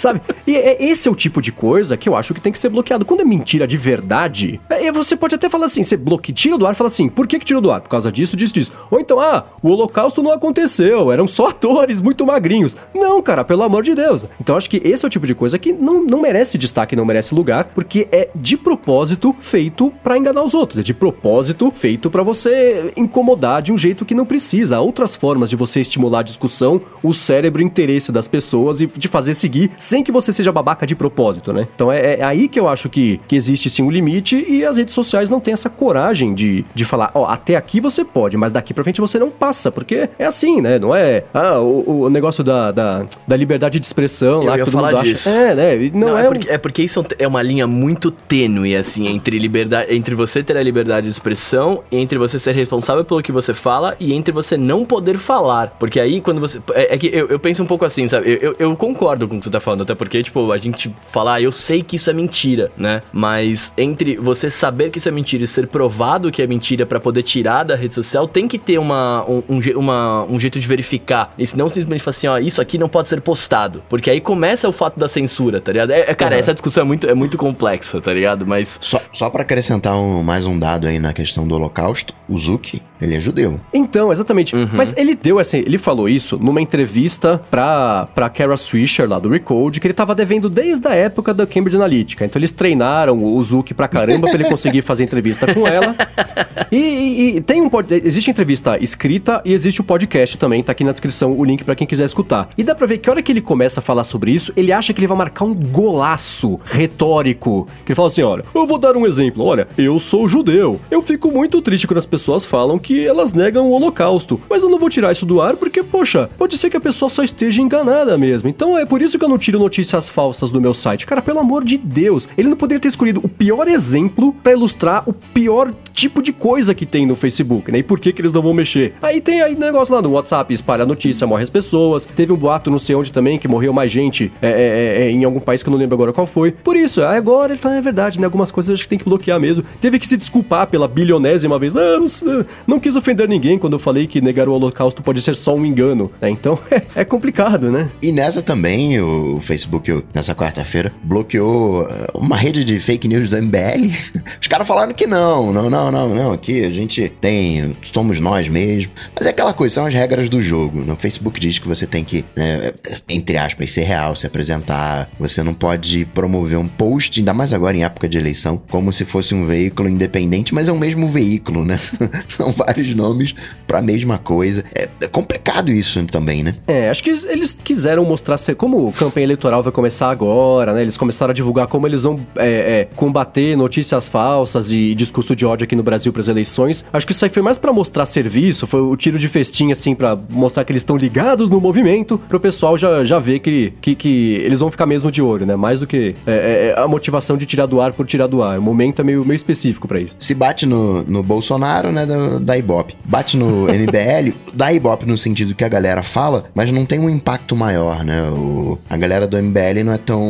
Sabe? 0.00 0.22
E 0.46 0.56
é, 0.56 0.82
esse 0.82 1.06
é 1.08 1.10
o 1.10 1.14
tipo 1.14 1.42
de 1.42 1.52
coisa 1.52 1.94
que 1.94 2.08
eu 2.08 2.16
acho 2.16 2.32
que 2.32 2.40
tem 2.40 2.50
que 2.50 2.58
ser 2.58 2.70
bloqueado. 2.70 3.04
Quando 3.04 3.20
é 3.20 3.24
mentira 3.24 3.66
de 3.66 3.76
verdade, 3.76 4.58
é, 4.70 4.90
você 4.90 5.14
pode 5.14 5.34
até 5.34 5.50
falar 5.50 5.66
assim, 5.66 5.82
você 5.82 5.94
bloqueia, 5.94 6.34
tira 6.34 6.56
do 6.56 6.66
ar 6.66 6.72
e 6.72 6.74
fala 6.76 6.88
assim, 6.88 7.06
por 7.06 7.26
que 7.26 7.38
que 7.38 7.44
tirou 7.44 7.60
do 7.60 7.70
ar? 7.70 7.82
Por 7.82 7.90
causa 7.90 8.10
disso, 8.10 8.34
disso, 8.34 8.54
disso. 8.54 8.72
Ou 8.90 8.98
então, 8.98 9.20
ah, 9.20 9.44
o 9.62 9.68
holocausto 9.68 10.22
não 10.22 10.32
aconteceu, 10.32 11.12
eram 11.12 11.28
só 11.28 11.48
atores 11.48 12.00
muito 12.00 12.24
magrinhos. 12.24 12.74
Não, 12.94 13.20
cara, 13.20 13.44
pelo 13.44 13.62
amor 13.62 13.82
de 13.82 13.94
Deus. 13.94 14.26
Então 14.40 14.56
acho 14.56 14.70
que 14.70 14.80
esse 14.82 15.04
é 15.04 15.06
o 15.06 15.10
tipo 15.10 15.26
de 15.26 15.34
coisa 15.34 15.58
que 15.58 15.70
não, 15.70 16.02
não 16.02 16.22
merece 16.22 16.56
destaque, 16.56 16.96
não 16.96 17.04
merece 17.04 17.34
lugar, 17.34 17.64
porque 17.74 18.08
é 18.10 18.30
de 18.34 18.56
propósito 18.56 19.36
feito 19.38 19.92
para 20.02 20.16
enganar 20.16 20.42
os 20.42 20.54
outros. 20.54 20.78
É 20.78 20.82
de 20.82 20.94
propósito 21.00 21.72
feito 21.74 22.10
para 22.10 22.22
você 22.22 22.92
incomodar 22.94 23.62
de 23.62 23.72
um 23.72 23.78
jeito 23.78 24.04
que 24.04 24.14
não 24.14 24.26
precisa. 24.26 24.76
Há 24.76 24.80
outras 24.80 25.16
formas 25.16 25.48
de 25.48 25.56
você 25.56 25.80
estimular 25.80 26.20
a 26.20 26.22
discussão, 26.22 26.78
o 27.02 27.14
cérebro, 27.14 27.62
o 27.62 27.66
interesse 27.66 28.12
das 28.12 28.28
pessoas 28.28 28.82
e 28.82 28.86
de 28.86 29.08
fazer 29.08 29.34
seguir 29.34 29.70
sem 29.78 30.04
que 30.04 30.12
você 30.12 30.30
seja 30.30 30.52
babaca 30.52 30.86
de 30.86 30.94
propósito, 30.94 31.54
né? 31.54 31.66
Então 31.74 31.90
é, 31.90 32.16
é 32.16 32.22
aí 32.22 32.48
que 32.48 32.60
eu 32.60 32.68
acho 32.68 32.90
que, 32.90 33.18
que 33.26 33.34
existe 33.34 33.70
sim 33.70 33.82
um 33.82 33.90
limite 33.90 34.44
e 34.46 34.62
as 34.62 34.76
redes 34.76 34.92
sociais 34.92 35.30
não 35.30 35.40
têm 35.40 35.54
essa 35.54 35.70
coragem 35.70 36.34
de, 36.34 36.66
de 36.74 36.84
falar, 36.84 37.10
ó, 37.14 37.22
oh, 37.22 37.24
até 37.24 37.56
aqui 37.56 37.80
você 37.80 38.04
pode, 38.04 38.36
mas 38.36 38.52
daqui 38.52 38.74
pra 38.74 38.84
frente 38.84 39.00
você 39.00 39.18
não 39.18 39.30
passa, 39.30 39.72
porque 39.72 40.10
é 40.18 40.26
assim, 40.26 40.60
né? 40.60 40.78
Não 40.78 40.94
é 40.94 41.24
ah, 41.32 41.58
o, 41.60 42.02
o 42.02 42.10
negócio 42.10 42.44
da, 42.44 42.70
da, 42.70 43.06
da, 43.26 43.36
liberdade 43.36 43.80
de 43.80 43.86
expressão 43.86 44.42
eu 44.42 44.48
lá 44.48 44.58
que 44.58 44.64
todo 44.64 44.76
mundo 44.76 45.02
disso. 45.02 45.30
acha. 45.30 45.38
É, 45.38 45.54
né? 45.54 45.90
Não, 45.94 46.08
não 46.08 46.18
é, 46.18 46.24
é, 46.24 46.28
porque, 46.28 46.50
é 46.50 46.58
porque 46.58 46.82
isso 46.82 47.02
é 47.18 47.26
uma 47.26 47.40
linha 47.40 47.66
muito 47.66 48.10
tênue, 48.10 48.76
assim, 48.76 49.06
entre 49.08 49.38
liberdade, 49.38 49.94
entre 49.94 50.14
você 50.14 50.42
ter 50.42 50.56
a 50.56 50.62
liberdade 50.62 50.89
de 50.98 51.08
expressão, 51.08 51.84
entre 51.92 52.18
você 52.18 52.38
ser 52.38 52.52
responsável 52.52 53.04
pelo 53.04 53.22
que 53.22 53.30
você 53.30 53.54
fala 53.54 53.96
e 54.00 54.12
entre 54.12 54.32
você 54.32 54.56
não 54.56 54.84
poder 54.84 55.18
falar. 55.18 55.76
Porque 55.78 56.00
aí, 56.00 56.20
quando 56.20 56.40
você. 56.40 56.60
É, 56.72 56.94
é 56.94 56.98
que 56.98 57.06
eu, 57.06 57.28
eu 57.28 57.38
penso 57.38 57.62
um 57.62 57.66
pouco 57.66 57.84
assim, 57.84 58.08
sabe? 58.08 58.30
Eu, 58.30 58.36
eu, 58.38 58.56
eu 58.58 58.76
concordo 58.76 59.28
com 59.28 59.36
o 59.36 59.38
que 59.38 59.44
você 59.44 59.50
tá 59.50 59.60
falando 59.60 59.82
até 59.82 59.94
porque, 59.94 60.22
tipo, 60.22 60.50
a 60.50 60.58
gente 60.58 60.92
falar, 61.12 61.34
ah, 61.34 61.40
eu 61.40 61.52
sei 61.52 61.82
que 61.82 61.96
isso 61.96 62.10
é 62.10 62.12
mentira, 62.12 62.72
né? 62.76 63.02
Mas 63.12 63.72
entre 63.76 64.16
você 64.16 64.50
saber 64.50 64.90
que 64.90 64.98
isso 64.98 65.08
é 65.08 65.12
mentira 65.12 65.44
e 65.44 65.48
ser 65.48 65.66
provado 65.66 66.32
que 66.32 66.42
é 66.42 66.46
mentira 66.46 66.86
para 66.86 66.98
poder 66.98 67.22
tirar 67.22 67.64
da 67.64 67.76
rede 67.76 67.94
social, 67.94 68.26
tem 68.26 68.48
que 68.48 68.58
ter 68.58 68.78
uma, 68.78 69.24
um, 69.28 69.42
um, 69.48 69.60
uma, 69.76 70.24
um 70.24 70.40
jeito 70.40 70.58
de 70.58 70.66
verificar. 70.66 71.34
E 71.38 71.44
não 71.54 71.68
simplesmente 71.68 72.02
falar 72.02 72.10
assim, 72.10 72.26
ó, 72.26 72.38
isso 72.38 72.60
aqui 72.60 72.78
não 72.78 72.88
pode 72.88 73.08
ser 73.08 73.20
postado. 73.20 73.82
Porque 73.88 74.10
aí 74.10 74.20
começa 74.20 74.68
o 74.68 74.72
fato 74.72 74.98
da 74.98 75.08
censura, 75.08 75.60
tá 75.60 75.72
ligado? 75.72 75.90
É, 75.90 76.10
é 76.10 76.14
cara, 76.14 76.34
uhum. 76.34 76.40
essa 76.40 76.54
discussão 76.54 76.82
é 76.82 76.86
muito, 76.86 77.06
é 77.08 77.14
muito 77.14 77.36
complexa, 77.36 78.00
tá 78.00 78.12
ligado? 78.12 78.46
Mas. 78.46 78.78
Só, 78.80 79.00
só 79.12 79.30
para 79.30 79.42
acrescentar 79.42 79.94
um, 79.94 80.22
mais 80.22 80.46
um 80.46 80.58
dado 80.58 80.69
aí 80.78 80.98
na 80.98 81.12
questão 81.12 81.46
do 81.46 81.54
Holocausto, 81.54 82.14
o 82.28 82.38
Zuki, 82.38 82.82
ele 83.00 83.16
é 83.16 83.20
judeu. 83.20 83.58
Então, 83.72 84.12
exatamente. 84.12 84.54
Uhum. 84.54 84.68
Mas 84.72 84.94
ele 84.96 85.14
deu 85.14 85.38
assim, 85.38 85.58
ele 85.58 85.78
falou 85.78 86.08
isso 86.08 86.38
numa 86.38 86.60
entrevista 86.60 87.40
pra, 87.50 88.06
pra 88.14 88.28
Kara 88.28 88.56
Swisher 88.56 89.08
lá 89.08 89.18
do 89.18 89.28
Recode 89.28 89.80
que 89.80 89.86
ele 89.86 89.94
tava 89.94 90.14
devendo 90.14 90.48
desde 90.48 90.86
a 90.86 90.94
época 90.94 91.32
da 91.32 91.46
Cambridge 91.46 91.76
Analytica. 91.76 92.24
Então 92.24 92.38
eles 92.38 92.52
treinaram 92.52 93.22
o 93.22 93.42
Zuki 93.42 93.74
pra 93.74 93.88
caramba 93.88 94.28
pra 94.28 94.38
ele 94.38 94.48
conseguir 94.48 94.82
fazer 94.82 95.04
entrevista 95.04 95.52
com 95.52 95.66
ela. 95.66 95.94
E, 96.70 96.76
e, 96.76 97.36
e 97.36 97.40
tem 97.40 97.60
um 97.60 97.70
existe 98.04 98.30
entrevista 98.30 98.78
escrita 98.80 99.42
e 99.44 99.52
existe 99.52 99.80
o 99.80 99.84
podcast 99.84 100.38
também, 100.38 100.62
tá 100.62 100.70
aqui 100.70 100.84
na 100.84 100.92
descrição 100.92 101.32
o 101.36 101.44
link 101.44 101.64
para 101.64 101.74
quem 101.74 101.86
quiser 101.86 102.04
escutar. 102.04 102.48
E 102.56 102.62
dá 102.62 102.76
pra 102.76 102.86
ver 102.86 102.98
que 102.98 103.08
a 103.08 103.12
hora 103.12 103.22
que 103.22 103.32
ele 103.32 103.40
começa 103.40 103.80
a 103.80 103.82
falar 103.82 104.04
sobre 104.04 104.30
isso, 104.30 104.52
ele 104.56 104.72
acha 104.72 104.92
que 104.92 105.00
ele 105.00 105.08
vai 105.08 105.16
marcar 105.16 105.44
um 105.44 105.54
golaço 105.54 106.60
retórico. 106.64 107.66
Que 107.84 107.90
ele 107.90 107.96
fala 107.96 108.06
assim: 108.06 108.22
olha, 108.22 108.44
eu 108.54 108.66
vou 108.66 108.78
dar 108.78 108.96
um 108.96 109.04
exemplo. 109.04 109.44
Olha, 109.44 109.66
eu 109.76 109.98
sou 109.98 110.28
judeu 110.28 110.59
morreu. 110.60 110.80
Eu 110.90 111.00
fico 111.00 111.30
muito 111.30 111.60
triste 111.62 111.86
quando 111.86 111.98
as 111.98 112.06
pessoas 112.06 112.44
falam 112.44 112.78
que 112.78 113.06
elas 113.06 113.32
negam 113.32 113.68
o 113.68 113.72
holocausto, 113.72 114.40
mas 114.48 114.62
eu 114.62 114.68
não 114.68 114.78
vou 114.78 114.90
tirar 114.90 115.12
isso 115.12 115.24
do 115.24 115.40
ar 115.40 115.56
porque, 115.56 115.82
poxa, 115.82 116.28
pode 116.36 116.56
ser 116.56 116.70
que 116.70 116.76
a 116.76 116.80
pessoa 116.80 117.08
só 117.08 117.22
esteja 117.22 117.62
enganada 117.62 118.16
mesmo. 118.18 118.48
Então 118.48 118.76
é 118.76 118.84
por 118.84 119.00
isso 119.00 119.18
que 119.18 119.24
eu 119.24 119.28
não 119.28 119.38
tiro 119.38 119.58
notícias 119.58 120.08
falsas 120.08 120.50
do 120.50 120.60
meu 120.60 120.74
site. 120.74 121.06
Cara, 121.06 121.22
pelo 121.22 121.40
amor 121.40 121.64
de 121.64 121.78
Deus, 121.78 122.28
ele 122.36 122.48
não 122.48 122.56
poderia 122.56 122.80
ter 122.80 122.88
escolhido 122.88 123.20
o 123.24 123.28
pior 123.28 123.66
exemplo 123.68 124.34
para 124.42 124.52
ilustrar 124.52 125.02
o 125.08 125.12
pior 125.12 125.72
tipo 125.92 126.22
de 126.22 126.32
coisa 126.32 126.74
que 126.74 126.86
tem 126.86 127.06
no 127.06 127.16
Facebook, 127.16 127.70
né? 127.70 127.78
E 127.78 127.82
por 127.82 127.98
que 127.98 128.12
que 128.12 128.20
eles 128.20 128.32
não 128.32 128.42
vão 128.42 128.54
mexer? 128.54 128.94
Aí 129.02 129.20
tem 129.20 129.42
aí 129.42 129.54
negócio 129.54 129.94
lá 129.94 130.02
no 130.02 130.10
WhatsApp, 130.10 130.52
espalha 130.52 130.82
a 130.82 130.86
notícia, 130.86 131.26
morre 131.26 131.42
as 131.42 131.50
pessoas. 131.50 132.06
Teve 132.06 132.32
um 132.32 132.36
boato 132.36 132.70
não 132.70 132.78
sei 132.78 132.94
onde 132.94 133.12
também 133.12 133.38
que 133.38 133.48
morreu 133.48 133.72
mais 133.72 133.90
gente 133.90 134.32
é, 134.40 134.48
é, 134.48 135.02
é, 135.04 135.10
em 135.10 135.24
algum 135.24 135.40
país 135.40 135.62
que 135.62 135.68
eu 135.68 135.72
não 135.72 135.78
lembro 135.78 135.94
agora 135.94 136.12
qual 136.12 136.26
foi. 136.26 136.52
Por 136.52 136.76
isso, 136.76 137.02
agora 137.02 137.52
ele 137.52 137.60
fala, 137.60 137.76
é 137.76 137.82
verdade, 137.82 138.18
né? 138.18 138.26
Algumas 138.26 138.50
coisas 138.50 138.74
acho 138.74 138.84
que 138.84 138.88
tem 138.88 138.98
que 138.98 139.04
bloquear 139.04 139.38
mesmo. 139.38 139.64
Teve 139.80 139.98
que 139.98 140.06
se 140.06 140.16
desculpar 140.16 140.49
pela 140.70 140.88
bilionésima 140.88 141.58
vez. 141.58 141.76
Ah, 141.76 141.98
não, 141.98 142.46
não 142.66 142.80
quis 142.80 142.96
ofender 142.96 143.28
ninguém 143.28 143.58
quando 143.58 143.74
eu 143.74 143.78
falei 143.78 144.06
que 144.06 144.20
negar 144.20 144.48
o 144.48 144.52
holocausto 144.52 145.02
pode 145.02 145.22
ser 145.22 145.36
só 145.36 145.54
um 145.54 145.64
engano, 145.64 146.10
né? 146.20 146.30
Então 146.30 146.58
é, 146.94 147.04
complicado, 147.04 147.70
né? 147.70 147.88
E 148.02 148.12
nessa 148.12 148.42
também, 148.42 149.00
o 149.00 149.40
Facebook, 149.40 150.04
nessa 150.14 150.34
quarta-feira, 150.34 150.92
bloqueou 151.02 151.86
eh, 151.88 152.06
uma 152.14 152.36
rede 152.36 152.64
de 152.64 152.78
fake 152.78 153.06
news 153.08 153.28
do 153.28 153.36
MBL. 153.40 153.90
Os 154.40 154.46
caras 154.46 154.66
falaram 154.66 154.92
que 154.92 155.06
não, 155.06 155.52
não, 155.52 155.70
não, 155.70 155.90
não, 155.90 156.08
não, 156.08 156.32
aqui 156.32 156.64
a 156.64 156.70
gente 156.70 157.10
tem, 157.20 157.76
somos 157.82 158.18
nós 158.18 158.48
mesmo. 158.48 158.92
Mas 159.14 159.26
é 159.26 159.30
aquela 159.30 159.52
coisa, 159.52 159.76
são 159.76 159.86
as 159.86 159.94
regras 159.94 160.28
do 160.28 160.40
jogo. 160.40 160.84
No 160.84 160.96
Facebook 160.96 161.38
diz 161.38 161.58
que 161.58 161.68
você 161.68 161.86
tem 161.86 162.04
que, 162.04 162.24
né, 162.36 162.72
entre 163.08 163.36
aspas, 163.36 163.70
ser 163.70 163.82
real, 163.82 164.16
se 164.16 164.26
apresentar. 164.26 165.08
Você 165.18 165.42
não 165.42 165.54
pode 165.54 166.04
promover 166.06 166.58
um 166.58 166.68
post, 166.68 167.20
ainda 167.20 167.34
mais 167.34 167.52
agora 167.52 167.76
em 167.76 167.84
época 167.84 168.08
de 168.08 168.18
eleição, 168.18 168.60
como 168.70 168.92
se 168.92 169.04
fosse 169.04 169.34
um 169.34 169.46
veículo 169.46 169.88
independente, 169.88 170.39
mas 170.52 170.68
é 170.68 170.72
o 170.72 170.78
mesmo 170.78 171.08
veículo, 171.08 171.64
né? 171.64 171.78
são 172.28 172.52
vários 172.52 172.94
nomes 172.94 173.34
para 173.66 173.78
a 173.78 173.82
mesma 173.82 174.18
coisa. 174.18 174.64
É, 174.74 174.88
é 175.00 175.06
complicado 175.06 175.70
isso 175.70 176.04
também, 176.06 176.42
né? 176.42 176.56
É, 176.66 176.90
acho 176.90 177.02
que 177.02 177.10
eles 177.10 177.52
quiseram 177.52 178.04
mostrar, 178.04 178.36
como 178.56 178.88
a 178.88 178.92
campanha 178.92 179.24
eleitoral 179.24 179.62
vai 179.62 179.72
começar 179.72 180.10
agora, 180.10 180.72
né? 180.72 180.82
Eles 180.82 180.96
começaram 180.96 181.30
a 181.30 181.34
divulgar 181.34 181.66
como 181.66 181.86
eles 181.86 182.02
vão 182.02 182.20
é, 182.36 182.48
é, 182.48 182.88
combater 182.96 183.56
notícias 183.56 184.08
falsas 184.08 184.70
e 184.72 184.94
discurso 184.94 185.34
de 185.36 185.44
ódio 185.44 185.64
aqui 185.64 185.76
no 185.76 185.82
Brasil 185.82 186.12
para 186.12 186.20
as 186.20 186.28
eleições. 186.28 186.84
Acho 186.92 187.06
que 187.06 187.12
isso 187.12 187.24
aí 187.24 187.30
foi 187.30 187.42
mais 187.42 187.58
para 187.58 187.72
mostrar 187.72 188.06
serviço, 188.06 188.66
foi 188.66 188.80
o 188.80 188.96
tiro 188.96 189.18
de 189.18 189.28
festinha, 189.28 189.72
assim, 189.72 189.94
para 189.94 190.18
mostrar 190.28 190.64
que 190.64 190.72
eles 190.72 190.82
estão 190.82 190.96
ligados 190.96 191.50
no 191.50 191.60
movimento, 191.60 192.18
para 192.28 192.36
o 192.36 192.40
pessoal 192.40 192.76
já, 192.76 193.04
já 193.04 193.18
ver 193.18 193.40
que, 193.40 193.72
que, 193.80 193.94
que, 193.94 194.34
eles 194.44 194.60
vão 194.60 194.70
ficar 194.70 194.86
mesmo 194.86 195.10
de 195.10 195.22
olho, 195.22 195.46
né? 195.46 195.56
Mais 195.56 195.80
do 195.80 195.86
que 195.86 196.14
é, 196.26 196.74
é, 196.76 196.80
a 196.80 196.86
motivação 196.86 197.36
de 197.36 197.46
tirar 197.46 197.66
do 197.66 197.80
ar 197.80 197.92
por 197.92 198.06
tirar 198.06 198.26
do 198.26 198.42
ar. 198.42 198.58
O 198.58 198.62
momento 198.62 199.00
é 199.00 199.04
meio, 199.04 199.24
meio 199.24 199.36
específico 199.36 199.86
para 199.86 200.00
isso. 200.00 200.16
Se 200.30 200.34
bate 200.36 200.64
no, 200.64 201.02
no 201.02 201.24
Bolsonaro, 201.24 201.90
né, 201.90 202.06
da, 202.06 202.38
da 202.38 202.56
Ibope. 202.56 202.94
Bate 203.04 203.36
no 203.36 203.66
MBL, 203.66 204.32
da 204.54 204.72
Ibope 204.72 205.04
no 205.04 205.18
sentido 205.18 205.56
que 205.56 205.64
a 205.64 205.68
galera 205.68 206.04
fala, 206.04 206.44
mas 206.54 206.70
não 206.70 206.86
tem 206.86 207.00
um 207.00 207.10
impacto 207.10 207.56
maior, 207.56 208.04
né? 208.04 208.22
O, 208.30 208.78
a 208.88 208.96
galera 208.96 209.26
do 209.26 209.36
MBL 209.36 209.82
não 209.84 209.92
é 209.92 209.98
tão. 209.98 210.22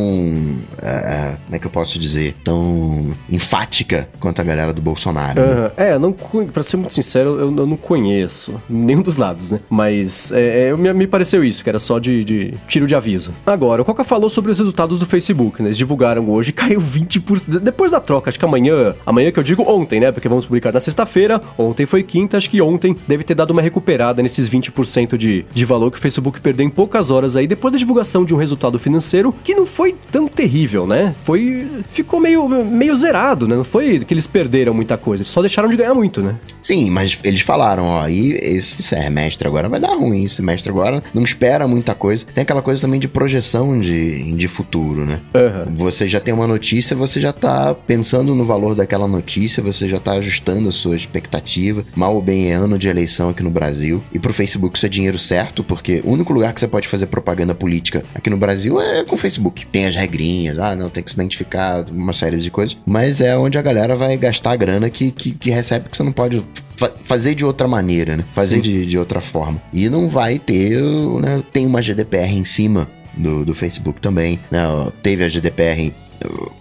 É, 0.81 1.35
como 1.45 1.57
é 1.57 1.59
que 1.59 1.67
eu 1.67 1.71
posso 1.71 1.99
dizer? 1.99 2.35
Tão 2.43 3.15
enfática 3.31 4.09
quanto 4.19 4.41
a 4.41 4.43
galera 4.43 4.73
do 4.73 4.81
Bolsonaro. 4.81 5.39
Uhum. 5.39 5.65
Né? 5.65 5.71
É, 5.77 5.99
não, 5.99 6.13
pra 6.51 6.63
ser 6.63 6.79
muito 6.79 6.95
sincero, 6.95 7.39
eu, 7.39 7.55
eu, 7.55 7.67
não 7.67 7.77
conheço 7.77 8.55
nenhum 8.71 9.03
dos 9.03 9.19
lados, 9.19 9.51
né? 9.51 9.61
Mas 9.69 10.33
é, 10.33 10.69
é, 10.69 10.77
me, 10.79 10.91
me 10.95 11.07
pareceu 11.07 11.45
isso, 11.45 11.63
que 11.63 11.69
era 11.69 11.79
só 11.79 11.99
de, 11.99 12.25
de 12.25 12.55
tiro 12.67 12.87
de 12.87 12.95
aviso. 12.95 13.33
Agora, 13.45 13.83
o 13.83 13.85
Coca 13.85 14.03
falou 14.03 14.31
sobre 14.31 14.51
os 14.51 14.59
resultados 14.59 14.99
do 14.99 15.05
Facebook, 15.05 15.61
né? 15.61 15.69
Eles 15.69 15.77
divulgaram 15.77 16.27
hoje, 16.31 16.53
caiu 16.57 16.81
20%. 16.81 17.59
Depois 17.59 17.93
da 17.93 18.01
troca, 18.01 18.31
acho 18.31 18.39
que 18.39 18.45
amanhã. 18.47 18.95
Amanhã 19.05 19.31
que 19.31 19.39
eu 19.39 19.45
digo 19.45 19.63
ontem, 19.71 19.90
né? 19.99 20.13
Porque 20.13 20.29
vamos 20.29 20.45
publicar 20.45 20.73
na 20.73 20.79
sexta-feira. 20.79 21.41
Ontem 21.59 21.87
foi 21.87 22.03
quinta, 22.03 22.37
acho 22.37 22.51
que 22.51 22.61
ontem 22.61 22.97
deve 23.09 23.25
ter 23.25 23.35
dado 23.35 23.51
uma 23.51 23.63
recuperada 23.63 24.23
nesses 24.23 24.49
20% 24.49 25.17
de, 25.17 25.45
de 25.53 25.65
valor 25.65 25.91
que 25.91 25.99
o 25.99 26.01
Facebook 26.01 26.41
perdeu 26.41 26.67
em 26.67 26.71
poucas 26.71 27.11
horas 27.11 27.37
aí, 27.37 27.47
depois 27.47 27.73
da 27.73 27.79
divulgação 27.79 28.25
de 28.25 28.35
um 28.35 28.37
resultado 28.37 28.79
financeiro 28.79 29.35
que 29.43 29.55
não 29.55 29.67
foi 29.67 29.97
tão 30.13 30.29
terrível, 30.29 30.87
né? 30.87 31.15
Foi. 31.25 31.67
ficou 31.91 32.21
meio, 32.21 32.49
meio 32.49 32.95
zerado, 32.95 33.49
né? 33.49 33.57
Não 33.57 33.65
foi 33.65 34.01
que 34.01 34.15
eles 34.15 34.27
perderam 34.27 34.75
muita 34.75 34.97
coisa, 34.97 35.23
eles 35.23 35.31
só 35.31 35.41
deixaram 35.41 35.69
de 35.69 35.77
ganhar 35.77 35.95
muito, 35.95 36.21
né? 36.21 36.37
Sim, 36.61 36.91
mas 36.91 37.19
eles 37.25 37.41
falaram, 37.41 37.85
ó, 37.85 38.09
e 38.09 38.33
esse 38.35 38.83
semestre 38.83 39.49
agora 39.49 39.69
vai 39.69 39.81
dar 39.81 39.95
ruim, 39.95 40.25
esse 40.25 40.37
semestre 40.37 40.71
agora 40.71 41.03
não 41.15 41.23
espera 41.23 41.67
muita 41.67 41.95
coisa. 41.95 42.27
Tem 42.35 42.43
aquela 42.43 42.63
coisa 42.63 42.83
também 42.83 43.01
de 43.01 43.09
projeção 43.09 43.81
de, 43.81 44.33
de 44.35 44.49
futuro, 44.49 45.07
né? 45.07 45.21
Uhum. 45.35 45.75
Você 45.75 46.07
já 46.07 46.21
tem 46.21 46.35
uma 46.35 46.47
notícia, 46.47 46.97
você 46.97 47.21
já 47.21 47.33
tá 47.33 47.75
pensando 47.75 48.35
no 48.35 48.45
valor 48.45 48.75
daquela 48.75 49.09
notícia, 49.09 49.63
você 49.63 49.80
já 49.89 49.99
tá 49.99 50.13
ajustando 50.13 50.69
a 50.69 50.73
sua 50.73 50.97
expectativa. 50.97 51.85
Mal 51.95 52.15
ou 52.15 52.23
bem 52.23 52.51
é 52.51 52.55
ano 52.55 52.79
de 52.79 52.89
eleição 52.89 53.29
aqui 53.29 53.43
no 53.43 53.51
Brasil. 53.51 54.03
E 54.13 54.19
pro 54.19 54.33
Facebook 54.33 54.77
isso 54.77 54.87
é 54.87 54.89
dinheiro 54.89 55.19
certo, 55.19 55.63
porque 55.63 56.01
o 56.05 56.11
único 56.11 56.33
lugar 56.33 56.53
que 56.53 56.61
você 56.61 56.69
pode 56.69 56.89
fazer 56.89 57.07
propaganda 57.07 57.55
política 57.55 58.05
aqui 58.15 58.31
no 58.31 58.37
Brasil 58.37 58.81
é 58.81 59.05
com 59.05 59.15
o 59.15 59.19
Facebook. 59.19 59.67
Tem 59.67 59.87
as 59.87 59.95
regrinhas, 59.95 60.59
ah, 60.59 60.75
não, 60.75 60.89
tem 60.89 61.03
que 61.03 61.11
se 61.11 61.17
identificar, 61.17 61.85
uma 61.91 62.13
série 62.13 62.39
de 62.39 62.51
coisas. 62.51 62.77
Mas 62.87 63.21
é 63.21 63.37
onde 63.37 63.59
a 63.59 63.63
galera 63.63 63.97
vai 63.97 64.17
gastar 64.17 64.53
a 64.53 64.57
grana 64.57 64.91
que, 64.91 65.11
que, 65.11 65.33
que 65.33 65.51
recebe, 65.51 65.89
que 65.89 65.97
você 65.97 66.03
não 66.03 66.13
pode 66.13 66.43
fa 66.77 66.91
fazer 67.03 67.35
de 67.35 67.45
outra 67.45 67.69
maneira, 67.69 68.17
né? 68.17 68.25
Fazer 68.33 68.61
de, 68.61 68.87
de 68.87 68.99
outra 68.99 69.21
forma. 69.21 69.61
E 69.73 69.89
não 69.89 70.09
vai 70.09 70.39
ter, 70.39 70.81
né? 71.21 71.43
Tem 71.53 71.67
uma 71.67 71.83
GDPR 71.83 72.33
em 72.33 72.45
cima 72.45 72.89
do, 73.17 73.45
do 73.45 73.55
Facebook 73.55 74.01
também. 74.01 74.39
Né? 74.51 74.61
Teve 75.03 75.25
a 75.25 75.29
GDPR 75.29 75.93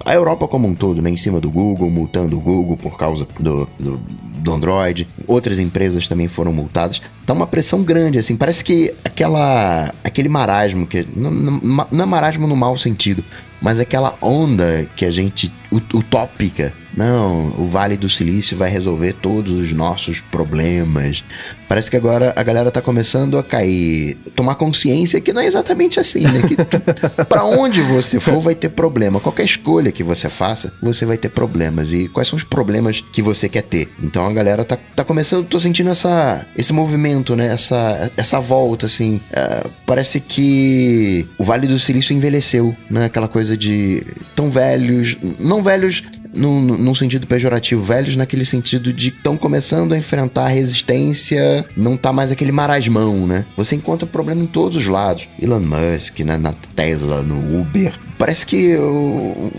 a 0.06 0.14
Europa 0.14 0.48
como 0.48 0.68
um 0.68 0.76
todo, 0.76 1.02
né, 1.02 1.10
em 1.10 1.18
cima 1.18 1.40
do 1.40 1.50
Google, 1.50 1.90
multando 1.90 2.38
o 2.38 2.40
Google 2.40 2.78
por 2.78 2.98
causa 2.98 3.28
do, 3.40 3.68
do, 3.80 3.98
do 3.98 4.54
Android. 4.54 5.08
Outras 5.28 5.60
empresas 5.60 6.08
também 6.08 6.28
foram 6.28 6.54
multadas. 6.54 7.02
Tá 7.30 7.34
uma 7.34 7.46
pressão 7.46 7.84
grande, 7.84 8.18
assim. 8.18 8.36
Parece 8.36 8.64
que 8.64 8.92
aquela, 9.06 9.94
aquele 10.04 10.28
marasmo, 10.28 10.88
que 10.88 11.06
não, 11.16 11.30
não, 11.30 11.88
não 11.92 12.04
é 12.04 12.06
marasmo 12.08 12.48
no 12.48 12.56
mau 12.56 12.76
sentido, 12.76 13.24
mas 13.62 13.80
aquela 13.80 14.18
onda 14.20 14.90
que 14.96 15.06
a 15.06 15.12
gente 15.12 15.54
utópica. 15.72 16.74
Não, 16.96 17.54
o 17.58 17.68
Vale 17.68 17.96
do 17.96 18.10
Silício 18.10 18.58
vai 18.58 18.70
resolver 18.70 19.14
todos 19.14 19.54
os 19.54 19.72
nossos 19.72 20.20
problemas. 20.20 21.24
Parece 21.68 21.90
que 21.90 21.96
agora 21.96 22.34
a 22.36 22.42
galera 22.42 22.72
tá 22.72 22.82
começando 22.82 23.38
a 23.38 23.44
cair, 23.44 24.18
tomar 24.36 24.56
consciência 24.56 25.22
que 25.22 25.32
não 25.32 25.42
é 25.42 25.46
exatamente 25.46 26.00
assim, 26.00 26.22
né? 26.22 26.42
Que 26.42 26.58
para 27.26 27.46
onde 27.46 27.82
você 27.82 28.20
for 28.20 28.42
vai 28.42 28.56
ter 28.56 28.70
problema. 28.70 29.20
Qualquer 29.20 29.44
escolha 29.44 29.92
que 29.92 30.04
você 30.04 30.30
faça, 30.30 30.74
você 30.82 31.06
vai 31.06 31.16
ter 31.16 31.30
problemas. 31.30 31.94
E 31.94 32.08
quais 32.10 32.28
são 32.28 32.36
os 32.36 32.44
problemas 32.44 33.02
que 33.14 33.22
você 33.22 33.48
quer 33.48 33.62
ter? 33.62 33.90
Então 34.02 34.26
a 34.26 34.34
galera 34.34 34.66
tá, 34.66 34.78
tá 34.96 35.06
começando, 35.06 35.46
tô 35.46 35.60
sentindo 35.60 35.92
essa, 35.92 36.46
esse 36.58 36.74
movimento, 36.74 37.19
né? 37.36 37.48
Essa, 37.48 38.12
essa 38.16 38.40
volta, 38.40 38.86
assim. 38.86 39.22
É, 39.32 39.68
parece 39.86 40.20
que 40.20 41.28
o 41.38 41.44
Vale 41.44 41.68
do 41.68 41.80
Silício 41.80 42.16
envelheceu, 42.16 42.76
né? 42.90 43.06
Aquela 43.06 43.28
coisa 43.28 43.58
de 43.58 44.04
tão 44.36 44.50
velhos, 44.50 45.18
não 45.40 45.64
velhos 45.64 46.04
num, 46.34 46.62
num 46.62 46.96
sentido 46.96 47.28
pejorativo, 47.28 47.82
velhos 47.82 48.16
naquele 48.16 48.46
sentido 48.46 48.94
de 48.94 49.10
estão 49.10 49.38
começando 49.38 49.94
a 49.94 49.98
enfrentar 49.98 50.46
a 50.46 50.50
resistência, 50.50 51.66
não 51.76 51.98
tá 51.98 52.14
mais 52.14 52.32
aquele 52.32 52.52
marasmão, 52.52 53.26
né? 53.26 53.46
Você 53.58 53.76
encontra 53.76 54.08
problema 54.08 54.42
em 54.42 54.48
todos 54.48 54.78
os 54.78 54.88
lados. 54.88 55.28
Elon 55.42 55.60
Musk, 55.60 56.20
né, 56.20 56.38
na 56.38 56.54
Tesla, 56.76 57.22
no 57.22 57.60
Uber, 57.60 57.94
Parece 58.20 58.46
que 58.46 58.76
o... 58.76 59.50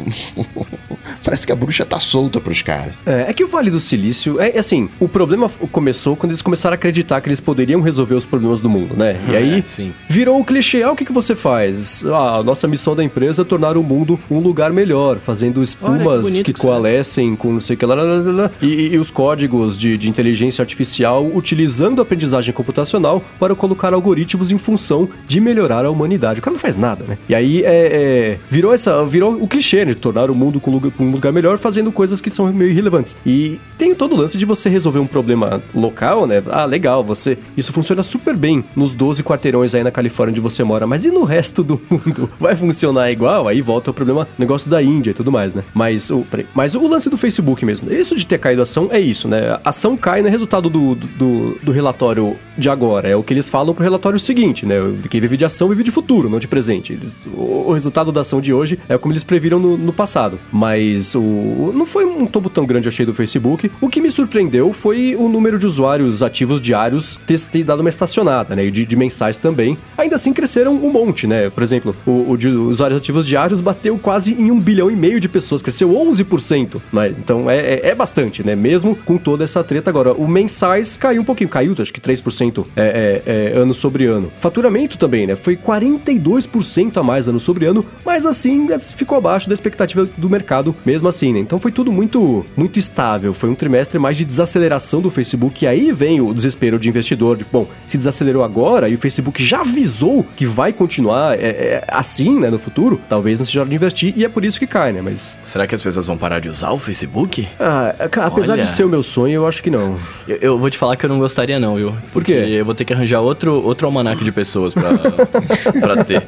Parece 1.24 1.46
que 1.46 1.52
a 1.52 1.56
bruxa 1.56 1.82
tá 1.86 1.98
solta 1.98 2.40
pros 2.42 2.60
caras. 2.60 2.92
É, 3.06 3.30
é 3.30 3.32
que 3.32 3.42
o 3.42 3.48
Vale 3.48 3.70
do 3.70 3.80
Silício, 3.80 4.38
é 4.38 4.58
assim, 4.58 4.88
o 5.00 5.08
problema 5.08 5.48
começou 5.72 6.14
quando 6.14 6.32
eles 6.32 6.42
começaram 6.42 6.74
a 6.74 6.76
acreditar 6.76 7.22
que 7.22 7.28
eles 7.30 7.40
poderiam 7.40 7.80
resolver 7.80 8.14
os 8.14 8.26
problemas 8.26 8.60
do 8.60 8.68
mundo, 8.68 8.94
né? 8.94 9.18
E 9.30 9.34
aí, 9.36 9.64
é, 9.78 9.90
virou 10.10 10.38
o 10.38 10.44
clichê, 10.44 10.82
ah, 10.82 10.92
o 10.92 10.96
que, 10.96 11.06
que 11.06 11.12
você 11.12 11.34
faz? 11.34 12.04
Ah, 12.04 12.36
a 12.36 12.42
nossa 12.42 12.68
missão 12.68 12.94
da 12.94 13.02
empresa 13.02 13.40
é 13.40 13.44
tornar 13.46 13.78
o 13.78 13.82
mundo 13.82 14.20
um 14.30 14.40
lugar 14.40 14.72
melhor, 14.72 15.16
fazendo 15.16 15.62
espumas 15.62 16.26
Olha, 16.26 16.44
que, 16.44 16.52
que 16.52 16.60
coalescem 16.60 17.34
com 17.34 17.54
não 17.54 17.60
sei 17.60 17.76
o 17.76 17.78
que 17.78 17.86
lá, 17.86 17.94
lá, 17.94 18.02
lá, 18.02 18.32
lá 18.32 18.50
e, 18.60 18.92
e, 18.92 18.98
os 18.98 19.10
códigos 19.10 19.78
de, 19.78 19.96
de 19.96 20.10
inteligência 20.10 20.60
artificial 20.60 21.26
utilizando 21.34 22.00
a 22.00 22.02
aprendizagem 22.02 22.52
computacional 22.52 23.22
para 23.38 23.54
colocar 23.54 23.94
algoritmos 23.94 24.50
em 24.50 24.58
função 24.58 25.08
de 25.26 25.40
melhorar 25.40 25.86
a 25.86 25.90
humanidade. 25.90 26.40
O 26.40 26.42
cara 26.42 26.52
não 26.52 26.60
faz 26.60 26.76
nada, 26.76 27.06
né? 27.06 27.16
E 27.26 27.34
aí, 27.34 27.64
é, 27.64 27.70
é 27.70 28.38
virou 28.50 28.74
essa 28.74 29.04
virou 29.06 29.34
o 29.40 29.46
clichê, 29.46 29.84
né? 29.84 29.94
De 29.94 30.00
tornar 30.00 30.30
o 30.30 30.34
mundo 30.34 30.60
um 30.98 31.10
lugar 31.10 31.32
melhor 31.32 31.56
fazendo 31.56 31.90
coisas 31.92 32.20
que 32.20 32.28
são 32.28 32.52
meio 32.52 32.70
irrelevantes. 32.70 33.16
E 33.24 33.58
tem 33.78 33.94
todo 33.94 34.14
o 34.14 34.16
lance 34.16 34.36
de 34.36 34.44
você 34.44 34.68
resolver 34.68 34.98
um 34.98 35.06
problema 35.06 35.62
local, 35.74 36.26
né? 36.26 36.42
Ah, 36.50 36.64
legal, 36.64 37.02
você. 37.02 37.38
Isso 37.56 37.72
funciona 37.72 38.02
super 38.02 38.36
bem 38.36 38.64
nos 38.74 38.94
12 38.94 39.22
quarteirões 39.22 39.74
aí 39.74 39.84
na 39.84 39.90
Califórnia 39.90 40.32
onde 40.32 40.40
você 40.40 40.64
mora, 40.64 40.86
mas 40.86 41.04
e 41.04 41.10
no 41.10 41.24
resto 41.24 41.62
do 41.62 41.80
mundo? 41.88 42.28
Vai 42.38 42.56
funcionar 42.56 43.10
igual? 43.10 43.46
Aí 43.46 43.60
volta 43.60 43.90
o 43.90 43.94
problema, 43.94 44.26
negócio 44.38 44.68
da 44.68 44.82
Índia 44.82 45.10
e 45.10 45.14
tudo 45.14 45.30
mais, 45.30 45.54
né? 45.54 45.62
Mas 45.72 46.10
o, 46.10 46.26
mas 46.54 46.74
o 46.74 46.86
lance 46.86 47.08
do 47.08 47.16
Facebook 47.16 47.64
mesmo, 47.64 47.92
isso 47.92 48.16
de 48.16 48.26
ter 48.26 48.38
caído 48.38 48.60
a 48.60 48.64
ação 48.64 48.88
é 48.90 49.00
isso, 49.00 49.28
né? 49.28 49.58
A 49.62 49.70
ação 49.70 49.96
cai 49.96 50.22
no 50.22 50.28
resultado 50.28 50.68
do, 50.68 50.94
do, 50.94 51.58
do 51.62 51.72
relatório 51.72 52.36
de 52.56 52.68
agora. 52.68 53.08
É 53.08 53.16
o 53.16 53.22
que 53.22 53.32
eles 53.32 53.48
falam 53.48 53.74
pro 53.74 53.84
relatório 53.84 54.18
seguinte, 54.18 54.66
né? 54.66 54.76
Quem 55.08 55.20
vive 55.20 55.36
de 55.36 55.44
ação 55.44 55.68
vive 55.68 55.82
de 55.82 55.90
futuro, 55.90 56.28
não 56.28 56.38
de 56.38 56.48
presente. 56.48 56.92
Eles, 56.92 57.26
o, 57.26 57.68
o 57.68 57.72
resultado 57.72 58.10
da 58.10 58.20
ação 58.20 58.39
situação 58.40 58.42
de 58.42 58.52
hoje 58.52 58.78
é 58.88 58.96
como 58.96 59.12
eles 59.12 59.22
previram 59.22 59.58
no, 59.58 59.76
no 59.76 59.92
passado. 59.92 60.40
Mas 60.50 61.14
o 61.14 61.72
não 61.74 61.86
foi 61.86 62.04
um 62.04 62.26
tombo 62.26 62.48
tão 62.48 62.64
grande, 62.64 62.88
achei, 62.88 63.06
do 63.06 63.14
Facebook. 63.14 63.70
O 63.80 63.88
que 63.88 64.00
me 64.00 64.10
surpreendeu 64.10 64.72
foi 64.72 65.14
o 65.14 65.28
número 65.28 65.58
de 65.58 65.66
usuários 65.66 66.22
ativos 66.22 66.60
diários 66.60 67.16
ter, 67.26 67.38
ter 67.40 67.62
dado 67.62 67.80
uma 67.80 67.88
estacionada, 67.88 68.56
né? 68.56 68.64
E 68.64 68.70
de, 68.70 68.84
de, 68.84 68.96
mensais 68.96 69.36
também. 69.36 69.76
Ainda 69.96 70.16
assim, 70.16 70.32
cresceram 70.32 70.74
um 70.74 70.90
monte, 70.90 71.26
né? 71.26 71.50
Por 71.50 71.62
exemplo, 71.62 71.94
o, 72.06 72.32
o 72.32 72.36
de 72.36 72.48
usuários 72.48 73.00
ativos 73.00 73.26
diários 73.26 73.60
bateu 73.60 73.98
quase 73.98 74.34
em 74.34 74.50
um 74.50 74.58
bilhão 74.58 74.90
e 74.90 74.96
meio 74.96 75.20
de 75.20 75.28
pessoas, 75.28 75.62
cresceu 75.62 75.90
11%. 75.90 76.80
Né? 76.92 77.08
Então 77.10 77.50
é, 77.50 77.58
é, 77.58 77.88
é 77.88 77.94
bastante, 77.94 78.44
né? 78.44 78.56
Mesmo 78.56 78.94
com 78.94 79.18
toda 79.18 79.44
essa 79.44 79.62
treta 79.62 79.90
agora. 79.90 80.12
O 80.12 80.26
mensais 80.26 80.96
caiu 80.96 81.22
um 81.22 81.24
pouquinho, 81.24 81.48
caiu, 81.48 81.74
acho 81.78 81.92
que 81.92 82.00
3% 82.00 82.66
é, 82.76 83.22
é, 83.26 83.52
é, 83.54 83.58
ano 83.58 83.74
sobre 83.74 84.06
ano. 84.06 84.30
Faturamento 84.40 84.98
também, 84.98 85.26
né? 85.26 85.36
Foi 85.36 85.56
42% 85.56 86.96
a 86.96 87.02
mais 87.02 87.28
ano 87.28 87.40
sobre 87.40 87.66
ano, 87.66 87.84
mas 88.04 88.26
assim 88.30 88.68
ficou 88.94 89.18
abaixo 89.18 89.48
da 89.48 89.54
expectativa 89.54 90.04
do 90.04 90.30
mercado, 90.30 90.74
mesmo 90.84 91.08
assim, 91.08 91.32
né? 91.32 91.40
Então 91.40 91.58
foi 91.58 91.72
tudo 91.72 91.92
muito, 91.92 92.44
muito 92.56 92.78
estável. 92.78 93.34
Foi 93.34 93.50
um 93.50 93.54
trimestre 93.54 93.98
mais 93.98 94.16
de 94.16 94.24
desaceleração 94.24 95.00
do 95.00 95.10
Facebook. 95.10 95.64
E 95.64 95.68
aí 95.68 95.92
vem 95.92 96.20
o 96.20 96.32
desespero 96.32 96.78
de 96.78 96.88
investidor. 96.88 97.36
De, 97.36 97.44
bom, 97.44 97.66
se 97.84 97.98
desacelerou 97.98 98.42
agora 98.42 98.88
e 98.88 98.94
o 98.94 98.98
Facebook 98.98 99.42
já 99.44 99.60
avisou 99.60 100.24
que 100.36 100.46
vai 100.46 100.72
continuar 100.72 101.38
é, 101.38 101.48
é, 101.48 101.84
assim, 101.88 102.38
né, 102.38 102.50
no 102.50 102.58
futuro, 102.58 103.00
talvez 103.08 103.38
não 103.38 103.46
seja 103.46 103.60
hora 103.60 103.68
de 103.68 103.74
investir 103.74 104.14
e 104.16 104.24
é 104.24 104.28
por 104.28 104.44
isso 104.44 104.58
que 104.58 104.66
cai, 104.66 104.92
né? 104.92 105.00
Mas. 105.02 105.38
Será 105.44 105.66
que 105.66 105.74
as 105.74 105.82
pessoas 105.82 106.06
vão 106.06 106.16
parar 106.16 106.40
de 106.40 106.48
usar 106.48 106.70
o 106.70 106.78
Facebook? 106.78 107.46
Ah, 107.58 107.94
apesar 107.98 108.54
Olha... 108.54 108.62
de 108.62 108.68
ser 108.68 108.84
o 108.84 108.88
meu 108.88 109.02
sonho, 109.02 109.34
eu 109.34 109.46
acho 109.46 109.62
que 109.62 109.70
não. 109.70 109.98
Eu, 110.26 110.36
eu, 110.40 110.58
vou 110.58 110.70
te 110.70 110.78
falar 110.78 110.96
que 110.96 111.04
eu 111.04 111.08
não 111.08 111.18
gostaria, 111.18 111.58
não, 111.58 111.76
viu? 111.76 111.94
Por 112.12 112.24
quê? 112.24 112.32
eu 112.32 112.64
vou 112.64 112.74
ter 112.74 112.84
que 112.84 112.92
arranjar 112.92 113.20
outro, 113.20 113.62
outro 113.64 113.86
almanac 113.86 114.22
de 114.22 114.32
pessoas 114.32 114.74
pra, 114.74 114.90
pra 115.80 116.04
ter. 116.04 116.22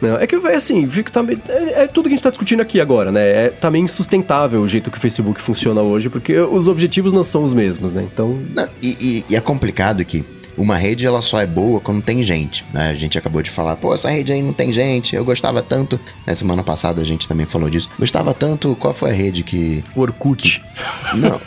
Não, 0.00 0.16
é 0.16 0.26
que, 0.26 0.36
assim, 0.36 0.84
fica 1.02 1.10
também. 1.10 1.38
É, 1.48 1.82
é, 1.82 1.86
tudo 1.86 2.04
que 2.04 2.14
a 2.14 2.16
gente 2.16 2.22
tá 2.22 2.30
discutindo 2.30 2.60
aqui 2.60 2.80
agora, 2.80 3.10
né? 3.10 3.46
É 3.46 3.48
também 3.48 3.82
insustentável 3.82 4.60
o 4.60 4.68
jeito 4.68 4.90
que 4.90 4.96
o 4.96 5.00
Facebook 5.00 5.40
funciona 5.40 5.82
hoje, 5.82 6.08
porque 6.08 6.38
os 6.38 6.68
objetivos 6.68 7.12
não 7.12 7.24
são 7.24 7.42
os 7.42 7.52
mesmos, 7.52 7.92
né? 7.92 8.06
Então. 8.10 8.38
Não, 8.54 8.68
e, 8.80 8.96
e, 9.00 9.24
e 9.30 9.36
é 9.36 9.40
complicado 9.40 10.04
que 10.04 10.24
uma 10.56 10.76
rede 10.76 11.06
ela 11.06 11.22
só 11.22 11.40
é 11.40 11.46
boa 11.46 11.80
quando 11.80 12.02
tem 12.02 12.22
gente. 12.22 12.64
Né? 12.72 12.90
A 12.90 12.94
gente 12.94 13.16
acabou 13.16 13.42
de 13.42 13.50
falar, 13.50 13.76
pô, 13.76 13.94
essa 13.94 14.10
rede 14.10 14.32
aí 14.32 14.42
não 14.42 14.52
tem 14.52 14.72
gente. 14.72 15.16
Eu 15.16 15.24
gostava 15.24 15.62
tanto. 15.62 15.98
Na 16.26 16.34
semana 16.34 16.62
passada 16.62 17.00
a 17.00 17.04
gente 17.04 17.26
também 17.26 17.46
falou 17.46 17.68
disso. 17.68 17.88
Gostava 17.98 18.32
tanto. 18.34 18.76
Qual 18.76 18.94
foi 18.94 19.10
a 19.10 19.14
rede 19.14 19.42
que. 19.42 19.82
O 19.94 20.00
Orkut. 20.00 20.62
Que, 21.10 21.18
não, 21.18 21.40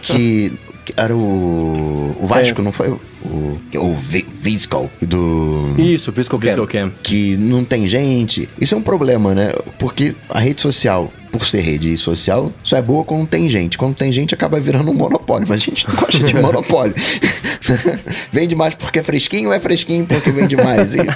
que, 0.00 0.58
que. 0.84 0.94
Era 0.96 1.14
o. 1.14 2.16
O 2.20 2.26
Vasco, 2.26 2.60
é. 2.60 2.64
não 2.64 2.72
foi? 2.72 2.98
O, 3.24 3.60
o 3.78 3.94
Visco 3.94 4.90
do. 5.00 5.74
Isso, 5.78 6.10
Visco 6.12 6.38
Cam. 6.38 6.92
Que 7.02 7.36
não 7.36 7.64
tem 7.64 7.86
gente. 7.86 8.48
Isso 8.60 8.74
é 8.74 8.78
um 8.78 8.82
problema, 8.82 9.34
né? 9.34 9.52
Porque 9.78 10.14
a 10.28 10.40
rede 10.40 10.60
social 10.60 11.12
por 11.32 11.46
ser 11.46 11.62
rede 11.62 11.96
social, 11.96 12.52
só 12.62 12.76
é 12.76 12.82
boa 12.82 13.02
quando 13.02 13.26
tem 13.26 13.48
gente. 13.48 13.78
Quando 13.78 13.96
tem 13.96 14.12
gente, 14.12 14.34
acaba 14.34 14.60
virando 14.60 14.90
um 14.90 14.94
monopólio. 14.94 15.48
Mas 15.48 15.62
a 15.62 15.64
gente 15.64 15.88
não 15.88 15.96
gosta 15.96 16.22
de 16.22 16.34
monopólio. 16.36 16.94
vende 18.30 18.54
mais 18.54 18.74
porque 18.74 18.98
é 18.98 19.02
fresquinho 19.02 19.48
ou 19.48 19.54
é 19.54 19.58
fresquinho 19.58 20.04
porque 20.04 20.30
vende 20.30 20.54
mais? 20.56 20.94
E... 20.94 20.98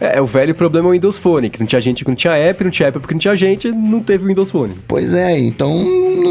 É, 0.00 0.18
é, 0.18 0.20
o 0.20 0.26
velho 0.26 0.54
problema 0.54 0.88
é 0.88 0.90
o 0.90 0.92
Windows 0.92 1.18
Phone, 1.18 1.48
que 1.48 1.58
não 1.58 1.66
tinha 1.66 1.80
gente 1.80 2.04
que 2.04 2.10
não 2.10 2.14
tinha 2.14 2.34
app, 2.34 2.62
não 2.62 2.70
tinha 2.70 2.88
app 2.88 2.98
porque 2.98 3.14
não 3.14 3.18
tinha 3.18 3.34
gente, 3.34 3.70
não 3.70 4.00
teve 4.00 4.26
Windows 4.26 4.50
Phone. 4.50 4.74
Pois 4.86 5.14
é, 5.14 5.38
então 5.38 5.72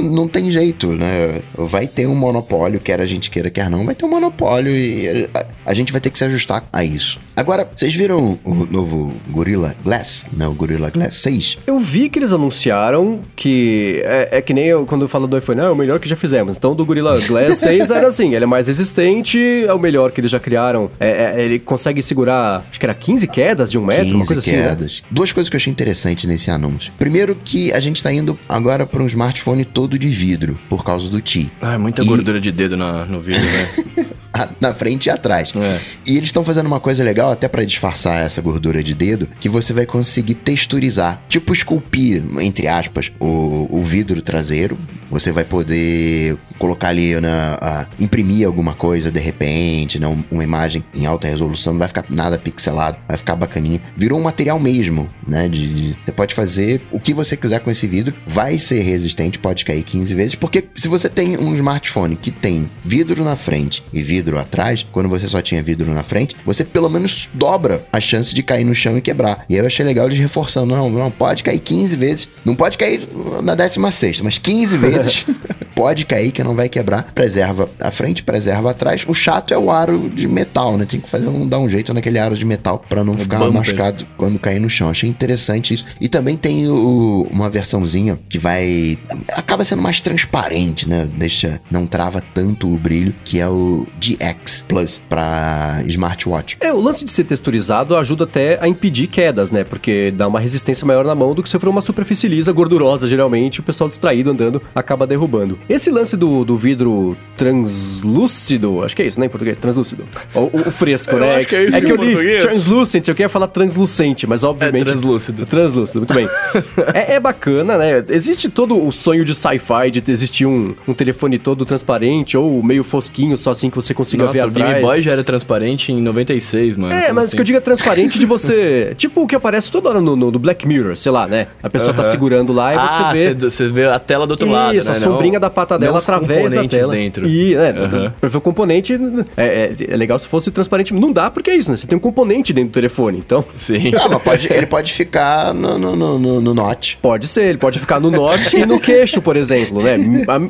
não 0.03 0.27
tem 0.27 0.51
jeito, 0.51 0.87
né? 0.87 1.41
Vai 1.57 1.87
ter 1.87 2.05
um 2.05 2.15
monopólio, 2.15 2.79
quer 2.79 3.01
a 3.01 3.05
gente 3.05 3.31
queira, 3.31 3.49
quer 3.49 3.69
não, 3.69 3.85
vai 3.85 3.95
ter 3.95 4.05
um 4.05 4.09
monopólio 4.09 4.72
e 4.73 5.27
a, 5.33 5.45
a 5.65 5.73
gente 5.73 5.91
vai 5.91 6.01
ter 6.01 6.09
que 6.09 6.17
se 6.17 6.25
ajustar 6.25 6.63
a 6.71 6.83
isso. 6.83 7.19
Agora, 7.35 7.67
vocês 7.75 7.93
viram 7.93 8.37
o 8.43 8.53
novo 8.53 9.13
Gorilla 9.29 9.75
Glass? 9.83 10.25
Não, 10.31 10.51
o 10.51 10.53
Gorilla 10.53 10.89
Glass 10.89 11.15
6? 11.15 11.57
Eu 11.65 11.79
vi 11.79 12.09
que 12.09 12.19
eles 12.19 12.31
anunciaram 12.31 13.21
que 13.35 14.01
é, 14.03 14.37
é, 14.37 14.41
que 14.41 14.53
nem 14.53 14.65
eu, 14.65 14.85
quando 14.85 15.03
eu 15.03 15.09
falo 15.09 15.27
do 15.27 15.37
iPhone, 15.37 15.61
ah, 15.61 15.65
é 15.65 15.69
o 15.69 15.75
melhor 15.75 15.99
que 15.99 16.07
já 16.07 16.15
fizemos. 16.15 16.57
Então, 16.57 16.75
do 16.75 16.85
Gorilla 16.85 17.19
Glass 17.21 17.57
6 17.59 17.91
era 17.91 18.07
assim, 18.07 18.35
ele 18.35 18.43
é 18.43 18.47
mais 18.47 18.67
resistente, 18.67 19.39
é 19.39 19.73
o 19.73 19.79
melhor 19.79 20.11
que 20.11 20.21
eles 20.21 20.29
já 20.29 20.39
criaram. 20.39 20.91
É, 20.99 21.33
é, 21.35 21.43
ele 21.43 21.59
consegue 21.59 22.01
segurar, 22.01 22.65
acho 22.69 22.79
que 22.79 22.85
era 22.85 22.93
15 22.93 23.27
quedas 23.27 23.71
de 23.71 23.77
um 23.77 23.85
metro, 23.85 24.05
15 24.05 24.15
uma 24.15 24.25
coisa 24.25 24.41
quedas. 24.41 24.85
assim. 24.85 25.01
Né? 25.01 25.07
Duas 25.09 25.31
coisas 25.31 25.49
que 25.49 25.55
eu 25.55 25.57
achei 25.57 25.71
interessante 25.71 26.27
nesse 26.27 26.51
anúncio. 26.51 26.93
Primeiro 26.99 27.35
que 27.35 27.71
a 27.73 27.79
gente 27.79 28.03
tá 28.03 28.13
indo 28.13 28.37
agora 28.47 28.85
para 28.85 29.01
um 29.01 29.07
smartphone 29.07 29.65
todo 29.65 29.97
de 29.97 30.09
vidro, 30.09 30.57
por 30.69 30.83
causa 30.83 31.09
do 31.09 31.19
Ti. 31.21 31.51
Ah, 31.61 31.77
muita 31.79 32.03
e... 32.03 32.05
gordura 32.05 32.39
de 32.39 32.51
dedo 32.51 32.77
na, 32.77 33.05
no 33.05 33.19
vidro, 33.19 33.43
né? 33.43 34.05
na 34.59 34.73
frente 34.73 35.07
e 35.07 35.09
atrás. 35.09 35.51
É. 35.55 35.79
E 36.05 36.17
eles 36.17 36.29
estão 36.29 36.43
fazendo 36.43 36.67
uma 36.67 36.79
coisa 36.79 37.03
legal, 37.03 37.31
até 37.31 37.47
para 37.47 37.63
disfarçar 37.63 38.25
essa 38.25 38.41
gordura 38.41 38.83
de 38.83 38.93
dedo, 38.93 39.27
que 39.39 39.49
você 39.49 39.73
vai 39.73 39.85
conseguir 39.85 40.35
texturizar, 40.35 41.21
tipo 41.29 41.53
esculpir, 41.53 42.23
entre 42.39 42.67
aspas, 42.67 43.11
o, 43.19 43.67
o 43.69 43.81
vidro 43.83 44.21
traseiro. 44.21 44.77
Você 45.13 45.31
vai 45.31 45.45
poder 45.45 46.37
colocar 46.59 46.89
ali, 46.89 47.19
na, 47.19 47.57
a, 47.61 47.85
imprimir 47.99 48.45
alguma 48.45 48.73
coisa 48.73 49.11
de 49.11 49.19
repente, 49.19 49.99
né, 49.99 50.07
uma 50.29 50.43
imagem 50.43 50.83
em 50.93 51.05
alta 51.05 51.27
resolução, 51.27 51.73
não 51.73 51.79
vai 51.79 51.87
ficar 51.87 52.05
nada 52.09 52.37
pixelado, 52.37 52.97
vai 53.07 53.17
ficar 53.17 53.35
bacaninha. 53.35 53.81
Virou 53.95 54.19
um 54.19 54.23
material 54.23 54.59
mesmo, 54.59 55.09
né? 55.27 55.47
De, 55.47 55.67
de, 55.67 55.97
você 56.05 56.11
pode 56.11 56.33
fazer 56.33 56.81
o 56.91 56.99
que 56.99 57.13
você 57.13 57.37
quiser 57.37 57.59
com 57.59 57.71
esse 57.71 57.87
vidro, 57.87 58.13
vai 58.25 58.57
ser 58.57 58.81
resistente, 58.81 59.39
pode 59.39 59.63
cair 59.63 59.83
15 59.83 60.13
vezes, 60.13 60.35
porque 60.35 60.65
se 60.75 60.87
você 60.87 61.09
tem 61.09 61.37
um 61.37 61.53
smartphone 61.55 62.15
que 62.15 62.31
tem 62.31 62.69
vidro 62.83 63.23
na 63.23 63.35
frente 63.35 63.83
e 63.93 64.01
vidro 64.01 64.33
vidro 64.33 64.39
atrás, 64.39 64.85
quando 64.91 65.09
você 65.09 65.27
só 65.27 65.41
tinha 65.41 65.61
vidro 65.61 65.91
na 65.93 66.03
frente, 66.03 66.35
você 66.45 66.63
pelo 66.63 66.89
menos 66.89 67.29
dobra 67.33 67.85
a 67.91 67.99
chance 67.99 68.33
de 68.33 68.41
cair 68.41 68.63
no 68.63 68.73
chão 68.73 68.97
e 68.97 69.01
quebrar. 69.01 69.45
E 69.49 69.53
aí 69.53 69.59
eu 69.59 69.65
achei 69.65 69.85
legal 69.85 70.07
eles 70.07 70.17
reforçando: 70.17 70.75
não, 70.75 70.89
não 70.89 71.11
pode 71.11 71.43
cair 71.43 71.59
15 71.59 71.95
vezes. 71.95 72.29
Não 72.43 72.55
pode 72.55 72.77
cair 72.77 73.01
na 73.41 73.55
16, 73.55 74.21
mas 74.21 74.37
15 74.37 74.77
vezes 74.77 75.02
pode 75.75 76.05
cair 76.05 76.31
que 76.31 76.43
não 76.43 76.55
vai 76.55 76.69
quebrar. 76.69 77.11
Preserva 77.13 77.69
a 77.79 77.91
frente, 77.91 78.23
preserva 78.23 78.71
atrás. 78.71 79.05
O 79.07 79.13
chato 79.13 79.53
é 79.53 79.57
o 79.57 79.71
aro 79.71 80.09
de 80.09 80.27
metal, 80.27 80.77
né? 80.77 80.85
Tem 80.85 80.99
que 80.99 81.09
fazer 81.09 81.27
um, 81.27 81.47
dar 81.47 81.59
um 81.59 81.67
jeito 81.67 81.93
naquele 81.93 82.19
aro 82.19 82.35
de 82.35 82.45
metal 82.45 82.83
para 82.87 83.03
não 83.03 83.13
é 83.13 83.17
ficar 83.17 83.39
bumper. 83.39 83.53
machucado 83.53 84.05
quando 84.17 84.39
cair 84.39 84.59
no 84.59 84.69
chão. 84.69 84.89
Achei 84.89 85.09
interessante 85.09 85.73
isso. 85.73 85.85
E 85.99 86.07
também 86.07 86.37
tem 86.37 86.67
o, 86.67 87.27
uma 87.31 87.49
versãozinha 87.49 88.19
que 88.29 88.37
vai. 88.37 88.97
acaba 89.29 89.65
sendo 89.65 89.81
mais 89.81 90.01
transparente, 90.01 90.87
né? 90.87 91.07
Deixa. 91.15 91.59
não 91.69 91.85
trava 91.85 92.21
tanto 92.33 92.71
o 92.71 92.77
brilho, 92.77 93.13
que 93.23 93.39
é 93.39 93.47
o 93.47 93.85
GX 93.99 94.65
Plus 94.67 95.01
para 95.09 95.81
smartwatch. 95.87 96.57
É, 96.59 96.71
o 96.71 96.79
lance 96.79 97.03
de 97.03 97.11
ser 97.11 97.23
texturizado 97.23 97.95
ajuda 97.95 98.23
até 98.25 98.57
a 98.61 98.67
impedir 98.67 99.07
quedas, 99.07 99.51
né? 99.51 99.63
Porque 99.63 100.13
dá 100.15 100.27
uma 100.27 100.39
resistência 100.39 100.85
maior 100.85 101.05
na 101.05 101.15
mão 101.15 101.33
do 101.33 101.41
que 101.41 101.49
se 101.49 101.59
for 101.59 101.69
uma 101.69 101.81
superfície 101.81 102.27
lisa, 102.27 102.51
gordurosa, 102.51 103.07
geralmente, 103.07 103.59
o 103.59 103.63
pessoal 103.63 103.87
distraído 103.87 104.31
andando 104.31 104.61
acaba 104.73 104.92
derrubando. 104.95 105.57
Esse 105.67 105.89
lance 105.89 106.15
do, 106.15 106.43
do 106.43 106.55
vidro 106.55 107.17
translúcido, 107.35 108.83
acho 108.83 108.95
que 108.95 109.01
é 109.01 109.07
isso, 109.07 109.19
né, 109.19 109.25
em 109.25 109.29
português? 109.29 109.57
Translúcido. 109.57 110.05
O, 110.33 110.49
o 110.67 110.71
fresco, 110.71 111.15
né? 111.17 111.37
Acho 111.37 111.47
que 111.47 111.55
é 111.55 111.63
isso 111.63 111.75
é 111.75 111.81
que 111.81 111.91
eu 111.91 111.95
li 111.95 112.13
português. 112.13 112.43
translucent, 112.43 113.07
eu 113.07 113.15
queria 113.15 113.29
falar 113.29 113.47
translucente, 113.47 114.27
mas 114.27 114.43
obviamente... 114.43 114.81
É 114.81 114.85
translúcido. 114.85 115.45
Translúcido, 115.45 115.99
muito 115.99 116.13
bem. 116.13 116.27
é, 116.93 117.15
é, 117.15 117.19
bacana, 117.19 117.77
né? 117.77 118.03
Existe 118.09 118.49
todo 118.49 118.81
o 118.81 118.91
sonho 118.91 119.25
de 119.25 119.33
sci-fi 119.33 119.91
de 119.91 120.03
existir 120.11 120.45
um, 120.45 120.75
um 120.87 120.93
telefone 120.93 121.39
todo 121.39 121.65
transparente 121.65 122.37
ou 122.37 122.61
meio 122.63 122.83
fosquinho, 122.83 123.35
só 123.37 123.51
assim 123.51 123.69
que 123.69 123.75
você 123.75 123.93
consiga 123.93 124.25
Nossa, 124.25 124.33
ver 124.33 124.39
atrás. 124.41 124.69
o 124.69 124.73
Game 124.73 124.85
Boy 124.85 125.01
já 125.01 125.11
era 125.11 125.23
transparente 125.23 125.91
em 125.91 126.01
96, 126.01 126.77
mano. 126.77 126.93
É, 126.93 127.11
mas 127.11 127.27
assim? 127.27 127.35
que 127.35 127.41
eu 127.41 127.45
diga 127.45 127.61
transparente 127.61 128.19
de 128.19 128.25
você... 128.25 128.93
tipo 128.97 129.23
o 129.23 129.27
que 129.27 129.35
aparece 129.35 129.71
toda 129.71 129.89
hora 129.89 130.01
no, 130.01 130.15
no, 130.15 130.31
no 130.31 130.39
Black 130.39 130.67
Mirror, 130.67 130.95
sei 130.95 131.11
lá, 131.11 131.27
né? 131.27 131.47
A 131.61 131.69
pessoa 131.69 131.91
uh 131.91 131.93
-huh. 131.93 131.97
tá 131.97 132.03
segurando 132.03 132.53
lá 132.53 132.73
e 132.73 132.77
ah, 132.77 132.87
você 132.87 133.33
vê... 133.33 133.49
você 133.49 133.67
vê 133.67 133.85
a 133.85 133.99
tela 133.99 134.25
do 134.25 134.31
outro 134.31 134.47
isso, 134.71 134.72
lado, 134.77 134.81
Isso, 134.81 134.91
né? 134.91 134.97
a 134.97 134.99
sombrinha 134.99 135.33
Não, 135.33 135.41
da 135.41 135.49
pata 135.49 135.77
dela 135.77 135.97
através 135.97 136.51
da 136.51 136.67
tela. 136.67 136.93
dentro. 136.93 137.27
E, 137.27 137.55
né, 137.55 137.71
uhum. 137.71 138.11
pra 138.19 138.29
ver 138.29 138.37
o 138.37 138.41
componente, 138.41 138.99
é, 139.37 139.45
é, 139.45 139.75
é, 139.89 139.97
legal 139.97 140.17
se 140.19 140.27
fosse 140.27 140.51
transparente. 140.51 140.93
Não 140.93 141.11
dá 141.11 141.29
porque 141.29 141.49
é 141.49 141.55
isso, 141.55 141.71
né? 141.71 141.77
Você 141.77 141.87
tem 141.87 141.97
um 141.97 142.01
componente 142.01 142.53
dentro 142.53 142.69
do 142.69 142.73
telefone, 142.73 143.19
então... 143.19 143.43
Sim. 143.55 143.91
Não, 143.91 144.09
mas 144.09 144.21
pode, 144.21 144.53
ele 144.53 144.65
pode 144.65 144.93
ficar 144.93 145.53
no, 145.53 145.77
no, 145.77 145.95
no, 145.95 146.41
no 146.41 146.53
note. 146.53 146.97
Pode 147.01 147.27
ser, 147.27 147.43
ele 147.43 147.57
pode 147.57 147.79
ficar 147.79 147.99
no 147.99 148.11
note 148.11 148.57
e 148.57 148.65
no 148.65 148.79
queixo, 148.79 149.21
por 149.21 149.35
exemplo, 149.35 149.81
né? 149.81 149.95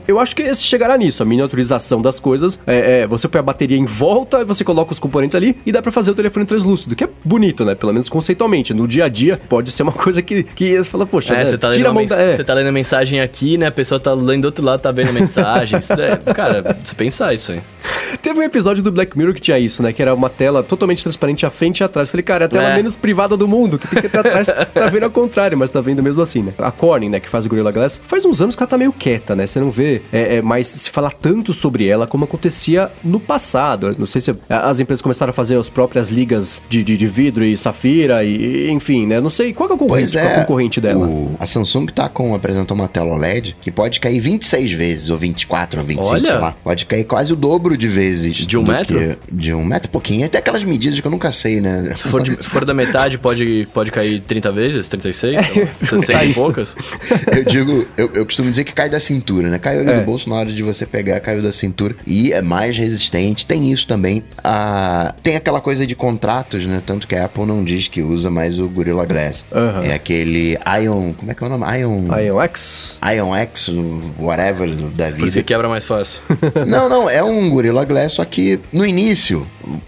Eu 0.07 0.19
acho 0.19 0.35
que 0.35 0.53
chegará 0.55 0.97
nisso, 0.97 1.23
a 1.23 1.25
miniaturização 1.25 2.01
das 2.01 2.19
coisas. 2.19 2.59
É, 2.65 3.01
é, 3.01 3.07
você 3.07 3.27
põe 3.27 3.39
a 3.39 3.43
bateria 3.43 3.77
em 3.77 3.85
volta, 3.85 4.43
você 4.45 4.63
coloca 4.63 4.93
os 4.93 4.99
componentes 4.99 5.35
ali 5.35 5.55
e 5.65 5.71
dá 5.71 5.81
para 5.81 5.91
fazer 5.91 6.11
o 6.11 6.15
telefone 6.15 6.45
translúcido, 6.45 6.95
que 6.95 7.03
é 7.03 7.09
bonito, 7.23 7.65
né? 7.65 7.75
Pelo 7.75 7.93
menos 7.93 8.09
conceitualmente. 8.09 8.73
No 8.73 8.87
dia 8.87 9.05
a 9.05 9.09
dia, 9.09 9.39
pode 9.49 9.71
ser 9.71 9.83
uma 9.83 9.91
coisa 9.91 10.21
que, 10.21 10.43
que 10.43 10.77
você 10.77 10.89
fala, 10.89 11.05
poxa, 11.05 11.33
é, 11.33 11.37
né? 11.37 11.45
você 11.45 11.57
tá 11.57 11.71
tira 11.71 11.89
a 11.89 11.93
mão 11.93 12.05
da... 12.05 12.21
É. 12.21 12.35
Você 12.35 12.43
tá 12.43 12.53
lendo 12.53 12.67
a 12.67 12.71
mensagem 12.71 13.19
aqui, 13.19 13.57
né? 13.57 13.67
A 13.67 13.71
pessoa 13.71 13.99
tá 13.99 14.12
lendo 14.13 14.43
do 14.43 14.45
outro 14.45 14.63
lado, 14.65 14.79
tá 14.81 14.91
vendo 14.91 15.09
a 15.09 15.13
mensagem. 15.13 15.79
isso 15.79 15.93
é, 15.93 16.15
cara, 16.33 16.77
se 16.83 16.95
pensar 16.95 17.33
isso 17.33 17.51
aí. 17.51 17.61
Teve 18.21 18.39
um 18.39 18.43
episódio 18.43 18.81
do 18.83 18.91
Black 18.91 19.17
Mirror 19.17 19.33
que 19.33 19.41
tinha 19.41 19.57
isso, 19.59 19.81
né? 19.83 19.91
Que 19.91 20.01
era 20.01 20.13
uma 20.13 20.29
tela 20.29 20.63
totalmente 20.63 21.03
transparente 21.03 21.45
à 21.45 21.49
frente 21.49 21.79
e 21.79 21.83
atrás. 21.83 22.09
Falei, 22.09 22.23
cara, 22.23 22.45
é 22.45 22.47
a 22.47 22.49
tela 22.49 22.69
É. 22.69 22.75
menos 22.75 22.95
privada 22.95 23.35
do 23.35 23.47
mundo, 23.47 23.77
que 23.79 23.87
tem 23.87 24.01
que 24.01 24.09
ter 24.09 24.17
atrás. 24.19 24.47
tá 24.47 24.87
vendo 24.87 25.03
ao 25.03 25.11
contrário, 25.11 25.57
mas 25.57 25.69
tá 25.69 25.81
vendo 25.81 26.01
mesmo 26.01 26.21
assim, 26.21 26.43
né? 26.43 26.53
A 26.59 26.71
Corning, 26.71 27.09
né, 27.09 27.19
que 27.19 27.27
faz 27.27 27.45
o 27.45 27.49
Gorilla 27.49 27.71
Glass, 27.71 27.99
faz 28.07 28.23
uns 28.25 28.39
anos 28.41 28.55
que 28.55 28.61
ela 28.63 28.69
tá 28.69 28.77
meio 28.77 28.93
quieta, 28.93 29.35
né? 29.35 29.47
Você 29.47 29.59
não 29.59 29.71
vê 29.71 30.01
é, 30.13 30.37
é, 30.37 30.41
mais 30.41 30.67
se 30.67 30.89
falar 30.89 31.11
tanto 31.11 31.53
sobre 31.53 31.87
ela 31.87 32.05
como 32.07 32.23
acontecia 32.25 32.89
no 33.03 33.19
passado. 33.19 33.95
Não 33.97 34.05
sei 34.05 34.21
se 34.21 34.31
a- 34.49 34.69
as 34.69 34.79
empresas 34.79 35.01
começaram 35.01 35.31
a 35.31 35.33
fazer 35.33 35.57
as 35.57 35.67
próprias 35.67 36.09
ligas 36.09 36.61
de, 36.69 36.83
de, 36.83 36.95
de 36.95 37.07
vidro 37.07 37.43
e 37.43 37.57
safira 37.57 38.23
e, 38.23 38.69
enfim, 38.69 39.05
né? 39.07 39.19
Não 39.19 39.29
sei 39.29 39.53
qual 39.53 39.67
que 39.67 39.73
é 39.73 39.75
o 39.75 39.77
Pois 39.79 40.11
concorrente, 40.13 40.17
é, 40.17 40.21
qual 40.21 40.31
é 40.31 40.37
o 40.37 40.41
concorrente 40.41 40.79
dela. 40.81 41.05
o- 41.07 41.35
a 41.39 41.45
Samsung 41.45 41.87
tá 41.87 42.07
com, 42.07 42.33
apresentou 42.35 42.75
uma 42.77 42.87
tela 42.87 43.13
OLED 43.13 43.55
que 43.59 43.71
pode 43.71 43.99
cair 44.03 44.19
26 44.19 44.71
vezes, 44.73 45.09
ou 45.09 45.17
24, 45.17 45.79
ou 45.79 45.85
25, 45.85 46.13
Olha. 46.15 46.25
sei 46.27 46.37
lá. 46.37 46.55
Pode 46.63 46.85
cair 46.85 47.03
quase 47.05 47.31
o 47.31 47.35
dobro 47.35 47.77
de 47.77 47.87
vezes. 47.87 48.35
De 48.35 48.57
um 48.57 48.63
metro? 48.63 48.97
que- 48.99 49.17
de 49.35 49.53
um 49.53 49.63
metro 49.63 49.87
e 49.89 49.91
pouquinho. 49.91 50.25
Até 50.25 50.37
aquelas 50.39 50.63
medidas 50.63 50.99
que 50.99 51.07
eu 51.07 51.11
nunca 51.11 51.31
sei, 51.31 51.61
né? 51.61 51.93
Se 51.95 52.03
for, 52.07 52.21
de- 52.21 52.31
se 52.43 52.49
for 52.49 52.65
da 52.65 52.73
metade, 52.73 53.17
pode, 53.17 53.67
pode 53.73 53.91
cair 53.91 54.19
30 54.21 54.51
vezes, 54.51 54.87
36, 54.87 55.15
sei 55.15 55.63
lá, 55.63 55.69
60 55.87 56.25
e 56.25 56.33
poucas. 56.35 56.75
Eu 57.35 57.43
digo, 57.45 57.87
eu, 57.97 58.11
eu 58.13 58.25
costumo 58.25 58.49
dizer 58.49 58.63
que 58.65 58.73
cai 58.73 58.89
da 58.89 58.99
cintura, 58.99 59.47
né? 59.49 59.57
Caiu 59.59 59.81
ali 59.81 59.91
É. 59.91 59.99
do 59.99 60.05
bolso 60.05 60.29
na 60.29 60.35
hora 60.35 60.51
de 60.51 60.61
você 60.63 60.85
pegar, 60.85 61.19
caiu 61.21 61.41
da 61.41 61.53
cintura. 61.53 61.95
E 62.05 62.33
é 62.33 62.41
mais 62.41 62.77
resistente. 62.77 63.45
Tem 63.45 63.71
isso 63.71 63.87
também. 63.87 64.23
Ah, 64.43 65.15
tem 65.23 65.35
aquela 65.35 65.61
coisa 65.61 65.87
de 65.87 65.95
contratos, 65.95 66.65
né? 66.65 66.81
Tanto 66.85 67.07
que 67.07 67.15
a 67.15 67.25
Apple 67.25 67.45
não 67.45 67.63
diz 67.63 67.87
que 67.87 68.01
usa 68.01 68.29
mais 68.29 68.59
o 68.59 68.67
Gorilla 68.67 69.05
Glass. 69.05 69.45
Aham. 69.51 69.83
É 69.83 69.93
aquele 69.93 70.57
Ion. 70.83 71.13
Como 71.13 71.31
é 71.31 71.33
que 71.35 71.43
é 71.43 71.47
o 71.47 71.49
nome? 71.49 71.65
Ion. 71.79 72.19
Ion 72.19 72.41
X? 72.41 72.99
Ion 73.15 73.35
X, 73.35 73.69
whatever 74.19 74.69
da 74.69 75.05
Por 75.05 75.11
isso 75.11 75.19
que 75.19 75.25
vida. 75.29 75.43
quebra 75.43 75.67
mais 75.69 75.85
fácil. 75.85 76.21
Não, 76.67 76.87
não, 76.89 77.09
é 77.09 77.23
um 77.23 77.49
Gorilla 77.49 77.83
Glass, 77.85 78.13
só 78.13 78.25
que 78.25 78.59
no 78.71 78.85
início 78.85 79.45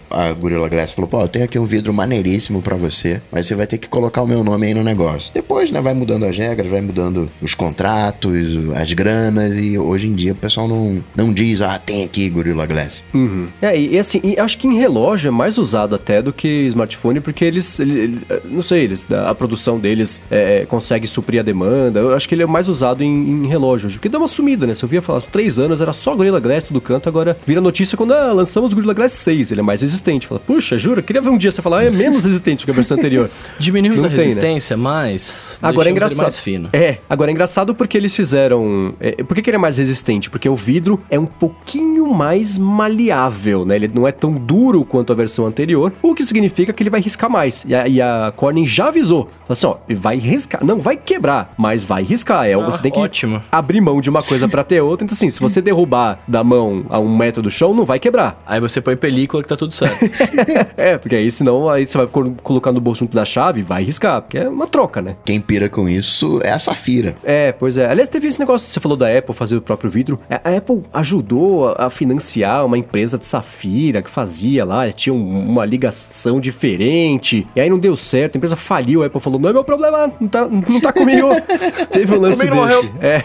a 0.10 0.32
Gorilla 0.34 0.68
Glass 0.70 0.92
falou: 0.92 1.10
pô, 1.10 1.22
eu 1.22 1.28
tenho 1.28 1.46
aqui 1.46 1.58
um 1.60 1.66
vidro 1.66 1.94
maneiríssimo 1.94 2.62
pra 2.62 2.76
você, 2.76 3.22
mas 3.32 3.48
você 3.48 3.56
vai 3.56 3.68
ter 3.68 3.78
que 3.78 3.88
colocar 3.90 4.22
o 4.22 4.28
meu 4.28 4.44
nome 4.44 4.68
aí 4.68 4.74
no 4.74 4.84
negócio. 4.84 5.32
Depois, 5.34 5.72
né, 5.72 5.82
vai 5.82 5.94
mudando 5.94 6.26
as 6.26 6.38
regras, 6.38 6.70
vai 6.72 6.82
mudando 6.82 7.30
os 7.42 7.54
contratos, 7.54 8.36
as 8.76 8.94
granas, 8.94 9.56
e 9.58 9.78
hoje 9.78 10.08
em 10.08 10.16
dia 10.16 10.32
o 10.34 10.36
pessoal 10.36 10.68
não, 10.68 11.04
não 11.16 11.34
diz: 11.34 11.62
ah, 11.62 11.78
tem 11.80 12.04
aqui 12.04 12.30
Gorilla 12.30 12.66
Glass. 12.66 13.04
Uhum. 13.14 13.48
É, 13.62 13.78
e, 13.78 13.94
e 13.96 14.00
assim, 14.00 14.20
e 14.24 14.40
acho 14.40 14.58
que 14.58 14.68
em 14.68 14.78
relógio 14.78 15.28
é 15.30 15.32
mais 15.32 15.58
usado 15.58 15.96
até 15.96 16.22
do 16.22 16.32
que 16.34 16.48
smartphone, 16.68 17.20
porque 17.20 17.44
eles, 17.46 17.80
ele- 17.80 18.00
ele- 18.00 18.22
não 18.46 18.62
sei, 18.62 18.84
eles, 18.84 19.06
a 19.12 19.34
produção 19.36 19.80
deles 19.80 20.22
é, 20.30 20.66
consegue 20.68 21.08
suprir 21.08 21.40
a 21.40 21.44
demanda. 21.44 22.00
Eu 22.00 22.14
acho 22.14 22.28
que 22.28 22.36
ele 22.36 22.44
é 22.44 22.48
mais 22.48 22.68
usado 22.68 23.04
em, 23.04 23.08
em 23.44 23.48
relógio, 23.48 23.90
hoje, 23.96 24.00
porque 24.00 24.10
dá 24.10 24.18
uma 24.18 24.28
sumida, 24.28 24.68
né? 24.68 24.76
Se 24.76 24.84
eu 24.84 24.90
via 24.90 25.02
falar, 25.02 25.20
há 25.20 25.22
três 25.22 25.58
anos 25.58 25.82
era 25.82 25.94
só 25.94 26.14
Gorilla 26.16 26.40
Glass 26.40 26.66
todo 26.66 26.80
canto, 26.82 27.08
agora 27.10 27.38
vira 27.46 27.62
notícia 27.62 27.98
quando 27.98 28.14
ah, 28.14 28.32
lançamos 28.34 28.72
o 28.72 28.76
Gorilla 28.76 28.94
Glass 28.94 29.14
6, 29.14 29.52
ele 29.52 29.62
é 29.62 29.64
mais 29.64 29.82
resistente. 29.82 30.28
Fala, 30.28 30.40
puxa, 30.40 30.78
jura? 30.78 31.02
Queria 31.02 31.22
ver 31.22 31.30
um 31.30 31.38
dia 31.38 31.52
você 31.52 31.62
falar, 31.62 31.80
ah, 31.80 31.86
é 31.86 31.92
menos 31.92 32.24
resistente 32.24 32.66
que 32.66 32.72
a 32.72 32.74
versão 32.74 32.98
anterior. 32.98 33.30
Não 34.02 34.06
a 34.06 34.10
tem, 34.10 34.18
né? 34.18 34.24
resistência, 34.26 34.78
mas 34.78 35.58
Agora 35.62 35.90
é 35.90 35.92
engraçado. 35.92 36.22
mais 36.24 36.40
fino. 36.40 36.70
É, 36.74 36.98
agora 37.10 37.32
é 37.32 37.34
engraçado 37.34 37.74
porque 37.74 37.98
eles 37.98 38.16
fizeram. 38.16 38.94
é, 39.00 39.24
por 39.24 39.34
que, 39.36 39.42
que 39.42 39.50
ele 39.50 39.58
é 39.58 39.60
mais 39.60 39.78
resistente? 39.78 40.30
Porque 40.30 40.48
o 40.50 40.56
vidro 40.56 41.00
é 41.10 41.18
um 41.20 41.26
pouquinho 41.26 42.14
mais 42.14 42.58
maleável, 42.58 43.66
né? 43.66 43.76
Ele 43.76 43.90
não 43.94 44.08
é 44.08 44.12
tão 44.12 44.34
duro 44.34 44.84
quanto 44.86 45.12
a 45.12 45.16
versão 45.16 45.46
anterior, 45.46 45.92
o 46.02 46.14
que 46.14 46.24
significa 46.24 46.74
que 46.74 46.82
ele 46.84 46.90
vai 46.90 47.02
riscar 47.02 47.30
mais. 47.30 47.66
E 47.68 47.74
a, 47.76 47.88
e 47.88 48.02
a 48.02 48.34
Corning 48.36 48.66
já 48.68 48.88
avisou. 48.88 49.30
Assim, 49.48 49.68
ó, 49.68 49.78
vai 49.90 50.18
riscar. 50.18 50.64
Não 50.64 50.80
vai 50.80 50.96
quebrar, 50.98 51.54
mas 51.58 51.84
vai 51.84 52.04
riscar. 52.04 52.46
É, 52.48 52.54
Ah, 52.54 52.58
você 52.60 52.82
tem 52.82 52.92
que 52.92 53.00
ótimo. 53.00 53.42
abrir 53.52 53.82
mão 53.86 54.02
de 54.02 54.10
uma 54.10 54.22
coisa 54.22 54.48
pra 54.48 54.64
ter 54.64 54.82
outra. 54.82 55.06
Então, 55.06 55.14
assim, 55.16 55.30
se 55.30 55.40
você 55.40 55.62
derrubar 55.62 56.20
da 56.28 56.44
mão 56.44 56.84
a 56.90 57.00
um 57.00 57.16
metro 57.16 57.42
do 57.44 57.52
chão, 57.52 57.74
não 57.74 57.86
vai 57.86 58.00
quebrar. 58.00 58.42
Aí 58.46 58.60
você 58.60 58.82
põe 58.82 58.96
película 58.98 59.44
que 59.44 59.48
tá 59.50 59.56
tudo 59.56 59.72
certo. 59.74 59.98
é, 60.76 60.98
porque 60.98 61.16
aí 61.16 61.32
senão 61.32 61.70
aí 61.70 61.86
você 61.86 61.98
vai 61.98 62.08
colo- 62.08 62.36
colocar 62.42 62.72
no 62.72 62.82
bolso 62.82 63.00
junto 63.02 63.16
da 63.16 63.24
chave, 63.26 63.62
vai 63.62 63.84
riscar, 63.84 64.22
porque 64.24 64.38
é 64.38 64.50
uma 64.50 64.66
troca, 64.68 65.02
né? 65.02 65.16
Quem 65.24 65.40
pira 65.40 65.70
com 65.70 65.88
isso 65.88 66.40
é 66.44 66.52
a 66.52 66.58
Safira. 66.60 67.16
É, 67.24 67.52
pois 67.52 67.78
é. 67.78 67.88
Aliás, 67.90 68.10
teve 68.10 68.28
esse 68.28 68.40
negócio 68.40 68.68
que 68.68 68.74
você 68.74 68.80
falou 68.80 68.98
da 68.98 69.16
Apple 69.16 69.36
fazer 69.36 69.56
o 69.58 69.62
próprio 69.62 69.90
vidro. 69.92 70.20
A 70.30 70.42
a 70.56 70.58
Apple 70.58 70.84
ajudou 70.94 71.74
a 71.78 71.90
financiar 71.90 72.66
uma 72.66 72.78
empresa 72.78 73.18
de 73.18 73.26
Safira 73.26 74.02
que 74.02 74.10
fazia 74.10 74.64
lá, 74.66 74.92
tinha 74.92 75.14
um- 75.14 75.46
uma 75.50 75.66
ligação 75.66 76.40
diferente. 76.40 77.46
E 77.56 77.60
aí 77.62 77.70
não 77.70 77.78
deu 77.80 77.96
certo, 77.96 78.36
a 78.36 78.38
empresa 78.38 78.56
faliu. 78.56 79.04
A 79.04 79.08
Apple 79.08 79.20
falou: 79.22 79.40
não 79.40 79.50
é 79.50 79.54
meu 79.54 79.64
problema, 79.64 80.12
não 80.20 80.28
tá, 80.28 80.48
não 80.48 80.80
tá 80.80 80.92
comigo. 80.94 81.28
teve 81.92 82.16
um 82.16 82.22
lance 82.22 82.38
desse. 82.48 82.92
É. 83.02 83.22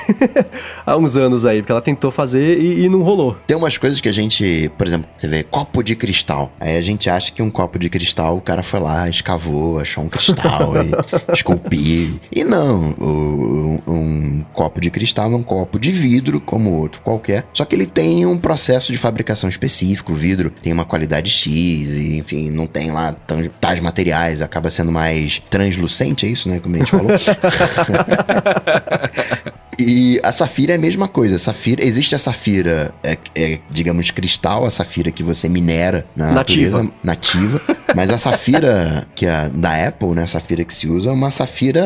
Há 0.87 0.97
uns 0.97 1.17
anos 1.17 1.45
aí, 1.47 1.61
porque 1.61 1.73
ela 1.73 1.81
tentou 1.81 2.11
fazer 2.11 2.59
e, 2.59 2.85
e 2.85 2.89
não 2.89 3.03
rolou. 3.03 3.37
Tem 3.47 3.57
umas 3.57 3.77
coisas 3.79 4.01
que 4.01 4.09
a 4.09 4.13
gente, 4.13 4.71
por 4.77 4.87
exemplo, 4.87 5.09
você 5.17 5.29
vê 5.29 5.43
copo 5.43 5.83
de 5.83 5.95
cristal. 5.97 6.53
Aí 6.61 6.77
a 6.77 6.81
gente 6.81 7.09
acha 7.11 7.33
que 7.33 7.43
um 7.43 7.51
copo 7.51 7.79
de 7.79 7.89
cristal, 7.89 8.37
o 8.37 8.41
cara 8.41 8.63
foi 8.63 8.81
lá, 8.81 9.09
escavou, 9.09 9.79
achou 9.79 10.05
um 10.05 10.09
cristal 10.09 10.73
e 10.77 10.91
esculpiu. 11.33 12.21
E 12.35 12.45
não, 12.45 12.91
o- 12.99 13.81
um, 13.87 13.93
um 13.95 14.45
copo 14.53 14.81
de 14.81 14.91
cristal 14.91 15.33
é 15.33 15.37
um 15.37 15.43
copo 15.43 15.79
de 15.79 15.91
vidro, 15.91 16.41
como 16.41 16.71
outro 16.73 17.01
qualquer. 17.03 17.47
Só 17.53 17.65
que 17.65 17.75
ele 17.75 17.87
tem 17.87 18.27
um 18.27 18.39
processo 18.39 18.93
de 18.93 18.99
fabricação 18.99 19.49
específico. 19.49 20.13
O 20.13 20.17
vidro 20.17 20.51
tem 20.63 20.73
uma 20.73 20.85
qualidade 20.85 21.31
X, 21.31 21.51
e, 21.51 22.19
enfim, 22.19 22.51
não 22.51 22.67
tem 22.67 22.91
lá 22.91 23.15
tais 23.61 23.81
materiais, 23.81 24.43
acaba 24.43 24.71
sendo 24.71 24.93
mais 24.93 25.41
translucente, 25.51 26.27
é 26.27 26.29
isso, 26.29 26.49
né? 26.49 26.61
Como 26.61 26.77
a 26.77 26.79
gente 26.79 26.91
falou. 26.91 27.11
E 29.81 30.21
a 30.23 30.33
safira 30.33 30.73
é 30.73 30.77
a 30.77 30.79
mesma 30.79 31.09
coisa. 31.09 31.39
Safira, 31.39 31.85
existe 31.85 32.15
a 32.15 32.19
safira, 32.19 32.93
é, 33.03 33.17
é, 33.35 33.59
digamos, 33.71 34.11
cristal, 34.11 34.65
a 34.65 34.71
safira 34.71 35.11
que 35.11 35.23
você 35.23 35.49
minera 35.49 36.07
na 36.15 36.33
Nativa. 36.33 36.79
natureza 36.79 36.95
nativa. 37.03 37.61
Mas 37.95 38.11
a 38.11 38.19
safira 38.19 39.07
que 39.15 39.27
é 39.27 39.49
da 39.49 39.89
Apple, 39.89 40.11
né? 40.11 40.23
A 40.23 40.27
safira 40.27 40.65
que 40.65 40.73
se 40.75 40.87
usa 40.89 41.11
é 41.11 41.13
uma 41.13 41.31
safira 41.31 41.85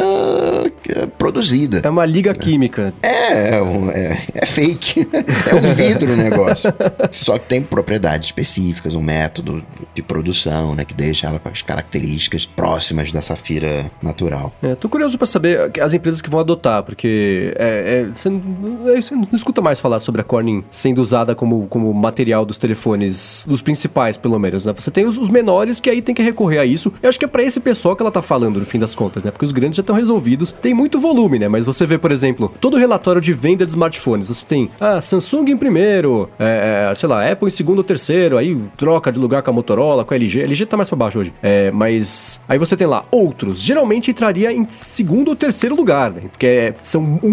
é, 0.89 1.07
produzida. 1.07 1.81
É 1.83 1.89
uma 1.89 2.05
liga 2.05 2.35
química. 2.35 2.93
É, 3.03 3.57
é, 3.57 3.63
um- 3.63 3.91
é- 3.91 4.19
é 4.35 4.47
fake. 4.47 5.09
É 5.51 5.55
um 5.55 5.75
vidro 5.75 6.13
o 6.13 6.17
negócio. 6.17 6.73
Só 7.11 7.39
que 7.39 7.47
tem 7.47 7.63
propriedades 7.63 8.29
específicas, 8.29 8.95
um 8.95 9.01
método 9.03 9.65
de 9.95 10.03
produção, 10.03 10.75
né? 10.75 10.85
Que 10.85 10.95
deixa 10.95 11.27
ela 11.27 11.39
com 11.39 11.49
as 11.49 11.63
características 11.63 12.45
próximas 12.47 13.13
da 13.13 13.21
safira 13.21 13.91
natural. 14.03 14.53
É, 14.63 14.75
tô 14.75 14.89
curioso 14.89 15.17
pra 15.19 15.27
saber 15.27 15.71
as 15.81 15.95
empresas 15.95 16.21
que 16.23 16.31
vão 16.31 16.41
adotar, 16.41 16.83
porque 16.83 17.53
é, 17.57 17.84
é, 17.85 18.05
você, 18.15 18.29
não, 18.31 18.89
é, 18.89 19.01
você 19.01 19.15
não 19.15 19.29
escuta 19.33 19.61
mais 19.61 19.81
falar 19.81 20.01
sobre 20.01 20.21
a 20.21 20.25
Corning 20.25 20.65
sendo 20.71 21.01
usada 21.01 21.35
como, 21.35 21.67
como 21.69 21.93
material 21.93 22.45
dos 22.45 22.57
telefones, 22.57 23.45
dos 23.49 23.63
principais, 23.63 24.17
pelo 24.17 24.39
menos, 24.39 24.65
né? 24.65 24.73
Você 24.73 24.91
tem 24.91 25.07
os, 25.07 25.19
os 25.19 25.31
menores 25.31 25.81
que 25.81 25.91
aí 25.91 26.01
tem 26.03 26.15
que 26.15 26.23
recorrer 26.23 26.59
a 26.59 26.65
isso. 26.67 26.93
Eu 27.03 27.09
acho 27.09 27.19
que 27.19 27.25
é 27.25 27.29
pra 27.29 27.43
esse 27.43 27.61
pessoal 27.61 27.95
que 27.97 28.03
ela 28.03 28.11
tá 28.13 28.23
falando, 28.23 28.59
no 28.59 28.65
fim 28.67 28.79
das 28.79 28.95
contas, 28.95 29.25
né? 29.25 29.31
Porque 29.31 29.45
os 29.45 29.53
grandes 29.53 29.77
já 29.77 29.81
estão 29.81 29.97
resolvidos. 29.97 30.53
Tem 30.53 30.75
muito 30.75 30.99
volume, 31.01 31.39
né? 31.39 31.49
Mas 31.49 31.67
você 31.67 31.87
vê, 31.87 31.99
por 31.99 32.13
exemplo, 32.13 32.53
todo 32.61 32.75
o 32.75 32.79
relatório 32.79 33.21
de 33.21 33.33
venda 33.33 33.65
de 33.65 33.73
smartphones. 33.73 34.29
Você 34.29 34.45
tem, 34.47 34.71
ah, 34.81 35.01
Samsung 35.01 35.51
em 35.51 35.57
primeiro, 35.57 36.29
é, 36.39 36.89
é, 36.91 36.95
sei 36.95 37.09
lá, 37.09 37.31
Apple 37.31 37.49
em 37.49 37.51
segundo 37.51 37.79
ou 37.79 37.85
terceiro, 37.85 38.39
aí 38.39 38.57
troca 38.77 39.11
de 39.13 39.19
lugar 39.19 39.43
com 39.43 39.51
a 39.51 39.53
Motorola, 39.53 40.05
com 40.05 40.15
a 40.15 40.17
LG. 40.17 40.41
A 40.41 40.45
LG 40.45 40.67
tá 40.67 40.77
mais 40.77 40.89
pra 40.89 40.97
baixo 40.97 41.19
hoje. 41.19 41.33
É, 41.43 41.71
mas 41.71 42.41
aí 42.49 42.59
você 42.59 42.77
tem 42.77 42.87
lá 42.87 43.05
outros. 43.11 43.61
Geralmente 43.61 44.11
entraria 44.11 44.53
em 44.53 44.67
segundo 44.69 45.29
ou 45.29 45.37
terceiro 45.37 45.75
lugar, 45.75 46.11
né? 46.11 46.23
Porque 46.31 46.47
é- 46.47 46.75
são 46.83 47.19
um 47.23 47.31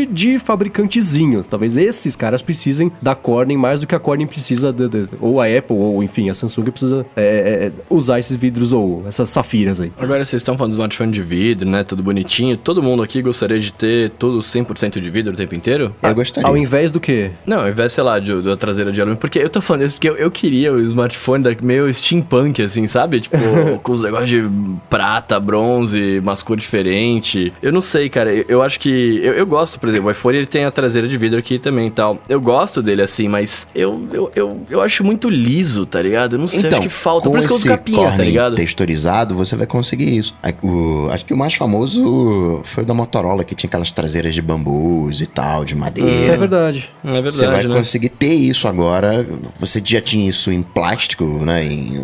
monte 0.00 0.06
de 0.06 0.38
fabricantezinhos. 0.38 1.46
Talvez 1.46 1.76
esses 1.76 2.16
caras 2.16 2.42
precisem 2.42 2.90
da 3.00 3.14
Corning 3.14 3.56
mais 3.56 3.80
do 3.80 3.86
que 3.86 3.94
a 3.94 3.98
Corning 4.00 4.26
precisa, 4.26 4.72
de- 4.72 4.88
de- 4.88 5.08
ou 5.20 5.40
a 5.40 5.46
Apple, 5.46 5.76
ou 5.76 6.02
enfim, 6.02 6.28
a 6.30 6.34
Samsung 6.34 6.64
precisa 6.70 7.06
é, 7.16 7.22
é, 7.22 7.72
usar 7.88 8.18
esses 8.18 8.34
vidros 8.36 8.72
ou 8.72 9.04
essas 9.06 9.28
safiras 9.28 9.80
aí. 9.80 9.92
Agora 9.98 10.24
vocês 10.24 10.40
estão 10.40 10.56
falando 10.56 10.72
de 10.72 10.76
smartphone 10.76 11.12
de 11.12 11.22
vidro, 11.22 11.68
né? 11.68 11.84
Tudo 11.84 12.02
bonitinho. 12.02 12.56
Todo 12.56 12.82
mundo 12.82 13.02
aqui 13.02 13.22
gostaria 13.22 13.58
de 13.58 13.72
ter 13.72 14.10
tudo 14.18 14.38
100% 14.38 15.00
de 15.00 15.10
vidro 15.10 15.32
o 15.32 15.36
tempo 15.36 15.54
inteiro? 15.54 15.94
Eu 16.02 16.14
gostaria. 16.14 16.48
Ao 16.48 16.56
invés 16.56 16.90
do 16.90 16.98
que? 17.00 17.30
Não, 17.46 17.60
ao 17.60 17.68
invés, 17.68 17.92
sei 17.92 18.02
lá, 18.02 18.18
de, 18.18 18.42
da 18.42 18.56
traseira 18.56 18.90
de 18.90 19.00
alumínio. 19.00 19.20
Porque 19.20 19.38
eu 19.38 19.48
tô 19.48 19.60
falando 19.60 19.84
isso 19.84 19.94
porque 19.94 20.08
eu, 20.08 20.16
eu 20.16 20.30
queria 20.30 20.72
o 20.72 20.80
smartphone 20.80 21.44
da, 21.44 21.50
meio 21.62 21.92
steampunk, 21.92 22.62
assim, 22.62 22.86
sabe? 22.86 23.20
Tipo, 23.20 23.36
com 23.82 23.92
os 23.92 24.02
negócios 24.02 24.28
de 24.28 24.44
prata, 24.90 25.38
bronze, 25.38 26.18
umas 26.18 26.42
cores 26.42 26.64
diferentes. 26.64 27.52
Eu 27.62 27.72
não 27.72 27.80
sei, 27.80 28.08
cara. 28.08 28.32
Eu, 28.34 28.44
eu 28.48 28.62
acho 28.62 28.80
que. 28.80 29.20
Eu, 29.22 29.34
eu 29.34 29.46
gosto, 29.46 29.78
por 29.84 29.88
exemplo, 29.90 30.08
o 30.08 30.10
iPhone 30.10 30.38
ele 30.38 30.46
tem 30.46 30.64
a 30.64 30.70
traseira 30.70 31.06
de 31.06 31.16
vidro 31.18 31.38
aqui 31.38 31.58
também 31.58 31.88
e 31.88 31.90
tal. 31.90 32.18
Eu 32.26 32.40
gosto 32.40 32.82
dele 32.82 33.02
assim, 33.02 33.28
mas 33.28 33.66
eu, 33.74 34.08
eu, 34.12 34.30
eu, 34.34 34.60
eu 34.70 34.80
acho 34.80 35.04
muito 35.04 35.28
liso, 35.28 35.84
tá 35.84 36.00
ligado? 36.00 36.36
Eu 36.36 36.38
não 36.38 36.48
sei, 36.48 36.60
Então, 36.60 36.78
acho 36.78 36.88
que 36.88 36.94
falta. 36.94 37.28
Por 37.28 37.38
isso 37.38 37.46
que 37.46 37.52
eu 37.52 37.56
uso 37.58 37.68
capinha, 37.68 38.10
tá 38.10 38.22
ligado? 38.22 38.56
texturizado, 38.56 39.34
você 39.34 39.54
vai 39.56 39.66
conseguir 39.66 40.16
isso. 40.16 40.34
Aí, 40.42 40.54
o- 40.62 41.08
acho 41.10 41.24
que 41.26 41.34
o 41.34 41.36
mais 41.36 41.52
famoso 41.54 42.62
foi 42.64 42.82
o 42.82 42.86
da 42.86 42.94
Motorola, 42.94 43.44
que 43.44 43.54
tinha 43.54 43.68
aquelas 43.68 43.92
traseiras 43.92 44.34
de 44.34 44.40
bambus 44.40 45.20
e 45.20 45.26
tal, 45.26 45.64
de 45.64 45.74
É 45.74 45.76
madeira. 45.76 46.36
verdade. 46.38 46.90
É 47.04 47.08
Você 47.22 47.44
vai 47.44 47.56
verdade, 47.56 47.68
né? 47.68 47.74
conseguir 47.76 48.08
ter 48.08 48.32
isso 48.34 48.66
agora. 48.66 49.26
Você 49.60 49.82
já 49.84 50.00
tinha 50.00 50.26
isso 50.28 50.50
em 50.50 50.62
plástico, 50.62 51.24
né? 51.44 51.64
Em 51.66 52.02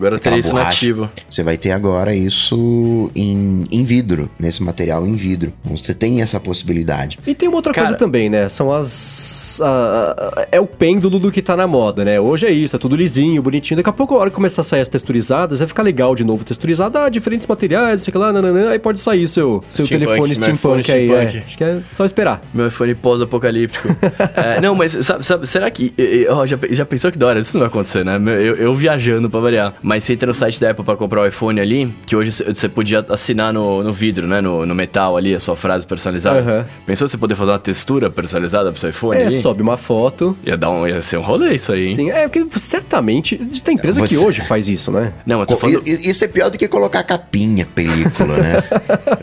Agora 0.00 0.18
teria 0.18 0.38
isso 0.38 0.54
nativo. 0.54 1.10
Você 1.28 1.42
vai 1.42 1.58
ter 1.58 1.72
agora 1.72 2.14
isso 2.14 3.10
em, 3.14 3.64
em 3.70 3.84
vidro, 3.84 4.30
nesse 4.38 4.62
material 4.62 5.06
em 5.06 5.14
vidro. 5.14 5.52
Então 5.64 5.76
você 5.76 5.92
tem 5.94 6.22
essa 6.22 6.40
possibilidade. 6.40 7.18
E 7.26 7.34
tem 7.34 7.48
uma 7.48 7.56
outra 7.58 7.72
Cara- 7.74 7.86
coisa 7.88 7.98
também, 7.98 8.30
né? 8.30 8.48
São 8.48 8.72
as. 8.72 9.60
a- 9.62 10.14
a- 10.40 10.48
é 10.52 10.58
o 10.60 10.66
pêndulo 10.66 11.18
do 11.18 11.30
que 11.30 11.42
tá 11.42 11.54
na 11.56 11.66
moda, 11.66 12.04
né? 12.04 12.18
Hoje 12.18 12.46
é 12.46 12.50
isso, 12.50 12.74
é 12.74 12.78
tudo 12.78 12.96
lisinho, 12.96 13.42
bonitinho. 13.42 13.76
Daqui 13.76 13.90
a 13.90 13.92
pouco, 13.92 14.14
a 14.14 14.18
hora 14.18 14.30
que 14.30 14.36
começar 14.36 14.62
a 14.62 14.64
sair 14.64 14.80
as 14.80 14.88
texturizadas, 14.88 15.58
vai 15.58 15.68
ficar 15.68 15.82
legal 15.82 16.14
de 16.14 16.24
novo 16.24 16.44
texturizado. 16.44 16.96
Ah, 16.98 17.08
diferentes 17.08 17.46
materiais, 17.46 18.02
sei 18.02 18.14
lá, 18.14 18.32
nananã, 18.32 18.70
aí 18.70 18.78
pode 18.78 19.00
sair 19.00 19.28
seu, 19.28 19.62
seu 19.68 19.84
Steampunk, 19.86 20.06
telefone 20.06 20.34
steampunk 20.34 20.92
aí. 20.92 21.06
steampunk. 21.06 21.36
É. 21.36 21.40
Acho 21.46 21.58
que 21.58 21.64
é 21.64 21.80
só 21.86 22.04
esperar. 22.04 22.40
Meu 22.54 22.66
iPhone 22.68 22.94
pós-apocalíptico. 22.94 23.88
É, 24.36 24.60
não, 24.60 24.74
mas 24.74 24.92
sabe, 25.02 25.24
sabe- 25.24 25.46
será 25.46 25.70
que. 25.70 25.92
ó, 26.30 26.46
já, 26.46 26.58
já 26.70 26.84
pensou 26.86 27.10
que 27.12 27.18
da 27.18 27.26
hora? 27.26 27.40
Isso 27.40 27.54
não 27.54 27.60
vai 27.60 27.68
acontecer, 27.68 28.04
né? 28.04 28.16
Eu, 28.26 28.56
eu 28.56 28.74
viajando 28.74 29.28
pra 29.28 29.40
variar. 29.40 29.74
Mas 29.90 30.04
você 30.04 30.12
entra 30.12 30.28
no 30.28 30.34
site 30.34 30.60
da 30.60 30.70
Apple 30.70 30.84
pra 30.84 30.94
comprar 30.94 31.22
o 31.22 31.26
iPhone 31.26 31.60
ali, 31.60 31.92
que 32.06 32.14
hoje 32.14 32.30
você- 32.30 32.68
podia 32.68 33.04
assinar 33.08 33.52
no, 33.52 33.82
no 33.82 33.92
vidro, 33.92 34.24
né? 34.28 34.40
No, 34.40 34.64
no 34.64 34.72
metal 34.72 35.16
ali, 35.16 35.34
a 35.34 35.40
sua 35.40 35.56
frase 35.56 35.84
personalizada. 35.84 36.38
Aham. 36.38 36.64
Pensou 36.86 37.08
você 37.08 37.18
poder 37.18 37.34
fazer 37.34 37.50
uma 37.50 37.58
textura 37.58 38.08
personalizada 38.08 38.70
pro 38.70 38.78
seu 38.80 38.90
iPhone 38.90 39.18
É, 39.20 39.26
ali? 39.26 39.42
sobe 39.42 39.62
uma 39.62 39.76
foto. 39.76 40.38
Ia, 40.46 40.56
dar 40.56 40.70
um, 40.70 40.86
ia 40.86 41.02
ser 41.02 41.16
um 41.16 41.22
rolê 41.22 41.56
isso 41.56 41.72
aí, 41.72 41.88
hein? 41.88 41.96
Sim, 41.96 42.10
é 42.12 42.28
porque 42.28 42.46
certamente 42.60 43.36
tem 43.64 43.74
empresa 43.74 44.00
que 44.06 44.14
Você- 44.14 44.24
hoje 44.24 44.42
faz 44.42 44.68
isso, 44.68 44.92
né? 44.92 45.12
Não, 45.26 45.38
mas 45.40 45.48
tô 45.48 45.56
falando. 45.56 45.82
Isso 45.84 46.24
é 46.24 46.28
pior 46.28 46.50
do 46.50 46.56
que 46.56 46.68
colocar 46.68 47.02
capinha, 47.02 47.66
película, 47.74 48.36
né? 48.36 48.62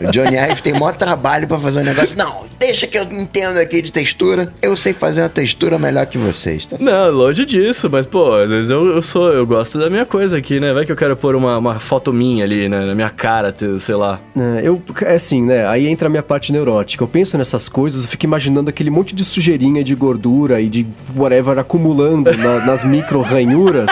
o 0.06 0.10
Johnny 0.12 0.36
Ive 0.36 0.62
tem 0.62 0.74
maior 0.74 0.94
trabalho 0.94 1.48
pra 1.48 1.58
fazer 1.58 1.80
um 1.80 1.84
negócio. 1.84 2.14
Não, 2.18 2.42
deixa 2.58 2.86
que 2.86 2.98
eu 2.98 3.04
entendo 3.04 3.56
aqui 3.58 3.80
de 3.80 3.90
textura. 3.90 4.52
Eu 4.60 4.76
sei 4.76 4.92
fazer 4.92 5.22
uma 5.22 5.30
textura 5.30 5.78
melhor 5.78 6.04
que 6.04 6.18
vocês, 6.18 6.66
tá? 6.66 6.76
Não, 6.78 7.10
longe 7.10 7.46
disso, 7.46 7.88
mas 7.90 8.04
pô, 8.06 8.34
às 8.34 8.50
vezes 8.50 8.70
eu, 8.70 8.86
eu 8.96 9.00
sou, 9.00 9.32
eu 9.32 9.46
gosto 9.46 9.78
da 9.78 9.88
minha 9.88 10.04
coisa 10.04 10.36
aqui, 10.36 10.57
né? 10.60 10.72
Vai 10.72 10.84
que 10.84 10.92
eu 10.92 10.96
quero 10.96 11.16
pôr 11.16 11.34
uma, 11.36 11.58
uma 11.58 11.78
foto 11.78 12.12
minha 12.12 12.44
ali, 12.44 12.68
né? 12.68 12.84
Na 12.86 12.94
minha 12.94 13.10
cara, 13.10 13.54
sei 13.80 13.94
lá. 13.94 14.20
É, 14.36 14.60
eu, 14.62 14.80
é 15.02 15.14
assim, 15.14 15.42
né? 15.44 15.66
Aí 15.66 15.86
entra 15.86 16.06
a 16.08 16.10
minha 16.10 16.22
parte 16.22 16.52
neurótica. 16.52 17.02
Eu 17.02 17.08
penso 17.08 17.36
nessas 17.38 17.68
coisas, 17.68 18.02
eu 18.04 18.08
fico 18.08 18.24
imaginando 18.24 18.70
aquele 18.70 18.90
monte 18.90 19.14
de 19.14 19.24
sujeirinha 19.24 19.82
de 19.84 19.94
gordura 19.94 20.60
e 20.60 20.68
de 20.68 20.86
whatever 21.16 21.58
acumulando 21.58 22.36
na- 22.36 22.64
nas 22.66 22.84
micro 22.84 23.20
ranhuras. 23.22 23.90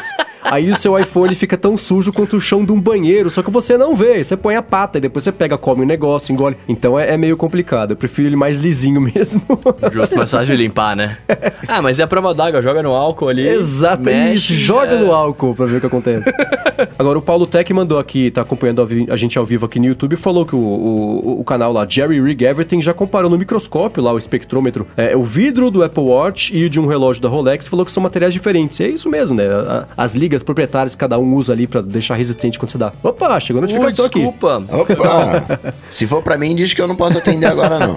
Aí 0.49 0.71
o 0.71 0.77
seu 0.77 0.97
iPhone 0.97 1.35
fica 1.35 1.57
tão 1.57 1.77
sujo 1.77 2.13
quanto 2.13 2.37
o 2.37 2.41
chão 2.41 2.65
de 2.65 2.71
um 2.71 2.81
banheiro, 2.81 3.29
só 3.31 3.43
que 3.43 3.51
você 3.51 3.77
não 3.77 3.97
vê. 3.97 4.23
Você 4.23 4.37
põe 4.37 4.55
a 4.55 4.63
pata 4.63 4.99
e 4.99 5.01
depois 5.01 5.25
você 5.25 5.33
pega, 5.33 5.59
come 5.59 5.83
o 5.83 5.87
negócio, 5.87 6.33
engole. 6.33 6.57
Então 6.69 6.97
é, 6.99 7.15
é 7.15 7.17
meio 7.17 7.37
complicado. 7.37 7.91
Eu 7.93 7.97
prefiro 7.97 8.29
ele 8.29 8.37
mais 8.37 8.57
lisinho 8.57 9.01
mesmo. 9.03 9.43
Justo, 9.93 10.17
mais 10.17 10.31
fácil 10.31 10.47
de 10.47 10.57
limpar, 10.57 10.95
né? 10.95 11.19
Ah, 11.69 11.83
mas 11.83 11.99
é 11.99 12.03
a 12.05 12.07
prova 12.07 12.33
d'água, 12.33 12.63
joga 12.63 12.81
no 12.81 12.93
álcool 12.93 13.29
ali. 13.29 13.47
Exato, 13.47 14.05
mexe, 14.05 14.55
isso. 14.55 14.65
Joga 14.65 14.93
é. 14.93 15.01
no 15.01 15.13
álcool 15.13 15.53
pra 15.55 15.67
ver 15.67 15.79
o 15.79 15.81
que 15.81 15.87
acontece. 15.87 16.31
Agora, 16.99 17.19
o 17.19 17.23
Paulo 17.23 17.47
Tech 17.47 17.73
mandou 17.73 17.99
aqui, 17.99 18.31
tá 18.31 18.43
acompanhando 18.43 18.83
a 18.83 18.85
vi- 18.85 19.07
a 19.11 19.17
gente 19.17 19.39
ao 19.39 19.45
vivo 19.45 19.67
aqui 19.67 19.79
no 19.79 19.87
YouTube, 19.87 20.15
e 20.15 20.17
falou 20.17 20.45
que 20.47 20.55
o, 20.55 20.59
o, 20.59 21.41
o 21.41 21.45
canal 21.45 21.73
lá, 21.73 21.87
Jerry 21.89 22.21
Rig 22.21 22.43
Everything, 22.45 22.81
já 22.83 22.93
comparou 22.95 23.31
no 23.31 23.39
microscópio 23.39 24.03
lá, 24.03 24.13
o 24.13 24.19
espectrômetro, 24.19 24.87
é, 24.97 25.17
o 25.17 25.23
vidro 25.23 25.71
do 25.71 25.83
Apple 25.83 26.03
Watch 26.03 26.57
e 26.57 26.65
o 26.65 26.71
de 26.71 26.79
um 26.81 26.87
relógio 26.87 27.23
da 27.23 27.29
Rolex, 27.29 27.67
falou 27.67 27.85
que 27.85 27.93
são 27.93 28.03
materiais 28.03 28.33
diferentes. 28.33 28.79
E 28.81 28.85
é 28.85 28.89
isso 28.89 29.09
mesmo, 29.09 29.37
né? 29.37 29.47
A- 29.47 29.87
As 29.97 30.15
ligas 30.15 30.43
proprietárias 30.43 30.95
que 30.95 31.01
cada 31.01 31.19
um 31.19 31.35
usa 31.35 31.53
ali 31.53 31.67
pra 31.67 31.81
deixar 31.81 32.15
resistente 32.15 32.59
quando 32.59 32.71
você 32.71 32.79
dá. 32.79 32.93
Opa, 33.03 33.39
chegou 33.41 33.61
a 33.61 33.65
Ui, 33.65 33.69
notificação 33.69 34.05
aqui. 34.07 34.19
desculpa. 34.21 34.63
Opa! 34.73 35.75
Se 35.89 36.07
for 36.07 36.23
pra 36.23 36.37
mim, 36.39 36.55
diz 36.57 36.73
que 36.73 36.81
eu 36.81 36.89
não 36.89 36.97
posso 36.97 37.19
atender 37.19 37.47
agora, 37.47 37.79
não. 37.79 37.97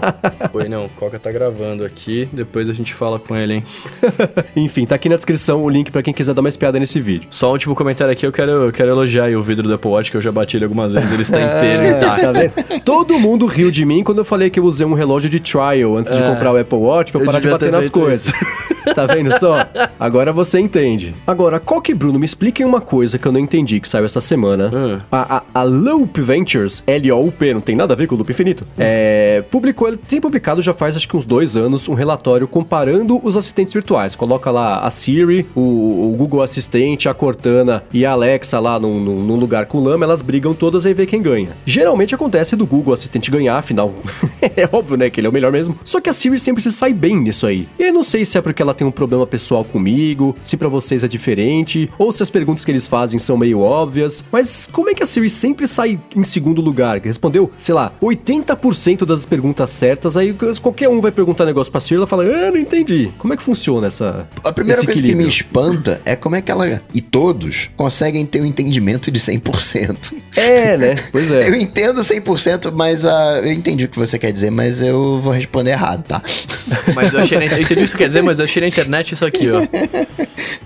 Oi, 0.54 0.70
não, 0.70 0.86
o 0.86 0.90
Coca 0.90 1.20
tá 1.20 1.32
gravando 1.32 1.84
aqui, 1.86 2.28
depois 2.32 2.70
a 2.70 2.74
gente 2.74 2.94
fala 2.94 3.20
com 3.20 3.36
ele, 3.36 3.56
hein? 3.56 3.64
Enfim, 4.56 4.86
tá 4.86 4.96
aqui 4.96 5.10
na 5.10 5.16
descrição 5.16 5.64
o 5.64 5.70
link 5.70 5.92
pra 5.92 6.02
quem 6.04 6.14
quiser 6.14 6.34
dar 6.34 6.42
uma 6.42 6.50
espiada 6.50 6.80
nesse 6.80 7.00
vídeo. 7.00 7.28
Só 7.32 7.50
um 7.50 7.52
último 7.54 7.76
comentário 7.76 8.12
aqui, 8.12 8.26
eu 8.26 8.32
quero, 8.40 8.52
eu 8.52 8.72
quero 8.72 8.92
elogiar 8.92 9.26
aí 9.26 9.36
o 9.36 9.42
vidro 9.42 9.68
do 9.68 9.74
Apple 9.74 9.92
Watch, 9.92 10.12
que 10.12 10.18
eu 10.18 10.22
já 10.22 10.32
bati 10.32 10.58
ele 10.58 10.66
algumas 10.66 10.94
vezes, 10.94 11.12
ele 11.12 11.22
está 11.22 11.42
inteiro 11.42 11.84
É, 11.84 11.92
intacto. 11.92 12.22
tá 12.26 12.32
vendo? 12.32 12.84
Todo 12.84 13.20
mundo 13.20 13.46
riu 13.46 13.70
de 13.70 13.86
mim 13.86 14.04
quando 14.04 14.20
eu 14.20 14.26
falei 14.26 14.50
que 14.50 14.60
eu 14.60 14.64
usei 14.64 14.86
um 14.86 14.94
relógio 14.94 15.30
de 15.30 15.40
trial 15.40 15.98
antes 15.98 16.16
de 16.16 16.22
comprar 16.22 16.54
o 16.54 16.58
Apple 16.58 16.78
Watch 16.78 17.12
pra 17.12 17.22
eu 17.22 17.26
parar 17.26 17.40
de 17.40 17.50
bater 17.50 17.66
ter 17.66 17.72
nas 17.72 17.90
coisas. 17.90 18.34
tá 18.96 19.06
vendo 19.06 19.38
só? 19.38 19.58
Agora 20.00 20.32
você 20.32 20.60
entende. 20.60 21.14
Agora, 21.28 21.60
qual 21.60 21.82
que, 21.82 21.94
Bruno, 21.94 22.18
me 22.18 22.26
expliquem 22.26 22.66
uma 22.66 22.82
coisa 22.82 23.20
que 23.20 23.28
eu 23.28 23.32
não 23.32 23.40
entendi 23.40 23.80
que 23.80 23.88
saiu 23.90 24.06
essa 24.06 24.22
semana. 24.22 24.72
Hum. 24.74 25.00
A, 25.12 25.38
a, 25.38 25.44
a 25.62 25.64
Loop 25.64 26.20
Ventures, 26.22 26.84
L-O-U-P, 26.88 27.54
não 27.54 27.62
tem 27.62 27.76
nada 27.76 27.94
a 27.94 27.98
ver 27.98 28.08
com 28.08 28.16
o 28.16 28.18
Loop 28.18 28.32
Infinito, 28.32 28.66
é, 28.78 29.44
publicou, 29.52 29.88
ele 29.88 29.98
tem 29.98 30.22
publicado 30.22 30.62
já 30.62 30.74
faz 30.74 30.96
acho 30.96 31.08
que 31.08 31.16
uns 31.16 31.26
dois 31.26 31.56
anos 31.56 31.88
um 31.88 31.94
relatório 31.94 32.48
comparando 32.48 33.20
os 33.24 33.36
assistentes 33.36 33.74
virtuais. 33.74 34.16
Coloca 34.16 34.50
lá 34.50 34.80
a 34.80 34.90
Siri, 34.90 35.46
o, 35.56 35.60
o 35.60 36.16
Google 36.18 36.42
Assistente, 36.42 37.10
a 37.10 37.14
Cortana 37.14 37.84
e 37.92 38.06
a 38.06 38.12
Alexa 38.12 38.29
lá 38.60 38.80
num, 38.80 39.00
num- 39.00 39.40
lugar 39.40 39.66
com 39.68 39.80
lama, 39.80 40.04
elas 40.06 40.22
brigam 40.22 40.54
todas 40.54 40.86
e 40.86 40.94
vê 40.94 41.06
quem 41.06 41.22
ganha. 41.22 41.56
Geralmente 41.66 42.14
acontece 42.14 42.56
do 42.56 42.66
Google 42.66 42.94
Assistente 42.94 43.32
ganhar, 43.32 43.58
afinal, 43.58 43.94
é 44.42 44.68
óbvio, 44.72 44.98
né, 44.98 45.10
que 45.10 45.20
ele 45.20 45.28
é 45.28 45.30
o 45.30 45.34
melhor 45.34 45.52
mesmo. 45.52 45.78
Só 45.84 46.02
que 46.02 46.10
a 46.10 46.14
Siri 46.14 46.38
sempre 46.38 46.62
se 46.62 46.72
sai 46.72 46.92
bem 46.94 47.16
nisso 47.16 47.48
aí. 47.48 47.68
E 47.80 47.84
eu 47.84 47.94
não 47.94 48.04
sei 48.04 48.26
se 48.26 48.38
é 48.38 48.42
porque 48.42 48.62
ela 48.62 48.74
tem 48.74 48.86
um 48.86 48.92
problema 48.92 49.26
pessoal 49.26 49.64
comigo, 49.64 50.36
se 50.44 50.58
pra 50.58 50.68
vocês 50.68 51.04
é 51.04 51.08
diferente, 51.08 51.90
ou 51.98 52.12
se 52.12 52.22
as 52.22 52.30
perguntas 52.30 52.66
que 52.66 52.72
eles 52.72 52.88
fazem 52.88 53.18
são 53.18 53.38
meio 53.38 53.60
óbvias, 53.62 54.24
mas 54.32 54.68
como 54.72 54.90
é 54.90 54.94
que 54.94 55.02
a 55.04 55.06
Siri 55.06 55.30
sempre 55.30 55.66
sai 55.68 55.98
em 56.16 56.24
segundo 56.24 56.62
lugar? 56.62 57.00
Respondeu, 57.00 57.50
sei 57.58 57.74
lá, 57.74 57.94
80% 58.02 59.06
das 59.06 59.26
perguntas 59.26 59.72
certas, 59.72 60.18
aí 60.18 60.36
qualquer 60.62 60.90
um 60.90 61.00
vai 61.02 61.12
perguntar 61.12 61.46
negócio 61.46 61.72
pra 61.72 61.80
Siri, 61.80 61.96
ela 61.98 62.08
fala, 62.08 62.24
ah, 62.24 62.52
não 62.52 62.58
entendi. 62.58 63.10
Como 63.18 63.34
é 63.34 63.38
que 63.38 63.44
funciona 63.44 63.88
essa 63.88 64.28
A 64.44 64.52
primeira 64.52 64.84
coisa 64.84 65.02
que 65.02 65.16
me 65.16 65.28
espanta 65.28 66.02
é 66.06 66.16
como 66.16 66.36
é 66.36 66.42
que 66.42 66.52
ela 66.52 66.82
e 66.94 67.02
todos 67.02 67.70
conseguem 67.76 68.19
ter 68.26 68.42
um 68.42 68.46
entendimento 68.46 69.12
de 69.12 69.20
100%. 69.20 70.14
É, 70.36 70.78
né? 70.78 70.96
Pois 71.12 71.32
é. 71.32 71.40
Eu 71.50 71.56
entendo 71.56 72.02
100%, 72.02 72.72
mas 72.74 73.06
ah, 73.06 73.42
eu 73.44 73.52
entendi 73.52 73.86
o 73.86 73.90
que 73.90 73.98
você 73.98 74.18
quer 74.18 74.32
dizer, 74.32 74.50
mas 74.52 74.82
eu 74.82 75.20
vou 75.20 75.34
responder 75.34 75.72
errado, 75.72 76.04
tá? 76.04 76.22
Mas 76.96 77.12
eu 77.14 77.20
achei 77.20 77.38
na, 77.38 77.46
eu 77.46 77.48
entendi 77.48 77.74
o 77.74 77.78
que 77.78 77.84
isso 77.84 77.98
quer 77.98 78.08
dizer, 78.08 78.22
mas 78.22 78.40
eu 78.40 78.46
achei 78.46 78.62
na 78.62 78.68
internet 78.68 79.14
isso 79.14 79.26
aqui, 79.26 79.50
ó. 79.50 79.60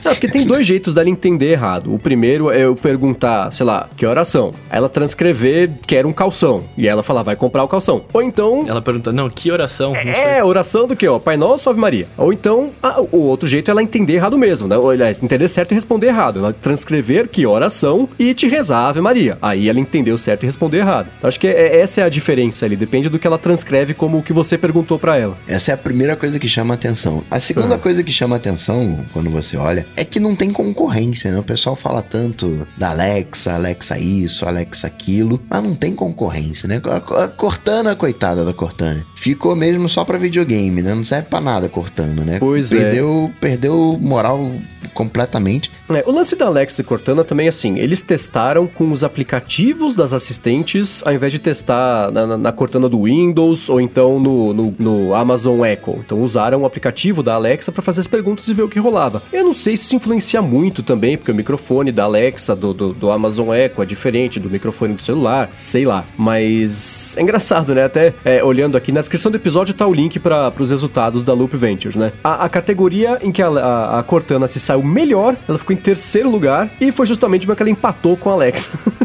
Não, 0.04 0.12
porque 0.14 0.28
tem 0.28 0.46
dois 0.46 0.66
jeitos 0.66 0.94
dela 0.94 1.10
entender 1.10 1.52
errado. 1.52 1.94
O 1.94 2.00
primeiro 2.00 2.52
é 2.52 2.60
eu 2.62 2.76
perguntar, 2.76 3.52
sei 3.52 3.66
lá, 3.66 3.90
que 3.96 4.06
oração? 4.06 4.54
Ela 4.70 4.90
transcrever, 4.90 5.72
quer 5.88 6.06
um 6.06 6.14
calção. 6.14 6.64
E 6.78 6.88
ela 6.88 7.04
falar, 7.04 7.24
vai 7.24 7.36
comprar 7.36 7.64
o 7.64 7.68
calção. 7.68 8.04
Ou 8.14 8.22
então. 8.22 8.66
Ela 8.68 8.82
perguntou, 8.82 9.14
não, 9.14 9.30
que 9.30 9.52
oração? 9.52 9.94
Não 9.94 10.02
sei. 10.02 10.14
É, 10.14 10.44
oração 10.44 10.88
do 10.88 10.96
que, 10.96 11.08
ó? 11.08 11.20
Pai 11.20 11.38
Nosso, 11.38 11.70
Ave 11.70 11.80
Maria. 11.80 12.08
Ou 12.18 12.34
então, 12.34 12.72
ah, 12.82 13.02
o 13.12 13.20
outro 13.20 13.48
jeito 13.48 13.70
é 13.70 13.72
ela 13.72 13.84
entender 13.84 14.14
errado 14.14 14.38
mesmo, 14.38 14.68
né? 14.68 14.78
Ou, 14.78 14.90
aliás, 14.90 15.22
entender 15.22 15.48
certo 15.48 15.72
e 15.72 15.76
responder 15.76 16.08
errado. 16.08 16.40
Ela 16.40 16.54
transcrever 16.54 17.28
que 17.28 17.43
oração 17.50 18.08
e 18.18 18.34
te 18.34 18.48
rezar 18.48 18.88
Ave 18.90 19.02
Maria. 19.02 19.38
Aí 19.42 19.70
ela 19.70 19.80
entendeu 19.80 20.18
certo 20.18 20.44
e 20.44 20.46
responder 20.46 20.78
errado. 20.80 21.08
Então, 21.18 21.28
acho 21.28 21.40
que 21.40 21.48
é- 21.48 21.80
essa 21.82 22.02
é 22.02 22.04
a 22.04 22.10
diferença 22.10 22.66
ali. 22.66 22.76
Depende 22.76 23.10
do 23.10 23.20
que 23.20 23.28
ela 23.28 23.38
transcreve 23.38 23.94
como 23.94 24.18
o 24.18 24.24
que 24.24 24.34
você 24.34 24.58
perguntou 24.58 24.98
pra 25.00 25.18
ela. 25.18 25.38
Essa 25.48 25.72
é 25.72 25.74
a 25.74 25.78
primeira 25.78 26.16
coisa 26.16 26.40
que 26.40 26.48
chama 26.48 26.74
atenção. 26.74 27.24
A 27.30 27.40
segunda 27.40 27.78
coisa 27.78 28.04
que 28.04 28.12
chama 28.12 28.36
atenção 28.36 29.00
quando 29.12 29.30
você 29.30 29.58
olha 29.58 29.86
é 29.96 30.04
que 30.04 30.20
não 30.20 30.36
tem 30.36 30.52
concorrência, 30.52 31.32
né? 31.32 31.40
O 31.40 31.44
pessoal 31.44 31.76
fala 31.76 32.02
tanto 32.02 32.68
da 32.78 32.92
Alexa, 32.92 33.54
Alexa 33.54 33.98
isso, 33.98 34.46
Alexa 34.46 34.88
aquilo, 34.88 35.42
mas 35.50 35.64
não 35.64 35.76
tem 35.76 35.94
concorrência, 35.96 36.68
né? 36.68 36.82
A 37.18 37.28
Cortana, 37.28 37.96
coitada 37.96 38.44
da 38.46 38.54
Cortana, 38.54 39.06
ficou 39.16 39.56
mesmo 39.56 39.88
só 39.90 40.04
pra 40.06 40.18
videogame, 40.18 40.82
né? 40.82 40.94
Não 40.94 41.06
serve 41.06 41.28
pra 41.30 41.42
nada 41.42 41.68
Cortana, 41.70 42.24
né? 42.24 42.38
Pois 42.40 42.72
é. 42.74 42.78
perdeu, 42.78 43.32
Perdeu 43.40 43.98
moral 44.00 44.52
completamente. 44.94 45.72
É, 45.90 46.04
o 46.06 46.12
lance 46.12 46.36
da 46.36 46.46
Alexa 46.46 46.82
e 46.82 46.84
Cortana 46.86 47.24
também, 47.34 47.48
assim, 47.48 47.80
eles 47.80 48.02
testaram 48.04 48.68
com 48.68 48.92
os 48.92 49.04
aplicativos 49.04 49.96
das 49.96 50.14
assistentes, 50.14 51.02
ao 51.06 51.12
invés 51.14 51.32
de 51.34 51.40
testar 51.40 52.12
na, 52.12 52.28
na- 52.28 52.38
na 52.38 52.52
Cortana 52.52 52.88
do 52.88 53.04
Windows 53.04 53.70
ou 53.70 53.82
então 53.82 54.20
no, 54.20 54.54
no- 54.54 54.76
no 54.78 55.16
Amazon 55.16 55.66
Echo. 55.66 55.98
Então 56.06 56.22
usaram 56.22 56.62
o 56.62 56.66
aplicativo 56.66 57.24
da 57.24 57.34
Alexa 57.34 57.72
para 57.72 57.82
fazer 57.82 58.02
as 58.02 58.08
perguntas 58.08 58.48
e 58.48 58.54
ver 58.54 58.62
o 58.62 58.70
que 58.70 58.78
rolava. 58.80 59.24
Eu 59.34 59.44
não 59.44 59.54
sei 59.54 59.76
se 59.76 59.86
isso 59.86 59.96
influencia 59.96 60.42
muito 60.44 60.84
também, 60.84 61.18
porque 61.18 61.32
o 61.32 61.36
microfone 61.36 61.92
da 61.92 62.04
Alexa, 62.04 62.56
do, 62.56 62.72
do, 62.72 62.94
do 62.94 63.10
Amazon 63.12 63.52
Echo, 63.54 63.82
é 63.82 63.86
diferente 63.86 64.40
do 64.40 64.48
microfone 64.50 64.94
do 64.94 65.02
celular, 65.02 65.50
sei 65.56 65.86
lá. 65.86 66.06
Mas 66.18 67.16
é 67.18 67.22
engraçado, 67.24 67.74
né? 67.74 67.84
Até 67.86 68.14
é, 68.24 68.44
olhando 68.44 68.78
aqui, 68.78 68.92
na 68.92 69.00
descrição 69.00 69.32
do 69.32 69.36
episódio 69.38 69.74
tá 69.74 69.88
o 69.88 69.94
link 69.94 70.20
para 70.20 70.52
os 70.60 70.70
resultados 70.70 71.24
da 71.24 71.34
Loop 71.34 71.56
Ventures, 71.58 71.96
né? 71.96 72.12
A, 72.24 72.46
a 72.46 72.50
categoria 72.50 73.18
em 73.24 73.32
que 73.32 73.42
a, 73.42 73.48
a- 73.48 74.00
a 74.00 74.04
Cortana 74.04 74.48
se 74.48 74.60
saiu 74.60 74.84
melhor, 74.84 75.36
ela 75.48 75.58
ficou 75.58 75.74
em 75.74 75.80
terceiro 75.80 76.30
lugar, 76.30 76.70
e 76.80 76.92
foi 76.92 77.06
justamente 77.06 77.23
porque 77.46 77.64
ela 77.64 77.70
empatou 77.70 78.16
com 78.18 78.30
a 78.30 78.34
Alexa. 78.34 78.72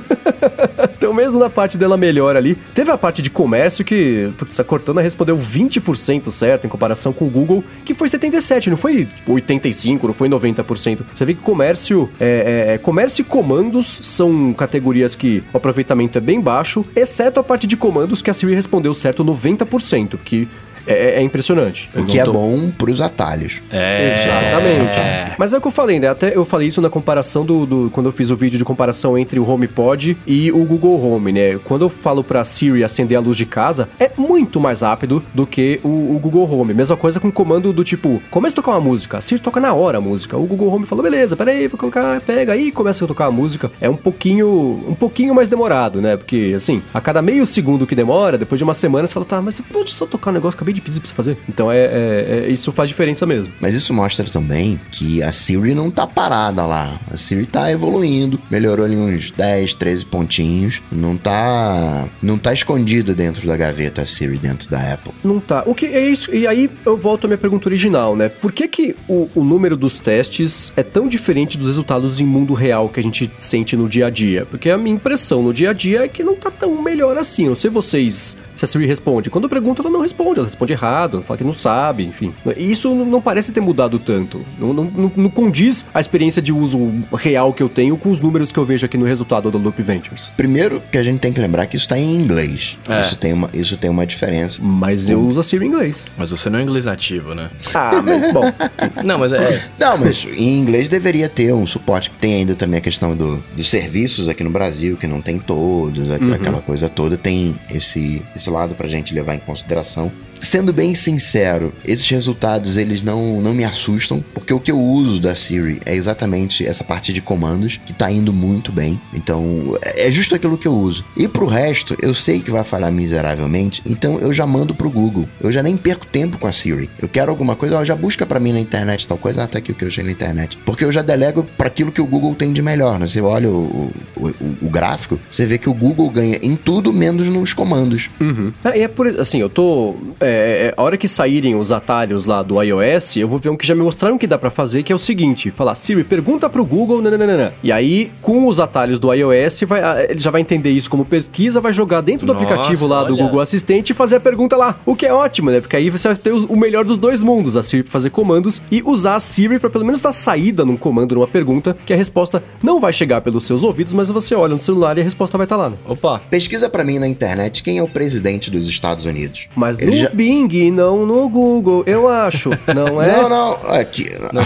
Então, 0.97 1.15
mesmo 1.15 1.39
na 1.39 1.49
parte 1.49 1.79
dela 1.79 1.97
melhor 1.97 2.37
ali, 2.37 2.55
teve 2.75 2.91
a 2.91 2.99
parte 2.99 3.23
de 3.23 3.31
comércio 3.31 3.85
que, 3.85 4.31
putz, 4.37 4.59
a 4.59 4.65
Cortana 4.65 5.01
respondeu 5.01 5.37
20% 5.37 6.31
certo 6.31 6.67
em 6.67 6.69
comparação 6.69 7.13
com 7.13 7.27
o 7.27 7.31
Google, 7.31 7.65
que 7.85 7.95
foi 7.95 8.09
77%, 8.09 8.67
não 8.67 8.77
foi 8.77 9.09
85%, 9.27 10.03
não 10.03 10.13
foi 10.13 10.29
90%. 10.29 10.99
Você 11.15 11.25
vê 11.25 11.35
que 11.35 11.41
comércio, 11.41 12.11
é, 12.21 12.67
é, 12.69 12.75
é, 12.75 12.79
comércio 12.79 13.23
e 13.23 13.25
comandos 13.25 13.87
são 13.87 14.53
categorias 14.53 15.15
que 15.15 15.43
o 15.53 15.57
aproveitamento 15.57 16.19
é 16.19 16.21
bem 16.21 16.41
baixo, 16.41 16.85
exceto 16.95 17.41
a 17.41 17.45
parte 17.45 17.67
de 17.67 17.77
comandos 17.77 18.21
que 18.21 18.31
a 18.31 18.35
Siri 18.35 18.55
respondeu 18.55 18.93
certo 18.95 19.25
90%, 19.25 20.19
que 20.25 20.49
é, 20.89 21.21
é 21.21 21.23
impressionante. 21.23 21.89
O 21.95 22.05
que 22.05 22.19
é 22.19 22.25
bom 22.25 22.71
pros 22.71 23.01
atalhos. 23.01 23.61
É. 23.71 24.09
Exatamente. 24.09 24.99
É. 24.99 25.35
Mas 25.39 25.53
é 25.55 25.59
o 25.59 25.61
que 25.61 25.67
eu 25.67 25.73
falei, 25.73 26.01
né? 26.01 26.09
Até 26.09 26.37
eu 26.37 26.45
falei 26.45 26.69
isso 26.69 26.81
na 26.81 26.91
comparação 26.91 27.45
do, 27.45 27.67
do- 27.67 27.91
Quando 27.93 28.07
eu 28.07 28.13
fiz 28.13 28.31
o 28.31 28.37
vídeo 28.37 28.59
de 28.59 28.65
comparação 28.65 29.17
entre 29.17 29.39
o 29.39 29.49
HomePod 29.49 30.17
e 30.27 30.51
o 30.53 30.65
Google 30.65 31.01
Home, 31.05 31.33
né? 31.33 31.59
Quando 31.65 31.83
eu 31.83 31.89
falo 31.89 32.23
pra 32.25 32.43
Siri 32.45 32.83
acender 32.85 33.17
a 33.17 33.21
luz 33.21 33.37
de 33.37 33.47
casa, 33.47 33.89
é 33.99 34.11
muito 34.17 34.59
mais 34.61 34.81
rápido 34.83 35.23
do 35.35 35.47
que 35.47 35.81
o, 35.85 35.89
o 35.89 36.19
Google 36.21 36.51
Home. 36.51 36.75
Mesma 36.75 36.97
coisa 36.97 37.21
com 37.21 37.29
o 37.29 37.33
comando 37.33 37.73
do 37.73 37.85
tipo, 37.85 38.21
começa 38.31 38.55
a 38.55 38.57
tocar 38.57 38.73
uma 38.73 38.81
música. 38.81 39.19
A 39.19 39.21
Siri 39.21 39.41
toca 39.41 39.61
na 39.61 39.73
hora 39.73 39.99
a 39.99 40.01
música. 40.01 40.37
O 40.37 40.45
Google 40.47 40.73
Home 40.73 40.87
fala, 40.87 41.03
beleza, 41.03 41.37
peraí, 41.37 41.69
vou 41.69 41.79
colocar, 41.79 42.21
pega 42.21 42.53
aí, 42.53 42.71
começa 42.73 43.05
a 43.05 43.09
tocar 43.09 43.27
a 43.27 43.31
música. 43.31 43.71
É 43.81 43.89
um 43.89 43.97
pouquinho. 43.97 44.49
um 44.89 44.95
pouquinho 44.95 45.35
mais 45.35 45.49
demorado, 45.49 46.01
né? 46.01 46.17
Porque, 46.17 46.53
assim, 46.57 46.83
a 46.93 47.01
cada 47.01 47.23
meio 47.23 47.47
segundo 47.47 47.87
que 47.87 47.95
demora, 47.95 48.37
depois 48.39 48.59
de 48.59 48.65
uma 48.65 48.75
semana, 48.75 49.07
você 49.07 49.15
fala, 49.15 49.27
tá, 49.27 49.41
mas 49.43 49.55
você 49.57 49.63
pode 49.63 49.93
só 49.93 50.07
tocar 50.07 50.31
um 50.31 50.35
negócio 50.35 50.57
que 50.57 50.63
eu 50.63 50.65
acabei 50.65 50.75
de 50.75 50.78
pedir 50.81 51.01
pra 51.01 51.09
você 51.09 51.15
fazer. 51.15 51.39
Então 51.49 51.71
é, 51.71 51.79
é- 51.79 52.45
é- 52.47 52.51
isso 52.51 52.71
faz 52.73 52.89
diferença 52.89 53.27
mesmo. 53.27 53.53
Mas 53.61 53.75
isso 53.75 53.93
mostra 53.93 54.25
também 54.27 54.81
que 54.91 55.23
a 55.23 55.33
Siri 55.33 55.75
não 55.75 55.91
tá 55.91 56.07
parada 56.07 56.65
lá. 56.67 56.99
A 57.11 57.17
Siri 57.17 57.47
tá 57.47 57.71
evoluindo, 57.71 58.41
melhorou 58.51 58.85
ali 58.85 58.97
uns 58.97 59.31
10, 59.31 59.75
13 59.75 60.05
pontinhos. 60.05 60.81
Não 60.91 61.17
tá. 61.17 62.09
Não 62.23 62.39
tá 62.39 62.53
escondida 62.53 63.15
dentro 63.15 63.47
da 63.47 63.57
gaveta 63.57 64.03
a 64.03 64.07
Siri 64.07 64.39
dentro 64.39 64.69
da 64.71 64.93
Apple. 64.95 65.13
Não 65.23 65.41
tá. 65.41 65.63
O 65.67 65.75
que 65.75 65.87
é 65.87 66.09
isso? 66.09 66.35
E 66.35 66.47
aí 66.47 66.71
eu 66.85 66.97
volto 66.97 67.25
à 67.25 67.29
minha 67.29 67.39
pergunta 67.39 67.69
original, 67.69 68.17
né? 68.17 68.29
Por 68.29 68.53
que, 68.53 68.67
que 68.69 68.97
o, 69.09 69.29
o 69.35 69.45
número 69.45 69.77
dos 69.77 69.99
testes 69.99 70.73
é 70.77 70.83
tão 70.83 71.09
diferente 71.09 71.57
dos 71.57 71.67
resultados 71.67 72.21
em 72.21 72.25
mundo 72.25 72.55
real 72.55 72.89
que 72.89 73.01
a 73.01 73.03
gente 73.03 73.31
sente 73.39 73.77
no 73.77 73.89
dia 73.89 74.07
a 74.07 74.11
dia? 74.11 74.47
Porque 74.47 74.71
a 74.71 74.79
minha 74.79 74.95
impressão 74.95 75.43
no 75.43 75.53
dia 75.53 75.71
a 75.71 75.73
dia 75.73 76.05
é 76.05 76.09
que 76.09 76.23
não 76.23 76.35
tá 76.37 76.51
tão 76.51 76.83
melhor 76.83 77.17
assim. 77.19 77.45
Eu 77.45 77.51
não 77.51 77.57
sei 77.57 77.71
vocês 77.71 78.37
se 78.59 78.65
a 78.65 78.69
Siri 78.69 78.87
responde. 78.87 79.31
Quando 79.31 79.45
eu 79.45 79.51
pergunto, 79.51 79.81
ela 79.83 79.91
não 79.91 80.01
responde, 80.01 80.41
ela 80.41 80.47
responde 80.49 80.73
errado, 80.73 81.23
fala 81.23 81.39
que 81.39 81.45
não 81.45 81.53
sabe, 81.53 82.05
enfim. 82.05 82.35
Isso 82.57 82.95
não 82.95 83.21
parece 83.21 83.53
ter 83.53 83.61
mudado 83.61 83.99
tanto. 83.99 84.41
Não, 84.59 84.73
não, 84.75 84.85
não- 84.85 85.13
não 85.17 85.31
condiz 85.31 85.87
a 85.95 86.01
experiência 86.01 86.43
de 86.43 86.53
uso 86.53 86.91
real 87.15 87.53
que 87.53 87.63
eu 87.63 87.69
tenho 87.69 87.97
com 87.97 88.11
os 88.11 88.21
números 88.21 88.51
que 88.53 88.59
eu 88.59 88.65
vejo 88.65 88.85
aqui 88.85 88.97
no 88.99 89.05
resultado 89.07 89.51
do 89.51 89.59
Loop 89.59 89.81
Ventures. 89.83 90.31
Primeiro 90.37 90.83
que 90.91 90.99
a 90.99 91.03
gente 91.03 91.21
tem 91.21 91.33
que 91.33 91.41
lembrar 91.41 91.67
que 91.67 91.77
isso 91.77 91.89
tá 91.89 91.99
em 91.99 92.15
inglês. 92.17 92.77
É. 92.89 93.01
Isso, 93.01 93.17
tem 93.17 93.33
uma, 93.33 93.49
isso 93.55 93.77
tem 93.77 93.89
uma 93.91 94.07
diferença. 94.07 94.61
Mas 94.63 95.09
eu 95.09 95.21
uso 95.21 95.41
a 95.41 95.43
Siri 95.43 95.65
em 95.65 95.69
inglês. 95.69 96.05
Mas 96.17 96.31
você 96.31 96.51
não 96.51 96.59
é 96.59 96.63
inglês 96.63 96.85
nativo, 96.85 97.35
né? 97.35 97.51
Ah, 97.75 98.03
mas 98.05 98.33
bom. 98.33 98.43
Não, 99.05 99.19
mas 99.19 99.33
é. 99.33 99.63
Não, 99.79 99.97
mas 99.99 100.27
em 100.37 100.59
inglês 100.59 100.89
deveria 100.89 101.29
ter 101.29 101.53
um 101.55 101.67
suporte. 101.67 102.11
Tem 102.19 102.35
ainda 102.35 102.55
também 102.55 102.79
a 102.79 102.81
questão 102.81 103.15
do, 103.17 103.43
dos 103.57 103.69
serviços 103.71 104.29
aqui 104.29 104.43
no 104.43 104.51
Brasil, 104.51 104.97
que 104.97 105.07
não 105.07 105.21
tem 105.23 105.39
todos, 105.39 106.11
a- 106.11 106.17
aquela 106.35 106.61
coisa 106.61 106.89
toda. 106.89 107.17
Tem 107.17 107.55
esse, 107.71 108.23
esse 108.35 108.48
lado 108.51 108.75
pra 108.75 108.89
gente 108.89 109.15
levar 109.15 109.35
em 109.35 109.41
consideração. 109.41 110.11
Sendo 110.41 110.73
bem 110.73 110.95
sincero, 110.95 111.73
esses 111.87 112.09
resultados 112.09 112.77
eles 112.77 113.03
não, 113.03 113.41
não 113.41 113.53
me 113.55 113.65
assustam, 113.65 114.25
porque 114.35 114.53
o 114.53 114.61
que 114.61 114.71
eu 114.71 114.81
uso 114.81 115.21
da 115.21 115.35
Siri 115.35 115.81
é 115.85 115.95
exatamente 115.95 116.65
essa 116.67 116.85
parte 116.85 117.13
de 117.13 117.21
comandos 117.21 117.81
que 117.87 117.93
tá 117.93 118.11
indo 118.11 118.33
muito 118.33 118.71
bem. 118.73 119.01
Então, 119.15 119.77
é 119.83 120.09
é 120.09 120.13
justo 120.13 120.35
aquilo 120.35 120.57
que 120.57 120.67
eu 120.69 120.75
uso. 120.75 121.05
E 121.17 121.27
pro 121.29 121.47
resto, 121.47 121.97
eu 122.01 122.15
sei 122.15 122.41
que 122.41 122.51
vai 122.51 122.63
falhar 122.65 122.91
miseravelmente, 122.93 123.83
então 123.85 124.19
eu 124.19 124.33
já 124.33 124.47
mando 124.47 124.75
pro 124.75 124.89
Google. 124.89 125.29
Eu 125.41 125.51
já 125.53 125.63
nem 125.63 125.77
perco 125.77 126.07
tempo 126.07 126.39
com 126.39 126.47
a 126.47 126.53
Siri. 126.53 126.89
Eu 127.03 127.09
quero 127.09 127.31
alguma 127.31 127.57
coisa, 127.57 127.79
ó, 127.79 127.85
já 127.85 127.97
busca 127.97 128.25
pra 128.25 128.39
mim 128.41 128.53
na 128.53 128.61
internet 128.61 129.07
tal 129.07 129.19
coisa, 129.19 129.47
tá 129.47 129.59
aqui 129.59 129.73
o 129.73 129.75
que 129.75 129.85
eu 129.85 129.89
achei 129.89 130.05
na 130.05 130.11
internet. 130.13 130.57
Porque 130.65 130.85
eu 130.85 130.93
já 130.93 131.03
delego 131.03 131.45
pra 131.59 131.67
aquilo 131.67 131.91
que 131.93 132.01
o 132.01 132.07
Google 132.07 132.35
tem 132.35 132.53
de 132.53 132.63
melhor, 132.63 132.99
né? 132.99 133.07
Você 133.07 133.21
olha 133.21 133.51
o, 133.51 133.93
o, 134.17 134.27
o- 134.63 134.69
gráfico, 134.71 135.19
você 135.31 135.45
vê 135.47 135.59
que 135.59 135.69
o 135.69 135.75
Google 135.75 136.09
ganha 136.11 136.39
em 136.43 136.55
tudo 136.57 136.93
menos 136.93 137.27
nos 137.29 137.53
comandos. 137.53 138.09
Uhum. 138.21 138.53
Ah, 138.65 138.77
e 138.77 138.83
é 138.83 138.89
por 138.89 139.09
assim, 139.21 139.41
eu 139.41 139.49
tô. 139.51 139.97
É, 140.21 140.28
é, 140.31 140.75
a 140.77 140.83
hora 140.83 140.97
que 140.97 141.07
saírem 141.09 141.55
os 141.55 141.73
atalhos 141.73 142.27
lá 142.27 142.43
do 142.43 142.61
iOS, 142.63 143.17
eu 143.17 143.29
vou 143.29 143.39
ver 143.39 143.49
um 143.51 143.57
que 143.57 143.67
já 143.67 143.75
me 143.75 143.83
mostraram 143.83 144.19
que 144.19 144.27
dá 144.27 144.39
pra 144.39 144.51
fazer, 144.51 144.83
que 144.83 144.93
é 144.93 144.95
o 144.95 144.99
seguinte: 144.99 145.51
falar, 145.51 145.75
Siri, 145.75 146.05
pergunta 146.05 146.49
pro 146.49 146.65
Google, 146.65 147.01
nananana. 147.03 147.53
E 147.63 147.71
aí, 147.73 148.11
com 148.23 148.47
os 148.47 148.61
atalhos 148.61 148.99
do 148.99 149.13
iOS, 149.13 149.61
vai, 149.67 150.07
ele 150.11 150.19
já 150.19 150.31
vai 150.31 150.41
entender 150.41 150.71
isso 150.71 150.89
como 150.91 151.05
pesquisa, 151.05 151.61
vai 151.61 151.73
jogar 151.73 152.01
dentro 152.01 152.27
do 152.27 152.33
Nossa, 152.33 152.45
aplicativo 152.45 152.87
lá 152.87 153.05
do 153.05 153.15
olha. 153.15 153.23
Google 153.25 153.41
Assistente 153.41 153.91
e 153.91 153.95
fazer 153.95 154.17
a 154.17 154.21
pergunta 154.21 154.57
lá. 154.57 154.79
O 154.87 154.95
que 154.95 155.07
é 155.07 155.13
ótimo, 155.13 155.51
né? 155.51 155.61
Porque 155.61 155.77
aí 155.77 155.91
você 155.91 156.09
vai 156.09 156.17
ter 156.17 156.33
o 156.33 156.57
melhor 156.57 156.85
dos 156.85 156.99
dois 156.99 157.23
mundos, 157.23 157.57
a 157.57 157.63
Siri 157.63 157.83
pra 157.83 157.93
fazer 157.93 158.11
comandos 158.11 158.61
e 158.71 158.83
usar 158.85 159.17
a 159.17 159.21
Siri 159.21 159.59
pra 159.59 159.71
pelo 159.71 159.85
menos 159.85 160.01
dar 160.01 160.13
saída 160.13 160.65
num 160.65 160.77
comando, 160.77 161.15
numa 161.15 161.27
pergunta, 161.27 161.77
que 161.87 161.93
a 161.93 161.97
resposta 161.97 162.43
não 162.63 162.81
vai 162.81 162.93
chegar 162.93 163.21
pelos 163.21 163.45
seus 163.45 163.63
ouvidos, 163.65 163.95
mas 163.95 164.09
você 164.11 164.35
olha 164.35 164.55
no 164.55 164.61
celular 164.61 164.97
e 164.99 165.01
a 165.01 165.05
resposta 165.05 165.37
vai 165.37 165.45
estar 165.45 165.57
lá. 165.57 165.71
Né? 165.71 165.77
Opa. 165.87 166.21
Pesquisa 166.31 166.69
pra 166.69 166.85
mim 166.85 166.99
na 166.99 167.09
internet 167.09 167.63
quem 167.63 167.79
é 167.79 167.83
o 167.83 167.89
presidente 167.89 168.51
dos 168.51 168.69
Estados 168.69 169.05
Unidos. 169.05 169.49
Mas 169.57 169.79
Ele 169.79 169.91
no 169.91 169.97
já- 169.97 170.11
Bing, 170.19 170.71
não 170.73 171.07
no 171.07 171.29
Google, 171.29 171.85
eu 171.87 172.09
acho. 172.09 172.51
Não 172.75 173.01
é? 173.01 173.23
Não, 173.23 173.29
não, 173.29 173.53
aqui. 173.73 174.05
Não, 174.33 174.43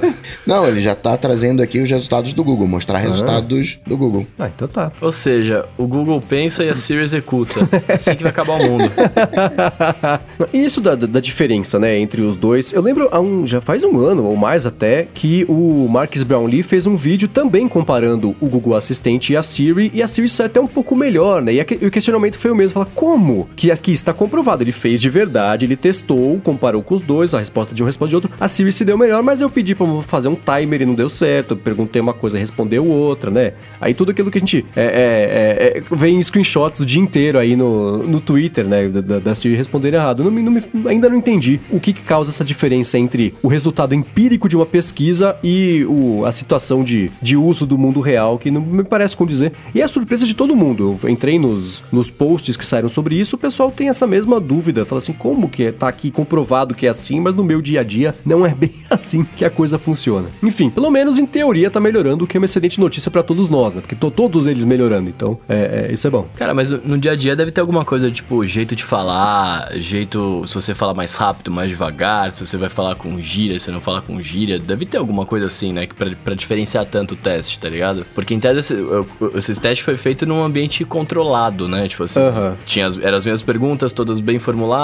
Não, 0.46 0.66
ele 0.66 0.80
já 0.80 0.94
tá 0.94 1.14
trazendo 1.16 1.62
aqui 1.62 1.78
os 1.78 1.90
resultados 1.90 2.32
do 2.32 2.42
Google, 2.42 2.66
mostrar 2.66 2.98
resultados 2.98 3.78
do 3.86 3.96
Google. 3.98 4.26
Ah, 4.38 4.48
então 4.54 4.66
tá. 4.66 4.90
Ou 5.00 5.12
seja, 5.12 5.66
o 5.76 5.86
Google 5.86 6.22
pensa 6.26 6.64
e 6.64 6.70
a 6.70 6.74
Siri 6.74 7.02
executa. 7.02 7.68
É 7.86 7.94
assim 7.94 8.14
que 8.14 8.22
vai 8.22 8.30
acabar 8.30 8.58
o 8.58 8.64
mundo. 8.70 8.90
E 10.54 10.64
Isso 10.64 10.80
da, 10.80 10.94
da- 10.94 11.06
da 11.06 11.20
diferença, 11.20 11.78
né, 11.78 11.98
entre 11.98 12.22
os 12.22 12.36
dois. 12.36 12.72
Eu 12.72 12.80
lembro, 12.82 13.08
há 13.12 13.20
um, 13.20 13.46
já 13.46 13.60
faz 13.60 13.84
um 13.84 13.98
ano 14.00 14.24
ou 14.24 14.36
mais 14.36 14.64
até, 14.66 15.06
que 15.12 15.44
o 15.48 15.86
Marcus 15.88 16.22
Brownlee 16.22 16.62
fez 16.62 16.86
um 16.86 16.96
vídeo 16.96 17.28
também 17.28 17.68
comparando 17.68 18.34
o 18.40 18.46
Google 18.46 18.74
Assistente 18.74 19.32
e 19.32 19.36
a 19.36 19.42
Siri, 19.42 19.90
e 19.94 20.02
a 20.02 20.06
Siri 20.08 20.28
sai 20.28 20.46
até 20.46 20.60
um 20.60 20.66
pouco 20.66 20.96
melhor, 20.96 21.42
né? 21.42 21.52
E, 21.54 21.66
e 21.82 21.86
o 21.86 21.90
questionamento 21.90 22.38
foi 22.38 22.50
o 22.50 22.54
mesmo, 22.56 22.72
falar, 22.74 22.88
como? 22.94 23.48
Que 23.54 23.70
aqui 23.70 23.92
está 23.92 24.12
comprovado, 24.12 24.62
ele 24.62 24.72
fez 24.72 25.00
de 25.00 25.09
verdade, 25.10 25.66
ele 25.66 25.76
testou, 25.76 26.40
comparou 26.42 26.82
com 26.82 26.94
os 26.94 27.02
dois, 27.02 27.34
a 27.34 27.38
resposta 27.38 27.74
de 27.74 27.82
um 27.82 27.86
resposta 27.86 28.10
de 28.10 28.14
outro, 28.16 28.30
a 28.40 28.48
Siri 28.48 28.72
se 28.72 28.84
deu 28.84 28.96
melhor, 28.96 29.22
mas 29.22 29.40
eu 29.40 29.50
pedi 29.50 29.74
pra 29.74 29.86
fazer 30.02 30.28
um 30.28 30.34
timer 30.36 30.82
e 30.82 30.86
não 30.86 30.94
deu 30.94 31.08
certo, 31.08 31.52
eu 31.52 31.56
perguntei 31.56 32.00
uma 32.00 32.12
coisa, 32.14 32.38
respondeu 32.38 32.86
outra, 32.86 33.30
né? 33.30 33.52
Aí 33.80 33.92
tudo 33.94 34.10
aquilo 34.10 34.30
que 34.30 34.38
a 34.38 34.40
gente 34.40 34.64
é, 34.76 34.82
é, 34.82 34.84
é, 34.84 35.78
é, 35.78 35.82
vem 35.96 36.16
em 36.16 36.22
screenshots 36.22 36.80
o 36.80 36.86
dia 36.86 37.00
inteiro 37.00 37.38
aí 37.38 37.56
no, 37.56 37.98
no 38.02 38.20
Twitter, 38.20 38.64
né? 38.64 38.88
Da, 38.88 39.18
da- 39.18 39.34
Siri 39.34 39.54
responder 39.54 39.94
errado. 39.94 40.22
Não 40.24 40.30
não 40.30 40.52
me- 40.52 40.62
ainda 40.86 41.08
não 41.08 41.16
entendi 41.16 41.58
o 41.70 41.80
que, 41.80 41.92
que 41.92 42.02
causa 42.02 42.30
essa 42.30 42.44
diferença 42.44 42.98
entre 42.98 43.34
o 43.42 43.48
resultado 43.48 43.94
empírico 43.94 44.48
de 44.48 44.56
uma 44.56 44.66
pesquisa 44.66 45.36
e 45.42 45.84
o, 45.88 46.24
a 46.26 46.32
situação 46.32 46.82
de, 46.84 47.10
de 47.22 47.36
uso 47.36 47.64
do 47.66 47.78
mundo 47.78 48.00
real, 48.00 48.38
que 48.38 48.50
não 48.50 48.60
me 48.60 48.84
parece 48.84 49.16
condizer. 49.16 49.52
E 49.74 49.80
é 49.80 49.84
a 49.84 49.88
surpresa 49.88 50.26
de 50.26 50.34
todo 50.34 50.54
mundo. 50.54 50.98
Eu 51.02 51.08
entrei 51.08 51.38
nos, 51.38 51.82
nos 51.90 52.10
posts 52.10 52.56
que 52.56 52.64
saíram 52.66 52.88
sobre 52.88 53.14
isso, 53.16 53.36
o 53.36 53.38
pessoal 53.38 53.70
tem 53.70 53.88
essa 53.88 54.06
mesma 54.06 54.38
dúvida. 54.40 54.84
Fala 54.84 54.98
assim, 55.00 55.12
como 55.12 55.48
que 55.48 55.64
é? 55.64 55.72
tá 55.72 55.88
aqui 55.88 56.10
comprovado 56.10 56.74
que 56.74 56.86
é 56.86 56.90
assim, 56.90 57.20
mas 57.20 57.34
no 57.34 57.42
meu 57.42 57.60
dia 57.60 57.80
a 57.80 57.82
dia 57.82 58.14
não 58.24 58.46
é 58.46 58.50
bem 58.54 58.72
assim 58.88 59.24
que 59.36 59.44
a 59.44 59.50
coisa 59.50 59.78
funciona. 59.78 60.28
Enfim, 60.42 60.70
pelo 60.70 60.90
menos 60.90 61.18
em 61.18 61.26
teoria 61.26 61.70
tá 61.70 61.80
melhorando, 61.80 62.24
o 62.24 62.26
que 62.26 62.36
é 62.36 62.40
uma 62.40 62.44
excelente 62.44 62.78
notícia 62.80 63.10
pra 63.10 63.22
todos 63.22 63.50
nós, 63.50 63.74
né? 63.74 63.80
Porque 63.80 63.94
tô 63.94 64.10
todos 64.10 64.46
eles 64.46 64.64
melhorando, 64.64 65.08
então 65.08 65.38
é, 65.48 65.88
é, 65.88 65.92
isso 65.92 66.06
é 66.06 66.10
bom. 66.10 66.26
Cara, 66.36 66.54
mas 66.54 66.70
no 66.70 66.98
dia 66.98 67.12
a 67.12 67.16
dia 67.16 67.34
deve 67.34 67.50
ter 67.50 67.60
alguma 67.60 67.84
coisa, 67.84 68.10
tipo, 68.10 68.46
jeito 68.46 68.76
de 68.76 68.84
falar, 68.84 69.70
jeito. 69.76 70.44
Se 70.46 70.54
você 70.54 70.74
fala 70.74 70.94
mais 70.94 71.14
rápido, 71.14 71.50
mais 71.50 71.68
devagar, 71.68 72.32
se 72.32 72.46
você 72.46 72.56
vai 72.56 72.68
falar 72.68 72.94
com 72.94 73.20
gíria, 73.20 73.58
se 73.58 73.70
não 73.70 73.80
fala 73.80 74.00
com 74.00 74.20
gíria. 74.20 74.58
Deve 74.58 74.86
ter 74.86 74.98
alguma 74.98 75.24
coisa 75.24 75.46
assim, 75.46 75.72
né? 75.72 75.86
Pra, 75.86 76.10
pra 76.24 76.34
diferenciar 76.34 76.84
tanto 76.84 77.14
o 77.14 77.16
teste, 77.16 77.58
tá 77.58 77.68
ligado? 77.68 78.04
Porque 78.14 78.34
em 78.34 78.40
tese, 78.40 78.58
esse, 78.58 78.74
esses 79.34 79.58
testes 79.58 79.84
foi 79.84 79.96
feito 79.96 80.26
num 80.26 80.42
ambiente 80.42 80.84
controlado, 80.84 81.68
né? 81.68 81.88
Tipo 81.88 82.04
assim, 82.04 82.20
Aham. 82.20 82.56
tinha 82.66 82.86
as, 82.86 82.98
eram 82.98 83.18
as 83.18 83.24
mesmas 83.24 83.42
perguntas, 83.42 83.92
todas 83.92 84.20
bem 84.20 84.38
formuladas, 84.38 84.79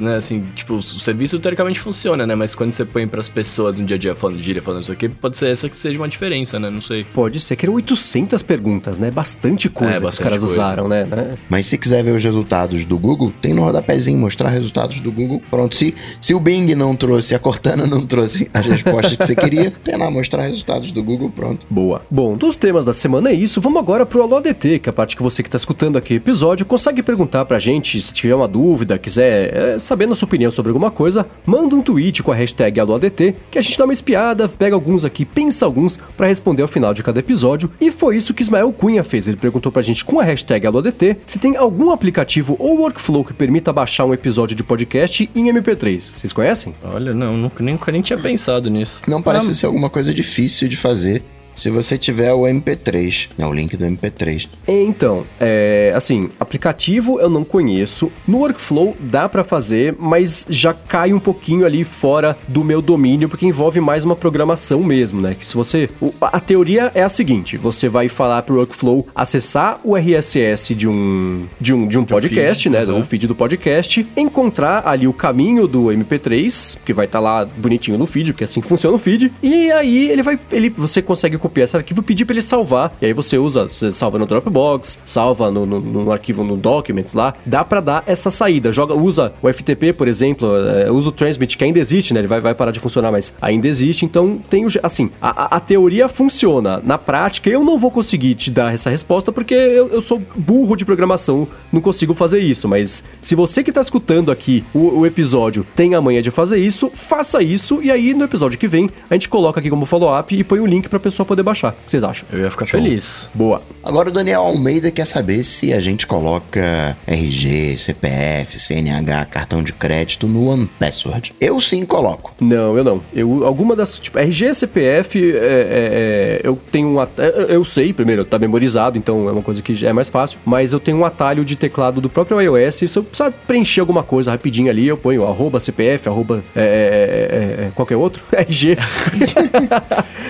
né? 0.00 0.16
Assim, 0.16 0.42
tipo, 0.54 0.74
o 0.74 0.82
serviço 0.82 1.38
teoricamente 1.38 1.78
funciona, 1.80 2.26
né? 2.26 2.34
Mas 2.34 2.54
quando 2.54 2.72
você 2.72 2.84
põe 2.84 3.06
pras 3.06 3.28
pessoas 3.28 3.78
no 3.78 3.84
dia 3.84 3.96
a 3.96 3.98
dia 3.98 4.14
falando 4.14 4.40
gíria, 4.40 4.62
falando 4.62 4.82
isso 4.82 4.92
aqui, 4.92 5.08
pode 5.08 5.36
ser 5.36 5.48
essa 5.48 5.68
que 5.68 5.76
seja 5.76 5.98
uma 5.98 6.08
diferença, 6.08 6.58
né? 6.58 6.70
Não 6.70 6.80
sei. 6.80 7.04
Pode 7.04 7.40
ser 7.40 7.56
que 7.56 7.66
eram 7.66 7.74
800 7.74 8.42
perguntas, 8.42 8.98
né? 8.98 9.10
Bastante 9.10 9.68
coisa 9.68 9.92
É, 9.92 9.94
que 9.94 9.98
os 9.98 10.04
bastante 10.04 10.24
caras 10.24 10.40
coisa. 10.42 10.54
usaram, 10.54 10.88
né? 10.88 11.04
né? 11.04 11.34
Mas 11.48 11.66
se 11.66 11.78
quiser 11.78 12.02
ver 12.02 12.12
os 12.12 12.22
resultados 12.22 12.84
do 12.84 12.98
Google, 12.98 13.32
tem 13.40 13.54
no 13.54 13.62
rodapézinho 13.62 14.18
mostrar 14.18 14.48
resultados 14.50 15.00
do 15.00 15.10
Google. 15.10 15.42
Pronto, 15.50 15.76
se, 15.76 15.94
se 16.20 16.34
o 16.34 16.40
Bing 16.40 16.74
não 16.74 16.94
trouxe, 16.94 17.34
a 17.34 17.38
Cortana 17.38 17.86
não 17.86 18.06
trouxe 18.06 18.50
as 18.52 18.66
respostas 18.66 19.16
que 19.16 19.24
você 19.24 19.34
queria, 19.36 19.70
tem 19.84 19.96
lá 19.96 20.10
mostrar 20.10 20.42
resultados 20.42 20.92
do 20.92 21.02
Google, 21.02 21.30
pronto. 21.30 21.66
Boa. 21.68 22.02
Bom, 22.10 22.36
dos 22.36 22.56
temas 22.56 22.84
da 22.84 22.92
semana 22.92 23.30
é 23.30 23.34
isso. 23.34 23.60
Vamos 23.60 23.80
agora 23.80 24.04
pro 24.06 24.22
Alô 24.22 24.36
ADT, 24.36 24.78
que 24.80 24.88
é 24.88 24.90
a 24.90 24.92
parte 24.92 25.16
que 25.16 25.22
você 25.22 25.42
que 25.42 25.50
tá 25.50 25.56
escutando 25.56 25.96
aqui 25.96 26.14
o 26.14 26.16
episódio 26.16 26.64
consegue 26.66 27.02
perguntar 27.02 27.44
pra 27.44 27.58
gente 27.58 28.00
se 28.00 28.12
tiver 28.12 28.34
uma 28.34 28.48
dúvida, 28.48 28.98
quiser 28.98 29.21
é, 29.24 29.78
saber 29.78 30.10
a 30.10 30.14
sua 30.14 30.26
opinião 30.26 30.50
sobre 30.50 30.70
alguma 30.70 30.90
coisa, 30.90 31.26
manda 31.46 31.74
um 31.74 31.82
tweet 31.82 32.22
com 32.22 32.32
a 32.32 32.34
hashtag 32.34 32.80
Alô 32.80 32.94
ADT, 32.94 33.34
que 33.50 33.58
a 33.58 33.62
gente 33.62 33.78
dá 33.78 33.84
uma 33.84 33.92
espiada, 33.92 34.48
pega 34.48 34.74
alguns 34.74 35.04
aqui, 35.04 35.24
pensa 35.24 35.64
alguns 35.64 35.98
pra 36.16 36.26
responder 36.26 36.62
ao 36.62 36.68
final 36.68 36.92
de 36.92 37.02
cada 37.02 37.20
episódio. 37.20 37.70
E 37.80 37.90
foi 37.90 38.16
isso 38.16 38.34
que 38.34 38.42
Ismael 38.42 38.72
Cunha 38.72 39.04
fez. 39.04 39.28
Ele 39.28 39.36
perguntou 39.36 39.70
pra 39.70 39.82
gente 39.82 40.04
com 40.04 40.20
a 40.20 40.24
hashtag 40.24 40.66
Alô 40.66 40.78
ADT 40.78 41.18
se 41.26 41.38
tem 41.38 41.56
algum 41.56 41.90
aplicativo 41.90 42.56
ou 42.58 42.78
workflow 42.78 43.24
que 43.24 43.32
permita 43.32 43.72
baixar 43.72 44.04
um 44.04 44.14
episódio 44.14 44.56
de 44.56 44.62
podcast 44.62 45.28
em 45.34 45.52
MP3. 45.52 46.00
Vocês 46.00 46.32
conhecem? 46.32 46.74
Olha, 46.82 47.14
não, 47.14 47.36
nunca, 47.36 47.62
nem, 47.62 47.74
nunca 47.74 47.92
nem 47.92 48.02
tinha 48.02 48.18
pensado 48.18 48.70
nisso. 48.70 49.02
Não 49.06 49.22
parece 49.22 49.54
ser 49.54 49.66
alguma 49.66 49.90
coisa 49.90 50.12
difícil 50.12 50.68
de 50.68 50.76
fazer. 50.76 51.22
Se 51.54 51.70
você 51.70 51.98
tiver 51.98 52.32
o 52.32 52.42
MP3, 52.42 53.28
né, 53.36 53.46
o 53.46 53.52
link 53.52 53.76
do 53.76 53.84
MP3. 53.84 54.48
Então, 54.66 55.24
é, 55.40 55.92
assim, 55.94 56.30
aplicativo 56.38 57.20
eu 57.20 57.28
não 57.28 57.44
conheço. 57.44 58.10
No 58.26 58.38
Workflow 58.38 58.96
dá 58.98 59.28
para 59.28 59.44
fazer, 59.44 59.94
mas 59.98 60.46
já 60.48 60.72
cai 60.74 61.12
um 61.12 61.20
pouquinho 61.20 61.64
ali 61.66 61.84
fora 61.84 62.36
do 62.48 62.64
meu 62.64 62.80
domínio, 62.80 63.28
porque 63.28 63.46
envolve 63.46 63.80
mais 63.80 64.04
uma 64.04 64.16
programação 64.16 64.82
mesmo, 64.82 65.20
né? 65.20 65.34
Que 65.38 65.46
se 65.46 65.54
você. 65.54 65.88
A 66.20 66.40
teoria 66.40 66.90
é 66.94 67.02
a 67.02 67.08
seguinte: 67.08 67.56
você 67.56 67.88
vai 67.88 68.08
falar 68.08 68.42
pro 68.42 68.56
Workflow 68.56 69.06
acessar 69.14 69.80
o 69.84 69.96
RSS 69.96 70.74
de 70.74 70.88
um, 70.88 71.46
de 71.60 71.74
um, 71.74 71.86
de 71.86 71.98
um 71.98 72.04
podcast, 72.04 72.64
feed, 72.64 72.72
né? 72.72 72.84
Uhum. 72.84 73.00
Do 73.00 73.06
feed 73.06 73.26
do 73.26 73.34
podcast, 73.34 74.06
encontrar 74.16 74.86
ali 74.86 75.06
o 75.06 75.12
caminho 75.12 75.66
do 75.66 75.84
MP3, 75.84 76.78
que 76.84 76.92
vai 76.92 77.06
estar 77.06 77.18
tá 77.18 77.22
lá 77.22 77.44
bonitinho 77.44 77.98
no 77.98 78.06
feed, 78.06 78.32
porque 78.32 78.44
é 78.44 78.46
assim 78.46 78.60
que 78.60 78.68
funciona 78.68 78.96
o 78.96 78.98
feed, 78.98 79.32
e 79.42 79.70
aí 79.70 80.10
ele 80.10 80.22
vai. 80.22 80.38
Ele, 80.50 80.68
você 80.68 81.02
consegue 81.02 81.36
copiar 81.42 81.64
esse 81.64 81.76
arquivo 81.76 82.00
e 82.00 82.04
pedir 82.04 82.24
para 82.24 82.34
ele 82.34 82.42
salvar. 82.42 82.96
E 83.00 83.06
aí 83.06 83.12
você 83.12 83.36
usa, 83.36 83.68
você 83.68 83.90
salva 83.92 84.18
no 84.18 84.26
Dropbox, 84.26 85.00
salva 85.04 85.50
no, 85.50 85.66
no, 85.66 85.80
no 85.80 86.12
arquivo 86.12 86.42
no 86.44 86.56
Documents 86.56 87.14
lá. 87.14 87.34
Dá 87.44 87.64
para 87.64 87.80
dar 87.80 88.04
essa 88.06 88.30
saída. 88.30 88.72
Joga, 88.72 88.94
usa 88.94 89.32
o 89.42 89.52
FTP, 89.52 89.92
por 89.92 90.08
exemplo, 90.08 90.56
é, 90.56 90.90
usa 90.90 91.08
o 91.08 91.12
Transmit, 91.12 91.58
que 91.58 91.64
ainda 91.64 91.78
existe, 91.78 92.14
né? 92.14 92.20
Ele 92.20 92.28
vai, 92.28 92.40
vai 92.40 92.54
parar 92.54 92.70
de 92.70 92.80
funcionar, 92.80 93.10
mas 93.10 93.34
ainda 93.40 93.68
existe. 93.68 94.04
Então 94.04 94.40
tem 94.48 94.64
o. 94.64 94.68
Assim, 94.82 95.10
a, 95.20 95.56
a 95.56 95.60
teoria 95.60 96.08
funciona. 96.08 96.80
Na 96.84 96.96
prática, 96.96 97.50
eu 97.50 97.64
não 97.64 97.76
vou 97.76 97.90
conseguir 97.90 98.34
te 98.34 98.50
dar 98.50 98.72
essa 98.72 98.88
resposta 98.88 99.32
porque 99.32 99.54
eu, 99.54 99.88
eu 99.88 100.00
sou 100.00 100.22
burro 100.36 100.76
de 100.76 100.84
programação, 100.84 101.48
não 101.72 101.80
consigo 101.80 102.14
fazer 102.14 102.40
isso. 102.40 102.68
Mas 102.68 103.04
se 103.20 103.34
você 103.34 103.62
que 103.62 103.70
está 103.70 103.80
escutando 103.80 104.30
aqui 104.30 104.64
o, 104.74 105.00
o, 105.00 105.06
episódio 105.06 105.66
tem 105.74 105.94
a 105.94 106.00
manha 106.00 106.22
de 106.22 106.30
fazer 106.30 106.58
isso, 106.58 106.90
faça 106.94 107.42
isso 107.42 107.82
e 107.82 107.90
aí 107.90 108.14
no 108.14 108.24
episódio 108.24 108.58
que 108.58 108.68
vem 108.68 108.90
a 109.10 109.14
gente 109.14 109.28
coloca 109.28 109.60
aqui 109.60 109.70
como 109.70 109.86
follow-up 109.86 110.34
e 110.34 110.44
põe 110.44 110.60
o 110.60 110.66
link 110.66 110.88
para 110.88 110.96
a 110.96 111.00
pessoa 111.00 111.26
poder 111.32 111.42
baixar. 111.42 111.70
O 111.70 111.84
que 111.84 111.90
vocês 111.90 112.04
acham? 112.04 112.28
Eu 112.32 112.40
ia 112.40 112.50
ficar 112.50 112.66
Show. 112.66 112.80
feliz. 112.80 113.30
Boa. 113.34 113.62
Agora 113.82 114.10
o 114.10 114.12
Daniel 114.12 114.42
Almeida 114.42 114.90
quer 114.90 115.06
saber 115.06 115.42
se 115.44 115.72
a 115.72 115.80
gente 115.80 116.06
coloca 116.06 116.96
RG, 117.06 117.76
CPF, 117.78 118.60
CNH, 118.60 119.24
cartão 119.26 119.62
de 119.62 119.72
crédito 119.72 120.26
no 120.28 120.48
OnePassword. 120.48 121.34
Eu 121.40 121.60
sim 121.60 121.84
coloco. 121.84 122.34
Não, 122.40 122.76
eu 122.76 122.84
não. 122.84 123.02
Eu, 123.14 123.44
alguma 123.46 123.74
das. 123.74 123.98
Tipo, 123.98 124.18
RG, 124.18 124.54
CPF, 124.54 125.18
é, 125.18 125.36
é, 125.36 125.40
é, 125.40 126.40
eu 126.44 126.58
tenho 126.70 126.88
um. 126.88 127.06
Eu 127.48 127.64
sei, 127.64 127.92
primeiro, 127.92 128.24
tá 128.24 128.38
memorizado, 128.38 128.98
então 128.98 129.28
é 129.28 129.32
uma 129.32 129.42
coisa 129.42 129.62
que 129.62 129.84
é 129.84 129.92
mais 129.92 130.08
fácil. 130.08 130.38
Mas 130.44 130.72
eu 130.72 130.80
tenho 130.80 130.98
um 130.98 131.04
atalho 131.04 131.44
de 131.44 131.56
teclado 131.56 132.00
do 132.00 132.08
próprio 132.10 132.40
iOS. 132.40 132.74
Se 132.74 132.98
eu 132.98 133.02
precisar 133.02 133.32
preencher 133.46 133.80
alguma 133.80 134.02
coisa 134.02 134.30
rapidinho 134.30 134.70
ali, 134.70 134.86
eu 134.86 134.96
ponho 134.96 135.26
arroba 135.26 135.58
CPF, 135.58 136.08
arroba 136.08 136.42
é, 136.54 136.60
é, 136.60 137.64
é, 137.64 137.70
qualquer 137.74 137.96
outro, 137.96 138.22
RG. 138.32 138.76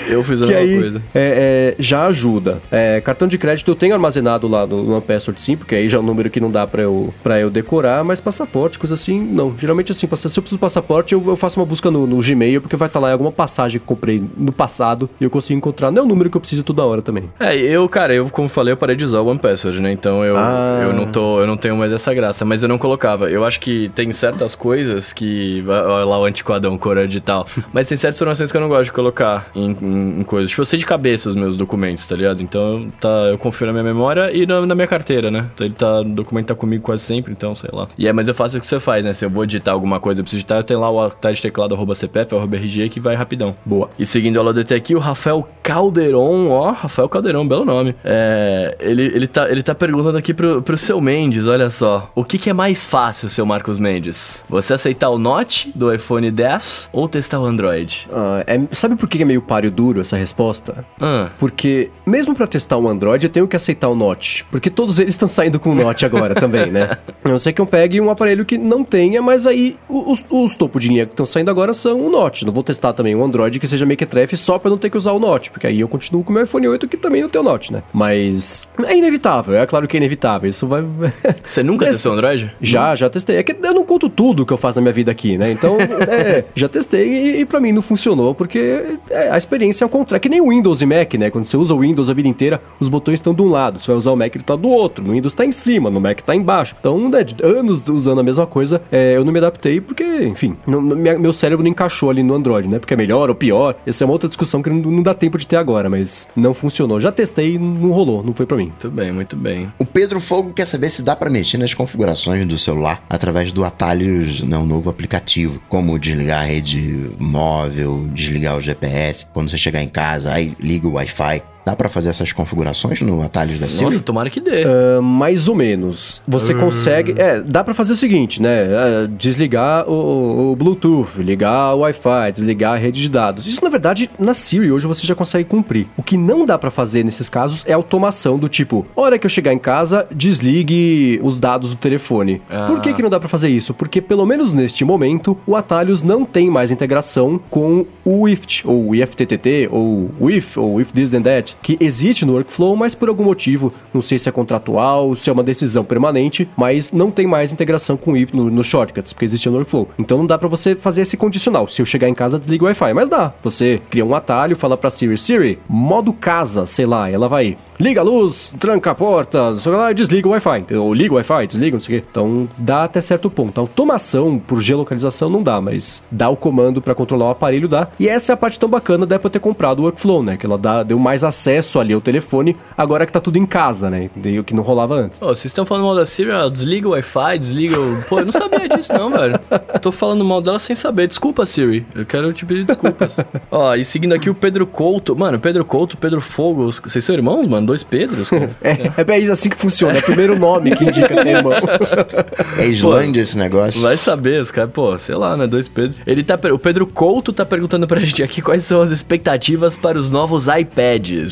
eu 0.09 0.23
fiz 0.23 0.43
a 0.43 0.47
que 0.47 0.53
mesma 0.99 1.03
aí, 1.15 1.73
coisa. 1.73 1.77
já 1.79 2.07
ajuda. 2.07 2.61
cartão 3.05 3.29
de 3.29 3.39
crédito 3.39 3.71
eu 3.71 3.77
tenho 3.77 3.95
armazenado 3.95 4.49
lá 4.49 4.67
no, 4.67 4.83
no 4.83 5.03
Password 5.03 5.41
sim, 5.41 5.57
porque 5.57 5.75
aí 5.75 5.89
já 5.89 5.99
é 5.99 6.01
um 6.01 6.05
número 6.05 6.31
que 6.31 6.41
não 6.41 6.51
dá 6.51 6.67
pra 6.67 6.83
eu, 6.83 7.13
pra 7.23 7.41
eu 7.41 7.51
decorar, 7.51 8.05
mas 8.05 8.21
passaporte, 8.21 8.79
coisa 8.79 8.95
assim, 8.95 9.21
não. 9.21 9.57
Geralmente 9.57 9.93
assim, 9.93 10.07
se 10.07 10.07
eu 10.07 10.43
preciso 10.43 10.57
do 10.57 10.59
passaporte, 10.59 11.15
eu, 11.15 11.23
eu 11.27 11.37
faço 11.37 11.59
uma 11.59 11.67
busca 11.67 11.91
no, 11.91 12.07
no 12.07 12.21
Gmail, 12.21 12.61
porque 12.61 12.77
vai 12.77 12.89
estar 12.89 13.01
tá 13.01 13.07
lá 13.07 13.13
alguma 13.13 13.33
passagem 13.33 13.81
que 13.81 13.87
comprei 13.87 14.23
no 14.37 14.53
passado 14.53 15.09
e 15.21 15.25
eu 15.25 15.31
consigo 15.31 15.57
encontrar. 15.57 15.91
Não 15.91 16.03
é 16.03 16.05
o 16.05 16.09
número 16.09 16.31
que 16.31 16.37
eu 16.37 16.41
preciso 16.41 16.63
toda 16.63 16.85
hora 16.85 17.03
também. 17.03 17.31
É, 17.39 17.57
eu, 17.57 17.89
cara, 17.89 18.15
eu, 18.15 18.29
como 18.31 18.49
falei, 18.49 18.73
eu 18.73 18.77
parei 18.77 18.97
de 18.97 19.05
usar 19.05 19.21
o 19.21 19.27
One 19.27 19.39
Password, 19.39 19.81
né? 19.81 19.93
Então 19.93 20.25
eu, 20.25 20.37
ah. 20.37 20.81
eu 20.83 20.93
não 20.93 21.07
tô, 21.07 21.41
eu 21.41 21.47
não 21.47 21.57
tenho 21.57 21.77
mais 21.77 21.93
essa 21.93 22.13
graça, 22.15 22.45
mas 22.45 22.63
eu 22.63 22.69
não 22.69 22.79
colocava. 22.79 23.31
Eu 23.31 23.45
acho 23.45 23.61
que 23.61 23.91
tem 23.95 24.13
certas 24.13 24.55
coisas 24.55 25.13
que. 25.13 25.65
Olha 25.67 26.05
lá 26.05 26.19
o 26.19 26.25
antiquadão 26.25 26.77
cora 26.79 27.07
de 27.07 27.21
tal. 27.21 27.47
mas 27.73 27.89
tem 27.89 27.97
certas 27.97 28.19
informações 28.19 28.51
que 28.51 28.57
eu 28.57 28.61
não 28.61 28.69
gosto 28.69 28.85
de 28.85 28.93
colocar 28.93 29.47
em, 29.55 29.77
em, 29.81 30.21
em, 30.21 30.23
coisas. 30.23 30.51
Tipo, 30.51 30.63
eu 30.63 30.67
sei 30.67 30.79
de 30.83 30.87
cabeça 30.87 31.29
os 31.29 31.37
meus 31.37 31.57
documentos, 31.57 32.07
tá 32.07 32.17
ligado? 32.17 32.43
Então 32.43 32.89
tá, 33.01 33.09
eu 33.31 33.39
confio 33.39 33.67
na 33.67 33.73
minha 33.73 33.85
memória 33.85 34.31
e 34.33 34.47
na, 34.47 34.67
na 34.67 34.75
minha 34.75 34.87
carteira, 34.87 35.31
né? 35.31 35.47
Então 35.55 35.67
ele 35.67 35.75
tá. 35.75 36.01
O 36.01 36.05
documento 36.05 36.47
tá 36.47 36.55
comigo 36.55 36.83
quase 36.83 37.03
sempre, 37.03 37.33
então, 37.33 37.55
sei 37.55 37.71
lá. 37.73 37.89
E 37.97 38.07
é, 38.07 38.13
mas 38.13 38.29
eu 38.29 38.35
faço 38.35 38.57
o 38.57 38.61
que 38.61 38.67
você 38.67 38.81
faz, 38.81 39.05
né? 39.05 39.13
Se 39.13 39.25
eu 39.25 39.31
vou 39.31 39.47
digitar 39.47 39.73
alguma 39.73 40.01
coisa, 40.01 40.21
eu 40.21 40.25
preciso 40.25 40.39
digitar, 40.39 40.59
eu 40.59 40.65
tenho 40.65 40.81
lá 40.81 40.91
o 40.91 41.01
atalho 41.01 41.37
de 41.37 41.43
teclado 41.43 41.75
arroba 41.75 41.95
CPF, 41.95 42.35
arroba 42.35 42.57
RG 42.57 42.89
que 42.89 43.01
vai 43.01 43.15
rapidão. 43.15 43.57
Boa. 43.65 43.91
E 43.99 44.05
seguindo 44.05 44.39
a 44.39 44.43
LODT 44.43 44.75
aqui, 44.75 44.95
o 44.95 44.99
Rafael 44.99 45.49
Calderon, 45.63 46.51
ó, 46.51 46.73
Rafael 46.73 47.09
Calderon, 47.09 47.47
belo 47.47 47.65
nome. 47.65 47.95
É, 48.05 48.77
ele, 48.81 49.05
ele, 49.05 49.27
tá, 49.27 49.51
ele 49.51 49.63
tá 49.63 49.75
perguntando 49.75 50.19
aqui 50.19 50.35
pro, 50.35 50.63
pro 50.63 50.77
seu 50.77 51.01
Mendes, 51.01 51.47
olha 51.47 51.71
só. 51.71 52.11
O 52.15 52.25
que, 52.25 52.39
que 52.39 52.51
é 52.51 52.53
mais 52.53 52.85
fácil, 52.85 53.31
seu 53.31 53.47
Marcos 53.47 53.79
Mendes? 53.79 54.45
Você 54.49 54.75
aceitar 54.75 55.11
o 55.11 55.19
Note 55.19 55.71
do 55.75 55.93
iPhone 55.93 56.31
10 56.31 56.91
ou 56.93 57.09
testar 57.09 57.41
o 57.41 57.45
Android? 57.45 58.09
Uh, 58.11 58.45
é, 58.47 58.61
sabe 58.73 58.97
por 58.97 59.09
que 59.09 59.23
é 59.23 59.25
meio 59.25 59.43
páreo 59.43 59.71
duro 59.71 60.01
essa 60.01 60.17
resposta? 60.17 60.72
Uh. 61.01 61.31
Porque, 61.39 61.91
mesmo 62.07 62.35
para 62.35 62.47
testar 62.47 62.79
o 62.79 62.89
Android, 62.89 63.27
eu 63.27 63.31
tenho 63.31 63.49
que 63.49 63.57
aceitar 63.57 63.89
o 63.89 63.95
Note. 63.95 64.45
Porque 64.51 64.71
todos 64.71 64.99
eles 64.99 65.15
estão 65.15 65.29
saindo 65.29 65.59
com 65.61 65.71
o 65.71 65.75
Note 65.75 66.05
agora 66.07 66.35
também, 66.35 66.71
né? 66.71 66.97
A 67.25 67.29
não 67.29 67.39
ser 67.39 67.53
que 67.53 67.61
eu 67.61 67.67
pegue 67.67 68.01
um 68.01 68.11
aparelho 68.11 68.45
que 68.45 68.59
não 68.59 68.83
tenha, 68.83 69.23
mas 69.23 69.47
aí 69.47 69.77
os, 69.89 70.25
os 70.29 70.57
topo 70.57 70.81
de 70.81 70.89
linha 70.89 71.07
que 71.07 71.13
estão 71.13 71.27
saindo 71.27 71.51
agora 71.51 71.73
são 71.73 72.01
o 72.05 72.11
Note. 72.11 72.45
Não 72.45 72.53
vou 72.53 72.63
testar 72.63 72.93
também 72.93 73.15
um 73.15 73.25
Android 73.25 73.59
que 73.61 73.69
seja 73.69 73.87
mequetrefe 73.87 74.37
só 74.37 74.59
para 74.59 74.71
não 74.71 74.79
ter 74.79 74.91
que 74.91 74.97
usar 74.97 75.13
o 75.13 75.19
Note, 75.19 75.51
porque 75.51 75.67
aí 75.67 75.81
eu 75.81 75.89
continuo 75.89 76.25
com 76.25 76.31
o 76.31 76.35
meu 76.35 76.43
iPhone 76.43 76.69
8 76.69 76.89
que 76.89 76.97
também 76.97 77.23
não 77.23 77.29
tem 77.29 77.41
o 77.41 77.45
Note, 77.45 77.73
né? 77.73 77.83
Mas 77.93 78.69
é 78.85 78.97
inevitável, 78.97 79.55
é 79.55 79.67
claro 79.67 79.87
que 79.87 79.97
é 79.97 79.99
inevitável. 79.99 80.49
Isso 80.49 80.67
vai. 80.67 80.85
Você 81.45 81.63
nunca 81.63 81.87
Mas, 81.87 81.97
testou 81.97 82.13
Android? 82.13 82.55
Já, 82.61 82.95
já 82.95 83.09
testei. 83.09 83.37
É 83.37 83.43
que 83.43 83.57
eu 83.61 83.75
não 83.75 83.85
conto 83.85 84.09
tudo 84.09 84.45
que 84.47 84.53
eu 84.53 84.59
faço 84.59 84.79
na 84.79 84.83
minha 84.83 84.93
vida 84.93 85.11
aqui, 85.11 85.39
né? 85.39 85.51
Então, 85.51 85.79
é, 86.09 86.45
já 86.55 86.69
testei 86.69 87.09
e, 87.09 87.41
e 87.41 87.45
para 87.45 87.61
mim 87.61 87.73
não 87.73 87.83
funcionou, 87.83 88.35
porque 88.35 88.99
é, 89.11 89.31
a 89.31 89.37
experiência 89.37 89.85
é 89.85 89.87
o 89.87 89.89
contrário. 89.89 90.17
É 90.17 90.21
que 90.21 90.29
nem 90.29 90.41
o 90.41 90.49
Windows 90.49 90.62
e 90.83 90.87
Mac, 90.87 91.15
né? 91.15 91.31
Quando 91.31 91.45
você 91.45 91.57
usa 91.57 91.75
o 91.75 91.81
Windows 91.81 92.09
a 92.09 92.15
vida 92.15 92.29
inteira, 92.29 92.61
os 92.79 92.89
botões 92.89 93.15
estão 93.15 93.35
de 93.35 93.43
um 93.43 93.51
lado. 93.51 93.81
Você 93.81 93.87
vai 93.89 93.97
usar 93.97 94.13
o 94.13 94.17
Mac, 94.17 94.35
ele 94.35 94.45
tá 94.45 94.57
do 94.57 94.69
outro. 94.69 95.05
No 95.05 95.13
Windows 95.13 95.35
tá 95.35 95.45
em 95.45 95.53
cima, 95.53 95.91
no 95.91 96.01
Mac 96.01 96.21
tá 96.21 96.35
embaixo. 96.35 96.77
Então, 96.79 97.09
né, 97.09 97.25
anos 97.43 97.87
usando 97.89 98.21
a 98.21 98.23
mesma 98.23 98.47
coisa, 98.47 98.81
é, 98.91 99.17
eu 99.17 99.25
não 99.25 99.33
me 99.33 99.39
adaptei 99.39 99.81
porque, 99.81 100.05
enfim, 100.25 100.57
não, 100.67 100.81
meu 100.81 101.33
cérebro 101.33 101.63
não 101.63 101.71
encaixou 101.71 102.11
ali 102.11 102.23
no 102.23 102.35
Android, 102.35 102.69
né? 102.69 102.79
Porque 102.79 102.95
é 102.95 102.97
melhor 102.97 103.29
ou 103.29 103.35
pior. 103.35 103.75
Essa 103.87 104.05
é 104.05 104.07
uma 104.07 104.13
outra 104.13 104.29
discussão 104.29 104.63
que 104.63 104.71
não, 104.71 104.77
não 104.91 105.03
dá 105.03 105.15
tempo 105.15 105.37
de 105.39 105.47
ter 105.47 105.57
agora, 105.57 105.91
mas 105.91 106.29
não 106.37 106.55
funcionou. 106.55 107.01
Já 107.01 107.11
testei 107.11 107.55
e 107.55 107.59
não 107.59 107.91
rolou, 107.91 108.23
não 108.23 108.33
foi 108.33 108.47
para 108.47 108.57
mim. 108.57 108.67
Muito 108.67 108.91
bem, 108.91 109.13
muito 109.13 109.37
bem. 109.37 109.73
O 109.79 109.85
Pedro 109.85 110.21
Fogo 110.21 110.53
quer 110.53 110.67
saber 110.67 110.91
se 110.91 111.03
dá 111.03 111.17
para 111.17 111.29
mexer 111.29 111.59
nas 111.59 111.75
configurações 111.75 112.47
do 112.47 112.59
celular 112.59 113.03
através 113.09 113.53
do 113.53 113.65
atalhos, 113.65 114.43
né, 114.43 114.57
um 114.57 114.67
novo 114.67 114.89
aplicativo, 114.89 115.61
como 115.69 115.99
desligar 115.99 116.43
a 116.43 116.45
rede 116.45 117.11
móvel, 117.19 118.07
desligar 118.13 118.57
o 118.57 118.61
GPS, 118.61 119.27
quando 119.33 119.51
você 119.51 119.59
chegar 119.59 119.83
em 119.83 119.89
casa, 119.89 120.33
aí 120.33 120.52
liga 120.61 120.89
o 120.89 120.93
Wi-Fi. 120.93 121.52
Dá 121.65 121.77
para 121.77 121.89
fazer 121.89 122.11
essas 122.11 122.33
configurações 122.33 123.01
no 123.01 123.23
atalhos 123.23 123.61
da 123.61 123.69
Siri? 123.69 123.85
Nossa, 123.85 124.01
tomara 124.01 124.29
que 124.29 124.41
dê. 124.41 124.65
Uh, 124.65 125.03
mais 125.03 125.49
ou 125.49 125.55
menos. 125.55 126.23
Você 126.27 126.53
uh. 126.55 126.59
consegue... 126.59 127.15
É, 127.17 127.41
dá 127.41 127.63
para 127.63 127.73
fazer 127.73 127.93
o 127.93 127.97
seguinte, 127.97 128.43
né? 128.43 128.65
Uh, 128.65 129.09
desligar 129.09 129.89
o, 129.89 130.53
o, 130.53 130.57
Bluetooth, 130.57 131.23
ligar 131.23 131.75
o 131.75 131.81
Wi-Fi, 131.81 132.33
desligar 132.33 132.75
a 132.75 132.77
rede 132.77 133.01
de 133.01 133.09
dados. 133.09 133.47
Isso, 133.47 133.63
na 133.63 133.71
verdade, 133.71 134.11
na 134.19 134.35
Siri 134.35 134.73
hoje 134.73 134.87
você 134.87 135.07
já 135.07 135.15
consegue 135.15 135.49
cumprir. 135.49 135.87
O 135.97 136.03
que 136.03 136.17
não 136.17 136.45
dá 136.45 136.59
para 136.59 136.71
fazer 136.71 137.05
nesses 137.05 137.29
casos 137.29 137.65
é 137.67 137.73
automação 137.73 138.39
do 138.39 138.49
tipo, 138.49 138.85
hora 138.97 139.19
que 139.19 139.27
eu 139.27 139.31
chegar 139.31 139.53
em 139.53 139.59
casa, 139.59 140.07
desligue 140.11 141.21
os 141.23 141.39
dados 141.39 141.71
do 141.71 141.77
telefone. 141.77 142.43
Ah. 142.51 142.67
Por 142.67 142.81
que 142.81 142.93
que 142.93 143.03
não 143.03 143.11
dá 143.11 143.21
para 143.21 143.29
fazer 143.29 143.49
isso? 143.49 143.73
Porque, 143.73 144.01
pelo 144.01 144.27
menos 144.27 144.53
neste 144.53 144.85
momento, 144.85 145.37
o 145.47 145.55
Atalhos 145.55 146.03
não 146.03 146.25
tem 146.25 146.51
mais 146.51 146.73
integração 146.73 147.41
com 147.51 147.87
o 148.05 148.29
IFT, 148.29 148.67
ou 148.67 148.89
o 148.89 148.95
IFTTT, 148.95 149.69
ou 149.71 150.11
o 150.19 150.31
IF, 150.31 150.59
ou 150.59 150.81
If 150.81 150.93
This 150.93 151.11
Then 151.11 151.23
That, 151.23 151.52
que 151.63 151.77
existe 151.81 152.25
no 152.25 152.35
workflow, 152.35 152.77
mas 152.77 152.95
por 152.95 153.09
algum 153.09 153.25
motivo, 153.25 153.73
não 153.93 154.03
sei 154.03 154.19
se 154.19 154.29
é 154.29 154.33
contratual, 154.33 155.15
se 155.17 155.29
é 155.29 155.33
uma 155.33 155.43
decisão 155.43 155.85
permanente, 155.85 156.49
mas 156.57 156.93
não 156.93 157.11
tem 157.11 157.27
mais 157.27 157.53
integração 157.53 157.97
com 157.97 158.13
o 158.13 158.17
no, 158.33 158.51
no 158.51 158.65
shortcuts, 158.65 159.13
porque 159.13 159.25
existe 159.25 159.49
no 159.49 159.57
workflow. 159.57 159.89
Então 159.99 160.19
não 160.19 160.27
dá 160.27 160.39
para 160.39 160.49
você 160.49 160.75
fazer 160.75 161.03
esse 161.03 161.17
condicional. 161.17 161.67
Se 161.67 161.83
eu 161.83 161.87
chegar 161.87 162.09
em 162.09 162.15
casa, 162.15 162.39
desliga 162.39 162.65
o 162.65 162.67
Wi-Fi, 162.67 162.95
mas 162.95 163.09
dá. 163.09 163.33
Você 163.43 163.81
cria 163.91 164.05
um 164.05 164.15
atalho, 164.15 164.57
fala 164.57 164.77
para 164.77 164.91
Siri, 164.91 165.19
Siri, 165.19 165.59
modo 165.69 166.13
casa, 166.13 166.67
sei 166.67 166.87
lá, 166.87 167.11
ela 167.11 167.29
vai, 167.29 167.57
liga 167.79 168.01
a 168.01 168.05
luz, 168.05 168.53
tranca 168.59 168.93
a 168.93 168.95
porta, 168.95 169.55
sei 169.57 169.73
lá, 169.73 169.93
desliga 169.93 170.29
o 170.29 170.33
Wi-Fi, 170.33 170.67
ou 170.77 170.95
liga 170.95 171.13
o 171.13 171.17
Wi-Fi, 171.17 171.47
desliga, 171.47 171.75
não 171.75 171.81
sei 171.81 171.99
o 171.99 172.01
quê. 172.01 172.07
Então 172.11 172.49
dá 172.57 172.85
até 172.85 173.01
certo 173.01 173.31
ponto. 173.31 173.59
A 173.59 173.63
automação 173.63 174.39
por 174.39 174.61
geolocalização 174.61 175.29
não 175.29 175.43
dá, 175.43 175.61
mas 175.61 176.03
dá 176.11 176.29
o 176.29 176.37
comando 176.37 176.81
para 176.81 176.95
controlar 176.95 177.27
o 177.27 177.31
aparelho 177.31 177.69
dá. 177.69 177.89
E 177.99 178.09
essa 178.09 178.33
é 178.33 178.35
a 178.35 178.37
parte 178.37 178.59
tão 178.59 178.69
bacana 178.69 179.07
da 179.07 179.17
Apple 179.17 179.31
ter 179.31 179.41
comprado 179.41 179.81
o 179.81 179.83
workflow, 179.83 180.23
né? 180.23 180.37
Que 180.37 180.47
ela 180.47 180.59
dá, 180.59 180.83
deu 180.83 180.99
mais 180.99 181.25
acesso 181.25 181.42
acesso 181.43 181.81
ali 181.81 181.93
ao 181.93 182.01
telefone, 182.01 182.57
agora 182.77 183.05
que 183.05 183.13
tá 183.13 183.19
tudo 183.21 183.37
em 183.37 183.45
casa, 183.45 183.91
né? 183.91 184.09
E 184.25 184.39
o 184.39 184.45
que 184.45 184.55
não 184.55 184.63
rolava 184.63 184.95
antes. 184.95 185.19
Pô, 185.19 185.27
vocês 185.27 185.47
estão 185.47 185.67
falando 185.67 185.85
mal 185.85 185.97
da 185.97 186.07
Siri, 186.07 186.31
ó, 186.31 186.49
desliga 186.49 186.89
o 186.89 186.93
Wi-Fi, 186.93 187.39
desliga 187.39 187.81
o... 187.81 188.03
Pô, 188.09 188.21
eu 188.21 188.27
não 188.27 188.33
sabia 188.33 188.69
disso 188.69 188.93
não, 188.93 189.11
velho. 189.11 189.39
Tô 189.81 189.91
falando 189.91 190.25
mal 190.25 190.41
dela 190.41 190.59
sem 190.59 190.77
saber. 190.77 191.09
Desculpa, 191.09 191.45
Siri. 191.45 191.85
Eu 191.95 192.07
quero 192.07 192.33
te 192.33 192.47
pedir 192.47 192.65
desculpas. 192.65 193.19
ó, 193.51 193.75
e 193.75 193.85
seguindo 193.85 194.15
aqui 194.15 194.31
o 194.31 194.35
Pedro 194.35 194.67
Couto. 194.67 195.17
Mano, 195.17 195.39
Pedro 195.39 195.65
Couto, 195.65 195.97
Pedro 195.97 196.21
Fogo. 196.21 196.71
Vocês 196.71 197.05
são 197.05 197.15
irmãos, 197.15 197.47
mano? 197.47 197.67
Dois 197.67 197.83
Pedros? 197.83 198.31
É, 198.63 199.03
é 199.03 199.31
assim 199.31 199.49
que 199.49 199.57
funciona, 199.57 199.97
é 199.97 199.99
o 199.99 200.03
primeiro 200.03 200.39
nome 200.39 200.75
que 200.77 200.85
indica 200.85 201.15
ser 201.15 201.37
irmão. 201.37 201.53
É 202.59 202.67
Islândia 202.67 203.21
esse 203.21 203.37
negócio? 203.37 203.81
Vai 203.81 203.97
saber, 203.97 204.41
os 204.41 204.51
caras, 204.51 204.71
pô, 204.71 204.99
sei 204.99 205.15
lá, 205.15 205.37
né? 205.37 205.47
Dois 205.47 205.69
Pedros. 205.69 206.01
Ele 206.07 206.23
tá. 206.23 206.39
O 206.53 206.59
Pedro 206.59 206.87
Couto 206.87 207.33
tá 207.33 207.45
perguntando 207.45 207.87
pra 207.87 207.99
gente 208.01 208.23
aqui 208.23 208.41
quais 208.41 208.65
são 208.65 208.81
as 208.81 208.91
expectativas 208.91 209.77
para 209.77 209.99
os 209.99 210.11
novos 210.11 210.47
iPads. 210.47 211.32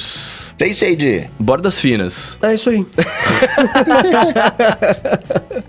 Face 0.59 0.85
ID. 0.85 1.25
Bordas 1.39 1.81
finas. 1.81 2.37
É 2.43 2.55
isso 2.55 2.69
aí. 2.71 2.85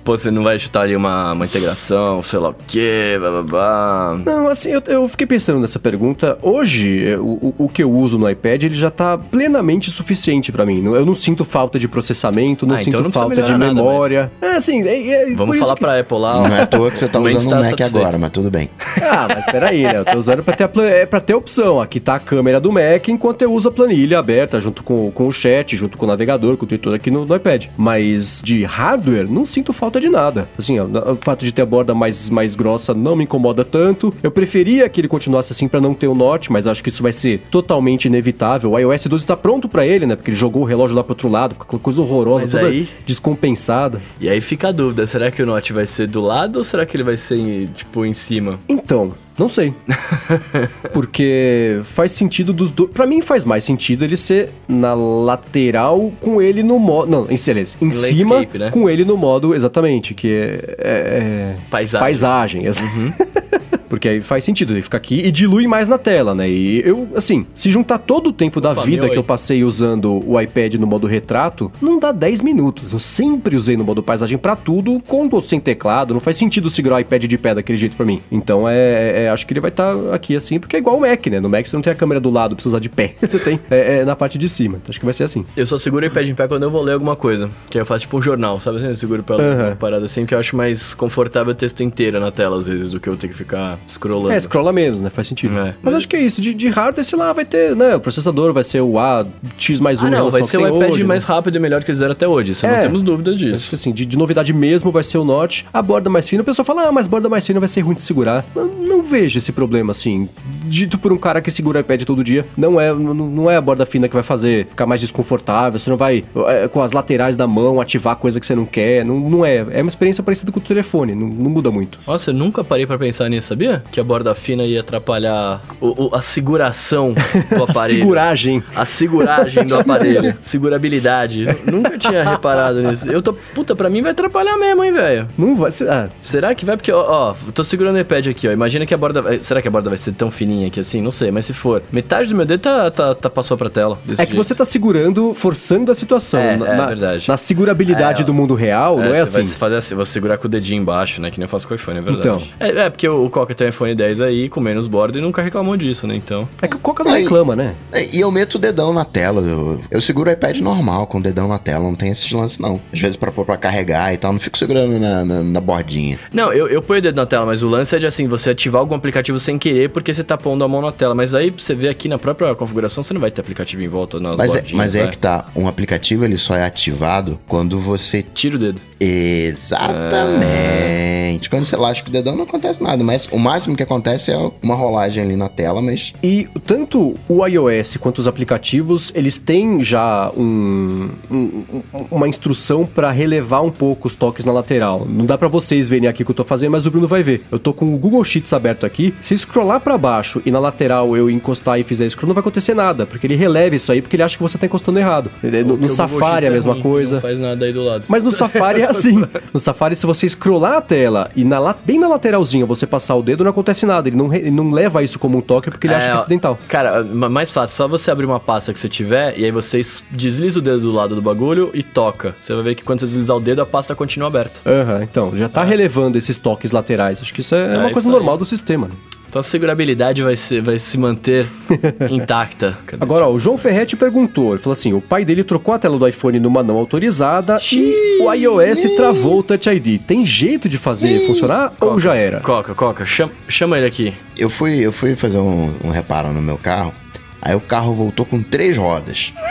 Pô, 0.03 0.17
você 0.17 0.29
não 0.31 0.43
vai 0.43 0.57
chutar 0.59 0.81
ali 0.81 0.95
uma, 0.95 1.33
uma 1.33 1.45
integração, 1.45 2.21
sei 2.23 2.39
lá 2.39 2.49
o 2.49 2.55
quê, 2.67 3.15
blá 3.19 3.29
blá 3.31 3.43
blá. 3.43 4.21
Não, 4.25 4.47
assim, 4.49 4.71
eu, 4.71 4.81
eu 4.87 5.07
fiquei 5.07 5.25
pensando 5.27 5.59
nessa 5.59 5.79
pergunta. 5.79 6.37
Hoje, 6.41 7.07
eh, 7.07 7.17
o, 7.17 7.53
o- 7.57 7.69
que 7.69 7.83
eu 7.83 7.91
uso 7.91 8.17
no 8.17 8.29
iPad, 8.29 8.63
ele 8.63 8.73
já 8.75 8.91
tá 8.91 9.17
plenamente 9.17 9.89
suficiente 9.91 10.51
pra 10.51 10.65
mim. 10.65 10.83
Eu 10.93 11.05
não 11.05 11.15
sinto 11.15 11.45
falta 11.45 11.79
de 11.79 11.87
processamento, 11.87 12.65
não 12.65 12.75
Ah, 12.75 12.79
sinto 12.79 12.89
então 12.89 13.01
não 13.03 13.11
falta 13.11 13.35
de 13.35 13.41
melhorar 13.53 13.57
nada 13.59 13.73
memória. 13.73 14.31
É, 14.41 14.51
assim, 14.55 14.81
é, 14.85 15.07
é 15.31 15.33
Vamos 15.35 15.57
falar 15.57 15.75
que- 15.75 15.79
pra 15.79 15.99
Apple 15.99 16.17
lá. 16.17 16.37
ó. 16.37 16.47
Não 16.47 16.55
é 16.55 16.61
à 16.63 16.67
toa 16.67 16.91
que 16.91 16.99
você 16.99 17.07
tá 17.07 17.19
usando 17.21 17.45
um 17.45 17.49
tá 17.49 17.55
Mac 17.57 17.65
satisfeito. 17.69 17.97
agora, 17.97 18.17
mas 18.17 18.29
tudo 18.31 18.51
bem. 18.51 18.69
Ah, 19.01 19.27
mas 19.33 19.45
peraí, 19.45 19.83
né? 19.83 19.99
Eu 19.99 20.05
tô 20.05 20.17
usando 20.17 20.43
pra 20.43 20.53
ter, 20.55 20.63
a 20.65 20.67
plan- 20.67 20.85
é 20.87 21.05
pra 21.05 21.19
ter 21.21 21.33
opção. 21.33 21.79
Aqui 21.79 21.99
tá 21.99 22.15
a 22.15 22.19
câmera 22.19 22.59
do 22.59 22.71
Mac, 22.71 23.07
enquanto 23.07 23.41
eu 23.43 23.53
uso 23.53 23.69
a 23.69 23.71
planilha 23.71 24.20
aberta, 24.21 24.59
junto 24.59 24.83
com, 24.83 25.11
com 25.11 25.27
o 25.27 25.31
chat, 25.31 25.75
junto 25.75 25.97
com 25.97 26.05
o 26.05 26.07
navegador, 26.07 26.55
com 26.57 26.65
tudo 26.65 26.93
aqui 26.95 27.11
no, 27.11 27.25
no 27.25 27.35
iPad. 27.35 27.65
Mas 27.77 28.41
de 28.43 28.63
hardware, 28.63 29.29
não 29.29 29.45
sinto 29.45 29.73
falta 29.73 29.99
de 29.99 30.09
nada. 30.09 30.47
Assim, 30.57 30.79
ó, 30.79 30.85
o 30.85 31.15
fato 31.17 31.43
de 31.43 31.51
ter 31.51 31.61
a 31.61 31.65
borda 31.65 31.93
mais, 31.93 32.29
mais 32.29 32.55
grossa 32.55 32.93
não 32.93 33.15
me 33.15 33.23
incomoda 33.25 33.65
tanto. 33.65 34.13
Eu 34.23 34.31
preferia 34.31 34.87
que 34.87 35.01
ele 35.01 35.07
continuasse 35.07 35.51
assim 35.51 35.67
pra 35.67 35.81
não 35.81 35.93
ter 35.93 36.07
o 36.07 36.15
Note, 36.15 36.51
mas 36.51 36.67
acho 36.67 36.81
que 36.83 36.89
isso 36.89 37.03
vai 37.03 37.11
ser 37.13 37.41
totalmente 37.51 38.05
inevitável. 38.05 38.71
O 38.71 38.79
iOS 38.79 39.05
12 39.07 39.25
tá 39.25 39.35
pronto 39.35 39.67
pra 39.67 39.85
ele, 39.85 40.05
né? 40.05 40.15
Porque 40.15 40.29
ele 40.31 40.37
jogou 40.37 40.61
o 40.61 40.65
relógio 40.65 40.95
lá 40.95 41.03
pro 41.03 41.11
outro 41.11 41.27
lado, 41.29 41.53
fica 41.53 41.65
aquela 41.65 41.81
coisa 41.81 42.01
horrorosa, 42.01 42.43
Mas 42.45 42.51
toda 42.51 42.67
aí- 42.67 42.87
descompensada. 43.05 44.01
E 44.19 44.29
aí 44.29 44.41
fica 44.41 44.69
a 44.69 44.71
dúvida, 44.71 45.07
será 45.07 45.31
que 45.31 45.41
o 45.41 45.45
Note 45.45 45.73
vai 45.73 45.87
ser 45.87 46.07
do 46.07 46.21
lado 46.21 46.57
ou 46.57 46.63
será 46.63 46.85
que 46.85 46.95
ele 46.95 47.03
vai 47.03 47.17
ser, 47.17 47.69
tipo, 47.75 48.05
em 48.05 48.13
cima? 48.13 48.59
Então, 48.67 49.13
não 49.41 49.49
sei. 49.49 49.73
Porque 50.93 51.79
faz 51.83 52.11
sentido 52.11 52.53
dos 52.53 52.71
dois. 52.71 52.91
Pra 52.91 53.05
mim 53.07 53.21
faz 53.21 53.43
mais 53.45 53.63
sentido 53.63 54.03
ele 54.05 54.15
ser 54.17 54.49
na 54.67 54.93
lateral 54.93 56.11
com 56.21 56.41
ele 56.41 56.61
no 56.63 56.77
modo. 56.79 57.09
Não, 57.11 57.23
em, 57.29 57.35
aliás, 57.49 57.77
em 57.81 57.85
Landscape, 57.85 58.07
cima 58.17 58.47
né? 58.55 58.69
com 58.71 58.89
ele 58.89 59.03
no 59.03 59.17
modo 59.17 59.55
exatamente, 59.55 60.13
que 60.13 60.27
é. 60.29 60.75
é- 60.77 60.91
é 60.91 61.55
Paisagem. 61.69 62.05
paisagem. 62.05 62.65
exa- 62.65 62.81
Porque 63.91 64.07
aí 64.07 64.21
faz 64.21 64.45
sentido, 64.45 64.71
ele 64.71 64.81
fica 64.81 64.95
aqui 64.95 65.19
e 65.19 65.29
dilui 65.29 65.67
mais 65.67 65.89
na 65.89 65.97
tela, 65.97 66.33
né? 66.33 66.49
E 66.49 66.81
eu, 66.87 67.09
assim, 67.13 67.45
se 67.53 67.69
juntar 67.69 67.97
todo 67.97 68.27
o 68.27 68.31
tempo 68.31 68.61
da 68.61 68.71
Opa, 68.71 68.83
vida 68.83 69.01
meu 69.03 69.11
que 69.11 69.17
eu 69.19 69.23
passei 69.23 69.65
usando 69.65 70.23
o 70.25 70.39
iPad 70.39 70.75
no 70.75 70.87
modo 70.87 71.07
retrato, 71.07 71.69
não 71.81 71.99
dá 71.99 72.13
10 72.13 72.39
minutos. 72.39 72.93
Eu 72.93 72.99
sempre 72.99 73.53
usei 73.53 73.75
no 73.75 73.83
modo 73.83 74.01
paisagem 74.01 74.37
pra 74.37 74.55
tudo, 74.55 74.97
com 75.05 75.27
ou 75.29 75.41
sem 75.41 75.59
teclado. 75.59 76.13
Não 76.13 76.21
faz 76.21 76.37
sentido 76.37 76.69
segurar 76.69 76.95
o 76.95 76.99
iPad 77.01 77.25
de 77.25 77.37
pé 77.37 77.53
daquele 77.53 77.77
jeito 77.77 77.97
pra 77.97 78.05
mim. 78.05 78.21
Então 78.31 78.65
é, 78.65 79.25
é- 79.25 79.29
acho 79.29 79.45
que 79.45 79.51
ele 79.51 79.59
vai 79.59 79.71
estar 79.71 79.93
aqui 80.13 80.37
assim, 80.37 80.57
porque 80.57 80.77
é 80.77 80.79
igual 80.79 80.95
o 80.95 81.01
Mac, 81.01 81.27
né? 81.27 81.41
No 81.41 81.49
Mac 81.49 81.65
você 81.65 81.75
não 81.75 81.81
tem 81.81 81.91
a 81.91 81.95
câmera 81.95 82.21
do 82.21 82.29
lado, 82.29 82.55
precisa 82.55 82.77
usar 82.77 82.79
de 82.79 82.87
pé. 82.87 83.13
Você 83.21 83.39
tem 83.39 83.59
é, 83.69 83.97
é 83.97 84.05
na 84.05 84.15
parte 84.15 84.37
de 84.37 84.47
cima. 84.47 84.77
Então 84.77 84.89
acho 84.89 84.99
que 84.99 85.05
vai 85.05 85.13
ser 85.13 85.25
assim. 85.25 85.45
Eu 85.57 85.67
só 85.67 85.77
seguro 85.77 86.05
o 86.05 86.07
iPad 86.07 86.29
em 86.29 86.33
pé 86.33 86.47
quando 86.47 86.63
eu 86.63 86.71
vou 86.71 86.81
ler 86.81 86.93
alguma 86.93 87.17
coisa. 87.17 87.49
Que 87.69 87.77
aí 87.77 87.81
eu 87.81 87.85
faço 87.85 88.01
tipo 88.01 88.17
um 88.17 88.21
jornal, 88.21 88.57
sabe 88.59 88.77
assim? 88.77 88.87
Eu 88.87 88.95
seguro 88.95 89.21
pela 89.21 89.41
uma 89.67 89.75
parada 89.75 90.05
assim, 90.05 90.25
que 90.25 90.33
eu 90.33 90.39
acho 90.39 90.55
mais 90.55 90.93
confortável 90.93 91.51
o 91.51 91.55
texto 91.55 91.83
inteiro 91.83 92.21
na 92.21 92.31
tela, 92.31 92.57
às 92.57 92.67
vezes, 92.67 92.91
do 92.91 92.99
que 92.99 93.09
eu 93.09 93.17
ter 93.17 93.27
que 93.27 93.33
ficar 93.33 93.77
scrollando. 93.87 94.31
É, 94.31 94.39
scrolla 94.39 94.71
menos, 94.71 95.01
né? 95.01 95.09
Faz 95.09 95.27
sentido. 95.27 95.57
É. 95.57 95.75
Mas 95.81 95.93
acho 95.93 96.07
que 96.07 96.15
é 96.15 96.21
isso. 96.21 96.41
De, 96.41 96.53
de 96.53 96.67
hardware, 96.69 97.03
sei 97.03 97.17
lá, 97.17 97.31
vai 97.33 97.45
ter, 97.45 97.75
né? 97.75 97.95
O 97.95 97.99
processador 97.99 98.53
vai 98.53 98.63
ser 98.63 98.81
o 98.81 98.97
A, 98.99 99.25
X 99.57 99.79
mais 99.79 100.01
1 100.01 100.07
Ah, 100.07 100.09
não, 100.09 100.29
vai 100.29 100.43
ser 100.43 100.57
o 100.57 100.67
iPad 100.67 100.91
hoje, 100.91 100.99
né? 101.01 101.05
mais 101.05 101.23
rápido 101.23 101.55
e 101.55 101.59
melhor 101.59 101.83
que 101.83 101.89
eles 101.91 101.97
fizeram 101.97 102.13
até 102.13 102.27
hoje. 102.27 102.51
Isso 102.51 102.65
É. 102.65 102.75
não 102.75 102.81
temos 102.83 103.01
dúvidas 103.01 103.35
Acho 103.35 103.43
que, 103.45 103.51
disso. 103.51 103.75
assim, 103.75 103.91
de, 103.91 104.05
de 104.05 104.17
novidade 104.17 104.53
mesmo 104.53 104.91
vai 104.91 105.03
ser 105.03 105.17
o 105.17 105.25
Note. 105.25 105.65
A 105.73 105.81
borda 105.81 106.09
mais 106.09 106.27
fina, 106.27 106.41
o 106.41 106.45
pessoal 106.45 106.65
fala, 106.65 106.87
ah, 106.87 106.91
mas 106.91 107.07
borda 107.07 107.29
mais 107.29 107.45
fina 107.45 107.59
vai 107.59 107.69
ser 107.69 107.81
ruim 107.81 107.95
de 107.95 108.01
segurar. 108.01 108.45
Eu 108.55 108.67
não 108.67 109.01
vejo 109.01 109.37
esse 109.37 109.51
problema, 109.51 109.91
assim. 109.91 110.27
Dito 110.65 110.97
por 110.97 111.11
um 111.11 111.17
cara 111.17 111.41
que 111.41 111.51
segura 111.51 111.79
o 111.79 111.81
iPad 111.81 112.03
todo 112.03 112.23
dia, 112.23 112.45
não 112.57 112.79
é, 112.79 112.93
não, 112.93 113.13
não 113.13 113.51
é 113.51 113.55
a 113.57 113.61
borda 113.61 113.85
fina 113.85 114.07
que 114.07 114.13
vai 114.13 114.23
fazer 114.23 114.67
ficar 114.67 114.85
mais 114.85 115.01
desconfortável. 115.01 115.79
Você 115.79 115.89
não 115.89 115.97
vai, 115.97 116.23
é, 116.47 116.67
com 116.67 116.81
as 116.81 116.91
laterais 116.91 117.35
da 117.35 117.45
mão, 117.47 117.81
ativar 117.81 118.15
coisa 118.15 118.39
que 118.39 118.45
você 118.45 118.55
não 118.55 118.65
quer. 118.65 119.03
Não, 119.05 119.19
não 119.19 119.45
é. 119.45 119.65
É 119.71 119.81
uma 119.81 119.89
experiência 119.89 120.23
parecida 120.23 120.51
com 120.51 120.59
o 120.59 120.63
telefone. 120.63 121.13
Não, 121.15 121.27
não 121.27 121.49
muda 121.49 121.69
muito. 121.71 121.99
Nossa, 122.07 122.29
eu 122.31 122.33
nunca 122.33 122.63
parei 122.63 122.85
pra 122.85 122.97
pensar 122.97 123.29
nisso, 123.29 123.49
sabia? 123.49 123.70
Que 123.91 123.99
a 123.99 124.03
borda 124.03 124.33
fina 124.35 124.63
ia 124.63 124.81
atrapalhar 124.81 125.61
o- 125.79 126.05
o- 126.07 126.15
a 126.15 126.21
seguração 126.21 127.13
do 127.55 127.63
aparelho. 127.63 127.99
Seguragem. 127.99 128.63
A 128.75 128.85
seguragem 128.85 129.65
do 129.65 129.75
aparelho. 129.79 130.35
Segurabilidade. 130.41 131.45
Nunca 131.71 131.97
tinha 131.97 132.23
reparado 132.29 132.81
nisso. 132.81 133.09
Eu 133.09 133.21
tô. 133.21 133.33
Puta, 133.33 133.75
pra 133.75 133.89
mim 133.89 134.01
vai 134.01 134.11
atrapalhar 134.11 134.57
mesmo, 134.57 134.83
hein, 134.83 134.91
velho? 134.91 135.27
Não 135.37 135.55
vai 135.55 135.71
ser. 135.71 135.89
Ah, 135.89 136.07
Será 136.15 136.53
que 136.55 136.65
vai? 136.65 136.75
Porque, 136.77 136.91
ó, 136.91 137.31
ó, 137.31 137.51
tô 137.53 137.63
segurando 137.63 137.95
o 137.95 137.99
iPad 137.99 138.27
aqui, 138.27 138.47
ó. 138.47 138.51
Imagina 138.51 138.85
que 138.85 138.93
a 138.93 138.97
borda. 138.97 139.21
Será 139.43 139.61
que 139.61 139.67
a 139.67 139.71
borda 139.71 139.89
vai 139.89 139.97
ser 139.97 140.13
tão 140.13 140.31
fininha 140.31 140.67
aqui 140.67 140.79
assim? 140.79 141.01
Não 141.01 141.11
sei, 141.11 141.31
mas 141.31 141.45
se 141.45 141.53
for. 141.53 141.81
Metade 141.91 142.29
do 142.29 142.35
meu 142.35 142.45
dedo 142.45 142.61
tá, 142.61 142.89
tá, 142.91 143.15
tá- 143.15 143.29
passou 143.29 143.57
pra 143.57 143.69
tela. 143.69 143.97
É 144.07 144.11
que 144.11 144.15
jeito. 144.17 144.35
você 144.35 144.55
tá 144.55 144.65
segurando, 144.65 145.33
forçando 145.33 145.91
a 145.91 145.95
situação. 145.95 146.39
É, 146.39 146.55
na, 146.57 146.67
é 146.67 146.75
na- 146.77 146.85
verdade. 146.87 147.27
Na 147.27 147.37
segurabilidade 147.37 148.21
É, 148.21 148.25
do 148.25 148.33
mundo 148.33 148.53
real, 148.55 148.97
não 148.97 149.05
é 149.13 149.21
assim. 149.21 149.33
vai 149.41 149.43
fazer 149.43 149.75
assim, 149.77 149.95
vou 149.95 150.05
segurar 150.05 150.37
com 150.37 150.47
o 150.47 150.49
dedinho 150.49 150.81
embaixo, 150.81 151.21
né? 151.21 151.29
Que 151.31 151.39
nem 151.39 151.45
eu 151.45 151.49
faço 151.49 151.67
com 151.67 151.73
o 151.73 151.77
iPhone, 151.77 151.99
é 151.99 152.01
verdade. 152.01 152.27
Então. 152.27 152.41
É, 152.59 152.85
é, 152.85 152.89
porque 152.89 153.07
o, 153.07 153.25
o 153.25 153.29
Coca 153.29 153.53
tem 153.61 153.69
iPhone 153.69 153.93
10 153.93 154.21
aí, 154.21 154.49
com 154.49 154.59
menos 154.59 154.87
borda 154.87 155.17
e 155.17 155.21
nunca 155.21 155.41
reclamou 155.41 155.77
disso, 155.77 156.07
né? 156.07 156.15
Então. 156.15 156.47
É 156.61 156.67
que 156.67 156.75
o 156.75 156.79
Coca 156.79 157.03
não 157.03 157.11
Aí- 157.13 157.23
reclama, 157.23 157.55
né? 157.55 157.75
É, 157.93 158.15
E 158.15 158.19
eu 158.19 158.31
meto 158.31 158.55
o 158.55 158.59
dedão 158.59 158.91
na 158.91 159.05
tela. 159.05 159.41
Eu, 159.41 159.79
eu 159.91 160.01
seguro 160.01 160.29
o 160.29 160.33
iPad 160.33 160.57
normal, 160.59 161.05
com 161.07 161.19
o 161.19 161.21
dedão 161.21 161.47
na 161.47 161.59
tela. 161.59 161.83
Não 161.83 161.95
tem 161.95 162.09
esses 162.09 162.31
lances, 162.31 162.57
não. 162.57 162.81
Às 162.91 162.99
vezes 162.99 163.15
pra 163.15 163.31
pôr 163.31 163.45
pra 163.45 163.57
carregar 163.57 164.13
e 164.13 164.17
tal. 164.17 164.33
Não 164.33 164.39
fico 164.39 164.57
segurando 164.57 164.97
na, 164.99 165.23
na, 165.23 165.43
na 165.43 165.61
bordinha. 165.61 166.19
Não, 166.33 166.51
eu, 166.51 166.67
eu 166.67 166.81
ponho 166.81 166.99
o 166.99 167.01
dedo 167.01 167.15
na 167.15 167.25
tela, 167.25 167.45
mas 167.45 167.61
o 167.61 167.69
lance 167.69 167.95
é 167.95 167.99
de 167.99 168.07
assim, 168.07 168.27
você 168.27 168.49
ativar 168.49 168.79
algum 168.79 168.95
aplicativo 168.95 169.37
sem 169.39 169.57
querer 169.59 169.89
porque 169.89 170.13
você 170.13 170.23
tá 170.23 170.37
pondo 170.37 170.63
a 170.63 170.67
mão 170.67 170.81
na 170.81 170.91
tela. 170.91 171.13
Mas 171.13 171.35
aí 171.35 171.51
você 171.51 171.75
vê 171.75 171.89
aqui 171.89 172.07
na 172.07 172.17
própria 172.17 172.53
configuração, 172.55 173.03
você 173.03 173.13
não 173.13 173.21
vai 173.21 173.29
ter 173.31 173.41
aplicativo 173.41 173.81
em 173.83 173.87
volta 173.87 174.19
nas 174.19 174.37
Mas, 174.37 174.51
é, 174.55 174.59
bordinhas, 174.59 174.77
mas 174.77 174.95
é 174.95 175.03
né? 175.03 175.09
que 175.11 175.17
tá. 175.17 175.45
Um 175.55 175.67
aplicativo 175.67 176.25
ele 176.25 176.37
só 176.37 176.55
é 176.55 176.63
ativado 176.63 177.39
quando 177.47 177.79
você. 177.79 178.23
Tira 178.33 178.55
o 178.55 178.59
dedo. 178.59 178.81
Exatamente. 178.99 181.49
Quando 181.49 181.65
você 181.65 181.75
lasca 181.75 182.07
o 182.07 182.11
dedão 182.11 182.35
não 182.35 182.43
acontece 182.43 182.81
nada. 182.81 183.03
Mas 183.03 183.27
o 183.31 183.37
máximo 183.51 183.75
que 183.75 183.83
acontece 183.83 184.31
é 184.31 184.51
uma 184.61 184.75
rolagem 184.75 185.23
ali 185.23 185.35
na 185.35 185.49
tela, 185.49 185.81
mas. 185.81 186.13
E 186.23 186.47
tanto 186.65 187.15
o 187.27 187.45
iOS 187.45 187.97
quanto 187.97 188.19
os 188.19 188.27
aplicativos, 188.27 189.11
eles 189.15 189.37
têm 189.37 189.81
já 189.81 190.31
um, 190.37 191.09
um- 191.29 191.63
um- 191.73 191.81
uma 192.09 192.27
instrução 192.27 192.85
para 192.85 193.11
relevar 193.11 193.61
um 193.61 193.69
pouco 193.71 194.07
os 194.07 194.15
toques 194.15 194.45
na 194.45 194.51
lateral. 194.51 195.05
Não 195.09 195.25
dá 195.25 195.37
para 195.37 195.47
vocês 195.47 195.89
verem 195.89 196.07
aqui 196.07 196.21
o 196.23 196.25
que 196.25 196.31
eu 196.31 196.35
tô 196.35 196.43
fazendo, 196.43 196.71
mas 196.71 196.85
o 196.85 196.91
Bruno 196.91 197.07
vai 197.07 197.23
ver. 197.23 197.43
Eu 197.51 197.59
tô 197.59 197.73
com 197.73 197.93
o 197.93 197.97
Google 197.97 198.23
Sheets 198.23 198.53
aberto 198.53 198.85
aqui. 198.85 199.13
Se 199.21 199.35
scrollar 199.37 199.79
para 199.81 199.97
baixo 199.97 200.41
e 200.45 200.51
na 200.51 200.59
lateral 200.59 201.15
eu 201.17 201.29
encostar 201.29 201.79
e 201.79 201.83
fizer 201.83 202.07
scroll, 202.09 202.27
não 202.27 202.33
vai 202.35 202.41
acontecer 202.41 202.73
nada, 202.73 203.05
porque 203.05 203.27
ele 203.27 203.35
releva 203.35 203.75
isso 203.75 203.91
aí 203.91 204.01
porque 204.01 204.15
ele 204.15 204.23
acha 204.23 204.37
que 204.37 204.43
você 204.43 204.57
tá 204.57 204.65
encostando 204.65 204.99
errado. 204.99 205.25
No, 205.25 205.39
Porque 205.41 205.61
no 205.63 205.73
o 205.73 205.77
Google 205.77 205.89
Safari 205.89 206.45
é 206.45 206.49
a 206.49 206.51
mesma 206.51 206.73
ruim, 206.73 206.81
coisa. 206.81 207.15
Não 207.15 207.21
faz 207.21 207.39
nada 207.39 207.65
aí 207.65 207.73
do 207.73 207.83
lado. 207.83 208.05
Mas 208.07 208.23
no 208.23 208.31
Safari 208.31 208.81
é 208.81 208.89
assim. 208.89 209.21
No 209.53 209.59
Safari, 209.59 209.95
se 209.95 210.05
você 210.05 210.27
scrollar 210.29 210.73
a 210.77 210.81
tela 210.81 211.29
e 211.35 211.43
na, 211.43 211.73
bem 211.85 211.99
na 211.99 212.07
lateralzinha 212.07 212.65
você 212.65 212.85
passar 212.85 213.15
o 213.15 213.21
dedo, 213.23 213.30
não 213.37 213.51
acontece 213.51 213.85
nada. 213.85 214.07
Ele 214.09 214.15
não, 214.17 214.33
ele 214.33 214.51
não 214.51 214.71
leva 214.71 215.03
isso 215.03 215.17
como 215.19 215.37
um 215.37 215.41
toque 215.41 215.69
porque 215.69 215.87
ele 215.87 215.93
acha 215.95 216.05
que 216.07 216.11
é 216.11 216.15
acidental. 216.15 216.57
Cara, 216.67 217.03
ma- 217.03 217.29
mais 217.29 217.51
fácil, 217.51 217.75
só 217.75 217.87
você 217.87 218.11
abrir 218.11 218.25
uma 218.25 218.39
pasta 218.39 218.73
que 218.73 218.79
você 218.79 218.89
tiver 218.89 219.37
e 219.37 219.45
aí 219.45 219.51
você 219.51 219.79
es- 219.79 220.03
desliza 220.11 220.59
o 220.59 220.61
dedo 220.61 220.79
do 220.81 220.91
lado 220.91 221.15
do 221.15 221.21
bagulho 221.21 221.71
e 221.73 221.81
toca. 221.83 222.35
Você 222.41 222.53
vai 222.53 222.63
ver 222.63 222.75
que 222.75 222.83
quando 222.83 222.99
você 222.99 223.05
deslizar 223.07 223.37
o 223.37 223.39
dedo, 223.41 223.61
a 223.61 223.65
pasta 223.65 223.95
continua 223.95 224.27
aberta. 224.27 224.59
Aham, 224.69 225.03
então, 225.03 225.31
já 225.37 225.47
tá 225.49 225.63
relevando 225.63 226.17
esses 226.17 226.37
toques 226.37 226.71
laterais. 226.71 227.21
Acho 227.21 227.33
que 227.33 227.41
isso 227.41 227.55
é, 227.55 227.59
É, 227.75 227.77
uma 227.77 227.85
isso 227.85 227.93
coisa 227.93 228.07
aí. 228.09 228.13
normal 228.13 228.37
do 228.37 228.45
sistema. 228.45 228.87
né? 228.87 228.93
Então 229.31 229.39
a 229.39 229.43
segurabilidade 229.43 230.21
vai, 230.21 230.35
ser, 230.35 230.61
vai 230.61 230.77
se 230.77 230.97
manter 230.97 231.47
intacta. 232.11 232.77
Cadê? 232.85 233.01
Agora, 233.01 233.25
ó, 233.25 233.31
o 233.31 233.39
João 233.39 233.57
Ferretti 233.57 233.95
perguntou, 233.95 234.51
ele 234.51 234.59
falou 234.59 234.73
assim, 234.73 234.91
o 234.91 234.99
pai 234.99 235.23
dele 235.23 235.41
trocou 235.41 235.73
a 235.73 235.79
tela 235.79 235.97
do 235.97 236.05
iPhone 236.05 236.37
numa 236.37 236.61
não 236.61 236.75
autorizada 236.75 237.55
e 237.71 238.19
o 238.21 238.33
iOS 238.33 238.81
travou 238.97 239.39
o 239.39 239.43
Touch 239.43 239.69
ID. 239.69 240.01
Tem 240.01 240.25
jeito 240.25 240.67
de 240.67 240.77
fazer 240.77 241.25
funcionar 241.27 241.71
ou 241.79 241.97
já 241.97 242.13
era? 242.13 242.41
Coca, 242.41 242.75
Coca, 242.75 243.05
chama, 243.05 243.31
chama 243.47 243.77
ele 243.77 243.87
aqui. 243.87 244.13
Eu 244.37 244.49
fui, 244.49 244.85
eu 244.85 244.91
fui 244.91 245.15
fazer 245.15 245.37
um, 245.37 245.73
um 245.85 245.91
reparo 245.91 246.33
no 246.33 246.41
meu 246.41 246.57
carro. 246.57 246.93
Aí 247.41 247.55
o 247.55 247.61
carro 247.61 247.93
voltou 247.93 248.25
com 248.25 248.43
três 248.43 248.75
rodas. 248.75 249.33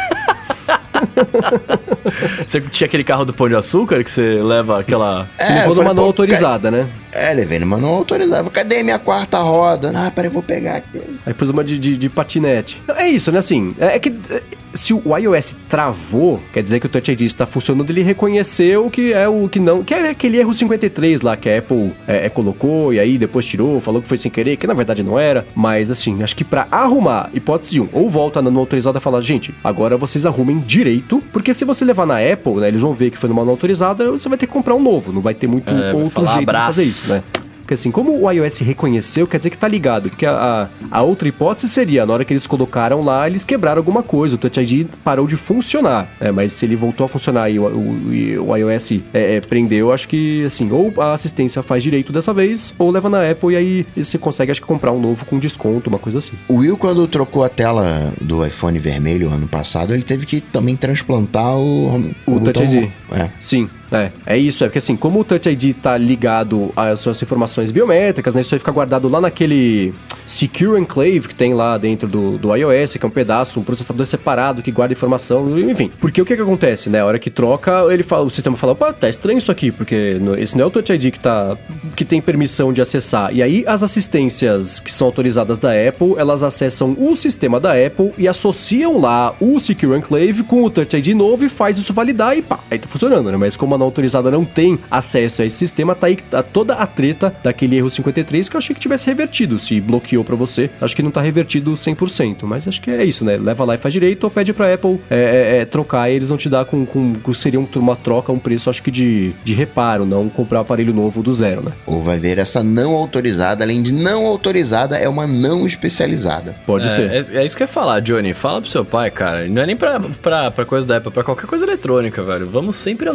Você 2.47 2.61
tinha 2.61 2.87
aquele 2.87 3.05
carro 3.05 3.25
do 3.25 3.33
Pão 3.33 3.49
de 3.49 3.55
Açúcar 3.57 4.03
que 4.05 4.11
você 4.11 4.41
leva 4.43 4.81
aquela. 4.81 5.27
Se 5.39 5.51
É, 5.51 5.63
falei, 5.63 5.75
numa 5.77 5.95
não 5.95 6.05
autorizada, 6.05 6.71
né? 6.71 6.87
É, 7.13 7.33
levei 7.35 7.59
numa 7.59 7.77
não 7.79 7.89
autorizada. 7.91 8.49
Cadê 8.51 8.83
minha 8.83 8.99
quarta 8.99 9.39
roda? 9.39 9.93
Ah, 9.95 10.11
peraí, 10.11 10.31
vou 10.31 10.43
pegar 10.43 10.77
aqui. 10.77 11.01
Aí 11.27 11.35
pôs 11.35 11.51
uma 11.51 11.65
de, 11.65 11.79
de, 11.79 11.97
de 11.97 12.09
patinete. 12.09 12.79
Então, 12.85 12.97
É 12.97 13.09
isso, 13.09 13.31
né? 13.33 13.39
Assim, 13.39 13.75
é, 13.79 13.97
é 13.97 13.99
que 13.99 14.11
é, 14.31 14.43
se 14.75 14.95
o 14.95 15.17
iOS 15.17 15.57
travou, 15.69 16.41
quer 16.53 16.63
dizer 16.63 16.79
que 16.79 16.87
o 16.87 16.89
Touch 16.89 17.11
ID 17.11 17.23
está 17.23 17.47
funcionando, 17.47 17.91
ele 17.91 18.03
reconheceu 18.03 18.89
que 18.91 19.13
é 19.13 19.29
o 19.29 19.49
que 19.49 19.59
não. 19.59 19.83
Que 19.83 19.95
é 19.95 20.11
aquele 20.11 20.39
erro 20.39 20.53
53 20.55 21.23
lá 21.23 21.37
que 21.37 21.49
a 21.49 21.59
Apple 21.59 21.93
é, 22.07 22.27
é, 22.27 22.29
colocou 22.29 22.93
e 22.95 23.01
aí 23.01 23.19
depois 23.19 23.45
tirou, 23.45 23.81
falou 23.81 24.01
que 24.01 24.07
foi 24.09 24.17
sem 24.17 24.31
querer, 24.31 24.57
que 24.57 24.67
na 24.67 24.75
verdade 24.75 25.03
não 25.03 25.19
era. 25.19 25.45
Mas 25.55 25.91
assim, 25.91 26.23
acho 26.23 26.37
que 26.37 26.45
para 26.45 26.69
arrumar, 26.71 27.31
hipótese 27.35 27.81
1, 27.81 27.89
ou 27.93 28.09
volta 28.09 28.41
na 28.41 28.51
não 28.51 28.61
autorizada 28.61 28.99
e 28.99 29.01
falar, 29.01 29.21
gente, 29.21 29.53
agora 29.65 29.97
vocês 29.97 30.25
arrumem 30.25 30.59
direito, 30.61 31.23
porque 31.33 31.53
se 31.53 31.65
você 31.65 31.85
levar 31.85 32.07
na 32.07 32.19
Apple, 32.19 32.55
né, 32.55 32.69
eles 32.69 32.81
vão 32.81 32.93
ver 32.93 33.11
que 33.11 33.19
foi 33.19 33.29
numa 33.29 33.43
não 33.45 33.51
autorizada, 33.51 34.11
você 34.11 34.29
vai 34.29 34.39
ter 34.39 34.47
que 34.47 34.53
comprar 34.53 34.75
um 34.75 34.83
novo, 34.83 35.13
não 35.13 35.21
vai 35.21 35.35
ter 35.35 35.47
muito 35.49 35.71
É, 35.71 35.93
outro 35.93 36.11
falar 36.11 36.35
jeito 36.35 36.45
de 36.45 36.51
abraço. 36.51 36.67
fazer 36.67 36.85
isso, 36.85 37.00
né? 37.09 37.23
Porque 37.61 37.75
assim, 37.75 37.93
como 37.93 38.21
o 38.21 38.29
iOS 38.33 38.59
reconheceu, 38.59 39.29
quer 39.29 39.39
dizer 39.39 39.51
que 39.51 39.57
tá 39.57 39.69
ligado. 39.69 40.11
Porque 40.11 40.27
a, 40.27 40.69
a, 40.91 40.99
a 40.99 41.03
outra 41.03 41.29
hipótese 41.29 41.69
seria, 41.69 42.05
na 42.05 42.13
hora 42.13 42.25
que 42.25 42.33
eles 42.33 42.45
colocaram 42.45 43.01
lá, 43.05 43.29
eles 43.29 43.45
quebraram 43.45 43.79
alguma 43.79 44.03
coisa. 44.03 44.35
O 44.35 44.39
Touch 44.39 44.59
ID 44.61 44.89
parou 45.05 45.25
de 45.25 45.37
funcionar. 45.37 46.09
né? 46.21 46.33
mas 46.33 46.53
se 46.53 46.67
ele 46.67 46.75
voltou 46.75 47.05
a 47.05 47.09
funcionar 47.09 47.49
e 47.49 47.61
o, 47.61 47.67
o- 47.69 48.49
o 48.51 48.57
iOS 48.57 48.95
é, 49.15 49.37
é, 49.37 49.41
prendeu, 49.41 49.93
acho 49.93 50.09
que 50.09 50.45
assim, 50.45 50.69
ou 50.73 50.93
a 51.01 51.13
assistência 51.13 51.63
faz 51.63 51.81
direito 51.81 52.13
dessa 52.13 52.33
vez, 52.35 52.75
ou 52.77 52.91
leva 52.91 53.09
na 53.09 53.31
Apple 53.31 53.53
e 53.53 53.57
aí 53.57 53.87
você 53.97 54.19
consegue, 54.19 54.51
acho 54.51 54.61
que, 54.61 54.67
comprar 54.67 54.91
um 54.91 55.01
novo 55.01 55.25
com 55.25 55.39
desconto, 55.39 55.89
uma 55.89 55.99
coisa 56.01 56.19
assim. 56.19 56.33
O 56.49 56.55
Will, 56.57 56.77
quando 56.77 57.07
trocou 57.07 57.45
a 57.45 57.49
tela 57.49 58.13
do 58.21 58.45
iPhone 58.45 58.81
vermelho 58.81 59.31
ano 59.33 59.47
passado, 59.47 59.95
ele 59.95 60.03
teve 60.03 60.27
que 60.27 60.41
também 60.41 60.75
transplantar 60.75 61.57
o, 61.57 62.13
O 62.27 62.41
Touch 62.41 62.65
ID. 62.65 62.91
É. 63.13 63.29
Sim, 63.39 63.71
é. 63.93 64.11
É 64.25 64.39
isso, 64.39 64.63
é 64.65 64.69
porque 64.69 64.79
assim, 64.79 64.97
como 64.97 65.21
o 65.21 65.25
Touch 65.25 65.49
ID 65.49 65.75
tá 65.77 65.97
ligado 65.97 66.73
às 66.77 67.01
suas 67.01 67.21
informações 67.21 67.71
biométricas, 67.71 68.35
né? 68.35 68.41
Isso 68.41 68.55
aí 68.55 68.59
fica 68.59 68.71
guardado 68.71 69.09
lá 69.09 69.21
naquele 69.21 69.93
Secure 70.25 70.81
Enclave 70.81 71.21
que 71.21 71.35
tem 71.35 71.55
lá 71.55 71.77
dentro 71.77 72.09
do, 72.09 72.39
do 72.39 72.55
iOS, 72.55 72.95
que 72.95 73.05
é 73.05 73.07
um 73.07 73.11
pedaço, 73.11 73.59
um 73.59 73.65
processador 73.65 74.07
separado 74.07 74.63
que 74.63 74.71
guarda 74.71 74.93
informação, 74.93 75.59
enfim. 75.59 75.91
Porque 76.01 76.23
o 76.23 76.25
que 76.25 76.37
que 76.37 76.43
acontece, 76.43 76.89
né? 76.89 77.01
A 77.01 77.07
hora 77.07 77.19
que 77.19 77.31
troca, 77.31 77.85
ele 77.91 78.03
fala, 78.03 78.25
o 78.25 78.31
sistema 78.31 78.57
fala, 78.57 78.73
opa, 78.73 78.93
tá 78.93 79.09
estranho 79.09 79.39
isso 79.39 79.51
aqui, 79.51 79.73
porque 79.73 80.21
esse 80.39 80.57
não 80.57 80.65
é 80.65 80.67
o 80.67 80.71
Touch 80.71 80.93
ID 80.93 81.11
que 81.11 81.21
tá 81.21 81.57
que 81.97 82.05
tem 82.05 82.21
permissão 82.21 82.73
de 82.73 82.81
acessar. 82.81 83.35
E 83.35 83.43
aí 83.43 83.65
as 83.67 83.83
assistências 83.83 84.79
que 84.79 84.93
são 84.93 85.07
autorizadas 85.09 85.59
da 85.59 85.71
Apple, 85.71 86.15
elas 86.17 86.43
acessam 86.43 86.97
o 86.99 87.15
sistema 87.17 87.59
da 87.59 87.73
Apple 87.73 88.13
e 88.17 88.29
associam 88.29 89.01
lá 89.01 89.35
o 89.41 89.59
Secure 89.59 89.99
Enclave 89.99 90.45
com 90.45 90.63
o 90.63 90.71
Touch 90.71 90.97
ID 90.97 91.09
novo 91.09 91.45
e 91.45 91.49
faz 91.49 91.77
isso 91.77 91.93
validar 91.93 92.37
e 92.37 92.43
pá, 92.43 92.61
aí 92.71 92.79
tá 92.79 92.87
funcionando, 92.87 93.31
né? 93.31 93.37
Mas 93.37 93.57
como 93.57 93.75
a 93.75 93.79
não 93.81 93.87
autorizada 93.87 94.31
não 94.31 94.45
tem 94.45 94.79
acesso 94.91 95.43
a 95.43 95.47
esse 95.47 95.57
sistema, 95.57 95.95
tá 95.95 96.07
aí 96.07 96.17
tá 96.17 96.43
toda 96.43 96.75
a 96.75 96.87
treta 96.87 97.35
daquele 97.43 97.77
erro 97.77 97.91
53 97.91 98.49
que 98.49 98.57
eu 98.57 98.59
achei 98.59 98.75
que 98.75 98.81
tivesse 98.81 99.07
revertido, 99.07 99.59
se 99.59 99.81
bloqueou 99.81 100.23
pra 100.23 100.37
você. 100.37 100.71
Acho 100.81 100.95
que 100.95 101.03
não 101.03 101.11
tá 101.11 101.21
revertido 101.21 101.73
100%, 101.73 102.45
mas 102.45 102.69
acho 102.69 102.81
que 102.81 102.91
é 102.91 103.05
isso, 103.05 103.25
né? 103.25 103.37
Leva 103.37 103.65
lá 103.65 103.75
e 103.75 103.79
faz 103.79 103.93
direito 103.93 104.25
ou 104.25 104.31
pede 104.31 104.53
pra 104.53 104.73
Apple 104.73 105.01
é, 105.11 105.17
é, 105.19 105.57
é, 105.61 105.65
trocar 105.65 106.11
e 106.11 106.15
eles 106.15 106.29
vão 106.29 106.39
te 106.39 106.49
dar 106.49 106.65
com, 106.65 106.85
com, 106.87 107.15
com 107.15 107.35
seria 107.35 107.59
um- 107.59 107.69
uma 107.77 107.97
troca, 107.97 108.31
um 108.33 108.39
preço 108.39 108.69
acho 108.69 108.83
que 108.83 108.91
de, 108.91 109.33
de 109.43 109.55
reparo, 109.55 110.05
não 110.05 110.29
comprar 110.29 110.59
um 110.59 110.63
aparelho 110.63 110.93
novo 110.93 111.23
do 111.23 111.33
zero, 111.33 111.63
né? 111.65 111.73
Ou 111.87 112.03
vai 112.03 112.19
ver 112.19 112.39
essa 112.39 112.63
não 112.63 112.95
autorizada, 112.95 113.65
além 113.65 113.83
de 113.83 113.93
não 113.93 114.27
autorizada, 114.27 114.97
é 114.97 115.09
uma 115.09 115.27
não 115.27 115.67
especializada. 115.67 116.55
Pode 116.67 116.87
é, 116.87 116.89
ser. 116.89 117.11
É, 117.11 117.41
é 117.43 117.45
isso 117.45 117.57
que 117.57 117.63
eu 117.63 117.67
ia 117.67 117.73
falar, 117.73 118.01
Johnny. 118.01 118.35
Fala 118.35 118.61
pro 118.61 118.71
seu 118.71 118.85
pai, 118.85 119.11
cara. 119.11 119.47
Não 119.49 119.63
é 119.63 119.67
nem 119.67 119.77
pra, 119.77 120.01
pra, 120.23 120.51
pra 120.51 120.65
coisa 120.65 120.87
da 120.87 120.97
Apple, 120.99 121.11
pra 121.11 121.25
qualquer 121.25 121.47
coisa 121.47 121.65
eletrônica, 121.65 122.23
velho. 122.23 122.47
Vamos 122.47 122.77
sempre 122.77 123.09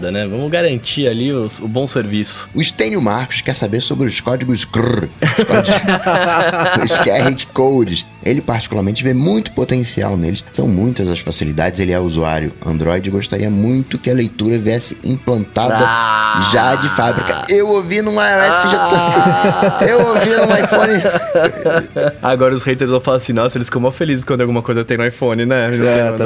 autorizada, 0.00 0.10
né? 0.10 0.26
Vamos 0.26 0.50
garantir 0.50 1.06
ali 1.06 1.32
os- 1.32 1.58
o 1.60 1.68
bom 1.68 1.86
serviço. 1.86 2.48
O 2.54 2.62
Stênio 2.62 3.00
Marcos 3.00 3.40
quer 3.40 3.54
saber 3.54 3.80
sobre 3.80 4.06
os 4.06 4.20
códigos 4.20 4.64
CRR, 4.64 5.08
os, 5.22 5.44
códigos, 5.44 5.74
os 6.84 6.98
QR 6.98 7.46
Codes. 7.52 8.06
Ele 8.24 8.40
particularmente 8.40 9.02
vê 9.02 9.14
muito 9.14 9.52
potencial 9.52 10.16
neles. 10.16 10.44
São 10.52 10.66
muitas 10.68 11.08
as 11.08 11.18
facilidades. 11.20 11.80
Ele 11.80 11.92
é 11.92 11.98
usuário 12.00 12.52
Android 12.64 13.08
e 13.08 13.10
gostaria 13.10 13.48
muito 13.50 13.98
que 13.98 14.10
a 14.10 14.14
leitura 14.14 14.58
viesse 14.58 14.96
implantada 15.04 15.76
Ah. 15.80 16.48
já 16.52 16.74
de 16.74 16.88
fábrica. 16.90 17.44
Eu 17.48 17.68
ouvi 17.68 18.02
no 18.02 18.12
iOS 18.12 18.62
já 18.70 18.88
tá... 18.88 19.78
Eu 19.86 20.06
ouvi 20.06 20.30
no 20.30 20.64
iPhone. 20.64 22.12
Agora 22.22 22.54
os 22.54 22.62
haters 22.62 22.90
vão 22.90 23.00
falar 23.00 23.16
assim, 23.18 23.32
nossa, 23.32 23.56
eles 23.56 23.68
ficam 23.68 23.80
mó 23.80 23.90
felizes 23.90 24.24
quando 24.24 24.42
alguma 24.42 24.60
coisa 24.62 24.84
tem 24.84 24.96
no 24.98 25.06
iPhone, 25.06 25.46
né? 25.46 25.68
É, 25.76 26.12
tá? 26.12 26.24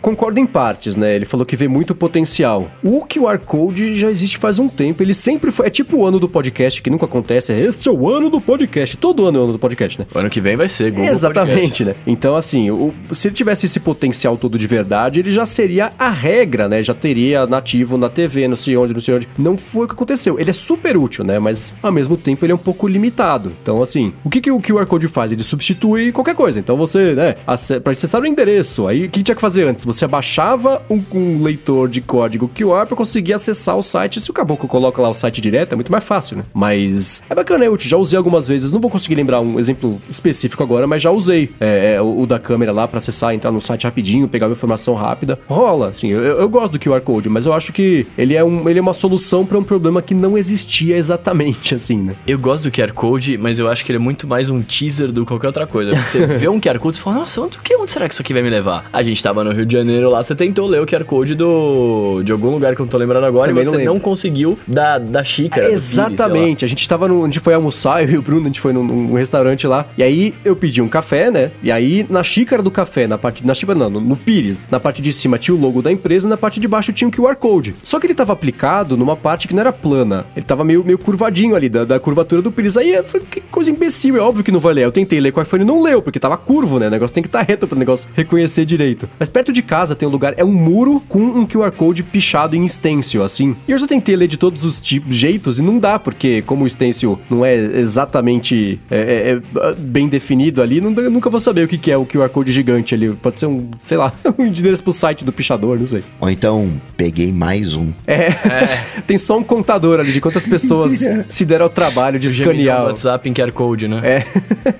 Concordo 0.00 0.40
em 0.40 0.46
partes, 0.46 0.96
né? 0.96 1.14
Ele 1.14 1.24
falou 1.26 1.44
que 1.44 1.56
vê 1.56 1.68
muito 1.68 1.94
potencial. 1.94 2.70
O 2.82 2.97
QR 3.06 3.38
Code 3.38 3.94
já 3.94 4.10
existe 4.10 4.38
faz 4.38 4.58
um 4.58 4.68
tempo. 4.68 5.02
Ele 5.02 5.14
sempre 5.14 5.50
foi. 5.50 5.66
É 5.66 5.70
tipo 5.70 5.98
o 5.98 6.06
ano 6.06 6.18
do 6.18 6.28
podcast, 6.28 6.80
que 6.82 6.90
nunca 6.90 7.06
acontece. 7.06 7.52
É, 7.52 7.60
Este 7.60 7.88
é 7.88 7.92
o 7.92 8.08
ano 8.08 8.30
do 8.30 8.40
podcast. 8.40 8.96
Todo 8.96 9.26
ano 9.26 9.38
é 9.38 9.40
o 9.40 9.44
ano 9.44 9.52
do 9.52 9.58
podcast, 9.58 9.98
né? 9.98 10.06
O 10.14 10.18
ano 10.18 10.30
que 10.30 10.40
vem 10.40 10.56
vai 10.56 10.68
ser 10.68 10.90
Google 10.90 11.10
Exatamente, 11.10 11.84
né? 11.84 11.94
Então, 12.06 12.36
assim, 12.36 12.70
o- 12.70 12.92
se 13.12 13.28
ele 13.28 13.34
tivesse 13.34 13.66
esse 13.66 13.80
potencial 13.80 14.36
todo 14.36 14.58
de 14.58 14.66
verdade, 14.66 15.20
ele 15.20 15.30
já 15.30 15.44
seria 15.46 15.92
a 15.98 16.08
regra, 16.10 16.68
né? 16.68 16.82
Já 16.82 16.94
teria 16.94 17.46
nativo 17.46 17.96
na 17.98 18.08
TV, 18.08 18.48
não 18.48 18.56
sei 18.56 18.76
onde, 18.76 18.94
não 18.94 19.00
sei 19.00 19.14
onde. 19.14 19.28
Não 19.38 19.56
foi 19.56 19.84
o 19.84 19.88
que 19.88 19.94
aconteceu. 19.94 20.38
Ele 20.38 20.50
é 20.50 20.52
super 20.52 20.96
útil, 20.96 21.24
né? 21.24 21.38
Mas, 21.38 21.74
ao 21.82 21.92
mesmo 21.92 22.16
tempo, 22.16 22.44
ele 22.44 22.52
é 22.52 22.54
um 22.54 22.58
pouco 22.58 22.86
limitado. 22.88 23.52
Então, 23.62 23.82
assim, 23.82 24.12
o 24.24 24.30
que, 24.30 24.40
que 24.40 24.50
o 24.50 24.60
QR 24.60 24.86
Code 24.86 25.08
faz? 25.08 25.30
Ele 25.32 25.42
substitui 25.42 26.12
qualquer 26.12 26.34
coisa. 26.34 26.58
Então, 26.58 26.76
você, 26.76 27.12
né? 27.14 27.34
Pra 27.82 27.92
acessar 27.92 28.20
o 28.22 28.26
endereço, 28.26 28.86
aí 28.86 29.04
o 29.04 29.08
que 29.08 29.22
tinha 29.22 29.34
que 29.34 29.40
fazer 29.40 29.64
antes? 29.64 29.84
Você 29.84 30.04
abaixava 30.04 30.82
um, 30.90 31.02
um 31.14 31.42
leitor 31.42 31.88
de 31.88 32.00
código 32.00 32.50
QR 32.56 32.86
pra 32.88 32.96
conseguir 32.96 33.34
acessar 33.34 33.76
o 33.76 33.82
site. 33.82 34.20
Se 34.20 34.30
o 34.30 34.34
caboclo 34.34 34.68
coloca 34.68 35.00
lá 35.00 35.08
o 35.08 35.14
site 35.14 35.40
direto, 35.40 35.72
é 35.72 35.76
muito 35.76 35.92
mais 35.92 36.02
fácil, 36.02 36.38
né? 36.38 36.44
Mas 36.52 37.22
é 37.28 37.34
bacana, 37.34 37.64
é 37.64 37.70
útil. 37.70 37.88
Já 37.88 37.96
usei 37.96 38.16
algumas 38.16 38.48
vezes. 38.48 38.72
Não 38.72 38.80
vou 38.80 38.90
conseguir 38.90 39.14
lembrar 39.14 39.40
um 39.40 39.58
exemplo 39.58 40.00
específico 40.08 40.62
agora, 40.62 40.86
mas 40.86 41.02
já 41.02 41.10
usei 41.10 41.50
é, 41.60 41.94
é, 41.94 42.02
o, 42.02 42.26
da 42.26 42.38
câmera 42.38 42.72
lá 42.72 42.88
pra 42.88 42.98
acessar, 42.98 43.34
entrar 43.34 43.52
no 43.52 43.60
site 43.60 43.84
rapidinho, 43.84 44.26
pegar 44.28 44.46
uma 44.46 44.52
informação 44.52 44.94
rápida. 44.94 45.38
Rola, 45.48 45.88
assim. 45.88 46.08
Eu, 46.08 46.22
eu 46.22 46.48
gosto 46.48 46.72
do 46.72 46.78
QR 46.78 47.00
Code, 47.00 47.28
mas 47.28 47.46
eu 47.46 47.52
acho 47.52 47.72
que 47.72 48.06
ele 48.16 48.34
é, 48.34 48.42
um, 48.42 48.68
ele 48.68 48.78
é 48.78 48.82
uma 48.82 48.94
solução 48.94 49.44
pra 49.44 49.58
um 49.58 49.64
problema 49.64 50.00
que 50.02 50.14
não 50.14 50.36
existia 50.36 50.96
exatamente, 50.96 51.74
assim, 51.76 51.98
né? 51.98 52.14
Eu 52.26 52.38
gosto 52.38 52.64
do 52.64 52.72
QR 52.72 52.92
Code, 52.92 53.36
mas 53.38 53.58
eu 53.58 53.68
acho 53.68 53.84
que 53.84 53.92
ele 53.92 53.96
é 53.96 54.00
muito 54.00 54.26
mais 54.26 54.48
um 54.48 54.62
teaser 54.62 55.12
do 55.12 55.22
que 55.22 55.28
qualquer 55.28 55.48
outra 55.48 55.66
coisa. 55.66 55.94
Você 55.94 56.26
vê 56.26 56.48
um 56.48 56.60
QR 56.60 56.78
Code 56.78 56.96
e 56.96 57.00
fala, 57.00 57.18
nossa, 57.18 57.40
onde, 57.40 57.58
onde 57.78 57.90
será 57.90 58.08
que 58.08 58.14
isso 58.14 58.22
aqui 58.22 58.32
vai 58.32 58.42
me 58.42 58.50
levar? 58.50 58.88
A 58.92 59.02
gente 59.02 59.22
tava 59.22 59.44
no 59.44 59.52
Rio 59.52 59.66
de 59.66 59.74
Janeiro 59.74 60.10
lá, 60.10 60.22
você 60.22 60.34
tentou 60.34 60.66
ler 60.66 60.80
o 60.80 60.86
QR 60.86 61.04
Code 61.04 61.34
do, 61.34 62.22
de 62.22 62.32
algum 62.32 62.50
lugar 62.50 62.67
que 62.76 62.82
eu 62.82 62.84
não 62.84 62.90
tô 62.90 62.98
lembrando 62.98 63.24
agora 63.24 63.48
Também 63.48 63.62
e 63.62 63.66
não 63.66 63.72
você 63.72 63.84
não, 63.84 63.92
lembro. 63.94 64.04
conseguiu 64.04 64.58
da, 64.66 64.98
da 64.98 65.24
xícara. 65.24 65.68
lá. 65.68 65.72
Exatamente. 65.74 66.64
A 66.64 66.68
gente 66.68 66.88
tava 66.88 67.08
no. 67.08 67.22
A 67.22 67.26
gente 67.26 67.40
foi 67.40 67.54
almoçar, 67.54 68.02
eu 68.06 68.10
e 68.10 68.18
o 68.18 68.22
Bruno, 68.22 68.42
a 68.42 68.44
gente 68.44 68.60
foi 68.60 68.72
num, 68.72 68.84
num 68.84 69.14
restaurante 69.14 69.66
lá. 69.66 69.86
E 69.96 70.02
aí 70.02 70.34
eu 70.44 70.56
pedi 70.56 70.80
um 70.80 70.88
café, 70.88 71.30
né? 71.30 71.50
E 71.62 71.70
aí 71.70 72.06
na 72.08 72.22
xícara 72.22 72.62
do 72.62 72.70
café, 72.70 73.06
na 73.06 73.18
parte. 73.18 73.46
Na 73.46 73.54
xícara 73.54 73.78
não, 73.78 73.90
no, 73.90 74.00
no 74.00 74.16
Pires, 74.16 74.68
na 74.70 74.80
parte 74.80 75.00
de 75.02 75.12
cima 75.12 75.38
tinha 75.38 75.54
o 75.54 75.60
logo 75.60 75.82
da 75.82 75.92
empresa 75.92 76.26
e 76.26 76.30
na 76.30 76.36
parte 76.36 76.60
de 76.60 76.68
baixo 76.68 76.92
tinha 76.92 77.08
o 77.08 77.12
QR 77.12 77.36
Code. 77.36 77.74
Só 77.82 77.98
que 77.98 78.06
ele 78.06 78.14
tava 78.14 78.32
aplicado 78.32 78.96
numa 78.96 79.16
parte 79.16 79.48
que 79.48 79.54
não 79.54 79.60
era 79.60 79.72
plana. 79.72 80.24
Ele 80.36 80.44
tava 80.44 80.64
meio, 80.64 80.84
meio 80.84 80.98
curvadinho 80.98 81.54
ali, 81.54 81.68
da, 81.68 81.84
da 81.84 82.00
curvatura 82.00 82.42
do 82.42 82.50
Pires. 82.50 82.76
Aí 82.76 83.00
falei, 83.02 83.26
que 83.30 83.40
coisa 83.40 83.70
imbecil, 83.70 84.16
é 84.16 84.20
óbvio 84.20 84.44
que 84.44 84.50
não 84.52 84.60
vai 84.60 84.74
ler. 84.74 84.84
Eu 84.84 84.92
tentei 84.92 85.20
ler 85.20 85.32
com 85.32 85.40
o 85.40 85.42
iPhone 85.42 85.62
e 85.62 85.66
não 85.66 85.82
leu, 85.82 86.02
porque 86.02 86.18
tava 86.18 86.36
curvo, 86.36 86.78
né? 86.78 86.88
O 86.88 86.90
negócio 86.90 87.14
tem 87.14 87.22
que 87.22 87.28
estar 87.28 87.42
reto 87.42 87.66
pro 87.66 87.78
negócio 87.78 88.08
reconhecer 88.14 88.64
direito. 88.64 89.08
Mas 89.18 89.28
perto 89.28 89.52
de 89.52 89.62
casa 89.62 89.94
tem 89.94 90.08
um 90.08 90.10
lugar, 90.10 90.34
é 90.36 90.44
um 90.44 90.52
muro 90.52 91.02
com 91.08 91.20
um 91.20 91.46
QR 91.46 91.70
Code 91.72 92.02
pichado 92.02 92.56
em 92.58 92.68
stencil, 92.68 93.22
assim. 93.24 93.56
E 93.66 93.72
eu 93.72 93.78
já 93.78 93.86
tentei 93.86 94.14
ler 94.16 94.28
de 94.28 94.36
todos 94.36 94.64
os 94.64 94.80
tipos, 94.80 95.14
jeitos, 95.14 95.58
e 95.58 95.62
não 95.62 95.78
dá, 95.78 95.98
porque 95.98 96.42
como 96.42 96.64
o 96.64 96.70
stencil 96.70 97.18
não 97.30 97.44
é 97.44 97.54
exatamente 97.54 98.78
é, 98.90 98.96
é, 98.96 99.60
é, 99.68 99.74
bem 99.74 100.08
definido 100.08 100.62
ali, 100.62 100.80
não, 100.80 100.92
eu 101.02 101.10
nunca 101.10 101.30
vou 101.30 101.40
saber 101.40 101.64
o 101.64 101.68
que, 101.68 101.78
que 101.78 101.90
é 101.90 101.96
o 101.96 102.04
QR 102.06 102.28
Code 102.28 102.52
gigante 102.52 102.94
ali. 102.94 103.10
Pode 103.10 103.38
ser 103.38 103.46
um, 103.46 103.68
sei 103.80 103.96
lá, 103.96 104.12
um 104.38 104.44
endereço 104.46 104.82
pro 104.82 104.92
site 104.92 105.24
do 105.24 105.32
pichador, 105.32 105.78
não 105.78 105.86
sei. 105.86 106.02
Ou 106.20 106.30
então, 106.30 106.80
peguei 106.96 107.32
mais 107.32 107.74
um. 107.74 107.92
É, 108.06 108.28
tem 109.06 109.18
só 109.18 109.38
um 109.38 109.42
contador 109.42 110.00
ali 110.00 110.12
de 110.12 110.20
quantas 110.20 110.46
pessoas 110.46 111.00
se 111.28 111.44
deram 111.44 111.64
ao 111.64 111.70
trabalho 111.70 112.18
de 112.18 112.26
escanear. 112.28 112.82
o- 112.82 112.86
WhatsApp 112.88 113.28
em 113.28 113.32
QR 113.34 113.52
Code, 113.52 113.88
né? 113.88 114.00
É. 114.02 114.24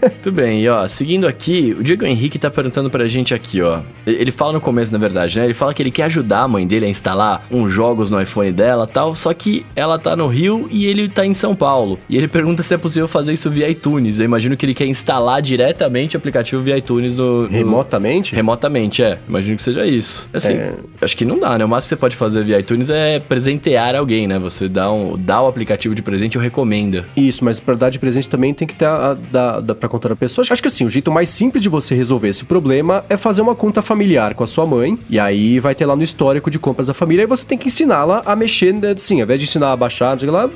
Muito 0.08 0.32
bem, 0.32 0.62
e 0.62 0.68
ó, 0.68 0.86
seguindo 0.88 1.26
aqui, 1.26 1.76
o 1.78 1.82
Diego 1.82 2.04
Henrique 2.04 2.38
tá 2.38 2.50
perguntando 2.50 2.90
pra 2.90 3.06
gente 3.08 3.34
aqui, 3.34 3.60
ó. 3.62 3.80
Ele 4.06 4.32
fala 4.32 4.52
no 4.54 4.60
começo, 4.60 4.92
na 4.92 4.98
verdade, 4.98 5.38
né? 5.38 5.44
Ele 5.44 5.54
fala 5.54 5.72
que 5.74 5.82
ele 5.82 5.90
quer 5.90 6.04
ajudar 6.04 6.40
a 6.42 6.48
mãe 6.48 6.66
dele 6.66 6.86
a 6.86 6.88
instalar 6.88 7.46
jogos 7.72 8.10
no 8.10 8.20
iPhone 8.20 8.52
dela 8.52 8.86
tal, 8.86 9.14
só 9.14 9.32
que 9.34 9.64
ela 9.76 9.98
tá 9.98 10.14
no 10.16 10.26
Rio 10.26 10.68
e 10.70 10.86
ele 10.86 11.08
tá 11.08 11.24
em 11.24 11.34
São 11.34 11.54
Paulo. 11.54 11.98
E 12.08 12.16
ele 12.16 12.28
pergunta 12.28 12.62
se 12.62 12.74
é 12.74 12.78
possível 12.78 13.08
fazer 13.08 13.32
isso 13.32 13.50
via 13.50 13.68
iTunes. 13.68 14.18
Eu 14.18 14.24
imagino 14.24 14.56
que 14.56 14.64
ele 14.66 14.74
quer 14.74 14.86
instalar 14.86 15.40
diretamente 15.42 16.16
o 16.16 16.18
aplicativo 16.18 16.62
via 16.62 16.76
iTunes 16.76 17.16
no. 17.16 17.42
no- 17.42 17.48
Remotamente? 17.48 18.34
Remotamente, 18.34 19.02
é. 19.02 19.18
Imagino 19.28 19.56
que 19.56 19.62
seja 19.62 19.86
isso. 19.86 20.28
Assim, 20.32 20.52
É. 20.54 20.72
acho 21.00 21.16
que 21.16 21.24
não 21.24 21.38
dá, 21.38 21.56
né? 21.58 21.64
O 21.64 21.68
máximo 21.68 21.88
que 21.88 21.88
você 21.90 21.96
pode 21.96 22.16
fazer 22.16 22.42
via 22.44 22.58
iTunes 22.58 22.90
é 22.90 23.18
presentear 23.20 23.94
alguém, 23.94 24.26
né? 24.26 24.38
Você 24.38 24.68
dá, 24.68 24.90
um, 24.90 25.16
dá 25.18 25.40
o 25.42 25.46
aplicativo 25.46 25.94
de 25.94 26.02
presente 26.02 26.36
ou 26.38 26.42
recomenda. 26.44 27.04
Isso, 27.16 27.44
mas 27.44 27.60
pra 27.60 27.74
dar 27.74 27.90
de 27.90 27.98
presente 27.98 28.28
também 28.28 28.52
tem 28.54 28.66
que 28.66 28.74
ter 28.74 28.84
a, 28.86 29.16
a, 29.32 29.60
da, 29.60 29.74
pra 29.74 29.88
contar 29.88 30.12
a 30.12 30.16
pessoa. 30.16 30.44
Acho 30.48 30.62
que 30.62 30.68
assim, 30.68 30.84
o 30.86 30.90
jeito 30.90 31.10
mais 31.10 31.28
simples 31.28 31.62
de 31.62 31.68
você 31.68 31.94
resolver 31.94 32.28
esse 32.28 32.44
problema 32.44 33.04
é 33.08 33.16
fazer 33.16 33.42
uma 33.42 33.54
conta 33.54 33.82
familiar 33.82 34.34
com 34.34 34.44
a 34.44 34.46
sua 34.46 34.64
mãe. 34.66 34.98
E 35.10 35.18
aí 35.18 35.58
vai 35.58 35.74
ter 35.74 35.84
lá 35.86 35.94
no 35.96 36.02
histórico 36.02 36.50
de 36.50 36.58
compras 36.58 36.86
da 36.88 36.94
família. 36.94 37.24
Aí 37.24 37.28
você 37.28 37.44
tem 37.44 37.57
tem 37.58 37.64
que 37.64 37.68
ensiná-la 37.68 38.22
a 38.24 38.36
mexer, 38.36 38.72
né, 38.72 38.92
assim, 38.96 39.16
ao 39.16 39.22
invés 39.24 39.40
de 39.40 39.46
ensinar 39.46 39.72
a 39.72 39.76
baixar, 39.76 40.12
não 40.12 40.18
sei 40.20 40.30
lá, 40.30 40.48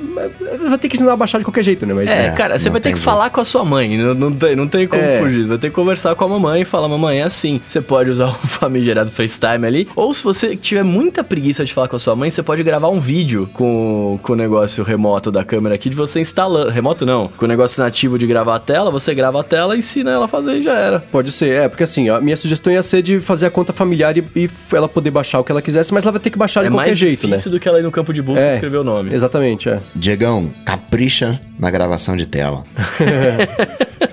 vai 0.69 0.77
ter 0.77 0.87
que 0.87 0.95
ensinar 0.95 1.13
a 1.13 1.17
baixar 1.17 1.37
de 1.37 1.43
qualquer 1.43 1.63
jeito, 1.63 1.85
né? 1.85 1.93
Mas, 1.93 2.09
É, 2.09 2.27
É, 2.27 2.31
cara, 2.31 2.57
você 2.57 2.69
vai 2.69 2.79
ter 2.79 2.89
que 2.89 2.95
jeito. 2.95 3.03
falar 3.05 3.29
com 3.29 3.41
a 3.41 3.45
sua 3.45 3.63
mãe, 3.65 3.97
não, 3.97 4.13
não 4.13 4.31
tem, 4.31 4.55
não 4.55 4.67
tem 4.67 4.87
como 4.87 5.01
É. 5.01 5.19
fugir. 5.19 5.45
Vai 5.45 5.57
ter 5.57 5.69
que 5.69 5.75
conversar 5.75 6.15
com 6.15 6.23
a 6.23 6.27
mamãe 6.27 6.61
e 6.61 6.65
falar, 6.65 6.87
mamãe, 6.87 7.19
é 7.19 7.23
assim. 7.23 7.61
Você 7.67 7.81
pode 7.81 8.09
usar 8.09 8.27
o 8.29 8.33
famigerado 8.47 9.11
FaceTime 9.11 9.67
ali, 9.67 9.87
ou 9.95 10.13
se 10.13 10.23
você 10.23 10.55
tiver 10.55 10.83
muita 10.83 11.23
preguiça 11.23 11.65
de 11.65 11.73
falar 11.73 11.87
com 11.87 11.95
a 11.95 11.99
sua 11.99 12.15
mãe, 12.15 12.29
você 12.31 12.41
pode 12.41 12.63
gravar 12.63 12.89
um 12.89 12.99
vídeo 12.99 13.49
com, 13.53 14.17
com 14.21 14.33
o 14.33 14.35
negócio 14.35 14.83
remoto 14.83 15.31
da 15.31 15.43
câmera 15.43 15.75
aqui 15.75 15.89
de 15.89 15.95
você 15.95 16.19
instalando. 16.19 16.69
Remoto 16.69 17.05
não, 17.05 17.27
com 17.37 17.45
o 17.45 17.47
negócio 17.47 17.81
nativo 17.83 18.17
de 18.17 18.25
gravar 18.25 18.55
a 18.55 18.59
tela, 18.59 18.89
você 18.89 19.13
grava 19.13 19.41
a 19.41 19.43
tela 19.43 19.75
e 19.75 19.79
ensina 19.79 20.11
ela 20.11 20.25
a 20.25 20.27
fazer 20.27 20.57
e 20.57 20.63
já 20.63 20.73
era. 20.73 20.99
Pode 21.11 21.31
ser, 21.31 21.49
é, 21.49 21.67
porque 21.67 21.83
assim, 21.83 22.09
a 22.09 22.19
minha 22.21 22.37
sugestão 22.37 22.71
ia 22.71 22.81
ser 22.81 23.01
de 23.01 23.19
fazer 23.19 23.47
a 23.47 23.49
conta 23.51 23.73
familiar 23.73 24.15
e, 24.17 24.23
e 24.35 24.49
ela 24.71 24.87
poder 24.87 25.11
baixar 25.11 25.39
o 25.39 25.43
que 25.43 25.51
ela 25.51 25.61
quisesse, 25.61 25.93
mas 25.93 26.05
ela 26.05 26.11
vai 26.13 26.21
ter 26.21 26.29
que 26.29 26.37
baixar 26.37 26.61
de 26.61 26.67
é 26.67 26.69
qualquer 26.69 26.87
mais 26.87 26.92
jeito, 26.95 27.27
né? 27.27 27.37
do 27.45 27.59
que 27.59 27.67
ela 27.67 27.79
ir 27.79 27.83
no 27.83 27.91
campo 27.91 28.13
de 28.13 28.21
busca 28.21 28.41
e 28.41 28.45
É, 28.45 28.53
escrever 28.53 28.77
o 28.77 28.83
nome. 28.83 29.13
Exatamente, 29.13 29.69
é. 29.69 29.79
Diegão, 29.95 30.51
capricha 30.65 31.39
na 31.59 31.69
gravação 31.69 32.15
de 32.17 32.25
tela. 32.27 32.63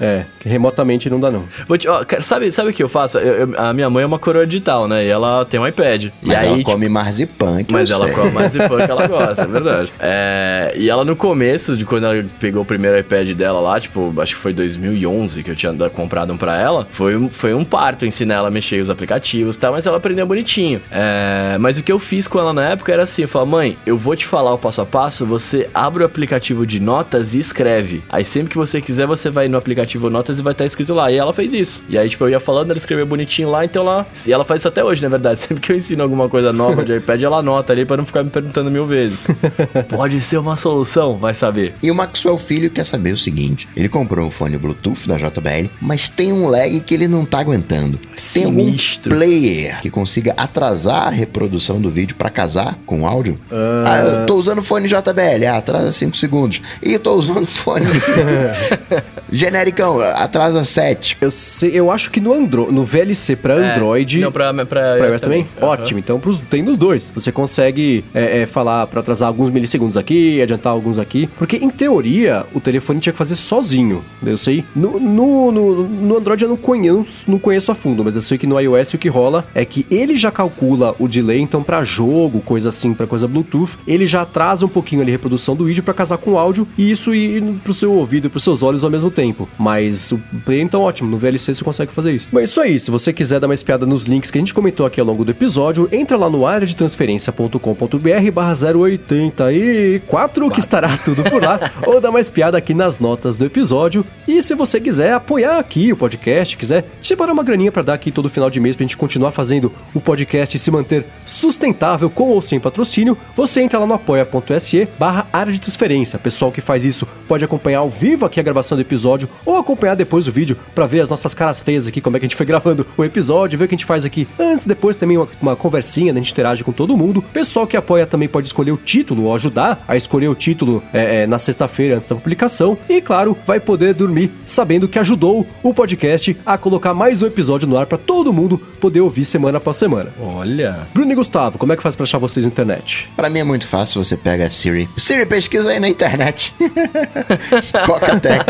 É, 0.01 0.24
que 0.39 0.49
remotamente 0.49 1.11
não 1.11 1.20
dá 1.20 1.31
não. 1.31 1.45
Te- 1.76 1.87
ó, 1.89 2.03
sabe, 2.22 2.51
sabe 2.51 2.70
o 2.70 2.72
que 2.72 2.83
eu 2.83 2.89
faço? 2.89 3.18
Eu- 3.18 3.49
eu- 3.51 3.61
a 3.61 3.70
minha 3.74 3.91
mãe 3.91 4.03
é 4.03 4.07
uma 4.07 4.18
coroa 4.18 4.47
digital, 4.47 4.89
né? 4.89 5.05
E 5.05 5.09
ela 5.09 5.45
tem 5.45 5.61
um 5.61 5.66
iPad. 5.66 6.05
e 6.05 6.12
Mas 6.22 6.39
aí, 6.39 6.47
ela 6.47 6.57
tipo, 6.59 6.70
come 6.70 6.89
marzipan, 6.89 7.62
que 7.64 7.72
Mas 7.72 7.91
eu 7.91 7.97
ela 7.97 8.07
sei. 8.07 8.14
come 8.16 8.33
mais 8.33 8.57
pão 8.57 8.76
que 8.78 8.91
ela 8.91 9.07
gosta, 9.09 9.43
é 9.43 9.47
verdade. 9.47 9.93
É, 10.01 10.72
e 10.76 10.89
ela 10.89 11.05
no 11.05 11.14
começo, 11.14 11.76
de 11.76 11.85
quando 11.85 12.05
ela 12.07 12.24
pegou 12.39 12.62
o 12.62 12.64
primeiro 12.64 12.99
iPad 12.99 13.31
dela 13.33 13.61
lá, 13.61 13.78
tipo, 13.78 14.14
acho 14.22 14.35
que 14.37 14.41
foi 14.41 14.55
2011 14.55 15.43
que 15.43 15.51
eu 15.51 15.57
tinha 15.57 15.72
comprado 15.91 16.33
um 16.33 16.37
pra 16.39 16.59
ela, 16.59 16.87
foi 16.91 17.14
um, 17.16 17.28
foi 17.28 17.53
um 17.53 17.64
parto 17.64 18.07
ensinar 18.07 18.37
ela 18.37 18.49
a 18.49 18.51
mexer 18.51 18.81
os 18.81 18.89
aplicativos 18.89 19.57
e 19.57 19.59
tal, 19.59 19.72
mas 19.72 19.85
ela 19.85 19.99
aprendeu 19.99 20.26
bonitinho. 20.26 20.81
É, 20.91 21.59
mas 21.59 21.76
o 21.76 21.83
que 21.83 21.93
eu 21.93 21.99
fiz 21.99 22.26
com 22.26 22.39
ela 22.39 22.55
na 22.55 22.70
época 22.73 22.93
era 22.93 23.03
assim, 23.03 23.23
eu 23.23 23.29
falava, 23.29 23.51
mãe, 23.51 23.77
eu 23.87 23.97
vou 23.97 24.16
te 24.16 24.27
falar 24.27 24.53
o 24.53 24.59
passo 24.59 24.80
a 24.80 24.87
passo, 24.87 25.26
você 25.26 25.68
abre 25.75 26.03
o 26.03 26.07
aplicativo 26.07 26.67
de 26.67 26.80
notas 26.80 27.34
e 27.34 27.38
escreve. 27.38 28.03
Aí 28.09 28.25
sempre 28.25 28.51
que 28.51 28.57
você 28.57 28.80
quiser, 28.80 29.07
você 29.07 29.30
vai 29.30 29.49
no 29.49 29.57
aplicativo 29.57 30.11
notas 30.11 30.38
e 30.38 30.42
vai 30.42 30.53
estar 30.53 30.64
escrito 30.64 30.95
lá. 30.95 31.11
E 31.11 31.17
ela 31.17 31.33
fez 31.33 31.53
isso. 31.53 31.84
E 31.88 31.97
aí, 31.97 32.09
tipo, 32.09 32.25
eu 32.25 32.30
ia 32.30 32.41
falando, 32.41 32.71
ela 32.71 32.79
escreveu 32.79 33.07
bonitinho 33.07 33.51
lá, 33.51 33.64
então 33.64 33.83
ela... 33.83 34.07
E 34.26 34.33
ela 34.33 34.45
faz 34.45 34.63
isso 34.63 34.68
até 34.68 34.84
hoje, 34.84 35.03
na 35.03 35.09
verdade. 35.09 35.41
Sempre 35.41 35.61
que 35.61 35.72
eu 35.72 35.76
ensino 35.76 36.03
alguma 36.03 36.29
coisa 36.29 36.53
nova 36.53 36.84
de 36.84 36.97
iPad, 36.97 37.22
ela 37.22 37.38
anota 37.38 37.72
ali 37.72 37.84
pra 37.84 37.97
não 37.97 38.07
ficar 38.07 38.22
me 38.22 38.30
perguntando 38.30 38.71
mil 38.71 38.87
vezes. 38.87 39.26
Pode 39.88 40.21
ser 40.21 40.38
uma 40.38 40.57
solução, 40.57 41.18
vai 41.18 41.34
saber. 41.34 41.75
E 41.83 41.91
o 41.91 41.95
Maxwell 41.95 42.38
Filho 42.38 42.71
quer 42.71 42.84
saber 42.84 43.13
o 43.13 43.18
seguinte: 43.18 43.68
ele 43.76 43.88
comprou 43.88 44.26
um 44.26 44.30
fone 44.30 44.59
Bluetooth 44.59 45.07
da 45.07 45.17
JBL, 45.17 45.71
mas 45.80 46.09
tem 46.09 46.33
um 46.33 46.47
lag 46.47 46.80
que 46.80 46.95
ele 46.95 47.09
não 47.09 47.25
tá 47.25 47.41
aguentando. 47.41 47.99
Tem 48.33 48.45
algum 48.45 48.64
Sinistro. 48.64 49.11
player 49.11 49.80
que 49.80 49.91
consiga 49.91 50.34
atrasar 50.37 51.09
a 51.09 51.11
reprodução 51.11 51.80
do 51.80 51.91
vídeo 51.91 52.17
pra 52.17 52.30
casar 52.30 52.59
com 52.87 53.03
o 53.03 53.07
áudio? 53.07 53.38
Ah, 53.84 53.99
eu 53.99 54.26
tô 54.26 54.34
usando 54.34 54.62
fone 54.62 54.87
JBL, 54.87 55.46
ah, 55.50 55.57
atrasa 55.58 55.92
5 55.92 56.16
segundos. 56.16 56.61
E 56.82 56.99
tô 56.99 57.14
usando 57.14 57.46
fone 57.49 57.87
genericão, 59.30 60.00
atrasa 60.00 60.64
7. 60.64 61.18
Eu, 61.20 61.30
sei, 61.30 61.70
eu 61.72 61.91
acho 61.91 62.11
que 62.11 62.20
no, 62.20 62.32
Andro 62.32 62.70
no 62.70 62.84
VLC 62.84 63.37
pra 63.37 63.54
Android... 63.54 64.18
É, 64.18 64.20
Não, 64.20 64.32
pra, 64.32 64.53
pra, 64.53 64.66
Pra 64.96 65.08
iOS 65.08 65.20
também? 65.20 65.46
Aham. 65.61 65.70
Ótimo. 65.70 65.99
Então 65.99 66.18
pros, 66.18 66.38
tem 66.38 66.62
nos 66.62 66.78
dois. 66.78 67.11
Você 67.14 67.30
consegue 67.30 68.04
é, 68.14 68.42
é, 68.42 68.46
falar 68.46 68.87
pra 68.87 69.00
atrasar 69.00 69.28
alguns 69.28 69.50
milissegundos 69.50 69.96
aqui, 69.96 70.41
adiantar 70.41 70.72
alguns 70.72 70.99
aqui. 70.99 71.28
Porque, 71.38 71.57
em 71.57 71.70
teoria, 71.70 72.45
o 72.54 72.61
telefone 72.61 73.00
tinha 73.00 73.12
que 73.12 73.18
fazer 73.18 73.34
sozinho. 73.37 74.04
Eu 74.24 74.37
sei. 74.37 74.64
No, 74.74 74.99
no, 74.99 75.53
no, 75.53 75.88
no 75.88 76.16
Android 76.16 76.42
eu 76.42 76.49
não 76.49 76.57
conheço, 76.57 77.30
não 77.30 77.38
conheço 77.38 77.70
a 77.70 77.74
fundo, 77.74 78.04
mas 78.04 78.14
eu 78.14 78.22
sei 78.22 78.38
que 78.38 78.46
no 78.46 78.58
iOS 78.58 78.95
o 78.95 78.99
que 78.99 79.08
rola 79.08 79.45
é 79.54 79.64
que 79.64 79.87
ele 79.91 80.16
já 80.16 80.30
calcula 80.30 80.95
o 80.99 81.08
delay, 81.08 81.41
então 81.41 81.62
pra 81.62 81.84
jogo, 81.84 82.41
coisa 82.51 82.68
assim, 82.68 82.93
pra 82.93 83.07
coisa 83.07 83.29
Bluetooth, 83.29 83.79
ele 83.87 84.09
já 84.09 84.22
atrasa 84.22 84.67
um 84.67 84.68
pouquinho 84.68 85.03
ali 85.03 85.13
a 85.13 85.14
reprodução 85.14 85.55
do 85.55 85.67
vídeo 85.67 85.85
pra 85.85 85.95
casar 85.95 86.18
com 86.18 86.33
o 86.33 86.39
áudio 86.39 86.67
e 86.77 86.91
isso 86.91 87.14
ir 87.14 87.41
pro 87.63 87.72
seu 87.72 87.93
ouvido 87.93 88.27
e 88.27 88.29
pros 88.29 88.43
seus 88.43 88.61
olhos 88.64 88.83
ao 88.83 88.91
mesmo 88.91 89.09
tempo. 89.09 89.49
Mas 89.57 90.11
o 90.11 90.21
Play, 90.45 90.61
então, 90.61 90.83
ótimo. 90.83 91.09
No 91.09 91.17
VLC 91.17 91.55
você 91.55 91.63
consegue 91.63 91.93
fazer 91.93 92.11
isso. 92.11 92.29
Mas 92.33 92.41
é 92.41 92.45
isso 92.47 92.61
aí. 92.61 92.81
Se 92.81 92.91
você 92.91 93.13
quiser 93.13 93.39
dar 93.39 93.47
uma 93.47 93.55
espiada 93.55 93.87
nos 93.87 94.03
links 94.03 94.33
que 94.33 94.39
a 94.39 94.41
gente 94.41 94.53
comentou 94.53 94.85
aqui 94.85 95.01
ao 95.01 95.07
longo 95.07 95.25
do 95.25 95.31
episódio, 95.31 95.89
entra 95.93 96.17
lá 96.17 96.29
no 96.29 96.45
área 96.45 96.67
de 96.67 96.75
transferência.com.br 96.75 98.31
barra 98.35 98.53
084 98.53 100.51
que 100.51 100.59
estará 100.59 100.99
tudo 101.05 101.22
por 101.22 101.41
lá, 101.41 101.61
ou 101.87 102.01
dá 102.01 102.11
uma 102.11 102.18
espiada 102.18 102.59
aqui 102.59 102.75
nas 102.75 102.99
notas 102.99 103.37
do 103.37 103.45
episódio. 103.45 104.05
E 104.27 104.43
se 104.43 104.57
você 104.57 104.81
quiser 104.81 105.13
apoiar 105.13 105.57
aqui 105.57 105.93
o 105.93 105.97
podcast, 105.97 106.57
quiser 106.57 106.85
separar 107.01 107.33
uma 107.33 107.45
graninha 107.45 107.71
pra 107.71 107.83
dar 107.83 107.95
aqui 107.95 108.11
todo 108.11 108.29
final 108.29 108.51
de 108.51 108.59
mês 108.59 108.75
pra 108.75 108.83
gente 108.83 108.97
continuar 108.97 109.31
fazendo 109.31 109.72
o 109.95 110.01
podcast 110.01 110.57
e 110.57 110.59
se 110.59 110.68
manter 110.72 111.07
sustentável 111.25 112.11
com 112.11 112.31
ou 112.31 112.39
sem 112.41 112.61
patrocínio, 112.61 113.17
você 113.34 113.61
entra 113.61 113.79
lá 113.79 113.87
no 113.87 113.95
apoia.se 113.95 114.88
barra 114.99 115.26
área 115.33 115.53
de 115.53 115.61
transferência. 115.61 116.18
Pessoal 116.18 116.53
que 116.53 116.61
faz 116.61 116.84
isso 116.84 117.07
pode 117.29 117.45
acompanhar 117.45 117.80
ao 117.80 117.91
vivo 117.91 118.26
aqui 118.26 118.41
a 118.41 118.42
gravação 118.42 118.76
do 118.76 118.80
episódio 118.80 119.29
ou 119.45 119.57
acompanhar 119.57 119.95
depois 119.95 120.26
o 120.26 120.33
vídeo 120.33 120.57
pra 120.75 120.87
ver 120.87 121.00
as 121.00 121.08
nossas 121.08 121.34
caras 121.34 121.61
feias 121.61 121.87
aqui, 121.87 122.00
como 122.00 122.17
é 122.17 122.21
que 122.21 122.26
a 122.26 122.29
gente 122.29 122.37
foi 122.37 122.46
gravando 122.46 122.87
o 122.96 123.04
episódio, 123.04 123.58
ver 123.58 123.64
o 123.64 123.68
que 123.68 123.75
a 123.75 123.79
gente 123.79 123.87
faz 123.87 124.04
aqui 124.04 124.26
antes, 124.38 124.67
depois 124.67 124.96
também 124.96 125.17
uma, 125.17 125.29
uma 125.41 125.57
conversinha, 125.57 126.12
né? 126.12 126.21
a 126.21 126.22
gente 126.22 126.33
interage 126.33 126.64
com 126.64 126.72
todo 126.72 126.96
mundo. 126.96 127.22
Pessoal 127.33 127.67
que 127.67 127.76
apoia 127.76 128.07
também 128.07 128.29
pode 128.29 128.46
escolher 128.46 128.72
o 128.72 128.76
título 128.76 129.25
ou 129.25 129.34
ajudar 129.34 129.84
a 129.87 129.96
escolher 129.96 130.29
o 130.29 130.34
título 130.34 130.83
é, 130.92 131.22
é, 131.22 131.26
na 131.26 131.38
sexta-feira 131.38 131.96
antes 131.96 132.08
da 132.08 132.17
publicação. 132.17 132.76
E 132.88 133.00
claro, 133.00 133.37
vai 133.46 133.61
poder 133.61 133.95
dormir 133.95 134.30
sabendo 134.45 134.88
que 134.88 134.99
ajudou 134.99 135.46
o 135.62 135.75
podcast 135.75 136.37
a 136.45 136.58
colocar 136.58 136.95
mais 136.95 137.22
um 137.22 137.26
episódio 137.26 137.68
no 137.68 137.76
ar 137.76 137.87
pra 137.87 137.99
todo 137.99 138.33
mundo 138.33 138.58
poder 138.80 139.00
ouvir 139.00 139.25
semana 139.25 139.58
após 139.58 139.76
semana. 139.76 140.12
Olha. 140.21 140.87
Bruno 140.92 141.12
e 141.12 141.14
Gustavo, 141.14 141.58
como 141.58 141.72
é 141.72 141.76
que 141.76 141.83
faz 141.83 141.96
pra 141.96 142.04
achar 142.04 142.18
vocês 142.21 142.45
na 142.47 142.53
internet? 142.53 143.11
Pra 143.17 143.29
mim 143.29 143.41
é 143.41 143.45
muito 143.45 143.67
fácil, 143.67 144.03
você 144.03 144.17
pega 144.17 144.47
a 144.47 144.51
Siri. 144.51 144.88
Siri, 144.97 145.26
pesquisa 145.26 145.71
aí 145.71 145.80
na 145.80 145.88
internet. 145.88 146.55
Cocatec. 147.87 148.45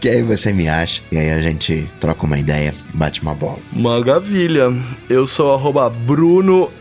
que 0.00 0.08
aí 0.08 0.22
você 0.22 0.52
me 0.52 0.68
acha. 0.68 1.02
E 1.10 1.18
aí 1.18 1.30
a 1.30 1.40
gente 1.40 1.88
troca 2.00 2.24
uma 2.24 2.38
ideia, 2.38 2.72
bate 2.94 3.22
uma 3.22 3.34
bola. 3.34 3.58
Maravilha. 3.72 4.72
Eu 5.08 5.26
sou 5.26 5.52
arroba 5.54 5.90
Bruno 5.90 6.70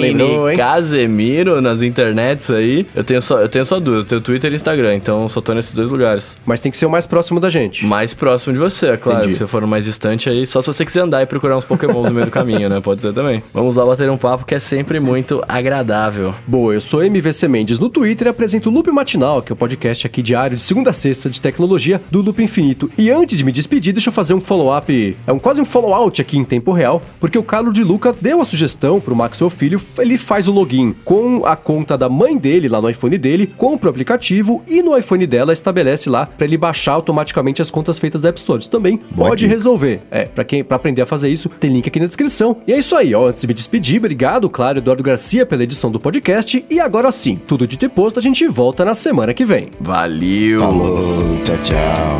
Lembrou? 0.00 0.56
Casemiro 0.56 1.60
nas 1.60 1.82
internets 1.82 2.50
aí. 2.50 2.86
Eu 2.94 3.04
tenho 3.04 3.22
só, 3.22 3.40
eu 3.40 3.48
tenho 3.48 3.64
só 3.64 3.78
duas, 3.78 3.98
eu 3.98 4.04
tenho 4.04 4.20
Twitter 4.20 4.52
e 4.52 4.56
Instagram, 4.56 4.94
então 4.96 5.22
eu 5.22 5.28
só 5.28 5.40
tô 5.40 5.52
nesses 5.52 5.74
dois 5.74 5.90
lugares. 5.90 6.38
Mas 6.44 6.60
tem 6.60 6.70
que 6.70 6.78
ser 6.78 6.86
o 6.86 6.90
mais 6.90 7.06
próximo 7.06 7.40
da 7.40 7.50
gente. 7.50 7.84
Mais 7.84 8.14
próximo 8.14 8.52
de 8.52 8.58
você, 8.58 8.88
é 8.88 8.96
claro. 8.96 9.20
Entendi. 9.20 9.34
Se 9.34 9.40
você 9.40 9.46
for 9.46 9.66
mais 9.66 9.84
distante 9.84 10.28
aí, 10.28 10.46
só 10.46 10.60
se 10.60 10.66
você 10.66 10.84
quiser 10.84 11.00
andar 11.00 11.22
e 11.22 11.26
procurar 11.26 11.56
uns 11.56 11.64
pokémons 11.64 12.08
no 12.08 12.14
meio 12.14 12.26
do 12.26 12.32
caminho, 12.32 12.68
né? 12.68 12.80
Pode 12.80 13.02
ser 13.02 13.12
também. 13.12 13.42
Vamos 13.52 13.76
lá 13.76 13.84
bater 13.84 14.10
um 14.10 14.16
papo 14.16 14.29
que 14.38 14.54
é 14.54 14.58
sempre 14.58 15.00
muito 15.00 15.42
agradável. 15.48 16.34
Boa, 16.46 16.74
eu 16.74 16.80
sou 16.80 17.02
MVC 17.04 17.48
Mendes 17.48 17.78
no 17.78 17.88
Twitter 17.88 18.26
e 18.26 18.30
apresento 18.30 18.70
o 18.70 18.72
Loop 18.72 18.90
Matinal, 18.90 19.42
que 19.42 19.52
é 19.52 19.54
o 19.54 19.56
podcast 19.56 20.06
aqui 20.06 20.22
diário 20.22 20.56
de 20.56 20.62
segunda 20.62 20.90
a 20.90 20.92
sexta 20.92 21.28
de 21.28 21.40
tecnologia 21.40 22.00
do 22.10 22.22
Loop 22.22 22.42
Infinito. 22.42 22.90
E 22.96 23.10
antes 23.10 23.36
de 23.36 23.44
me 23.44 23.52
despedir, 23.52 23.92
deixa 23.92 24.08
eu 24.08 24.12
fazer 24.12 24.34
um 24.34 24.40
follow-up, 24.40 25.16
é 25.26 25.32
um 25.32 25.38
quase 25.38 25.60
um 25.60 25.64
follow-out 25.64 26.20
aqui 26.20 26.38
em 26.38 26.44
tempo 26.44 26.72
real, 26.72 27.02
porque 27.18 27.38
o 27.38 27.42
Carlos 27.42 27.74
de 27.74 27.82
Luca 27.84 28.14
deu 28.20 28.40
a 28.40 28.44
sugestão 28.44 29.00
pro 29.00 29.14
Maxwell 29.16 29.50
Filho, 29.50 29.80
ele 29.98 30.16
faz 30.16 30.48
o 30.48 30.52
login 30.52 30.94
com 31.04 31.44
a 31.44 31.56
conta 31.56 31.96
da 31.98 32.08
mãe 32.08 32.36
dele 32.36 32.68
lá 32.68 32.80
no 32.80 32.88
iPhone 32.88 33.16
dele, 33.18 33.46
compra 33.46 33.88
o 33.88 33.90
aplicativo 33.90 34.62
e 34.66 34.82
no 34.82 34.96
iPhone 34.96 35.26
dela 35.26 35.52
estabelece 35.52 36.08
lá 36.08 36.26
pra 36.26 36.46
ele 36.46 36.56
baixar 36.56 36.92
automaticamente 36.92 37.60
as 37.62 37.70
contas 37.70 37.98
feitas 37.98 38.20
da 38.22 38.28
App 38.28 38.38
Store. 38.38 38.60
Isso 38.60 38.70
também 38.70 39.00
Boa 39.10 39.28
pode 39.28 39.40
dica. 39.44 39.54
resolver. 39.54 40.00
É, 40.10 40.24
pra 40.24 40.44
quem 40.44 40.62
para 40.62 40.76
aprender 40.76 41.02
a 41.02 41.06
fazer 41.06 41.28
isso, 41.28 41.48
tem 41.60 41.70
link 41.72 41.88
aqui 41.88 41.98
na 41.98 42.06
descrição. 42.06 42.56
E 42.66 42.72
é 42.72 42.78
isso 42.78 42.94
aí, 42.96 43.14
ó, 43.14 43.28
antes 43.28 43.42
de 43.42 43.48
me 43.48 43.54
despedir, 43.54 44.00
obrigado, 44.20 44.50
claro, 44.50 44.78
Eduardo 44.78 45.02
Garcia 45.02 45.46
pela 45.46 45.62
edição 45.62 45.90
do 45.90 45.98
podcast 45.98 46.62
e 46.68 46.78
agora 46.78 47.10
sim, 47.10 47.40
tudo 47.46 47.66
de 47.66 47.78
ter 47.78 47.88
posto, 47.88 48.18
a 48.18 48.22
gente 48.22 48.46
volta 48.46 48.84
na 48.84 48.92
semana 48.92 49.32
que 49.32 49.46
vem. 49.46 49.68
Valeu! 49.80 50.60
Falou, 50.60 51.42
tchau, 51.42 51.56
tchau. 51.62 52.18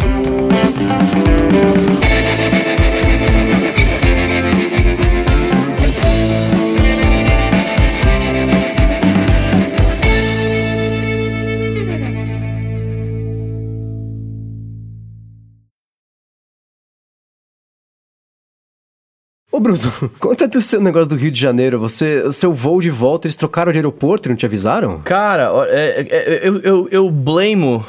Ô 19.61 19.63
Bruno, 19.63 19.79
conta 20.19 20.49
do 20.49 20.63
seu 20.63 20.81
negócio 20.81 21.11
do 21.11 21.17
Rio 21.17 21.31
de 21.31 21.39
Janeiro. 21.39 21.79
Você, 21.81 22.33
seu 22.33 22.51
voo 22.55 22.81
de 22.81 22.89
volta, 22.89 23.27
eles 23.27 23.37
trocaram 23.37 23.71
de 23.71 23.77
aeroporto 23.77 24.27
e 24.27 24.31
não 24.31 24.37
te 24.37 24.47
avisaram? 24.47 25.01
Cara, 25.05 25.51
é- 25.69 26.01
é- 26.01 26.07
é- 26.09 26.41
eu, 26.49 26.61
eu, 26.63 26.89
eu 26.91 27.11
blamo. 27.11 27.85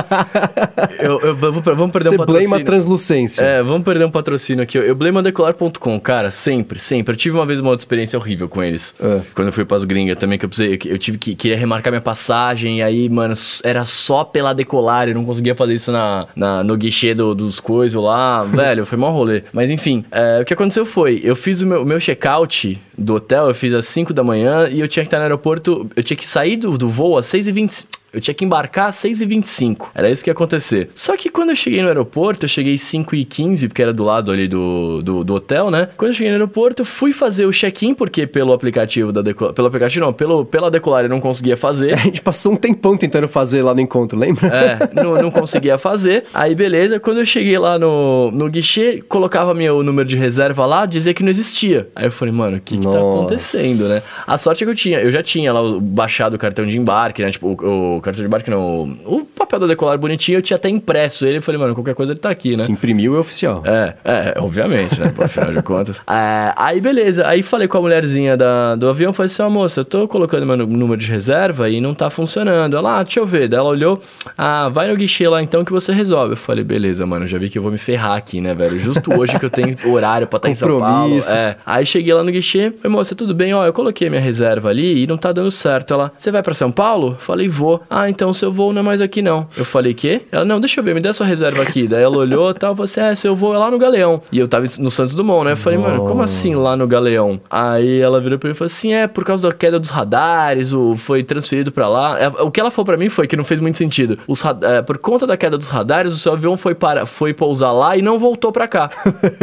eu, 0.98 1.20
eu- 1.20 1.34
vamos 1.36 1.92
perder 1.92 2.08
Você 2.08 2.14
um 2.14 2.18
patrocínio. 2.18 2.48
blama 2.48 2.56
a 2.56 2.64
translucência. 2.64 3.42
É, 3.42 3.62
vamos 3.62 3.82
perder 3.84 4.06
um 4.06 4.10
patrocínio 4.10 4.62
aqui. 4.62 4.78
Eu 4.78 4.94
blame 4.94 5.18
a 5.18 5.20
Decolar.com, 5.20 6.00
cara, 6.00 6.30
sempre, 6.30 6.78
sempre. 6.78 7.12
Eu 7.12 7.16
tive 7.18 7.36
uma 7.36 7.44
vez 7.44 7.60
uma 7.60 7.68
outra 7.70 7.82
experiência 7.82 8.18
horrível 8.18 8.48
com 8.48 8.62
eles. 8.62 8.94
É. 8.98 9.20
Quando 9.34 9.48
eu 9.48 9.52
fui 9.52 9.66
pras 9.66 9.84
gringas 9.84 10.18
também, 10.18 10.38
que 10.38 10.46
eu 10.46 10.48
precisei, 10.48 10.78
eu 10.86 10.96
tive 10.96 11.18
que 11.18 11.34
queria 11.34 11.58
remarcar 11.58 11.92
minha 11.92 12.00
passagem, 12.00 12.78
e 12.78 12.82
aí, 12.82 13.06
mano, 13.10 13.34
era 13.62 13.84
só 13.84 14.24
pela 14.24 14.54
Decolar, 14.54 15.08
eu 15.08 15.14
não 15.14 15.26
conseguia 15.26 15.54
fazer 15.54 15.74
isso 15.74 15.92
na, 15.92 16.26
na- 16.34 16.64
no 16.64 16.74
guichê 16.74 17.12
do- 17.14 17.34
dos 17.34 17.60
coisas 17.60 18.00
lá. 18.00 18.44
Velho, 18.48 18.86
foi 18.86 18.96
mó 18.96 19.10
rolê. 19.10 19.42
Mas 19.52 19.68
enfim, 19.70 20.02
é, 20.10 20.40
o 20.40 20.44
que 20.46 20.54
aconteceu 20.54 20.85
foi? 20.86 21.20
Eu 21.22 21.36
fiz 21.36 21.60
o 21.60 21.66
meu, 21.66 21.84
meu 21.84 21.98
check-out 21.98 22.80
do 22.96 23.14
hotel, 23.14 23.48
eu 23.48 23.54
fiz 23.54 23.74
às 23.74 23.86
5 23.86 24.14
da 24.14 24.24
manhã 24.24 24.68
e 24.70 24.80
eu 24.80 24.88
tinha 24.88 25.02
que 25.02 25.08
estar 25.08 25.18
no 25.18 25.24
aeroporto, 25.24 25.88
eu 25.94 26.02
tinha 26.02 26.16
que 26.16 26.28
sair 26.28 26.56
do, 26.56 26.78
do 26.78 26.88
voo 26.88 27.18
às 27.18 27.26
6 27.26 27.48
e 27.48 27.52
20 27.52 27.86
eu 28.16 28.20
tinha 28.20 28.34
que 28.34 28.46
embarcar 28.46 28.88
às 28.88 28.96
6h25. 28.96 29.88
Era 29.94 30.08
isso 30.08 30.24
que 30.24 30.30
ia 30.30 30.32
acontecer. 30.32 30.88
Só 30.94 31.14
que 31.18 31.28
quando 31.28 31.50
eu 31.50 31.56
cheguei 31.56 31.82
no 31.82 31.88
aeroporto, 31.88 32.46
eu 32.46 32.48
cheguei 32.48 32.76
5h15, 32.76 33.68
porque 33.68 33.82
era 33.82 33.92
do 33.92 34.02
lado 34.02 34.32
ali 34.32 34.48
do, 34.48 35.02
do, 35.02 35.22
do, 35.22 35.34
hotel, 35.34 35.70
né? 35.70 35.90
Quando 35.98 36.12
eu 36.12 36.14
cheguei 36.14 36.30
no 36.30 36.36
aeroporto, 36.36 36.80
eu 36.80 36.86
fui 36.86 37.12
fazer 37.12 37.44
o 37.44 37.52
check-in, 37.52 37.92
porque 37.92 38.26
pelo 38.26 38.54
aplicativo 38.54 39.12
da 39.12 39.20
Decolar... 39.20 39.52
Pelo 39.52 39.68
aplicativo 39.68 40.06
não, 40.06 40.14
pelo, 40.14 40.46
pela 40.46 40.70
Decolar 40.70 41.04
eu 41.04 41.10
não 41.10 41.20
conseguia 41.20 41.58
fazer. 41.58 41.92
A 41.94 41.96
gente 41.96 42.22
passou 42.22 42.52
um 42.52 42.56
tempão 42.56 42.96
tentando 42.96 43.28
fazer 43.28 43.60
lá 43.60 43.74
no 43.74 43.82
encontro, 43.82 44.18
lembra? 44.18 44.46
É, 44.46 44.78
não, 44.96 45.20
não 45.20 45.30
conseguia 45.30 45.76
fazer. 45.76 46.24
Aí 46.32 46.54
beleza, 46.54 46.98
quando 46.98 47.18
eu 47.18 47.26
cheguei 47.26 47.58
lá 47.58 47.78
no, 47.78 48.30
no 48.30 48.48
guichê, 48.48 49.04
colocava 49.06 49.52
meu 49.52 49.82
número 49.82 50.08
de 50.08 50.16
reserva 50.16 50.64
lá, 50.64 50.86
dizia 50.86 51.12
que 51.12 51.22
não 51.22 51.30
existia. 51.30 51.88
Aí 51.94 52.06
eu 52.06 52.12
falei, 52.12 52.32
mano, 52.32 52.56
o 52.56 52.60
que, 52.60 52.78
que 52.78 52.88
tá 52.88 52.98
acontecendo, 52.98 53.88
né? 53.88 54.02
A 54.26 54.38
sorte 54.38 54.64
é 54.64 54.66
que 54.66 54.70
eu 54.70 54.74
tinha, 54.74 55.00
eu 55.00 55.10
já 55.10 55.22
tinha 55.22 55.52
lá 55.52 55.60
baixado 55.80 56.34
o 56.34 56.38
cartão 56.38 56.64
de 56.64 56.78
embarque, 56.78 57.22
né? 57.22 57.30
Tipo, 57.30 57.48
o, 57.48 57.96
o 57.96 58.00
cartão 58.06 58.22
de 58.22 58.26
embarque 58.26 58.50
não. 58.50 58.96
O 59.04 59.24
papel 59.24 59.60
da 59.60 59.66
decolar 59.66 59.98
bonitinho, 59.98 60.38
eu 60.38 60.42
tinha 60.42 60.56
até 60.56 60.68
impresso 60.68 61.26
ele. 61.26 61.38
Eu 61.38 61.42
falei, 61.42 61.60
mano, 61.60 61.74
qualquer 61.74 61.94
coisa 61.94 62.12
ele 62.12 62.18
tá 62.18 62.30
aqui, 62.30 62.56
né? 62.56 62.62
Se 62.62 62.72
imprimiu 62.72 63.16
é 63.16 63.18
oficial. 63.18 63.62
É, 63.64 63.94
é, 64.04 64.34
obviamente, 64.38 64.98
né? 65.00 65.12
Afinal 65.18 65.52
de 65.52 65.62
contas. 65.62 66.02
É, 66.16 66.52
aí, 66.56 66.80
beleza. 66.80 67.26
Aí 67.26 67.42
falei 67.42 67.68
com 67.68 67.76
a 67.76 67.80
mulherzinha 67.80 68.36
da, 68.36 68.74
do 68.74 68.88
avião, 68.88 69.12
falei 69.12 69.26
assim, 69.26 69.42
ó, 69.42 69.48
oh, 69.48 69.50
moça, 69.50 69.80
eu 69.80 69.84
tô 69.84 70.08
colocando 70.08 70.46
meu 70.46 70.56
número 70.56 70.96
de 70.96 71.10
reserva 71.10 71.68
e 71.68 71.80
não 71.80 71.94
tá 71.94 72.08
funcionando. 72.08 72.76
Ela, 72.76 73.00
ah, 73.00 73.02
deixa 73.02 73.20
eu 73.20 73.26
ver. 73.26 73.48
Daí 73.48 73.58
ela 73.58 73.68
olhou, 73.68 74.00
ah, 74.38 74.68
vai 74.68 74.88
no 74.88 74.96
guichê 74.96 75.28
lá 75.28 75.42
então 75.42 75.64
que 75.64 75.72
você 75.72 75.92
resolve. 75.92 76.32
Eu 76.32 76.36
falei, 76.36 76.64
beleza, 76.64 77.04
mano, 77.04 77.26
já 77.26 77.38
vi 77.38 77.50
que 77.50 77.58
eu 77.58 77.62
vou 77.62 77.72
me 77.72 77.78
ferrar 77.78 78.16
aqui, 78.16 78.40
né, 78.40 78.54
velho? 78.54 78.78
Justo 78.78 79.18
hoje 79.18 79.38
que 79.38 79.44
eu 79.44 79.50
tenho 79.50 79.76
horário 79.92 80.26
pra 80.26 80.38
estar 80.38 80.48
tá 80.48 80.52
em 80.52 80.54
São 80.54 80.78
Paulo. 80.78 81.18
É. 81.28 81.56
Aí 81.66 81.84
cheguei 81.84 82.14
lá 82.14 82.22
no 82.22 82.30
guichê, 82.30 82.70
falei, 82.70 82.96
moça, 82.96 83.14
tudo 83.14 83.34
bem? 83.34 83.52
Ó, 83.52 83.66
eu 83.66 83.72
coloquei 83.72 84.08
minha 84.08 84.22
reserva 84.22 84.70
ali 84.70 85.02
e 85.02 85.06
não 85.06 85.18
tá 85.18 85.32
dando 85.32 85.50
certo. 85.50 85.92
Ela, 85.92 86.12
você 86.16 86.30
vai 86.30 86.42
para 86.42 86.54
São 86.54 86.70
Paulo? 86.70 87.16
Falei, 87.20 87.48
vou. 87.48 87.82
Ah, 87.90 87.95
então 88.08 88.32
seu 88.32 88.52
voo 88.52 88.72
não 88.72 88.80
é 88.80 88.84
mais 88.84 89.00
aqui 89.00 89.22
não. 89.22 89.48
Eu 89.56 89.64
falei, 89.64 89.94
quê? 89.94 90.22
Ela, 90.30 90.44
não, 90.44 90.60
deixa 90.60 90.80
eu 90.80 90.84
ver, 90.84 90.94
me 90.94 91.00
dá 91.00 91.12
sua 91.12 91.26
reserva 91.26 91.62
aqui. 91.62 91.86
Daí 91.86 92.02
ela 92.02 92.16
olhou 92.18 92.50
e 92.50 92.54
tal, 92.54 92.74
você, 92.74 93.00
é, 93.00 93.14
seu 93.14 93.34
voo 93.34 93.54
é 93.54 93.58
lá 93.58 93.70
no 93.70 93.78
Galeão. 93.78 94.20
E 94.30 94.38
eu 94.38 94.46
tava 94.46 94.64
no 94.78 94.90
Santos 94.90 95.14
Dumont, 95.14 95.44
né? 95.44 95.52
Eu 95.52 95.56
falei, 95.56 95.78
mano, 95.78 96.04
como 96.04 96.22
assim 96.22 96.54
lá 96.54 96.76
no 96.76 96.86
Galeão? 96.86 97.40
Aí 97.50 98.00
ela 98.00 98.20
virou 98.20 98.38
pra 98.38 98.48
mim 98.48 98.54
e 98.54 98.56
falou 98.56 98.66
assim, 98.66 98.92
é, 98.92 99.06
por 99.06 99.24
causa 99.24 99.48
da 99.48 99.54
queda 99.54 99.78
dos 99.78 99.90
radares, 99.90 100.72
o, 100.72 100.94
foi 100.96 101.22
transferido 101.22 101.72
pra 101.72 101.88
lá. 101.88 102.20
É, 102.20 102.28
o 102.28 102.50
que 102.50 102.60
ela 102.60 102.70
falou 102.70 102.86
pra 102.86 102.96
mim 102.96 103.08
foi 103.08 103.26
que 103.26 103.36
não 103.36 103.44
fez 103.44 103.60
muito 103.60 103.78
sentido. 103.78 104.18
Os, 104.26 104.42
é, 104.62 104.82
por 104.82 104.98
conta 104.98 105.26
da 105.26 105.36
queda 105.36 105.56
dos 105.56 105.68
radares, 105.68 106.12
o 106.12 106.18
seu 106.18 106.32
avião 106.32 106.56
foi, 106.56 106.74
para, 106.74 107.06
foi 107.06 107.32
pousar 107.32 107.72
lá 107.72 107.96
e 107.96 108.02
não 108.02 108.18
voltou 108.18 108.52
pra 108.52 108.68
cá. 108.68 108.90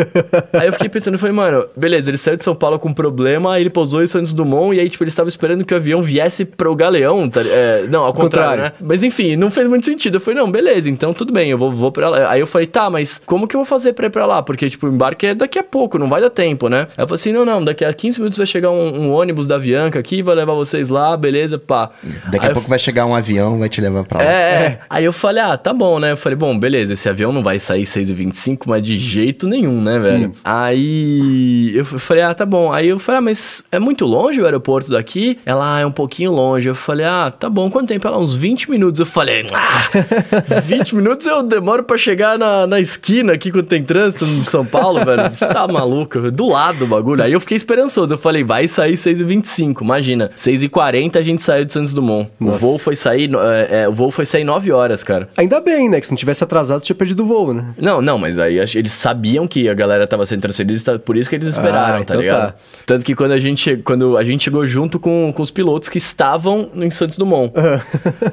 aí 0.53 0.67
eu 0.67 0.73
fiquei 0.73 0.89
pensando, 0.89 1.17
foi, 1.17 1.31
mano, 1.31 1.65
beleza, 1.75 2.09
ele 2.09 2.17
saiu 2.17 2.37
de 2.37 2.43
São 2.43 2.55
Paulo 2.55 2.77
com 2.77 2.93
problema, 2.93 3.53
aí 3.53 3.63
ele 3.63 3.69
pousou 3.69 4.03
em 4.03 4.07
Santos 4.07 4.33
Dumont, 4.33 4.75
e 4.75 4.79
aí, 4.79 4.89
tipo, 4.89 5.03
ele 5.03 5.09
estava 5.09 5.29
esperando 5.29 5.65
que 5.65 5.73
o 5.73 5.77
avião 5.77 6.01
viesse 6.01 6.45
pro 6.45 6.75
Galeão. 6.75 7.29
Tá, 7.29 7.41
é, 7.41 7.87
não, 7.89 8.03
ao 8.03 8.13
contrário, 8.13 8.32
contrário, 8.33 8.63
né? 8.63 8.71
Mas 8.81 9.03
enfim, 9.03 9.35
não 9.35 9.49
fez 9.49 9.67
muito 9.67 9.85
sentido. 9.85 10.15
Eu 10.15 10.21
falei, 10.21 10.39
não, 10.39 10.51
beleza, 10.51 10.89
então 10.89 11.13
tudo 11.13 11.31
bem, 11.31 11.49
eu 11.49 11.57
vou, 11.57 11.71
vou 11.71 11.91
pra 11.91 12.09
lá. 12.09 12.31
Aí 12.31 12.39
eu 12.39 12.47
falei, 12.47 12.67
tá, 12.67 12.89
mas 12.89 13.21
como 13.25 13.47
que 13.47 13.55
eu 13.55 13.59
vou 13.59 13.65
fazer 13.65 13.93
pra 13.93 14.07
ir 14.07 14.09
pra 14.09 14.25
lá? 14.25 14.41
Porque, 14.41 14.69
tipo, 14.69 14.87
o 14.87 14.89
embarque 14.89 15.27
é 15.27 15.35
daqui 15.35 15.59
a 15.59 15.63
pouco, 15.63 15.97
não 15.97 16.09
vai 16.09 16.21
dar 16.21 16.29
tempo, 16.29 16.69
né? 16.69 16.87
Aí 16.97 17.03
eu 17.03 17.07
falei 17.07 17.15
assim, 17.15 17.31
não, 17.31 17.45
não, 17.45 17.63
daqui 17.63 17.85
a 17.85 17.93
15 17.93 18.19
minutos 18.19 18.37
vai 18.37 18.47
chegar 18.47 18.71
um, 18.71 19.03
um 19.03 19.11
ônibus 19.11 19.47
da 19.47 19.55
Avianca 19.55 19.99
aqui, 19.99 20.21
vai 20.21 20.35
levar 20.35 20.53
vocês 20.53 20.89
lá, 20.89 21.15
beleza, 21.15 21.57
pá. 21.57 21.89
Daqui 22.31 22.45
aí 22.45 22.51
a 22.51 22.53
pouco 22.53 22.69
vai 22.69 22.79
chegar 22.79 23.05
um 23.05 23.15
avião, 23.15 23.59
vai 23.59 23.69
te 23.69 23.81
levar 23.81 24.03
pra 24.03 24.19
lá. 24.19 24.25
É, 24.25 24.27
é. 24.27 24.79
Aí 24.89 25.05
eu 25.05 25.13
falei, 25.13 25.43
ah, 25.43 25.57
tá 25.57 25.73
bom, 25.73 25.99
né? 25.99 26.11
Eu 26.11 26.17
falei, 26.17 26.35
bom, 26.35 26.57
beleza, 26.57 26.93
esse 26.93 27.07
avião 27.07 27.31
não 27.31 27.43
vai 27.43 27.59
sair 27.59 27.83
6h25, 27.83 28.63
mas 28.67 28.81
de 28.81 28.97
jeito 28.97 29.47
nenhum, 29.47 29.81
né, 29.81 29.99
velho? 29.99 30.27
Hum. 30.29 30.33
Aí 30.43 31.75
eu 31.75 31.85
falei, 31.85 32.23
ah, 32.23 32.33
tá 32.33 32.45
bom. 32.45 32.71
Aí 32.71 32.87
eu 32.87 32.99
falei, 32.99 33.19
ah, 33.19 33.21
mas 33.21 33.63
é 33.71 33.79
muito 33.79 34.05
longe 34.05 34.41
o 34.41 34.45
aeroporto 34.45 34.91
daqui? 34.91 35.39
Ela, 35.45 35.77
ah, 35.77 35.79
é 35.79 35.85
um 35.85 35.91
pouquinho 35.91 36.31
longe. 36.31 36.67
Eu 36.67 36.75
falei, 36.75 37.05
ah, 37.05 37.31
tá 37.31 37.49
bom, 37.49 37.69
quanto 37.69 37.87
tempo? 37.87 38.07
Ela, 38.07 38.17
uns 38.23 38.33
20 38.33 38.71
minutos. 38.71 38.99
Eu 38.99 39.05
falei, 39.05 39.45
ah, 39.53 40.61
20 40.63 40.95
minutos 40.95 41.27
eu 41.27 41.43
demoro 41.43 41.83
pra 41.83 41.97
chegar 41.97 42.39
na, 42.39 42.65
na 42.65 42.79
esquina 42.79 43.33
aqui 43.33 43.51
quando 43.51 43.67
tem 43.67 43.83
trânsito 43.83 44.25
no 44.25 44.43
São 44.45 44.65
Paulo, 44.65 45.03
velho. 45.03 45.29
Você 45.29 45.45
tá 45.45 45.67
maluco? 45.67 46.31
Do 46.31 46.47
lado 46.47 46.79
do 46.79 46.87
bagulho. 46.87 47.21
Aí 47.21 47.33
eu 47.33 47.39
fiquei 47.39 47.57
esperançoso. 47.57 48.13
Eu 48.13 48.17
falei, 48.17 48.43
vai 48.43 48.67
sair 48.67 48.93
6h25. 48.93 49.81
Imagina, 49.81 50.31
6h40 50.37 51.17
a 51.17 51.21
gente 51.21 51.43
saiu 51.43 51.65
de 51.65 51.73
Santos 51.73 51.93
Dumont. 51.93 52.29
Nossa. 52.39 52.57
O 52.57 52.59
voo 52.59 52.77
foi 52.77 52.95
sair. 52.95 53.29
É, 53.35 53.81
é, 53.81 53.89
o 53.89 53.93
voo 53.93 54.11
foi 54.11 54.25
sair 54.25 54.43
9 54.43 54.71
horas, 54.71 55.03
cara. 55.03 55.29
Ainda 55.35 55.59
bem, 55.59 55.89
né? 55.89 55.99
Que 55.99 56.07
se 56.07 56.13
não 56.13 56.17
tivesse 56.17 56.43
atrasado, 56.43 56.81
tinha 56.81 56.95
perdido 56.95 57.23
o 57.23 57.25
voo, 57.25 57.53
né? 57.53 57.73
Não, 57.77 58.01
não, 58.01 58.17
mas 58.17 58.39
aí 58.39 58.57
eles 58.57 58.93
sabiam 58.93 59.45
que 59.45 59.67
a 59.67 59.73
galera 59.73 60.07
tava 60.07 60.25
sendo 60.25 60.41
transferida, 60.41 60.99
por 60.99 61.17
isso 61.17 61.29
que 61.29 61.35
eles 61.35 61.47
esperaram, 61.47 61.95
ah, 61.95 61.97
tá 61.97 62.01
então 62.01 62.21
ligado? 62.21 62.51
Tá. 62.51 62.55
Tanto 62.85 63.03
que 63.03 63.15
quando 63.15 63.31
a 63.31 63.39
gente, 63.39 63.77
quando 63.77 64.17
a 64.17 64.23
gente 64.23 64.43
chegou 64.43 64.65
junto 64.65 64.99
com, 64.99 65.31
com 65.33 65.41
os 65.41 65.51
pilotos 65.51 65.89
que 65.89 65.97
estavam 65.97 66.69
em 66.75 66.89
Santos 66.89 67.17
Dumont. 67.17 67.51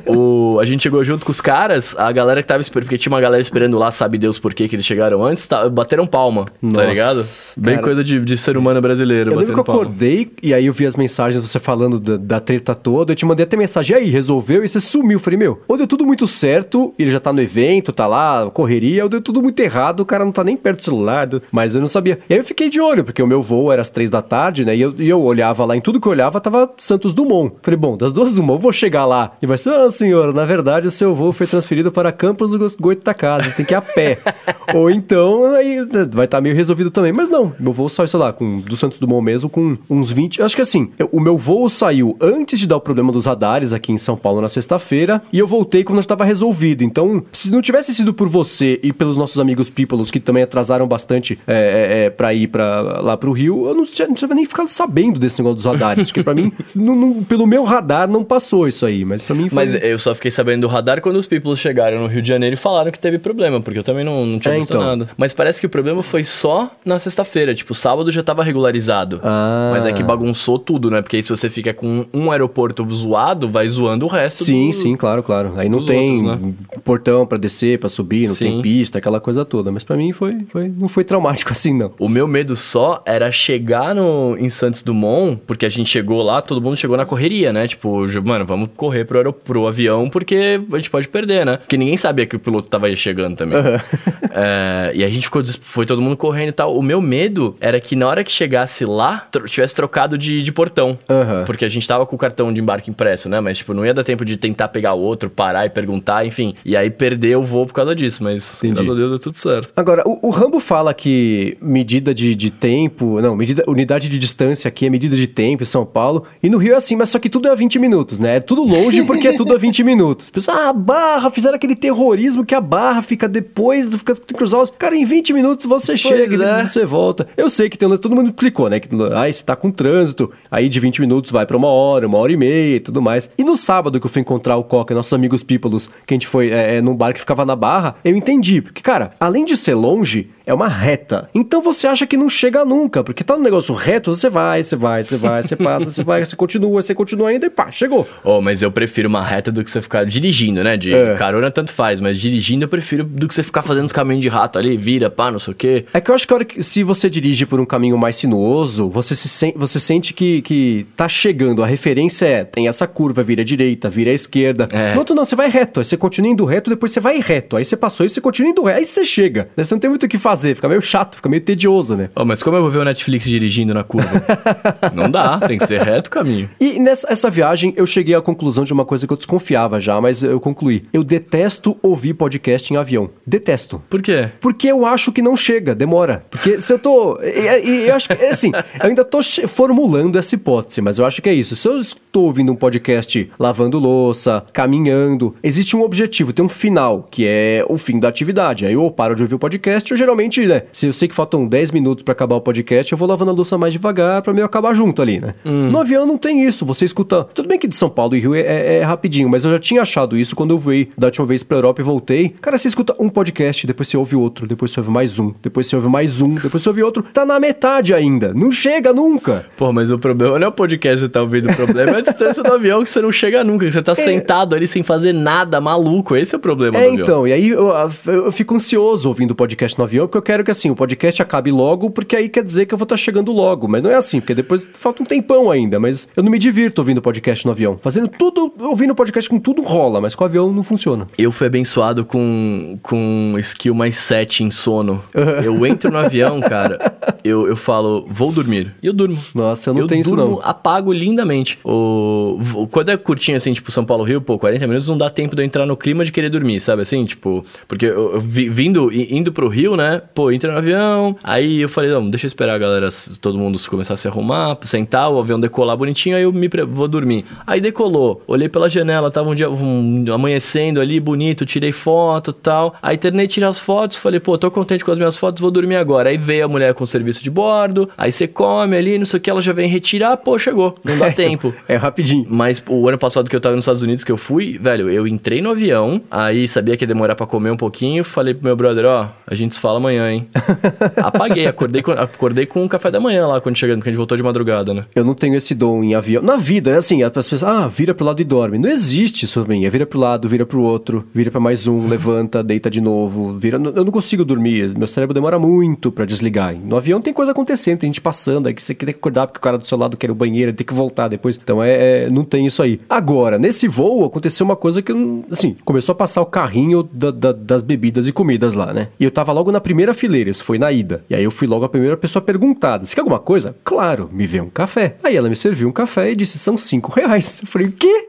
O, 0.07 0.59
a 0.61 0.65
gente 0.65 0.83
chegou 0.83 1.03
junto 1.03 1.25
com 1.25 1.31
os 1.31 1.41
caras, 1.41 1.95
a 1.99 2.11
galera 2.13 2.43
que 2.43 2.49
tava 2.49 2.61
esperando, 2.61 2.87
porque 2.87 2.99
tinha 2.99 3.13
uma 3.13 3.21
galera 3.21 3.43
esperando 3.43 3.79
lá, 3.79 3.91
sabe 3.91 4.19
Deus 4.19 4.39
por 4.39 4.55
que 4.55 4.65
eles 4.65 4.85
chegaram 4.85 5.25
antes, 5.25 5.47
tá, 5.47 5.69
bateram 5.69 6.07
palma, 6.07 6.45
tá 6.45 6.53
Nossa, 6.63 6.81
tá 6.81 6.87
ligado? 6.87 7.23
Bem 7.57 7.75
cara, 7.75 7.87
coisa 7.87 8.05
de, 8.05 8.21
de 8.21 8.39
ser 8.39 8.57
humano 8.57 8.81
brasileiro. 8.81 9.33
Eu 9.33 9.39
lembro 9.39 9.55
que 9.55 9.61
eu 9.61 9.65
palma. 9.65 9.83
acordei 9.83 10.31
e 10.43 10.55
aí 10.55 10.67
eu 10.67 10.73
vi 10.73 10.87
as 10.87 10.97
mensagens 10.97 11.47
você 11.47 11.59
falando 11.59 11.99
da, 11.99 12.17
da, 12.17 12.41
treta 12.41 12.75
toda, 12.75 13.13
eu 13.13 13.17
te 13.17 13.25
mandei 13.25 13.45
até 13.45 13.57
mensagem, 13.57 13.97
e 13.97 13.99
aí, 14.01 14.11
resolveu? 14.11 14.65
E 14.65 14.69
você 14.69 14.81
sumiu. 14.81 15.17
Eu 15.17 15.21
falei, 15.21 15.39
meu, 15.39 15.63
ou 15.69 15.77
deu 15.77 15.87
tudo 15.87 16.07
muito 16.07 16.27
certo, 16.27 16.95
ele 16.99 17.11
já 17.11 17.21
tá 17.21 17.33
no 17.33 17.41
evento, 17.41 17.93
tá 17.93 18.07
lá, 18.07 18.51
correria, 18.51 19.03
ou 19.03 19.09
deu 19.09 19.21
tudo 19.21 19.43
muito 19.43 19.61
errado, 19.61 20.01
o 20.01 20.07
cara 20.07 20.25
não 20.25 20.33
tá 20.33 20.43
nem 20.43 20.57
perto 20.57 20.79
do 20.79 20.83
celular, 20.83 21.29
mas 21.51 21.75
eu 21.75 21.81
não 21.81 21.89
sabia. 21.89 22.19
E 22.29 22.35
aí 22.35 22.41
eu 22.41 22.45
fiquei 22.45 22.69
de 22.69 22.81
olho, 22.81 23.05
porque 23.05 23.23
o 23.23 23.27
meu 23.27 23.43
voo 23.43 23.73
era 23.73 23.83
às 23.83 23.89
três 23.89 24.11
da 24.11 24.23
tarde, 24.23 24.65
né? 24.65 24.77
E 24.77 24.81
eu, 24.81 24.95
e 24.99 25.09
eu 25.09 25.21
olhava 25.21 25.65
lá, 25.65 25.77
em 25.77 25.81
tudo 25.81 26.01
que 26.01 26.07
eu 26.07 26.13
olhava, 26.13 26.41
tava 26.41 26.71
Santos 26.79 27.13
Dumont. 27.15 27.57
Falei, 27.63 27.79
bom, 27.79 27.97
das 27.97 28.13
duas 28.13 28.39
uma, 28.39 28.55
eu 28.55 28.59
vou 28.59 28.73
chegar 28.73 29.05
lá. 29.05 29.33
E 29.43 29.47
vai 29.47 29.59
ser, 29.59 29.70
ah, 29.71 29.91
senhora, 29.91 30.33
na 30.33 30.45
verdade 30.45 30.87
o 30.87 30.91
seu 30.91 31.15
voo 31.15 31.33
foi 31.33 31.47
transferido 31.47 31.91
para 31.91 32.13
Campos 32.13 32.51
do 32.51 32.59
Goitacazes, 32.81 33.51
você 33.51 33.57
tem 33.57 33.67
que 33.67 33.75
ir 33.75 33.77
a 33.77 33.83
pé. 33.83 34.19
Ou 34.75 34.91
então, 34.91 35.55
aí 35.55 35.85
vai 36.11 36.25
estar 36.25 36.39
tá 36.39 36.41
meio 36.41 36.55
resolvido 36.55 36.91
também. 36.91 37.13
Mas 37.13 37.29
não, 37.29 37.53
meu 37.59 37.73
voo 37.73 37.89
saiu, 37.89 38.09
sei 38.09 38.21
lá, 38.21 38.33
com, 38.33 38.61
do 38.61 38.77
Santos 38.77 38.99
Dumont 38.99 39.25
mesmo, 39.25 39.49
com 39.49 39.77
uns 39.89 40.11
20. 40.11 40.43
Acho 40.43 40.55
que 40.55 40.63
assim, 40.63 40.91
eu, 40.99 41.09
o 41.13 41.21
meu 41.21 41.37
voo 41.37 41.69
saiu 41.69 42.17
antes 42.21 42.59
de 42.59 42.67
dar 42.67 42.77
o 42.77 42.81
problema 42.81 43.13
dos 43.13 43.27
radares 43.27 43.73
aqui 43.73 43.93
em 43.93 43.99
São 43.99 44.17
Paulo 44.17 44.41
na 44.41 44.49
sexta-feira, 44.49 45.23
e 45.33 45.39
eu 45.39 45.47
voltei 45.47 45.85
quando 45.85 45.99
já 45.99 46.03
estava 46.03 46.25
resolvido. 46.25 46.85
Então, 46.85 47.23
se 47.33 47.51
não 47.51 47.61
tivesse 47.61 47.93
sido 47.93 48.15
por 48.15 48.29
você 48.29 48.79
e 48.83 48.93
pelos 48.93 49.17
nossos 49.17 49.39
amigos 49.41 49.69
Peoples, 49.69 50.11
que 50.11 50.21
também 50.21 50.43
atrasaram 50.43 50.87
bastante 50.87 51.39
é, 51.47 51.55
é, 51.55 52.05
é 52.07 52.11
para 52.11 52.33
ir 52.33 52.49
pra, 52.49 53.01
lá 53.01 53.17
pro 53.17 53.33
Rio, 53.33 53.67
eu 53.67 53.75
não 53.75 53.85
tinha, 53.85 54.09
não 54.09 54.15
tinha 54.15 54.33
nem 54.35 54.47
ficado 54.47 54.69
sabendo 54.69 55.19
desse 55.19 55.41
negócio 55.41 55.57
dos 55.57 55.65
radares. 55.65 56.09
porque 56.09 56.23
para 56.23 56.35
mim, 56.35 56.53
não, 56.75 56.95
não, 56.95 57.23
pelo 57.25 57.47
meu 57.47 57.65
radar, 57.65 58.09
não 58.09 58.25
passou 58.25 58.69
isso 58.69 58.87
aí. 58.87 59.05
Mas 59.05 59.23
para 59.23 59.35
mim 59.35 59.49
foi... 59.49 59.57
Mas 59.61 59.75
eu 59.75 59.99
só 59.99 60.15
fiquei 60.15 60.31
sabendo 60.31 60.63
do 60.63 60.69
radar 60.69 61.01
quando 61.01 61.17
os 61.17 61.27
Peoples 61.27 61.59
chegaram 61.59 62.01
no 62.01 62.07
Rio 62.07 62.23
de 62.23 62.29
Janeiro 62.29 62.55
e 62.55 62.57
falaram 62.57 62.91
que 62.91 62.99
teve 62.99 63.19
problema, 63.19 63.61
porque 63.61 63.79
eu 63.79 63.85
também 63.85 64.05
não, 64.05 64.27
não 64.27 64.39
tinha 64.39 64.55
é, 64.55 64.59
visto 64.59 64.71
então. 64.71 64.85
nada. 64.85 65.09
Mas 65.17 65.33
parece 65.33 65.61
que 65.61 65.67
o 65.67 65.71
problema 65.71 66.03
foi 66.03 66.25
só 66.25 66.71
na 66.85 66.99
sexta-feira. 66.99 67.55
Tipo, 67.55 67.75
sábado 67.75 68.11
já 68.11 68.23
tava 68.23 68.43
regularizado. 68.43 69.21
Ah. 69.23 69.71
Mas 69.73 69.85
é 69.85 69.93
que 69.93 70.03
bagunçou 70.03 70.59
tudo, 70.59 70.91
né? 70.91 71.03
Porque 71.03 71.17
aí 71.17 71.23
se 71.23 71.31
você 71.31 71.49
fica 71.49 71.73
com 71.73 72.07
um 72.13 72.31
aeroporto 72.31 72.87
zoado, 72.93 73.49
vai 73.49 73.69
zoando 73.69 74.07
o 74.07 74.09
resto. 74.09 74.45
Sim, 74.45 74.69
do... 74.69 74.73
sim, 74.73 74.97
claro, 74.97 75.23
claro. 75.23 75.55
Aí 75.57 75.69
não 75.69 75.85
tem 75.85 76.27
outros, 76.27 76.43
né? 76.43 76.55
portão 76.85 77.27
para 77.27 77.39
descer, 77.39 77.79
para 77.79 77.89
subir, 77.89 78.29
não 78.29 78.35
sim. 78.35 78.45
tem 78.47 78.63
pista, 78.63 78.99
aquela 78.99 79.21
coisa 79.21 79.45
toda. 79.45 79.71
Mas 79.71 79.85
para 79.85 79.97
mim 79.97 80.13
foi, 80.13 80.45
foi, 80.49 80.69
não 80.69 80.89
foi 80.89 81.05
traumático 81.05 81.51
assim, 81.53 81.75
não. 81.75 81.93
O 81.99 82.09
meu 82.09 82.27
medo 82.27 82.55
só 82.57 83.03
era 83.07 83.31
chegar 83.31 83.95
no, 83.95 84.37
em 84.39 84.49
Santos 84.49 84.83
Dumont, 84.83 85.41
porque 85.47 85.67
a 85.67 85.69
gente 85.69 85.89
chegou 85.89 86.23
lá, 86.23 86.43
todo 86.43 86.61
mundo 86.61 86.77
chegou 86.77 86.97
na 86.97 87.05
correria, 87.05 87.53
né? 87.53 87.67
Tipo, 87.67 88.07
mano, 88.25 88.45
vamos 88.45 88.71
correr 88.77 89.05
pro, 89.05 89.33
pro 89.51 89.67
avião 89.67 90.09
porque 90.09 90.61
a 90.73 90.77
gente 90.77 90.89
pode 90.89 91.09
perder, 91.09 91.45
né? 91.45 91.57
Porque 91.57 91.77
ninguém 91.77 91.97
sabia 91.97 92.25
que 92.25 92.37
o 92.37 92.39
piloto 92.39 92.69
tava 92.69 92.87
aí 92.87 92.95
chegando 92.95 93.37
também. 93.37 93.59
Uhum. 93.59 93.65
é, 94.33 94.93
e 94.95 95.03
a 95.03 95.09
gente 95.09 95.25
ficou, 95.25 95.43
foi 95.61 95.85
todo 95.85 96.01
mundo 96.01 96.17
correndo 96.17 96.51
e 96.51 96.53
tal. 96.53 96.77
O 96.77 96.81
meu 96.81 97.03
medo 97.03 97.57
era 97.61 97.81
que 97.81 97.97
na 97.97 98.07
hora 98.07 98.23
que 98.23 98.31
chegasse 98.31 98.85
lá, 98.85 99.27
tro 99.29 99.49
tivesse 99.49 99.75
trocado 99.75 100.17
de, 100.17 100.41
de 100.41 100.53
portão. 100.53 100.97
Uhum. 101.09 101.45
Porque 101.45 101.65
a 101.65 101.69
gente 101.69 101.87
tava 101.89 102.07
com 102.07 102.15
o 102.15 102.19
cartão 102.19 102.53
de 102.53 102.61
embarque 102.61 102.91
impresso, 102.91 103.29
né? 103.29 103.41
Mas, 103.41 103.59
tipo, 103.59 103.75
não 103.75 103.85
ia 103.85 103.93
dar 103.93 104.05
tempo 104.05 104.25
de 104.25 104.37
tentar 104.37 104.69
pegar 104.69 104.95
o 104.95 105.01
outro, 105.01 105.29
parar 105.29 105.67
e 105.67 105.71
perguntar, 105.71 106.25
enfim. 106.25 106.55
E 106.65 106.77
aí 106.77 106.89
perder 106.89 107.37
o 107.37 107.43
voo 107.43 107.67
por 107.67 107.73
causa 107.73 107.93
disso, 107.93 108.23
mas 108.23 108.59
Entendi. 108.59 108.75
graças 108.75 108.93
a 108.93 108.95
Deus 108.95 109.11
deu 109.11 109.19
tudo 109.19 109.37
certo. 109.37 109.73
Agora, 109.75 110.05
o, 110.07 110.29
o 110.29 110.31
Rambo 110.31 110.61
fala 110.61 110.95
que 110.95 111.59
medida 111.61 112.15
de, 112.15 112.37
de 112.37 112.53
tempo, 112.53 113.21
não, 113.21 113.35
medida, 113.35 113.65
unidade 113.67 114.09
de 114.09 114.17
distância 114.17 114.69
aqui 114.69 114.87
é 114.87 114.91
medida 114.91 115.17
de 115.17 115.27
tempo 115.27 115.65
em 115.65 115.67
São 115.67 115.85
Paulo. 115.85 116.25
E 116.41 116.49
no 116.49 116.59
Rio 116.59 116.75
é 116.75 116.77
assim, 116.77 116.95
mas 116.95 117.09
só 117.09 117.19
que 117.19 117.29
tudo 117.29 117.49
é 117.49 117.51
a 117.51 117.57
20 117.57 117.81
minutos, 117.81 118.21
né? 118.21 118.37
É 118.37 118.41
tudo 118.41 118.63
longe 118.63 119.03
porque 119.03 119.27
é 119.27 119.37
tudo 119.41 119.55
a 119.55 119.59
20 119.59 119.83
minutos. 119.85 120.29
Pessoal, 120.29 120.59
ah, 120.59 120.73
barra, 120.73 121.31
fizeram 121.31 121.57
aquele 121.57 121.75
terrorismo 121.75 122.45
que 122.45 122.55
a 122.55 122.61
barra 122.61 123.01
fica 123.01 123.27
depois 123.27 123.89
do 123.89 123.97
fica 123.97 124.15
cruzar 124.15 124.61
os. 124.61 124.71
Cara, 124.71 124.95
em 124.95 125.05
20 125.05 125.33
minutos 125.33 125.65
você 125.65 125.97
chega 125.97 126.59
é. 126.59 126.63
e 126.63 126.69
você 126.69 126.85
volta. 126.85 127.27
Eu 127.37 127.49
sei 127.49 127.71
que 127.71 127.79
tem 127.79 127.89
um 127.89 127.97
todo 127.97 128.15
mundo 128.15 128.29
explicou, 128.29 128.69
né? 128.69 128.79
Que 128.79 128.89
aí 129.15 129.33
você 129.33 129.43
tá 129.43 129.57
com 129.57 129.71
trânsito, 129.71 130.31
aí 130.51 130.69
de 130.69 130.79
20 130.79 131.01
minutos 131.01 131.31
vai 131.31 131.47
pra 131.47 131.57
uma 131.57 131.69
hora, 131.69 132.07
uma 132.07 132.19
hora 132.19 132.33
e 132.33 132.37
meia 132.37 132.77
e 132.77 132.81
tudo 132.81 133.01
mais. 133.01 133.31
E 133.39 133.43
no 133.43 133.57
sábado 133.57 133.99
que 133.99 134.07
eu 134.07 134.11
fui 134.11 134.21
encontrar 134.21 134.57
o 134.57 134.65
Coca, 134.65 134.95
nossos 134.95 135.13
amigos 135.13 135.43
Pípolos, 135.43 135.89
que 136.07 136.13
a 136.13 136.17
gente 136.17 136.27
foi 136.27 136.51
é, 136.51 136.77
é, 136.77 136.83
num 136.83 136.95
bar 136.95 137.15
que 137.15 137.21
ficava 137.21 137.47
na 137.47 137.57
barra, 137.57 137.97
eu 138.05 138.15
entendi. 138.15 138.61
Porque, 138.61 138.83
cara, 138.83 139.13
além 139.19 139.45
de 139.45 139.57
ser 139.57 139.75
longe, 139.75 140.31
é 140.51 140.53
uma 140.53 140.69
reta. 140.69 141.31
Então 141.35 141.63
você 141.63 141.87
acha 141.87 142.07
que 142.07 142.17
não 142.17 142.29
chega 142.29 142.65
nunca, 142.65 143.05
porque 143.05 143.23
tá 143.23 143.37
no 143.37 143.43
negócio 143.43 143.75
reto, 143.75 144.15
você 144.15 144.29
vai, 144.29 144.63
você 144.63 144.77
vai, 144.77 145.03
você 145.03 145.17
vai, 145.17 145.43
você 145.43 145.57
passa, 145.57 145.91
você 145.91 146.05
vai, 146.05 146.25
você 146.25 146.37
continua, 146.37 146.83
você 146.83 146.95
continua 146.95 147.29
ainda 147.29 147.47
e 147.47 147.51
pá, 147.51 147.71
chegou. 147.71 148.07
Oh, 148.25 148.41
mas 148.41 148.61
eu 148.61 148.73
prefiro 148.73 149.09
uma 149.09 149.23
reta 149.31 149.53
do 149.53 149.63
que 149.63 149.71
você 149.71 149.81
ficar 149.81 150.05
dirigindo, 150.05 150.63
né? 150.65 150.77
De 150.77 150.93
É. 150.95 151.15
carona 151.15 151.51
tanto 151.51 151.71
faz, 151.73 152.01
mas 152.01 152.19
dirigindo 152.21 152.65
eu 152.65 152.69
prefiro 152.69 153.05
do 153.05 153.29
que 153.29 153.35
você 153.35 153.43
ficar 153.43 153.63
fazendo 153.63 153.85
os 153.87 153.93
caminhos 153.93 154.23
de 154.23 154.29
rato 154.29 154.59
ali, 154.59 154.77
vira, 154.77 155.09
pá, 155.09 155.31
não 155.31 155.39
sei 155.39 155.53
o 155.53 155.57
quê. 155.57 155.85
É 155.93 156.01
que 156.01 156.11
eu 156.11 156.15
acho 156.15 156.27
que, 156.27 156.45
que 156.45 156.63
se 156.63 156.83
você 156.83 157.09
dirige 157.09 157.47
por 157.47 157.61
um 157.61 157.65
caminho 157.67 157.97
mais 157.97 158.17
sinuoso, 158.17 158.89
você, 158.89 159.15
se 159.15 159.29
sen- 159.29 159.53
você 159.57 159.79
sente 159.79 160.13
que, 160.13 160.43
que 160.43 160.87
tá 160.97 161.07
chegando. 161.09 161.63
A 161.63 161.67
referência 161.67 162.27
é, 162.27 162.45
tem 162.45 162.67
essa 162.69 162.87
curva, 162.87 163.23
vira 163.23 163.43
à 163.43 163.45
direita, 163.45 163.89
vira 163.89 164.11
à 164.11 164.15
esquerda. 164.15 164.69
É. 164.73 164.93
No 164.95 164.99
outro 165.01 165.15
não, 165.15 165.25
você 165.25 165.37
vai 165.37 165.49
reto. 165.49 165.81
Aí 165.81 165.85
você 165.85 165.97
continua 165.97 166.31
indo 166.31 166.45
reto, 166.45 166.69
depois 166.71 166.93
você 166.93 167.01
vai 167.01 167.19
reto. 167.21 167.57
Aí 167.57 167.65
você 167.65 167.77
passou 167.77 168.05
e 168.05 168.09
você 168.09 168.21
continua 168.21 168.51
indo 168.51 168.63
reto. 168.65 168.79
Aí 168.79 168.85
você 168.85 169.05
chega. 169.05 169.49
Né? 169.57 169.65
Você 169.65 169.75
não 169.75 169.81
tem 169.81 169.91
muito 169.91 170.05
o 170.05 170.09
que 170.09 170.19
fazer. 170.19 170.55
Fica 170.55 170.69
meio 170.69 170.83
chato, 170.83 171.17
fica 171.17 171.29
meio 171.29 171.43
tedioso, 171.43 171.97
né? 171.97 172.11
Oh, 172.17 172.25
mas 172.25 172.43
como 172.43 172.57
eu 172.57 172.63
vou 172.63 172.71
ver 172.71 172.79
o 172.79 172.85
Netflix 172.85 173.25
dirigindo 173.27 173.73
na 173.75 173.85
curva? 173.85 174.11
não 174.95 175.11
dá, 175.11 175.39
tem 175.39 175.59
que 175.59 175.67
ser 175.67 175.81
reto 175.83 176.09
o 176.09 176.11
caminho. 176.11 176.49
E 176.61 176.79
nessa 176.79 177.07
essa 177.11 177.29
viagem 177.31 177.73
eu 177.77 177.87
cheguei 177.87 178.15
à 178.15 178.21
conclusão 178.21 178.65
de 178.65 178.73
uma 178.73 178.85
coisa 178.85 179.07
que 179.07 179.13
eu 179.13 179.17
desconfiava 179.21 179.79
já, 179.81 180.01
mas 180.01 180.23
eu 180.25 180.41
concluí. 180.41 180.83
Eu 180.93 181.05
detesto 181.05 181.77
ouvir 181.83 182.15
podcast 182.15 182.73
em 182.73 182.77
avião. 182.77 183.11
Detesto. 183.27 183.83
Por 183.89 184.03
quê? 184.03 184.31
Porque 184.41 184.67
eu 184.69 184.85
acho 184.85 185.13
que 185.13 185.23
não 185.23 185.37
chega, 185.37 185.75
demora. 185.75 186.25
Porque 186.31 186.61
se 186.61 186.73
eu 186.73 186.79
tô. 186.79 187.19
E, 187.23 187.87
eu 187.89 187.95
acho 187.95 188.09
que, 188.09 188.25
assim, 188.25 188.51
eu 188.83 188.89
ainda 188.89 189.05
tô 189.05 189.21
formulando 189.49 190.19
essa 190.19 190.35
hipótese, 190.35 190.81
mas 190.81 190.99
eu 190.99 191.07
acho 191.07 191.21
que 191.23 191.29
é 191.29 191.35
isso. 191.35 191.55
Se 191.57 191.69
eu 191.69 191.79
estou 191.79 192.25
ouvindo 192.25 192.53
um 192.53 192.57
podcast 192.57 193.31
lavando 193.39 193.79
louça, 193.79 194.45
caminhando, 194.53 195.35
existe 195.43 195.77
um 195.77 195.83
objetivo, 195.83 196.33
tem 196.33 196.45
um 196.45 196.49
final, 196.49 197.07
que 197.11 197.25
é 197.27 197.65
o 197.69 197.77
fim 197.77 197.99
da 197.99 198.09
atividade. 198.09 198.67
Aí 198.67 198.73
eu 198.75 198.91
paro 198.91 199.15
de 199.15 199.23
ouvir 199.23 199.35
o 199.35 199.39
podcast, 199.39 199.91
eu 199.91 199.97
geralmente, 199.97 200.45
né? 200.47 200.63
Se 200.73 200.87
eu 200.87 200.93
sei 200.93 201.09
que 201.09 201.15
faltam 201.15 201.47
10 201.47 201.71
minutos 201.73 202.03
pra 202.03 202.13
acabar 202.13 202.37
o 202.37 202.41
podcast, 202.41 202.91
eu 202.91 202.99
vou 202.99 203.07
lavando 203.09 203.31
a 203.31 203.35
louça 203.35 203.59
mais 203.59 203.73
devagar 203.73 204.23
pra 204.23 204.33
meio 204.33 204.47
acabar 204.47 204.75
junto 204.75 205.03
ali, 205.03 205.21
né? 205.21 205.35
No 205.45 205.79
avião 205.79 206.07
não 206.07 206.17
tem 206.19 206.43
isso, 206.47 206.65
você 206.65 206.85
escuta. 206.85 207.25
Tudo 207.35 207.49
bem 207.49 207.59
que 207.59 207.69
de 207.69 207.77
São 207.77 207.91
Paulo 207.91 208.15
e 208.17 208.21
Rio 208.21 208.35
é, 208.35 208.41
é- 208.41 208.79
é 208.79 208.85
rapidinho, 209.01 209.29
mas 209.31 209.45
eu 209.47 209.51
já 209.51 209.59
tinha 209.59 209.81
achado 209.83 210.17
isso 210.17 210.37
quando 210.37 210.51
eu 210.51 210.59
fui 210.59 210.91
da 210.97 211.07
última 211.07 211.25
vez 211.27 211.43
pra 211.43 211.57
Europa 211.57 211.81
e 211.81 211.85
voltei. 211.85 212.35
Cara, 212.41 212.59
você 212.59 212.69
escuta 212.69 212.95
um 212.99 213.09
podcast, 213.09 213.67
depois 213.67 213.89
você 213.89 213.97
ouve 213.97 214.15
outro, 214.15 214.47
depois 214.47 214.71
você 214.71 214.81
ouve 214.81 214.91
mais 214.91 215.19
um, 215.19 215.33
depois 215.43 215.67
você 215.67 215.77
ouve 215.77 215.89
mais 215.89 216.21
um, 216.21 216.35
depois 216.35 216.63
você 216.63 216.69
ouve 216.69 216.83
outro. 216.83 217.03
Tá 217.03 217.25
na 217.25 217.41
metade 217.41 217.95
ainda. 217.95 218.35
Não 218.35 218.53
chega 218.53 218.93
nunca. 218.93 219.47
Pô, 219.57 219.73
mas 219.73 219.91
o 219.91 219.99
problema 219.99 220.39
não 220.39 220.47
é 220.47 220.49
o 220.49 220.53
podcast 220.53 220.97
que 220.97 221.07
você 221.07 221.09
tá 221.09 221.23
ouvindo, 221.23 221.51
o 221.51 221.57
problema 221.57 221.93
é 221.93 221.97
a 221.97 222.01
distância 222.03 222.43
do 222.43 222.53
avião 222.53 222.85
que 222.85 222.91
você 222.91 223.01
não 223.01 223.11
chega 223.11 223.43
nunca, 223.43 223.65
que 223.67 223.73
você 223.73 223.83
tá 223.83 223.95
sentado 223.95 224.55
ali 224.55 224.69
sem 224.69 224.83
fazer 224.83 225.13
nada, 225.15 225.61
maluco. 225.61 226.15
Esse 226.15 226.35
é 226.35 226.39
o 226.39 226.41
problema 226.41 226.77
É, 226.79 226.83
do 226.83 226.89
avião. 226.89 227.03
então, 227.05 227.27
e 227.29 227.33
aí 227.33 227.49
eu, 227.49 227.69
eu- 228.07 228.13
eu 228.27 228.33
fico 228.33 228.55
ansioso 228.55 229.09
ouvindo 229.09 229.31
o 229.31 229.35
podcast 229.35 229.79
no 229.79 229.85
avião, 229.85 230.07
porque 230.07 230.19
eu 230.19 230.23
quero 230.23 230.45
que 230.45 230.51
assim, 230.51 230.71
o 230.71 230.77
podcast 230.77 231.23
acabe 231.23 231.51
logo, 231.51 231.91
porque 231.91 232.15
aí 232.17 232.29
quer 232.29 232.45
dizer 232.45 232.67
que 232.67 232.75
eu 232.75 232.79
vou 232.79 232.85
estar 232.85 232.97
chegando 232.97 233.33
logo. 233.33 233.67
Mas 233.67 233.83
não 233.83 233.91
é 233.91 233.95
assim, 233.95 234.21
porque 234.21 234.35
depois 234.35 234.69
falta 234.75 235.03
um 235.03 235.07
tempão 235.07 235.51
ainda. 235.51 235.79
Mas 235.81 236.09
eu 236.17 236.23
não 236.23 236.31
me 236.31 236.39
divirto 236.39 236.81
ouvindo 236.83 237.01
podcast 237.01 237.45
no 237.47 237.53
avião. 237.53 237.79
Fazendo 237.81 238.09
tudo, 238.09 238.53
ouvindo 238.59 238.90
podcast 238.95 239.29
com 239.29 239.39
tudo 239.39 239.63
rola, 239.63 240.01
mas 240.01 240.15
com 240.15 240.25
o 240.25 240.27
avião 240.27 240.53
não 240.53 240.63
funciona. 240.63 241.07
Eu 241.19 241.31
fui 241.33 241.47
abençoado 241.47 242.05
com, 242.05 242.79
com 242.83 243.35
skill 243.39 243.75
mais 243.75 243.97
7 243.97 244.45
em 244.45 244.51
sono. 244.51 245.03
Eu 245.45 245.65
entro 245.67 245.91
no 245.91 245.99
avião, 245.99 246.41
cara, 246.41 246.93
eu, 247.25 247.47
eu 247.49 247.57
falo, 247.57 248.05
vou 248.09 248.31
dormir. 248.33 248.75
E 248.83 248.87
eu 248.87 248.93
durmo. 248.93 249.19
Nossa, 249.35 249.71
eu 249.71 249.75
não 249.75 249.81
eu 249.83 249.87
tenho 249.87 250.01
isso 250.01 250.15
durmo, 250.15 250.37
não. 250.37 250.41
apago 250.43 250.93
lindamente. 250.93 251.59
O, 251.65 252.39
quando 252.71 252.91
é 252.91 252.97
curtinho, 252.97 253.37
assim, 253.37 253.53
tipo 253.53 253.71
São 253.71 253.85
Paulo-Rio, 253.85 254.21
pô, 254.21 254.39
40 254.39 254.67
minutos 254.67 254.89
não 254.89 254.97
dá 254.99 255.09
tempo 255.11 255.35
de 255.35 255.43
eu 255.43 255.47
entrar 255.47 255.67
no 255.67 255.77
clima 255.77 256.05
de 256.05 256.13
querer 256.13 256.29
dormir, 256.29 256.61
sabe 256.61 256.83
assim? 256.83 257.05
Tipo, 257.05 257.45
porque 257.67 257.87
eu, 257.87 258.15
eu 258.15 258.21
vi- 258.21 258.49
vindo, 258.49 258.91
indo 258.93 259.33
pro 259.33 259.49
Rio, 259.49 259.77
né? 259.77 260.03
Pô, 260.15 260.31
entra 260.31 260.53
no 260.53 260.59
avião. 260.59 261.17
Aí 261.23 261.61
eu 261.61 261.69
falei, 261.69 261.91
não, 261.91 262.09
deixa 262.09 262.27
eu 262.27 262.29
esperar 262.29 262.55
a 262.55 262.59
galera, 262.59 262.89
todo 263.21 263.39
mundo 263.39 263.59
começar 263.69 263.95
a 263.95 263.97
se 263.97 264.09
arrumar, 264.09 264.57
sentar, 264.65 265.11
o 265.11 265.19
avião 265.19 265.39
decolar 265.39 265.77
bonitinho, 265.77 266.17
aí 266.17 266.23
eu 266.23 266.33
me 266.33 266.49
vou 266.69 266.89
dormir. 266.89 267.25
Aí 267.47 267.61
decolou, 267.61 268.23
olhei 268.27 268.49
pela 268.49 268.69
janela, 268.69 268.80
tava 269.11 269.29
um 269.29 269.35
dia 269.35 269.51
um, 269.51 270.05
amanhecendo 270.13 270.81
ali, 270.81 271.01
bonito, 271.01 271.45
tirei 271.47 271.73
foto 271.73 272.31
e 272.31 272.35
tal. 272.35 272.75
Aí 272.83 272.97
terminei 272.97 273.27
de 273.27 273.35
tirar 273.35 273.49
as 273.49 273.59
fotos, 273.59 273.97
falei, 273.97 274.21
pô, 274.21 274.37
tô 274.39 274.51
contente 274.51 274.85
com 274.85 274.91
as 274.91 274.99
minhas 274.99 275.17
fotos, 275.17 275.41
vou 275.41 275.51
dormir 275.51 275.77
agora. 275.77 276.11
Aí 276.11 276.17
veio 276.17 276.45
a 276.45 276.49
mulher 276.49 276.75
com 276.75 276.85
o 276.85 276.87
serviço 276.87 277.23
de 277.23 277.31
bordo, 277.31 277.89
aí 277.97 278.13
você 278.13 278.27
come 278.27 278.77
ali, 278.77 278.99
não 278.99 279.05
sei 279.05 279.19
o 279.19 279.21
que, 279.21 279.31
ela 279.31 279.41
já 279.41 279.53
vem 279.53 279.69
retirar, 279.69 280.17
pô, 280.17 280.39
chegou, 280.39 280.75
não 280.85 280.99
dá 280.99 281.11
tempo. 281.13 281.55
É 281.69 281.77
rapidinho. 281.77 282.27
Mas 282.29 282.63
o 282.69 282.89
ano 282.89 282.99
passado 282.99 283.29
que 283.29 283.37
eu 283.37 283.41
tava 283.41 283.55
nos 283.55 283.65
Estados 283.65 283.83
Unidos, 283.83 284.05
que 284.05 284.13
eu 284.13 284.17
fui, 284.17 284.59
velho, 284.59 284.91
eu 284.91 285.07
entrei 285.07 285.41
no 285.41 285.51
avião, 285.51 286.01
aí 286.11 286.47
sabia 286.49 286.77
que 286.77 286.85
ia 286.85 286.89
demorar 286.89 287.15
pra 287.15 287.27
comer 287.27 287.51
um 287.51 287.57
pouquinho, 287.57 288.05
falei 288.05 288.35
pro 288.35 288.45
meu 288.45 288.57
brother, 288.57 288.85
ó, 288.87 289.09
a 289.27 289.35
gente 289.35 289.55
se 289.55 289.61
fala 289.61 289.79
amanhã, 289.79 290.11
hein? 290.11 290.29
Apaguei, 290.97 291.47
acordei 291.47 291.83
com, 291.83 291.93
acordei 291.93 292.47
com 292.47 292.65
o 292.65 292.69
café 292.69 292.91
da 292.91 293.01
manhã 293.01 293.27
lá, 293.27 293.41
quando 293.41 293.57
chegando, 293.57 293.83
que 293.83 293.89
a 293.89 293.93
gente 293.93 293.99
voltou 293.99 294.17
de 294.17 294.23
madrugada, 294.23 294.73
né? 294.75 294.85
Eu 294.95 295.05
não 295.05 295.15
tenho 295.15 295.35
esse 295.35 295.55
dom 295.55 295.83
em 295.83 295.95
avião. 295.95 296.23
Na 296.23 296.37
vida, 296.37 296.71
é 296.71 296.77
assim, 296.77 297.03
as 297.03 297.13
pessoas, 297.13 297.43
ah, 297.43 297.67
vira 297.67 297.95
pro 297.95 298.07
lado 298.07 298.21
e 298.21 298.25
dorme. 298.25 298.59
Não 298.59 298.70
existe 298.71 299.27
mim. 299.49 299.65
É 299.65 299.71
vira 299.71 299.87
pro 299.87 299.99
lado, 299.99 300.29
vira 300.29 300.45
pro 300.47 300.61
outro, 300.63 301.07
vira 301.15 301.31
pra 301.31 301.41
mais 301.41 301.67
um, 301.67 301.89
levanta, 301.89 302.43
deita 302.43 302.69
de 302.71 302.81
novo, 302.81 303.37
vira. 303.37 303.57
Eu 303.57 303.85
não 303.85 303.93
consigo 303.93 304.25
dormir. 304.25 304.77
Meu 304.77 304.87
cérebro 304.87 305.15
demora 305.15 305.39
muito 305.39 305.91
pra 305.93 306.05
desligar. 306.05 306.55
No 306.59 306.77
avião 306.77 307.01
tem 307.01 307.13
coisa 307.13 307.33
acontecendo, 307.33 307.79
tem 307.81 307.89
gente 307.89 308.01
passando, 308.01 308.47
aí 308.47 308.55
que 308.55 308.63
você 308.63 308.75
tem 308.75 308.89
que 308.93 308.99
acordar 308.99 309.27
porque 309.27 309.39
o 309.39 309.43
cara 309.43 309.59
do 309.59 309.67
seu 309.67 309.79
lado 309.79 309.97
quer 309.97 310.11
ao 310.11 310.15
banheiro, 310.17 310.53
tem 310.53 310.67
que 310.67 310.75
voltar 310.75 311.09
depois. 311.09 311.39
Então 311.43 311.63
é, 311.63 312.05
é- 312.05 312.11
não 312.11 312.25
tem 312.25 312.47
isso 312.47 312.63
aí. 312.63 312.81
Agora, 312.89 313.39
nesse 313.39 313.67
voo 313.69 314.05
aconteceu 314.05 314.45
uma 314.45 314.57
coisa 314.57 314.83
que, 314.83 314.93
assim, 315.31 315.57
começou 315.65 315.93
a 315.93 315.97
passar 315.97 316.21
o 316.21 316.27
carrinho 316.27 316.83
da- 316.83 317.11
da- 317.11 317.33
das 317.33 317.63
bebidas 317.63 318.07
e 318.09 318.13
comidas 318.13 318.55
lá, 318.55 318.73
né? 318.73 318.89
E 318.99 319.05
eu 319.05 319.11
tava 319.11 319.33
logo 319.33 319.51
na 319.53 319.61
primeira 319.61 319.95
fileira, 319.95 320.31
isso 320.31 320.45
foi 320.45 320.59
na 320.59 320.71
ida. 320.73 321.05
E 321.09 321.15
aí 321.15 321.25
eu 321.25 321.31
fui 321.31 321.47
logo 321.47 321.65
a 321.65 321.69
primeira 321.69 321.97
pessoa 321.97 322.23
perguntada: 322.23 322.85
Você 322.87 322.95
quer 322.95 323.01
alguma 323.01 323.19
coisa? 323.19 323.55
Claro, 323.65 324.09
me 324.13 324.27
vê 324.27 324.41
um 324.41 324.51
café. 324.51 324.97
Aí 325.03 325.17
ela 325.17 325.29
me 325.29 325.37
serviu 325.37 325.69
um 325.69 325.73
café 325.73 326.11
e 326.13 326.17
disse: 326.17 326.39
São 326.39 326.57
cinco 326.57 326.93
reais. 326.93 327.41
Eu 327.43 327.49
falei: 327.49 327.69
O 327.69 327.73
quê? 327.73 328.09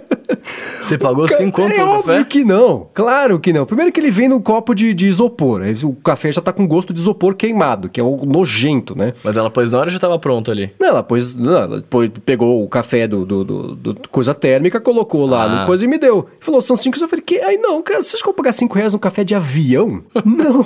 Você 0.81 0.97
pagou 0.97 1.27
5 1.27 1.51
conto 1.51 1.73
É 1.73 1.77
no 1.77 1.83
óbvio 1.91 2.03
café? 2.13 2.23
que 2.25 2.43
não. 2.43 2.87
Claro 2.93 3.39
que 3.39 3.53
não. 3.53 3.65
Primeiro 3.65 3.91
que 3.91 3.99
ele 3.99 4.11
vem 4.11 4.27
num 4.27 4.41
copo 4.41 4.73
de, 4.73 4.93
de 4.93 5.07
isopor. 5.07 5.61
Aí 5.61 5.73
O 5.83 5.93
café 5.93 6.31
já 6.31 6.41
tá 6.41 6.51
com 6.51 6.67
gosto 6.67 6.93
de 6.93 6.99
isopor 6.99 7.35
queimado, 7.35 7.89
que 7.89 7.99
é 7.99 8.03
o 8.03 8.25
nojento, 8.25 8.97
né? 8.97 9.13
Mas 9.23 9.37
ela 9.37 9.49
pôs 9.49 9.71
na 9.71 9.79
hora 9.79 9.89
e 9.89 9.93
já 9.93 9.99
tava 9.99 10.17
pronto 10.19 10.51
ali. 10.51 10.71
Não, 10.79 10.87
ela 10.89 11.03
pôs, 11.03 11.35
não, 11.35 11.57
ela 11.57 11.81
pôs- 11.89 12.09
pegou 12.25 12.63
o 12.63 12.67
café 12.67 13.07
do, 13.07 13.25
do, 13.25 13.43
do- 13.43 13.75
do 13.75 14.09
coisa 14.09 14.33
térmica, 14.33 14.79
colocou 14.81 15.25
lá 15.25 15.43
Ah. 15.43 15.59
no 15.61 15.65
coisa 15.65 15.85
e 15.85 15.87
me 15.87 15.97
deu. 15.97 16.27
Falou, 16.39 16.61
são 16.61 16.75
cinco. 16.75 16.97
Eu 16.99 17.07
falei, 17.07 17.23
que? 17.25 17.39
Aí 17.39 17.57
não, 17.57 17.81
cara, 17.81 18.01
vocês 18.01 18.21
vão 18.23 18.33
pagar 18.33 18.51
cinco 18.51 18.75
reais 18.75 18.93
num 18.93 18.99
café 18.99 19.23
de 19.23 19.33
avião? 19.35 20.01
não, 20.25 20.65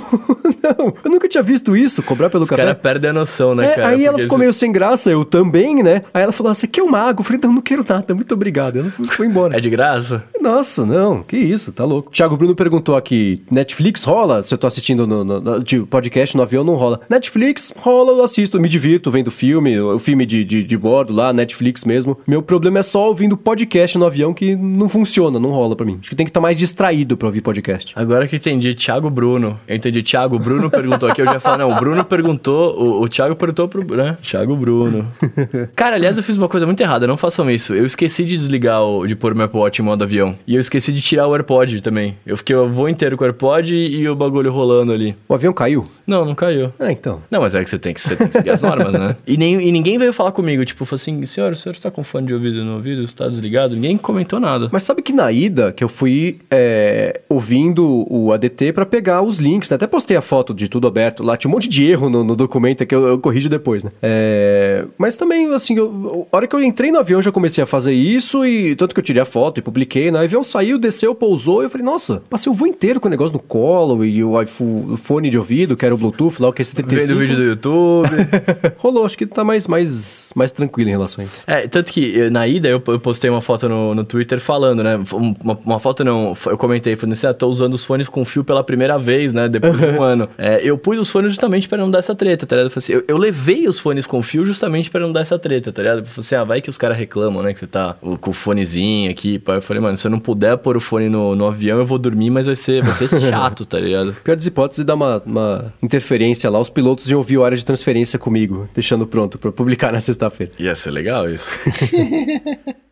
não. 0.78 0.94
Eu 1.04 1.10
nunca 1.10 1.28
tinha 1.28 1.42
visto 1.42 1.76
isso, 1.76 2.02
cobrar 2.02 2.30
pelo 2.30 2.44
Os 2.44 2.48
café. 2.50 2.62
caras 2.62 2.78
perdem 2.80 3.10
a 3.10 3.12
noção, 3.12 3.54
né, 3.54 3.66
É, 3.72 3.74
cara? 3.74 3.88
aí 3.88 4.04
ela 4.04 4.18
ficou 4.18 4.36
você- 4.36 4.40
meio 4.40 4.52
sem 4.52 4.72
graça, 4.72 5.10
eu 5.10 5.24
também, 5.24 5.82
né? 5.82 6.02
Aí 6.12 6.22
ela 6.22 6.32
falou, 6.32 6.52
você 6.54 6.66
quer 6.66 6.82
uma 6.82 6.98
água? 6.98 7.20
Eu 7.20 7.24
falei, 7.24 7.40
não, 7.42 7.52
não 7.54 7.62
quero 7.62 7.84
nada, 7.88 8.14
muito 8.14 8.32
obrigado. 8.34 8.78
Ela 8.78 8.90
foi 9.10 9.26
embora. 9.26 9.56
É 9.56 9.60
de 9.60 9.70
graça? 9.70 10.05
Nossa, 10.40 10.86
não, 10.86 11.22
que 11.22 11.36
isso, 11.36 11.72
tá 11.72 11.84
louco. 11.84 12.10
Thiago 12.12 12.36
Bruno 12.36 12.54
perguntou 12.54 12.96
aqui: 12.96 13.38
Netflix 13.50 14.04
rola? 14.04 14.42
Se 14.42 14.54
eu 14.54 14.58
tô 14.58 14.66
assistindo 14.66 15.06
no, 15.06 15.24
no- 15.24 15.40
no- 15.40 15.62
de 15.62 15.80
podcast 15.80 16.36
no 16.36 16.42
avião, 16.42 16.62
não 16.62 16.74
rola. 16.76 17.00
Netflix 17.10 17.72
rola, 17.76 18.12
eu 18.12 18.22
assisto, 18.22 18.60
me 18.60 18.68
divirto 18.68 19.10
vendo 19.10 19.30
filme, 19.30 19.78
o 19.80 19.98
filme 19.98 20.24
de, 20.24 20.44
de, 20.44 20.62
de 20.62 20.76
bordo 20.76 21.12
lá, 21.12 21.32
Netflix 21.32 21.84
mesmo. 21.84 22.16
Meu 22.26 22.42
problema 22.42 22.78
é 22.78 22.82
só 22.82 23.08
ouvindo 23.08 23.36
podcast 23.36 23.98
no 23.98 24.06
avião 24.06 24.32
que 24.32 24.54
não 24.54 24.88
funciona, 24.88 25.38
não 25.40 25.50
rola 25.50 25.74
pra 25.74 25.84
mim. 25.86 25.98
Acho 26.00 26.10
que 26.10 26.16
tem 26.16 26.26
que 26.26 26.30
estar 26.30 26.40
mais 26.40 26.56
distraído 26.56 27.16
pra 27.16 27.26
ouvir 27.26 27.40
podcast. 27.40 27.92
Agora 27.96 28.28
que 28.28 28.36
eu 28.36 28.38
entendi, 28.38 28.74
Thiago 28.74 29.10
Bruno. 29.10 29.58
Eu 29.66 29.76
entendi, 29.76 30.02
Thiago 30.02 30.38
Bruno 30.38 30.70
perguntou 30.70 31.08
aqui, 31.08 31.22
eu 31.22 31.26
já 31.26 31.40
falei, 31.40 31.66
não, 31.66 31.72
o 31.74 31.78
Bruno 31.80 32.04
perguntou, 32.04 32.76
o, 32.80 33.02
o 33.02 33.08
Thiago 33.08 33.34
perguntou 33.34 33.66
pro, 33.68 33.96
né? 33.96 34.16
Thiago 34.22 34.54
Bruno. 34.56 35.06
Cara, 35.74 35.96
aliás, 35.96 36.16
eu 36.16 36.22
fiz 36.22 36.36
uma 36.36 36.48
coisa 36.48 36.66
muito 36.66 36.80
errada, 36.80 37.06
não 37.06 37.16
façam 37.16 37.50
isso. 37.50 37.74
Eu 37.74 37.84
esqueci 37.84 38.24
de 38.24 38.36
desligar, 38.36 38.82
o, 38.82 39.06
de 39.06 39.16
pôr 39.16 39.32
o 39.32 39.36
meu 39.36 39.46
Apple 39.46 39.58
Watch 39.60 39.80
em 39.80 39.84
modo 39.84 39.95
avião. 40.04 40.36
E 40.46 40.54
eu 40.54 40.60
esqueci 40.60 40.92
de 40.92 41.00
tirar 41.00 41.26
o 41.26 41.34
AirPod 41.34 41.80
também. 41.80 42.16
Eu 42.26 42.36
fiquei 42.36 42.54
o 42.54 42.68
voo 42.68 42.88
inteiro 42.88 43.16
com 43.16 43.24
o 43.24 43.26
AirPod 43.26 43.74
e, 43.74 44.08
o 44.08 44.14
bagulho 44.14 44.52
rolando 44.52 44.92
ali. 44.92 45.16
O 45.28 45.34
avião 45.34 45.52
caiu? 45.52 45.84
Não, 46.06 46.24
não 46.24 46.34
caiu. 46.34 46.72
Ah, 46.78 46.92
então. 46.92 47.22
Não, 47.30 47.40
mas 47.40 47.54
é 47.54 47.62
que 47.62 47.70
você 47.70 47.78
tem 47.78 47.92
que, 47.92 48.00
você 48.00 48.16
tem 48.16 48.28
que 48.28 48.32
seguir 48.34 48.50
as 48.50 48.62
normas, 48.62 48.92
né? 48.92 49.16
E, 49.26 49.36
nem, 49.36 49.60
e 49.60 49.72
ninguém 49.72 49.98
veio 49.98 50.12
falar 50.12 50.30
comigo, 50.30 50.64
tipo, 50.64 50.84
falou 50.84 50.96
assim, 50.96 51.24
senhor, 51.26 51.52
o 51.52 51.56
senhor 51.56 51.72
está 51.72 51.90
com 51.90 52.04
fone 52.04 52.26
de 52.26 52.34
ouvido 52.34 52.64
no 52.64 52.74
ouvido? 52.74 53.02
Está 53.02 53.26
desligado? 53.26 53.74
Ninguém 53.74 53.96
comentou 53.96 54.38
nada. 54.38 54.68
Mas 54.70 54.84
sabe 54.84 55.02
que 55.02 55.12
na 55.12 55.32
ida, 55.32 55.72
que 55.72 55.82
eu 55.82 55.88
fui 55.88 56.40
é, 56.50 57.20
ouvindo 57.28 58.06
o 58.08 58.32
ADT 58.32 58.72
pra 58.72 58.86
pegar 58.86 59.22
os 59.22 59.38
links, 59.38 59.70
né? 59.70 59.74
Até 59.74 59.86
postei 59.86 60.16
a 60.16 60.22
foto 60.22 60.54
de 60.54 60.68
tudo 60.68 60.86
aberto 60.86 61.22
lá. 61.22 61.36
Tinha 61.36 61.50
um 61.50 61.54
monte 61.54 61.68
de 61.68 61.84
erro 61.84 62.08
no, 62.08 62.22
no 62.22 62.36
documento 62.36 62.86
que 62.86 62.94
eu, 62.94 63.06
eu 63.06 63.18
corrijo 63.18 63.48
depois, 63.48 63.82
né? 63.82 63.90
É, 64.00 64.84
mas 64.96 65.16
também, 65.16 65.52
assim, 65.52 65.76
eu, 65.76 66.26
a 66.30 66.36
hora 66.36 66.46
que 66.46 66.54
eu 66.54 66.62
entrei 66.62 66.92
no 66.92 66.98
avião, 66.98 67.18
eu 67.18 67.22
já 67.22 67.32
comecei 67.32 67.62
a 67.62 67.66
fazer 67.66 67.92
isso 67.92 68.44
e 68.44 68.76
tanto 68.76 68.94
que 68.94 69.00
eu 69.00 69.04
tirei 69.04 69.22
a 69.22 69.26
foto 69.26 69.58
e 69.58 69.62
publiquei, 69.62 69.85
né? 70.10 70.20
O 70.20 70.22
avião 70.22 70.44
saiu, 70.44 70.78
desceu, 70.78 71.14
pousou, 71.14 71.62
e 71.62 71.66
eu 71.66 71.70
falei, 71.70 71.84
nossa, 71.84 72.22
passei 72.28 72.50
o 72.50 72.54
voo 72.54 72.66
inteiro 72.66 73.00
com 73.00 73.08
o 73.08 73.10
negócio 73.10 73.32
no 73.32 73.38
colo 73.38 74.04
e 74.04 74.22
o, 74.22 74.40
iPhone, 74.40 75.30
de 75.30 75.38
ouvido, 75.38 75.76
que 75.76 75.84
era 75.84 75.94
o 75.94 75.98
Bluetooth 75.98 76.40
lá, 76.40 76.48
o 76.48 76.52
Q75. 76.52 76.86
Vendo 76.86 77.16
vídeo 77.16 77.36
do 77.36 77.42
YouTube. 77.42 78.08
Rolou, 78.78 79.04
acho 79.04 79.16
que 79.16 79.26
tá 79.26 79.44
mais, 79.44 79.66
mais, 79.66 80.30
mais 80.34 80.52
tranquilo 80.52 80.88
em 80.88 80.92
relação 80.92 81.22
a 81.22 81.26
isso. 81.26 81.42
É, 81.46 81.66
tanto 81.68 81.92
que 81.92 82.20
eh, 82.20 82.30
na 82.30 82.46
ida 82.46 82.68
eu, 82.68 82.82
eu 82.86 83.00
postei 83.00 83.30
uma 83.30 83.40
foto 83.40 83.68
no, 83.68 83.94
no 83.94 84.04
Twitter 84.04 84.40
falando, 84.40 84.82
né? 84.82 84.98
Uma, 85.12 85.58
uma 85.64 85.80
foto 85.80 86.04
não, 86.04 86.36
eu 86.46 86.58
comentei, 86.58 86.96
falando 86.96 87.12
assim, 87.12 87.26
ah, 87.26 87.34
tô 87.34 87.48
usando 87.48 87.74
os 87.74 87.84
fones 87.84 88.08
com 88.08 88.24
fio 88.24 88.44
pela 88.44 88.62
primeira 88.62 88.98
vez, 88.98 89.32
né? 89.32 89.48
Depois 89.48 89.78
de 89.78 89.84
um 89.86 90.02
ano. 90.02 90.28
É, 90.38 90.60
eu 90.62 90.76
pus 90.76 90.98
os 90.98 91.10
fones 91.10 91.32
justamente 91.32 91.68
para 91.68 91.78
não 91.78 91.90
dar 91.90 91.98
essa 91.98 92.14
treta, 92.14 92.46
tá 92.46 92.56
ligado? 92.56 92.72
Eu, 92.72 92.78
assim, 92.78 92.92
eu, 92.92 93.04
eu, 93.06 93.16
levei 93.16 93.68
os 93.68 93.78
fones 93.78 94.06
com 94.06 94.22
fio 94.22 94.44
justamente 94.44 94.90
para 94.90 95.00
não 95.00 95.12
dar 95.12 95.20
essa 95.20 95.38
treta, 95.38 95.72
tá 95.72 95.82
ligado? 95.82 95.98
Eu 95.98 96.06
falei 96.06 96.20
assim, 96.20 96.34
ah, 96.34 96.44
vai 96.44 96.60
que 96.60 96.70
os 96.70 96.78
caras 96.78 96.96
reclamam, 96.96 97.42
né? 97.42 97.52
Que 97.52 97.60
você 97.60 97.66
tá 97.66 97.96
com 98.20 98.30
o 98.30 98.34
fonezinho 98.34 99.10
aqui. 99.10 99.38
Pá. 99.38 99.54
Eu 99.54 99.62
falei, 99.62 99.75
mano, 99.80 99.96
se 99.96 100.06
eu 100.06 100.10
não 100.10 100.18
puder 100.18 100.56
pôr 100.58 100.76
o 100.76 100.80
fone 100.80 101.08
no, 101.08 101.34
no 101.34 101.46
avião, 101.46 101.78
eu 101.78 101.86
vou 101.86 101.98
dormir, 101.98 102.30
mas 102.30 102.46
vai 102.46 102.56
ser, 102.56 102.82
vai 102.82 102.94
ser 102.94 103.08
chato, 103.20 103.64
tá 103.64 103.78
ligado? 103.78 104.14
Pior 104.24 104.36
das 104.36 104.46
hipóteses, 104.46 104.84
dá 104.84 104.94
uma, 104.94 105.22
uma 105.24 105.72
interferência 105.82 106.48
lá. 106.50 106.58
Os 106.58 106.70
pilotos 106.70 107.08
iam 107.10 107.18
ouvir 107.18 107.38
o 107.38 107.44
área 107.44 107.56
de 107.56 107.64
transferência 107.64 108.18
comigo, 108.18 108.68
deixando 108.74 109.06
pronto 109.06 109.38
para 109.38 109.52
publicar 109.52 109.92
na 109.92 110.00
sexta-feira. 110.00 110.52
Ia 110.58 110.76
ser 110.76 110.90
legal 110.90 111.28
isso. 111.28 111.48